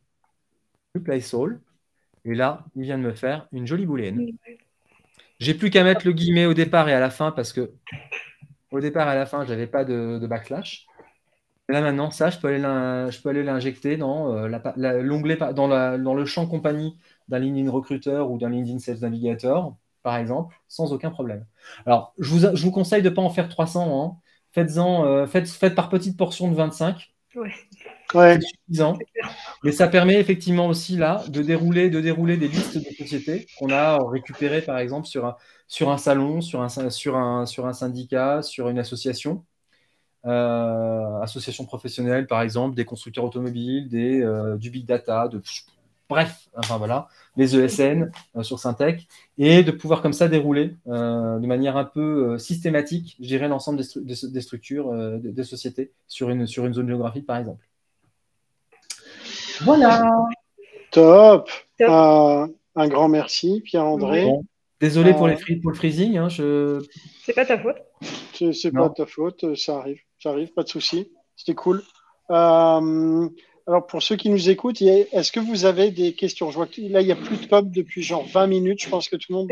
Place 0.98 1.32
All. 1.34 1.60
Et 2.24 2.34
là, 2.34 2.64
il 2.74 2.82
vient 2.82 2.98
de 2.98 3.04
me 3.04 3.14
faire 3.14 3.48
une 3.52 3.66
jolie 3.66 3.86
booléenne. 3.86 4.26
J'ai 5.40 5.54
plus 5.54 5.70
qu'à 5.70 5.82
mettre 5.82 6.06
le 6.06 6.12
guillemet 6.12 6.46
au 6.46 6.54
départ 6.54 6.88
et 6.88 6.92
à 6.92 7.00
la 7.00 7.10
fin 7.10 7.32
parce 7.32 7.52
que 7.52 7.72
au 8.70 8.80
départ 8.80 9.08
et 9.08 9.12
à 9.12 9.14
la 9.14 9.26
fin, 9.26 9.44
je 9.44 9.50
n'avais 9.50 9.66
pas 9.66 9.84
de, 9.84 10.24
backslash. 10.26 10.86
Et 11.68 11.72
là 11.72 11.80
maintenant, 11.80 12.10
ça, 12.10 12.30
je 12.30 12.38
peux 12.38 12.48
aller 12.48 13.42
l'injecter 13.42 13.96
dans 13.96 14.36
euh, 14.36 14.48
l'onglet, 15.02 15.36
dans, 15.54 16.14
le 16.14 16.24
champ 16.26 16.46
compagnie 16.46 16.96
d'un 17.28 17.38
LinkedIn 17.38 17.70
Recruiter 17.70 18.20
ou 18.28 18.38
d'un 18.38 18.50
LinkedIn 18.50 18.80
Sales 18.80 19.00
Navigator, 19.00 19.76
par 20.02 20.16
exemple, 20.16 20.56
sans 20.68 20.92
aucun 20.92 21.10
problème. 21.10 21.46
Alors, 21.86 22.12
je 22.18 22.34
vous, 22.64 22.70
conseille 22.70 23.02
de 23.02 23.08
ne 23.08 23.14
pas 23.14 23.22
en 23.22 23.30
faire 23.30 23.48
300. 23.48 24.02
Hein. 24.02 24.18
Faites-en, 24.52 25.04
euh, 25.06 25.26
faites, 25.26 25.74
par 25.74 25.88
petites 25.88 26.16
portions 26.18 26.50
de 26.50 26.54
25. 26.54 27.12
Ouais. 27.36 27.52
C'est 28.12 28.40
suffisant. 28.42 28.98
Mais 29.62 29.72
ça 29.72 29.88
permet 29.88 30.18
effectivement 30.18 30.66
aussi 30.66 30.96
là 30.96 31.22
de 31.28 31.42
dérouler, 31.42 31.90
de 31.90 32.00
dérouler 32.00 32.36
des 32.36 32.48
listes 32.48 32.78
de 32.78 32.94
sociétés 32.94 33.46
qu'on 33.58 33.70
a 33.70 33.98
récupérées 34.08 34.62
par 34.62 34.78
exemple 34.78 35.06
sur 35.06 35.26
un, 35.26 35.36
sur 35.68 35.90
un 35.90 35.98
salon, 35.98 36.40
sur 36.40 36.62
un, 36.62 36.68
sur, 36.68 37.16
un, 37.16 37.46
sur 37.46 37.66
un 37.66 37.72
syndicat, 37.72 38.42
sur 38.42 38.68
une 38.68 38.78
association. 38.78 39.44
Euh, 40.26 41.20
association 41.22 41.64
professionnelle 41.64 42.26
par 42.26 42.42
exemple, 42.42 42.76
des 42.76 42.84
constructeurs 42.84 43.24
automobiles, 43.24 43.88
des, 43.88 44.20
euh, 44.20 44.56
du 44.58 44.70
big 44.70 44.84
data, 44.84 45.28
de, 45.28 45.42
bref, 46.10 46.48
enfin 46.56 46.76
voilà, 46.76 47.08
les 47.36 47.56
ESN 47.56 48.10
euh, 48.36 48.42
sur 48.42 48.58
Syntec, 48.58 49.08
et 49.38 49.62
de 49.62 49.70
pouvoir 49.70 50.02
comme 50.02 50.12
ça 50.12 50.28
dérouler 50.28 50.76
de 50.86 51.46
manière 51.46 51.76
un 51.78 51.86
peu 51.86 52.36
systématique, 52.38 53.16
je 53.20 53.26
dirais, 53.28 53.48
l'ensemble 53.48 53.80
des, 53.80 54.14
des, 54.28 54.40
structures, 54.42 54.92
des, 55.20 55.44
sociétés 55.44 55.92
sur 56.06 56.28
une, 56.28 56.46
sur 56.46 56.66
une 56.66 56.74
zone 56.74 56.88
géographique 56.88 57.26
par 57.26 57.38
exemple. 57.38 57.69
Voilà. 59.62 60.26
Top. 60.90 61.50
Euh, 61.80 62.46
un 62.76 62.88
grand 62.88 63.08
merci, 63.08 63.62
Pierre-André. 63.64 64.26
Désolé 64.80 65.12
pour, 65.12 65.28
les 65.28 65.34
euh, 65.34 65.60
pour 65.60 65.70
le 65.70 65.76
freezing. 65.76 66.16
Hein, 66.16 66.28
je... 66.28 66.82
C'est 67.22 67.34
pas 67.34 67.44
ta 67.44 67.58
faute. 67.58 67.76
C'est 68.32 68.72
pas 68.72 68.88
ta 68.88 69.06
faute, 69.06 69.54
ça 69.54 69.76
arrive. 69.78 70.00
Ça 70.22 70.30
arrive, 70.30 70.52
pas 70.52 70.62
de 70.62 70.68
souci. 70.68 71.10
C'était 71.36 71.54
cool. 71.54 71.82
Euh, 72.30 73.28
alors, 73.66 73.86
pour 73.86 74.02
ceux 74.02 74.16
qui 74.16 74.30
nous 74.30 74.48
écoutent, 74.48 74.80
est-ce 74.80 75.32
que 75.32 75.40
vous 75.40 75.64
avez 75.64 75.90
des 75.90 76.14
questions? 76.14 76.50
Je 76.50 76.56
vois 76.56 76.66
que 76.66 76.80
là, 76.80 77.02
il 77.02 77.06
n'y 77.06 77.12
a 77.12 77.16
plus 77.16 77.36
de 77.36 77.46
pop 77.46 77.66
depuis 77.70 78.02
genre 78.02 78.26
20 78.26 78.46
minutes. 78.46 78.82
Je 78.82 78.88
pense 78.88 79.08
que 79.08 79.16
tout 79.16 79.32
le 79.32 79.36
monde. 79.36 79.50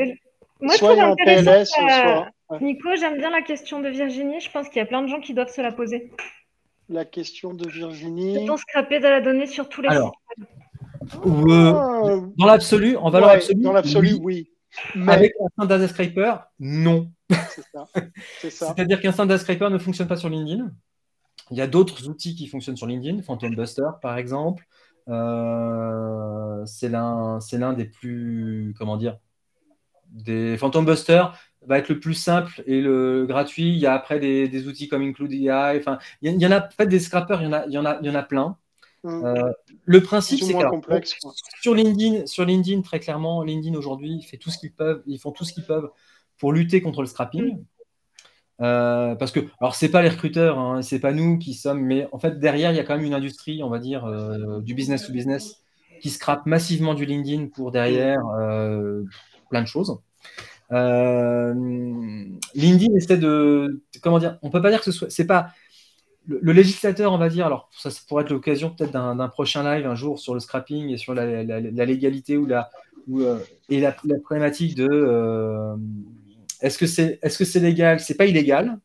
Moi, 0.60 0.74
soit 0.74 0.96
je 0.96 1.00
en 1.02 1.14
PLS, 1.14 1.68
soit. 1.68 2.28
Nico, 2.60 2.88
j'aime 2.98 3.18
bien 3.18 3.30
la 3.30 3.42
question 3.42 3.80
de 3.80 3.88
Virginie. 3.88 4.40
Je 4.40 4.50
pense 4.50 4.68
qu'il 4.68 4.78
y 4.78 4.82
a 4.82 4.86
plein 4.86 5.02
de 5.02 5.08
gens 5.08 5.20
qui 5.20 5.34
doivent 5.34 5.52
se 5.52 5.60
la 5.60 5.72
poser 5.72 6.10
la 6.88 7.04
question 7.04 7.54
de 7.54 7.68
Virginie. 7.68 8.44
Peut-on 8.44 8.56
scraper 8.56 8.98
de 8.98 9.04
la 9.04 9.20
donnée 9.20 9.46
sur 9.46 9.68
tous 9.68 9.82
les 9.82 9.88
Alors, 9.88 10.12
euh, 11.26 11.72
ah. 11.74 12.20
dans 12.36 12.46
l'absolu, 12.46 12.96
en 12.96 13.10
valeur 13.10 13.30
absolue, 13.30 13.62
dans 13.62 13.72
l'absolu, 13.72 14.14
oui. 14.20 14.50
Avec 15.06 15.32
un 15.56 15.64
data 15.64 15.88
scraper, 15.88 16.34
non. 16.58 17.10
C'est 17.30 17.62
ça. 17.62 17.86
C'est-à-dire 18.40 19.00
qu'un 19.00 19.12
data 19.12 19.38
scraper 19.38 19.70
ne 19.70 19.78
fonctionne 19.78 20.08
pas 20.08 20.16
sur 20.16 20.28
LinkedIn. 20.28 20.70
Il 21.50 21.56
y 21.56 21.60
a 21.60 21.66
d'autres 21.66 22.08
outils 22.08 22.34
qui 22.34 22.46
fonctionnent 22.46 22.76
sur 22.76 22.86
LinkedIn, 22.86 23.22
Phantom 23.22 23.54
Buster 23.54 23.88
par 24.02 24.18
exemple. 24.18 24.66
Euh, 25.08 26.64
c'est 26.66 26.88
l'un 26.88 27.72
des 27.72 27.86
plus, 27.86 28.74
comment 28.78 28.98
dire, 28.98 29.18
des 30.10 30.56
Phantom 30.58 30.84
Buster 30.84 31.24
va 31.68 31.78
être 31.78 31.88
le 31.88 32.00
plus 32.00 32.14
simple 32.14 32.62
et 32.66 32.80
le 32.80 33.26
gratuit. 33.26 33.68
Il 33.68 33.78
y 33.78 33.86
a 33.86 33.94
après 33.94 34.18
des, 34.18 34.66
outils 34.66 34.88
comme 34.88 35.02
Include 35.02 35.32
AI. 35.32 35.78
Enfin, 35.78 35.98
il 36.22 36.40
y, 36.40 36.46
en 36.46 36.50
a 36.50 36.66
en 36.66 36.70
fait 36.70 36.86
des 36.86 36.98
scrappers, 36.98 37.42
il 37.42 37.44
y 37.44 37.48
en 37.48 37.52
a, 37.52 37.66
il 37.66 37.72
y 37.72 37.78
en 37.78 37.84
a, 37.84 37.98
il 38.00 38.06
y 38.06 38.10
en 38.10 38.14
a 38.14 38.22
plein. 38.22 38.56
Mmh. 39.04 39.24
Euh, 39.24 39.52
le 39.84 40.02
principe, 40.02 40.42
c'est 40.42 40.54
que 40.54 41.08
sur 41.60 41.74
LinkedIn, 41.74 42.26
sur 42.26 42.44
LinkedIn, 42.44 42.82
très 42.82 42.98
clairement, 42.98 43.42
LinkedIn 43.42 43.76
aujourd'hui 43.76 44.22
fait 44.22 44.38
tout 44.38 44.50
ce 44.50 44.58
qu'ils 44.58 44.72
peuvent, 44.72 45.02
ils 45.06 45.18
font 45.18 45.30
tout 45.30 45.44
ce 45.44 45.52
qu'ils 45.52 45.64
peuvent 45.64 45.90
pour 46.38 46.52
lutter 46.52 46.82
contre 46.82 47.02
le 47.02 47.06
scrapping. 47.06 47.58
Euh, 48.60 49.14
parce 49.14 49.30
que, 49.30 49.40
alors, 49.60 49.74
c'est 49.74 49.88
pas 49.88 50.02
les 50.02 50.08
recruteurs, 50.08 50.58
hein, 50.58 50.82
c'est 50.82 50.98
pas 50.98 51.12
nous 51.12 51.38
qui 51.38 51.54
sommes, 51.54 51.82
mais 51.82 52.08
en 52.12 52.18
fait, 52.18 52.38
derrière, 52.40 52.72
il 52.72 52.76
y 52.76 52.80
a 52.80 52.84
quand 52.84 52.96
même 52.96 53.06
une 53.06 53.14
industrie, 53.14 53.62
on 53.62 53.68
va 53.68 53.78
dire, 53.78 54.04
euh, 54.04 54.60
du 54.60 54.74
business 54.74 55.06
to 55.06 55.12
business 55.12 55.62
qui 56.00 56.10
scrape 56.10 56.46
massivement 56.46 56.94
du 56.94 57.04
LinkedIn 57.04 57.48
pour 57.48 57.70
derrière 57.70 58.20
euh, 58.40 59.04
plein 59.50 59.62
de 59.62 59.66
choses. 59.66 59.98
LinkedIn 62.54 62.96
essaie 62.96 63.16
de, 63.16 63.82
comment 64.02 64.18
dire, 64.18 64.38
on 64.42 64.50
peut 64.50 64.62
pas 64.62 64.70
dire 64.70 64.80
que 64.80 64.84
ce 64.86 64.92
soit, 64.92 65.10
c'est 65.10 65.26
pas 65.26 65.48
le, 66.26 66.52
législateur, 66.52 67.12
on 67.12 67.18
va 67.18 67.28
dire, 67.28 67.46
alors 67.46 67.70
ça, 67.72 67.90
pourrait 68.06 68.24
être 68.24 68.30
l'occasion 68.30 68.70
peut-être 68.70 68.92
d'un 68.92 69.28
prochain 69.28 69.62
live 69.62 69.86
un 69.86 69.94
jour 69.94 70.18
sur 70.18 70.34
le 70.34 70.40
scrapping 70.40 70.90
et 70.90 70.98
sur 70.98 71.14
la, 71.14 71.42
légalité 71.60 72.36
ou 72.36 72.46
la, 72.46 72.70
et 73.70 73.80
la, 73.80 73.92
problématique 74.22 74.74
de 74.74 75.74
est-ce 76.60 76.76
que 76.76 76.86
c'est 76.86 77.18
est 77.22 77.28
-ce 77.28 77.44
c'est 77.44 77.60
légal? 77.60 78.00
C'est 78.00 78.16
pas 78.16 78.26
illégal. 78.26 78.78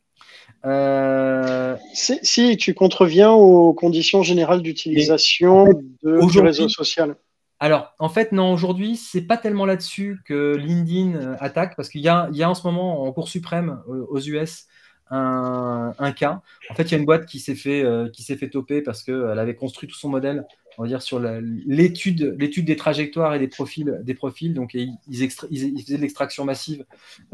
Euh... 0.65 1.75
Si 1.93 2.57
tu 2.57 2.73
contreviens 2.73 3.31
aux 3.31 3.73
conditions 3.73 4.23
générales 4.23 4.61
d'utilisation 4.61 5.65
du 6.03 6.39
réseau 6.39 6.69
social. 6.69 7.15
Alors, 7.64 7.95
en 7.97 8.09
fait, 8.09 8.34
non, 8.34 8.51
aujourd'hui, 8.51 8.97
c'est 8.97 9.22
pas 9.22 9.38
tellement 9.38 9.66
là-dessus 9.66 10.20
que 10.26 10.53
LinkedIn 10.57 11.16
euh, 11.16 11.36
attaque, 11.39 11.78
parce 11.78 11.88
qu'il 11.88 12.01
y, 12.01 12.03
y 12.03 12.09
a, 12.09 12.49
en 12.49 12.55
ce 12.55 12.68
moment 12.68 13.03
en 13.03 13.14
Cour 13.14 13.30
suprême 13.30 13.82
euh, 13.88 14.05
aux 14.09 14.20
US 14.20 14.68
un, 15.09 15.93
un, 15.97 16.11
cas. 16.11 16.41
En 16.70 16.74
fait, 16.76 16.84
il 16.84 16.91
y 16.91 16.95
a 16.95 16.97
une 16.97 17.05
boîte 17.05 17.26
qui 17.26 17.39
s'est 17.39 17.55
fait, 17.55 17.82
euh, 17.82 18.09
qui 18.09 18.22
s'est 18.22 18.36
fait 18.36 18.49
toper 18.49 18.82
parce 18.82 19.01
qu'elle 19.01 19.39
avait 19.39 19.55
construit 19.55 19.88
tout 19.88 19.95
son 19.95 20.09
modèle, 20.09 20.45
on 20.78 20.82
va 20.82 20.89
dire, 20.89 21.01
sur 21.01 21.22
l'étude, 21.22 22.36
l'étude 22.38 22.66
des 22.66 22.76
trajectoires 22.76 23.34
et 23.34 23.39
des 23.39 23.47
profils, 23.47 23.97
des 24.03 24.14
profils. 24.14 24.53
Donc, 24.53 24.74
ils, 24.74 24.97
ils, 25.07 25.32
faisaient 25.32 25.95
de 25.95 26.01
l'extraction 26.01 26.43
massive 26.43 26.84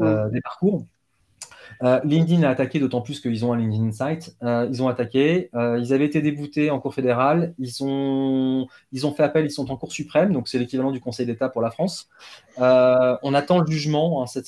euh, 0.00 0.28
des 0.28 0.40
parcours. 0.40 0.86
Euh, 1.82 2.00
LinkedIn 2.04 2.42
a 2.42 2.50
attaqué, 2.50 2.78
d'autant 2.78 3.00
plus 3.00 3.20
qu'ils 3.20 3.44
ont 3.44 3.52
un 3.52 3.56
LinkedIn 3.56 3.92
site. 3.92 4.36
Euh, 4.42 4.68
ils 4.70 4.82
ont 4.82 4.88
attaqué. 4.88 5.50
Euh, 5.54 5.78
ils 5.78 5.92
avaient 5.92 6.04
été 6.04 6.20
déboutés 6.20 6.70
en 6.70 6.78
cour 6.78 6.94
fédérale. 6.94 7.54
Ils 7.58 7.82
ont, 7.82 8.66
ils 8.92 9.06
ont 9.06 9.12
fait 9.12 9.22
appel. 9.22 9.46
Ils 9.46 9.50
sont 9.50 9.70
en 9.70 9.76
cour 9.76 9.92
suprême. 9.92 10.32
Donc, 10.32 10.48
c'est 10.48 10.58
l'équivalent 10.58 10.92
du 10.92 11.00
Conseil 11.00 11.26
d'État 11.26 11.48
pour 11.48 11.62
la 11.62 11.70
France. 11.70 12.08
on 12.58 13.34
attend 13.34 13.60
le 13.60 13.70
jugement. 13.70 14.22
Hein. 14.22 14.26
C'est 14.26 14.42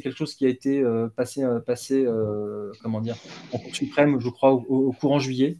quelque 0.00 0.16
chose 0.16 0.34
qui 0.34 0.46
a 0.46 0.48
été 0.48 0.84
passé, 1.16 1.44
passé 1.64 2.06
comment 2.82 3.00
dire, 3.00 3.16
en 3.52 3.58
cour 3.58 3.74
suprême, 3.74 4.20
je 4.20 4.28
crois, 4.28 4.52
au, 4.52 4.92
courant 4.92 5.18
juillet. 5.18 5.58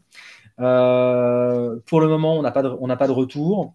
pour 0.57 0.65
le 0.65 2.09
moment, 2.09 2.39
on 2.39 2.43
n'a 2.43 2.51
pas, 2.51 2.63
pas 2.63 3.07
de 3.07 3.13
retour. 3.13 3.75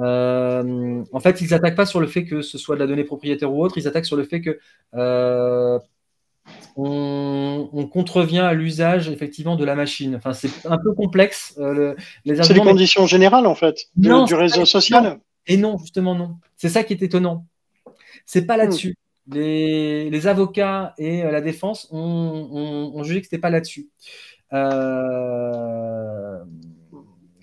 Euh, 0.00 1.04
en 1.12 1.20
fait, 1.20 1.40
ils 1.40 1.50
n'attaquent 1.50 1.76
pas 1.76 1.86
sur 1.86 2.00
le 2.00 2.06
fait 2.06 2.24
que 2.24 2.42
ce 2.42 2.58
soit 2.58 2.76
de 2.76 2.80
la 2.80 2.86
donnée 2.86 3.04
propriétaire 3.04 3.52
ou 3.52 3.62
autre, 3.62 3.78
ils 3.78 3.88
attaquent 3.88 4.06
sur 4.06 4.16
le 4.16 4.24
fait 4.24 4.40
que 4.40 4.58
euh, 4.94 5.78
on, 6.76 7.88
contrevient 7.92 8.38
à 8.40 8.54
l'usage 8.54 9.08
effectivement 9.08 9.56
de 9.56 9.64
la 9.64 9.74
machine. 9.74 10.14
Enfin, 10.16 10.32
c'est 10.32 10.50
un 10.66 10.78
peu 10.78 10.92
complexe. 10.92 11.54
Euh, 11.58 11.94
c'est 12.24 12.52
les 12.52 12.60
conditions 12.60 13.06
générales 13.06 13.46
en 13.46 13.54
fait 13.54 13.86
du 13.96 14.34
réseau 14.34 14.64
social. 14.64 15.18
Et 15.46 15.56
non, 15.56 15.78
justement 15.78 16.14
non. 16.14 16.36
C'est 16.56 16.68
ça 16.68 16.84
qui 16.84 16.92
est 16.92 17.02
étonnant. 17.02 17.46
C'est 18.26 18.46
pas 18.46 18.56
là-dessus. 18.56 18.96
Hmm. 19.26 19.34
Les, 19.34 20.26
avocats 20.26 20.94
et 20.98 21.22
la 21.22 21.40
défense 21.40 21.88
ont, 21.90 22.90
ont 22.94 23.02
jugé 23.02 23.20
que 23.20 23.26
c'était 23.26 23.38
pas 23.38 23.50
là-dessus. 23.50 23.88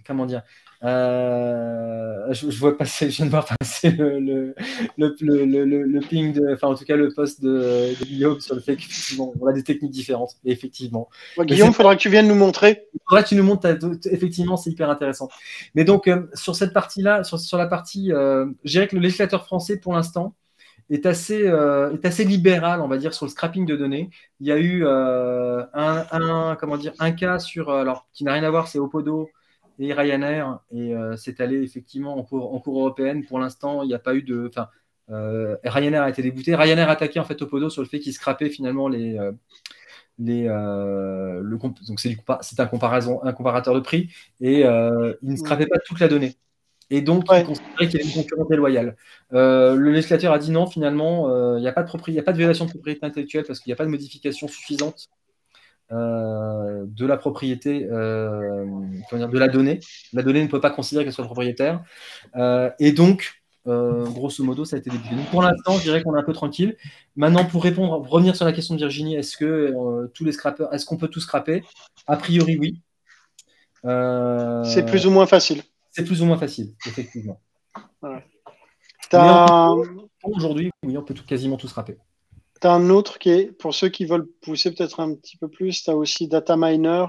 comment 0.06 0.26
dire? 0.26 0.42
Euh, 0.86 2.32
je, 2.32 2.60
vois 2.60 2.78
passer, 2.78 3.10
je 3.10 3.18
viens 3.18 3.26
de 3.26 3.32
voir 3.32 3.46
passer 3.46 3.90
le, 3.98 4.20
le, 4.20 4.56
le, 4.98 6.00
ping, 6.02 6.34
de, 6.34 6.54
enfin 6.54 6.68
en 6.68 6.76
tout 6.76 6.86
cas 6.86 6.96
le 6.96 7.12
post 7.12 7.42
de, 7.42 7.96
Guillaume 8.04 8.40
sur 8.40 8.54
le 8.54 8.62
fait 8.62 8.76
qu'effectivement 8.76 9.34
on 9.40 9.48
a 9.48 9.54
des 9.54 9.64
techniques 9.64 9.92
différentes. 9.92 10.36
effectivement. 10.46 11.10
Guillaume, 11.40 11.70
il 11.70 11.74
faudra 11.74 11.96
que 11.96 12.02
tu 12.02 12.10
viennes 12.10 12.28
nous 12.28 12.36
montrer. 12.36 12.84
Il 12.94 13.00
faudra 13.08 13.24
que 13.24 13.30
tu 13.30 13.36
nous 13.36 13.44
montres, 13.44 13.68
effectivement, 14.12 14.58
c'est 14.58 14.70
hyper 14.70 14.90
intéressant. 14.90 15.28
Mais 15.74 15.86
donc 15.86 16.08
euh, 16.08 16.28
sur 16.36 16.56
cette 16.56 16.74
partie-là, 16.74 17.24
sur, 17.24 17.40
sur, 17.40 17.58
la 17.58 17.66
partie, 17.66 18.12
euh, 18.12 18.46
je 18.64 18.72
dirais 18.72 18.88
que 18.88 18.96
le 18.96 19.02
législateur 19.02 19.46
français 19.46 19.78
pour 19.78 19.94
l'instant 19.94 20.36
est 20.92 21.08
assez, 21.08 21.46
est 21.46 22.06
assez 22.06 22.24
libéral, 22.26 22.80
on 22.80 22.88
va 22.88 22.98
dire, 22.98 23.16
sur 23.16 23.26
le 23.26 23.32
scrapping 23.32 23.66
de 23.66 23.76
données. 23.76 24.12
Il 24.40 24.46
y 24.46 24.52
a 24.52 24.60
eu 24.60 24.86
un, 24.86 25.68
un, 25.74 26.56
comment 26.60 26.78
dire, 26.78 26.94
un 27.00 27.12
cas 27.12 27.40
sur, 27.40 27.72
alors 27.72 28.08
qui 28.14 28.24
n'a 28.24 28.34
rien 28.34 28.44
à 28.44 28.52
voir, 28.52 28.68
c'est 28.68 28.78
Opodo 28.78 29.32
et 29.80 29.94
Ryanair 29.94 30.60
et 30.72 30.96
euh, 30.96 31.16
c'est 31.18 31.42
allé 31.42 31.62
effectivement 31.62 32.18
en 32.18 32.24
cours, 32.24 32.54
en 32.54 32.60
cours 32.60 32.80
européenne. 32.80 33.26
Pour 33.26 33.40
l'instant, 33.40 33.84
il 33.84 33.88
n'y 33.88 33.94
a 33.94 34.00
pas 34.00 34.16
eu 34.16 34.24
de. 34.24 34.48
Enfin, 34.48 34.70
euh, 35.10 35.58
Ryanair 35.64 36.04
a 36.04 36.10
été 36.10 36.22
dégoûté. 36.22 36.56
Ryanair 36.56 36.90
a 36.90 36.94
attaqué 36.94 37.20
en 37.20 37.24
fait 37.24 37.42
Opodo 37.42 37.70
sur 37.70 37.82
le 37.82 37.88
fait 37.88 38.00
qu'il 38.00 38.14
scrapait 38.14 38.50
finalement 38.50 38.88
les. 38.88 39.18
Euh, 39.18 39.32
les 40.18 40.44
le, 40.46 41.58
donc 41.58 42.00
c'est 42.00 42.60
un, 42.60 42.68
comparaison, 42.68 43.22
un 43.24 43.34
comparateur 43.34 43.76
de 43.76 43.82
prix 43.82 44.14
et 44.40 44.62
il 44.62 45.30
ne 45.30 45.36
scrapait 45.36 45.68
pas 45.68 45.78
toute 45.80 46.00
la 46.00 46.08
donnée. 46.08 46.36
Et 46.90 47.02
donc, 47.02 47.26
il 47.34 47.44
considérait 47.44 47.88
qu'il 47.90 48.00
y 48.00 48.04
avait 48.04 48.10
une 48.10 48.22
concurrence 48.24 48.48
déloyale. 48.48 48.96
le 49.32 49.90
législateur 49.92 50.32
a 50.32 50.40
dit 50.40 50.52
non, 50.52 50.68
finalement, 50.68 51.58
il 51.58 51.62
n'y 51.62 51.68
a, 51.68 51.74
pas 51.74 51.84
de 51.84 52.20
a 52.20 52.24
pas 52.24 52.32
de 52.32 52.38
violation 52.38 52.64
de 52.64 52.70
propriété 52.70 53.06
intellectuelle 53.06 53.44
parce 53.46 53.60
qu'il 53.60 53.72
n'y 53.72 53.74
a 53.74 53.76
pas 53.76 53.84
de 53.84 53.90
modification 53.90 54.48
suffisante 54.48 55.10
euh, 55.92 56.84
de 56.88 57.06
la 57.06 57.16
propriété, 57.16 57.88
euh, 57.92 58.66
de 59.12 59.38
la 59.38 59.48
donnée. 59.48 59.80
La 60.14 60.24
donnée 60.24 60.42
ne 60.42 60.48
peut 60.48 60.60
pas 60.60 60.72
considérer 60.72 61.04
qu'elle 61.04 61.14
soit 61.14 61.26
propriétaire. 61.26 61.84
Euh, 62.36 62.72
et 62.80 62.92
donc, 62.92 63.44
grosso 63.66 64.44
modo, 64.44 64.66
ça 64.66 64.78
a 64.78 64.80
été 64.80 64.90
débuté. 64.90 65.16
pour 65.30 65.44
l'instant, 65.44 65.78
je 65.78 65.84
dirais 65.84 66.02
qu'on 66.02 66.16
est 66.16 66.20
un 66.20 66.24
peu 66.24 66.34
tranquille. 66.34 66.76
Maintenant, 67.16 67.46
pour 67.46 67.64
répondre, 67.64 68.08
revenir 68.10 68.36
sur 68.36 68.46
la 68.46 68.54
question 68.54 68.74
de 68.74 68.80
Virginie, 68.80 69.16
est-ce 69.16 69.38
que 69.38 70.08
tous 70.14 70.26
les 70.26 70.32
scrappers, 70.32 70.72
est-ce 70.74 70.86
qu'on 70.86 70.98
peut 70.98 71.08
tout 71.08 71.20
scraper? 71.20 71.64
A 72.08 72.18
priori, 72.18 72.58
oui. 72.58 72.82
c'est 73.84 74.86
plus 74.86 75.06
ou 75.06 75.12
moins 75.12 75.28
facile. 75.28 75.62
C'est 75.92 76.04
plus 76.04 76.22
ou 76.22 76.26
moins 76.26 76.38
facile, 76.38 76.74
effectivement. 76.88 77.40
Aujourd'hui, 80.24 80.72
oui, 80.84 80.98
on 80.98 81.04
peut 81.04 81.14
tout, 81.14 81.26
quasiment 81.26 81.58
tout 81.58 81.68
scraper. 81.68 81.98
Tu 82.62 82.68
as 82.68 82.72
un 82.72 82.90
autre 82.90 83.20
qui 83.20 83.30
est, 83.30 83.52
pour 83.52 83.74
ceux 83.74 83.90
qui 83.90 84.06
veulent 84.06 84.28
pousser 84.42 84.72
peut-être 84.72 85.00
un 85.00 85.14
petit 85.16 85.38
peu 85.38 85.48
plus, 85.50 85.84
tu 85.84 85.90
as 85.90 85.96
aussi 85.96 86.28
Data 86.28 86.56
Miner 86.58 87.06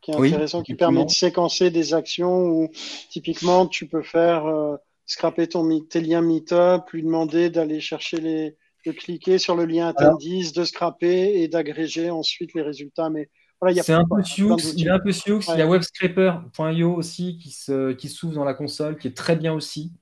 qui 0.00 0.10
est 0.10 0.16
intéressant, 0.16 0.62
qui 0.62 0.74
permet 0.74 1.04
de 1.04 1.10
séquencer 1.10 1.70
des 1.70 1.94
actions 1.94 2.46
où 2.46 2.70
typiquement 3.10 3.66
tu 3.66 3.86
peux 3.86 4.02
faire 4.02 4.46
euh, 4.46 4.76
scraper 5.06 5.46
ton, 5.46 5.80
tes 5.80 6.00
liens 6.00 6.22
Meetup, 6.22 6.90
lui 6.92 7.02
demander 7.02 7.50
d'aller 7.50 7.80
chercher 7.80 8.18
les, 8.18 8.56
de 8.86 8.92
cliquer 8.92 9.38
sur 9.38 9.54
le 9.54 9.66
lien 9.66 9.88
Attendees, 9.88 10.52
de 10.54 10.64
scraper 10.64 11.42
et 11.42 11.48
d'agréger 11.48 12.10
ensuite 12.10 12.54
les 12.54 12.62
résultats. 12.62 13.10
Mais 13.10 13.28
voilà, 13.60 13.72
il 13.72 13.76
y 13.76 13.92
a 13.92 13.98
un 13.98 14.04
peu 14.04 14.22
Sioux, 14.22 14.56
il 14.76 14.84
y 14.84 14.88
a 14.88 14.94
un 14.94 14.98
peu 15.00 15.12
Sioux, 15.12 15.40
il 15.48 15.58
y 15.58 15.62
a 15.62 15.66
webscraper.io 15.66 16.94
aussi 16.94 17.36
qui 17.38 17.50
se, 17.50 17.92
qui 17.92 18.08
s'ouvre 18.08 18.34
dans 18.34 18.44
la 18.44 18.54
console, 18.54 18.96
qui 18.96 19.08
est 19.08 19.16
très 19.16 19.36
bien 19.36 19.52
aussi. 19.52 19.92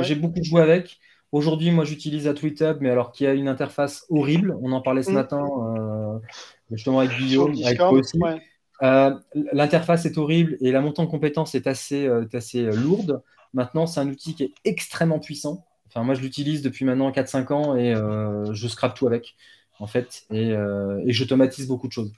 J'ai 0.00 0.14
beaucoup 0.14 0.42
joué 0.42 0.60
avec. 0.60 0.98
Aujourd'hui, 1.36 1.70
moi, 1.70 1.84
j'utilise 1.84 2.32
TweetHub, 2.34 2.78
mais 2.80 2.88
alors 2.88 3.12
qui 3.12 3.26
a 3.26 3.34
une 3.34 3.46
interface 3.46 4.06
horrible. 4.08 4.56
On 4.62 4.72
en 4.72 4.80
parlait 4.80 5.02
ce 5.02 5.10
mm. 5.10 5.14
matin, 5.14 5.44
euh, 5.44 6.18
justement 6.70 7.00
avec 7.00 7.14
Guillaume, 7.18 7.54
avec 7.62 7.76
toi 7.76 7.90
aussi. 7.90 8.18
Euh, 8.82 9.14
l'interface 9.52 10.06
est 10.06 10.16
horrible 10.16 10.56
et 10.62 10.72
la 10.72 10.80
montée 10.80 11.02
en 11.02 11.06
compétence 11.06 11.54
est 11.54 11.66
assez, 11.66 12.06
euh, 12.06 12.24
assez 12.32 12.62
lourde. 12.62 13.22
Maintenant, 13.52 13.86
c'est 13.86 14.00
un 14.00 14.08
outil 14.08 14.34
qui 14.34 14.44
est 14.44 14.54
extrêmement 14.64 15.18
puissant. 15.18 15.66
Enfin, 15.88 16.04
moi, 16.04 16.14
je 16.14 16.22
l'utilise 16.22 16.62
depuis 16.62 16.86
maintenant 16.86 17.10
4-5 17.10 17.52
ans 17.52 17.76
et 17.76 17.94
je 18.54 18.68
scrape 18.68 18.94
tout 18.94 19.06
avec, 19.06 19.36
en 19.78 19.86
fait, 19.86 20.24
et, 20.30 20.52
et 20.52 21.12
j'automatise 21.12 21.68
beaucoup 21.68 21.86
de 21.86 21.92
choses 21.92 22.12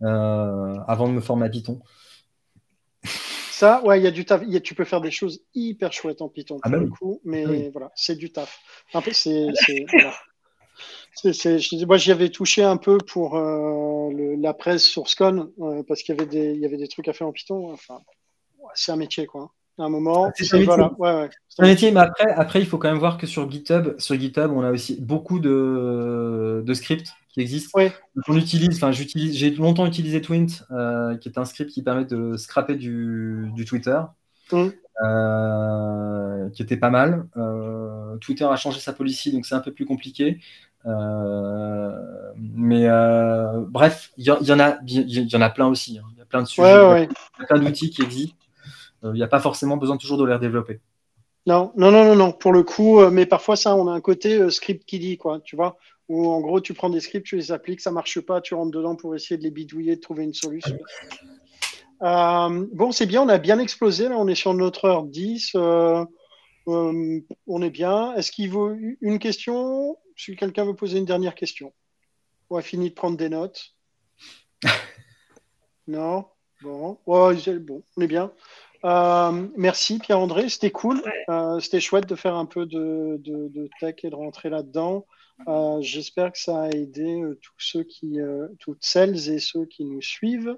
avant 0.00 1.08
de 1.08 1.12
me 1.12 1.20
former 1.20 1.44
à 1.44 1.50
Python 1.50 1.82
ouais, 3.84 4.00
il 4.00 4.04
y 4.04 4.06
a 4.06 4.10
du 4.10 4.24
taf. 4.24 4.42
tu 4.62 4.74
peux 4.74 4.84
faire 4.84 5.00
des 5.00 5.10
choses 5.10 5.42
hyper 5.54 5.92
chouettes 5.92 6.22
en 6.22 6.28
Python 6.28 6.58
ah 6.62 6.70
pour 6.70 6.78
le 6.78 6.88
coup, 6.88 7.20
mais 7.24 7.70
voilà, 7.70 7.90
c'est 7.94 8.16
du 8.16 8.32
taf. 8.32 8.60
c'est, 9.12 9.46
moi, 11.86 11.96
j'y 11.96 12.10
avais 12.10 12.30
touché 12.30 12.62
un 12.62 12.76
peu 12.76 12.98
pour 12.98 13.36
euh, 13.36 14.10
la 14.38 14.54
presse 14.54 14.84
sur 14.84 15.08
Scone 15.08 15.52
euh, 15.60 15.82
parce 15.82 16.02
qu'il 16.02 16.14
y 16.14 16.18
avait 16.18 16.28
des, 16.28 16.52
il 16.52 16.60
y 16.60 16.66
avait 16.66 16.76
des 16.76 16.88
trucs 16.88 17.08
à 17.08 17.12
faire 17.12 17.26
en 17.26 17.32
Python. 17.32 17.72
Enfin, 17.72 18.00
c'est 18.74 18.92
un 18.92 18.96
métier, 18.96 19.26
quoi. 19.26 19.52
À 19.82 19.86
un 19.86 19.88
moment, 19.88 20.26
ah, 20.26 20.32
c'est 20.36 20.62
voilà. 20.62 20.92
ouais, 20.96 21.28
un 21.58 21.66
métier, 21.66 21.90
mais 21.90 21.98
après, 21.98 22.30
après, 22.36 22.60
il 22.60 22.66
faut 22.66 22.78
quand 22.78 22.88
même 22.88 23.00
voir 23.00 23.18
que 23.18 23.26
sur 23.26 23.50
GitHub, 23.50 23.98
sur 23.98 24.14
GitHub, 24.14 24.52
on 24.52 24.62
a 24.62 24.70
aussi 24.70 24.96
beaucoup 25.00 25.40
de, 25.40 26.62
de 26.64 26.74
scripts 26.74 27.08
qui 27.30 27.40
existent. 27.40 27.76
on 28.28 28.36
utilise, 28.36 28.76
enfin, 28.76 28.92
j'utilise, 28.92 29.36
j'ai 29.36 29.50
longtemps 29.50 29.86
utilisé 29.86 30.20
Twint, 30.20 30.46
euh, 30.70 31.16
qui 31.16 31.28
est 31.28 31.36
un 31.36 31.44
script 31.44 31.72
qui 31.72 31.82
permet 31.82 32.04
de 32.04 32.36
scraper 32.36 32.76
du, 32.76 33.50
du 33.56 33.64
Twitter, 33.64 33.98
mm. 34.52 34.68
euh, 35.04 36.48
qui 36.50 36.62
était 36.62 36.76
pas 36.76 36.90
mal. 36.90 37.26
Euh, 37.36 38.16
Twitter 38.18 38.44
a 38.44 38.54
changé 38.54 38.78
sa 38.78 38.92
policy, 38.92 39.32
donc 39.32 39.46
c'est 39.46 39.56
un 39.56 39.60
peu 39.60 39.72
plus 39.72 39.84
compliqué. 39.84 40.38
mais 40.84 42.86
bref, 43.66 44.12
il 44.16 44.26
y, 44.26 44.30
en 44.30 44.60
a, 44.60 44.78
il 44.86 45.10
y 45.10 45.36
en 45.36 45.40
a 45.40 45.50
plein 45.50 45.66
aussi. 45.66 45.98
Hein. 45.98 46.04
Il 46.12 46.20
y 46.20 46.22
a 46.22 46.26
plein 46.26 46.42
de 46.42 46.46
sujets, 46.46 47.08
plein 47.48 47.58
d'outils 47.58 47.90
qui 47.90 48.02
existent. 48.02 48.36
Il 49.02 49.12
n'y 49.12 49.22
a 49.22 49.28
pas 49.28 49.40
forcément 49.40 49.76
besoin 49.76 49.96
toujours 49.96 50.18
de 50.18 50.24
les 50.24 50.38
développer. 50.38 50.80
Non, 51.46 51.72
non, 51.76 51.90
non, 51.90 52.04
non, 52.04 52.14
non, 52.14 52.32
pour 52.32 52.52
le 52.52 52.62
coup, 52.62 53.00
euh, 53.00 53.10
mais 53.10 53.26
parfois 53.26 53.56
ça, 53.56 53.74
on 53.74 53.88
a 53.88 53.92
un 53.92 54.00
côté 54.00 54.38
euh, 54.38 54.50
script 54.50 54.84
qui 54.84 55.00
dit, 55.00 55.16
quoi, 55.16 55.40
tu 55.40 55.56
vois, 55.56 55.76
où 56.08 56.28
en 56.28 56.40
gros, 56.40 56.60
tu 56.60 56.72
prends 56.72 56.88
des 56.88 57.00
scripts, 57.00 57.26
tu 57.26 57.36
les 57.36 57.50
appliques, 57.50 57.80
ça 57.80 57.90
marche 57.90 58.20
pas, 58.20 58.40
tu 58.40 58.54
rentres 58.54 58.70
dedans 58.70 58.94
pour 58.94 59.14
essayer 59.16 59.36
de 59.36 59.42
les 59.42 59.50
bidouiller, 59.50 59.96
de 59.96 60.00
trouver 60.00 60.22
une 60.22 60.34
solution. 60.34 60.78
Euh, 62.02 62.66
bon, 62.72 62.92
c'est 62.92 63.06
bien, 63.06 63.22
on 63.22 63.28
a 63.28 63.38
bien 63.38 63.58
explosé, 63.58 64.08
là, 64.08 64.16
on 64.16 64.28
est 64.28 64.36
sur 64.36 64.54
notre 64.54 64.84
heure 64.84 65.02
10, 65.02 65.56
on 66.66 67.62
est 67.62 67.70
bien. 67.70 68.14
Est-ce 68.14 68.30
qu'il 68.30 68.50
vaut 68.50 68.72
une 69.00 69.18
question? 69.18 69.96
Si 70.14 70.36
quelqu'un 70.36 70.64
veut 70.64 70.76
poser 70.76 70.98
une 70.98 71.06
dernière 71.06 71.34
question. 71.34 71.72
On 72.50 72.56
a 72.56 72.62
fini 72.62 72.90
de 72.90 72.94
prendre 72.94 73.16
des 73.16 73.28
notes. 73.28 73.74
non? 75.88 76.26
Bon, 76.60 76.98
bon, 77.04 77.34
on 77.96 78.00
est 78.00 78.06
bien. 78.06 78.30
Euh, 78.84 79.46
merci 79.56 79.98
Pierre-André, 79.98 80.48
c'était 80.48 80.70
cool. 80.70 81.02
Euh, 81.28 81.60
c'était 81.60 81.80
chouette 81.80 82.08
de 82.08 82.14
faire 82.14 82.34
un 82.34 82.46
peu 82.46 82.66
de, 82.66 83.68
tech 83.80 83.96
et 84.02 84.10
de 84.10 84.14
rentrer 84.14 84.50
là-dedans. 84.50 85.06
Euh, 85.48 85.78
j'espère 85.80 86.32
que 86.32 86.38
ça 86.38 86.62
a 86.62 86.68
aidé 86.68 87.20
tous 87.40 87.54
ceux 87.58 87.84
qui, 87.84 88.18
toutes 88.58 88.82
celles 88.84 89.28
et 89.30 89.38
ceux 89.38 89.66
qui 89.66 89.84
nous 89.84 90.02
suivent. 90.02 90.56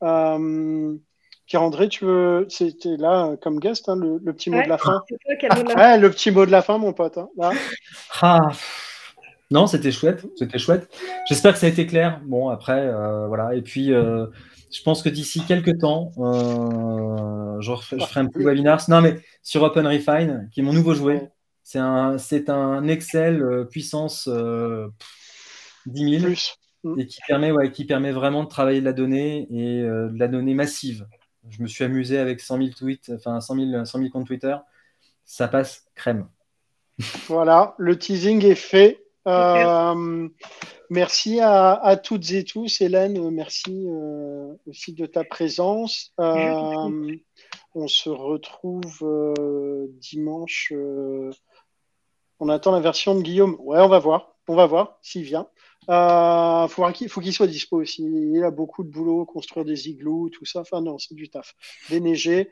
Pierre-André, 0.00 1.88
tu 1.88 2.04
veux, 2.04 2.46
c'était 2.48 2.96
là 2.96 3.36
comme 3.40 3.58
guest, 3.58 3.88
hein, 3.88 3.96
le, 3.96 4.32
petit 4.32 4.50
mot 4.50 4.62
de 4.62 4.68
la 4.68 4.78
fin? 4.78 5.02
le 5.10 6.08
petit 6.08 6.30
mot 6.30 6.46
de 6.46 6.50
la 6.52 6.62
fin, 6.62 6.78
mon 6.78 6.92
pote. 6.92 7.18
Hein, 7.18 7.50
ah. 8.20 8.38
Non, 9.52 9.66
c'était 9.66 9.90
chouette, 9.90 10.24
c'était 10.36 10.60
chouette. 10.60 10.88
J'espère 11.28 11.54
que 11.54 11.58
ça 11.58 11.66
a 11.66 11.70
été 11.70 11.84
clair. 11.84 12.20
Bon, 12.24 12.50
après, 12.50 12.88
voilà. 13.26 13.56
Et 13.56 13.62
puis, 13.62 13.92
je 14.72 14.82
pense 14.82 15.02
que 15.02 15.08
d'ici 15.08 15.44
quelques 15.46 15.78
temps, 15.78 16.12
euh, 16.18 17.60
je, 17.60 17.74
ferai 17.74 18.20
un 18.20 18.26
petit 18.26 18.44
webinar. 18.44 18.82
Non, 18.88 19.00
mais 19.00 19.20
sur 19.42 19.62
Open 19.62 19.86
Refine, 19.86 20.48
qui 20.52 20.60
est 20.60 20.62
mon 20.62 20.72
nouveau 20.72 20.94
jouet. 20.94 21.30
C'est 21.62 21.78
un, 21.78 22.16
un 22.48 22.88
Excel 22.88 23.42
euh, 23.42 23.64
puissance 23.64 24.28
10 25.86 26.18
000 26.20 26.24
Plus. 26.24 26.56
et 26.98 27.06
qui 27.06 27.20
permet, 27.26 27.52
ouais, 27.52 27.70
qui 27.70 27.84
permet 27.84 28.12
vraiment 28.12 28.44
de 28.44 28.48
travailler 28.48 28.80
de 28.80 28.84
la 28.84 28.92
donnée 28.92 29.46
et 29.50 29.82
euh, 29.82 30.08
de 30.08 30.18
la 30.18 30.28
donnée 30.28 30.54
massive. 30.54 31.06
Je 31.48 31.62
me 31.62 31.68
suis 31.68 31.84
amusé 31.84 32.18
avec 32.18 32.40
100 32.40 32.58
000 32.58 32.70
tweets, 32.76 33.12
enfin 33.14 33.40
100 33.40 33.54
000, 33.54 33.84
100 33.84 33.98
000 33.98 34.10
comptes 34.10 34.26
Twitter. 34.26 34.56
Ça 35.24 35.48
passe 35.48 35.86
crème. 35.94 36.28
Voilà, 37.28 37.74
le 37.78 37.98
teasing 37.98 38.44
est 38.44 38.54
fait. 38.54 38.99
Euh, 39.28 40.28
merci 40.88 41.40
à, 41.40 41.96
toutes 42.02 42.30
et 42.32 42.44
tous. 42.44 42.80
Hélène, 42.80 43.30
merci 43.30 43.86
euh, 43.88 44.54
aussi 44.66 44.92
de 44.92 45.06
ta 45.06 45.24
présence. 45.24 46.12
Euh, 46.20 47.16
on 47.74 47.88
se 47.88 48.10
retrouve 48.10 49.04
dimanche. 50.00 50.72
on 52.40 52.48
attend 52.48 52.72
la 52.72 52.80
version 52.80 53.14
de 53.14 53.22
Guillaume. 53.22 53.56
Ouais, 53.60 53.80
on 53.80 53.88
va 53.88 53.98
voir. 53.98 54.34
On 54.48 54.56
va 54.56 54.66
voir 54.66 54.98
s'il 55.02 55.22
vient. 55.22 55.46
Il 55.88 56.68
faut 57.08 57.20
qu'il 57.20 57.32
soit 57.32 57.46
dispo 57.46 57.80
aussi. 57.80 58.02
Il 58.02 58.42
a 58.42 58.50
beaucoup 58.50 58.84
de 58.84 58.90
boulot, 58.90 59.24
construire 59.26 59.64
des 59.64 59.88
igloos, 59.88 60.30
tout 60.30 60.44
ça. 60.44 60.60
Enfin, 60.60 60.80
non, 60.80 60.98
c'est 60.98 61.14
du 61.14 61.28
taf. 61.28 61.54
Déneiger. 61.88 62.50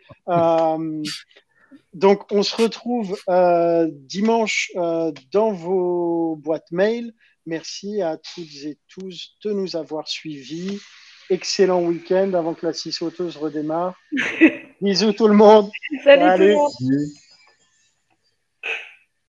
Donc, 1.95 2.31
on 2.31 2.43
se 2.43 2.57
retrouve 2.57 3.19
euh, 3.29 3.89
dimanche 3.93 4.71
euh, 4.77 5.13
dans 5.33 5.53
vos 5.53 6.37
boîtes 6.37 6.71
mail. 6.71 7.15
Merci 7.47 8.03
à 8.03 8.17
toutes 8.17 8.65
et 8.65 8.79
tous 8.89 9.37
de 9.45 9.53
nous 9.53 9.77
avoir 9.77 10.07
suivis. 10.07 10.79
Excellent 11.31 11.83
week-end 11.83 12.33
avant 12.35 12.55
que 12.55 12.67
la 12.67 12.73
scie 12.73 12.93
sauteuse 12.93 13.37
redémarre. 13.37 13.95
Bisous 14.81 15.13
tout 15.13 15.29
le 15.29 15.35
monde. 15.35 15.71
Salut. 16.05 16.37
Tout 16.37 16.43
le 16.43 16.55
monde. 16.55 17.09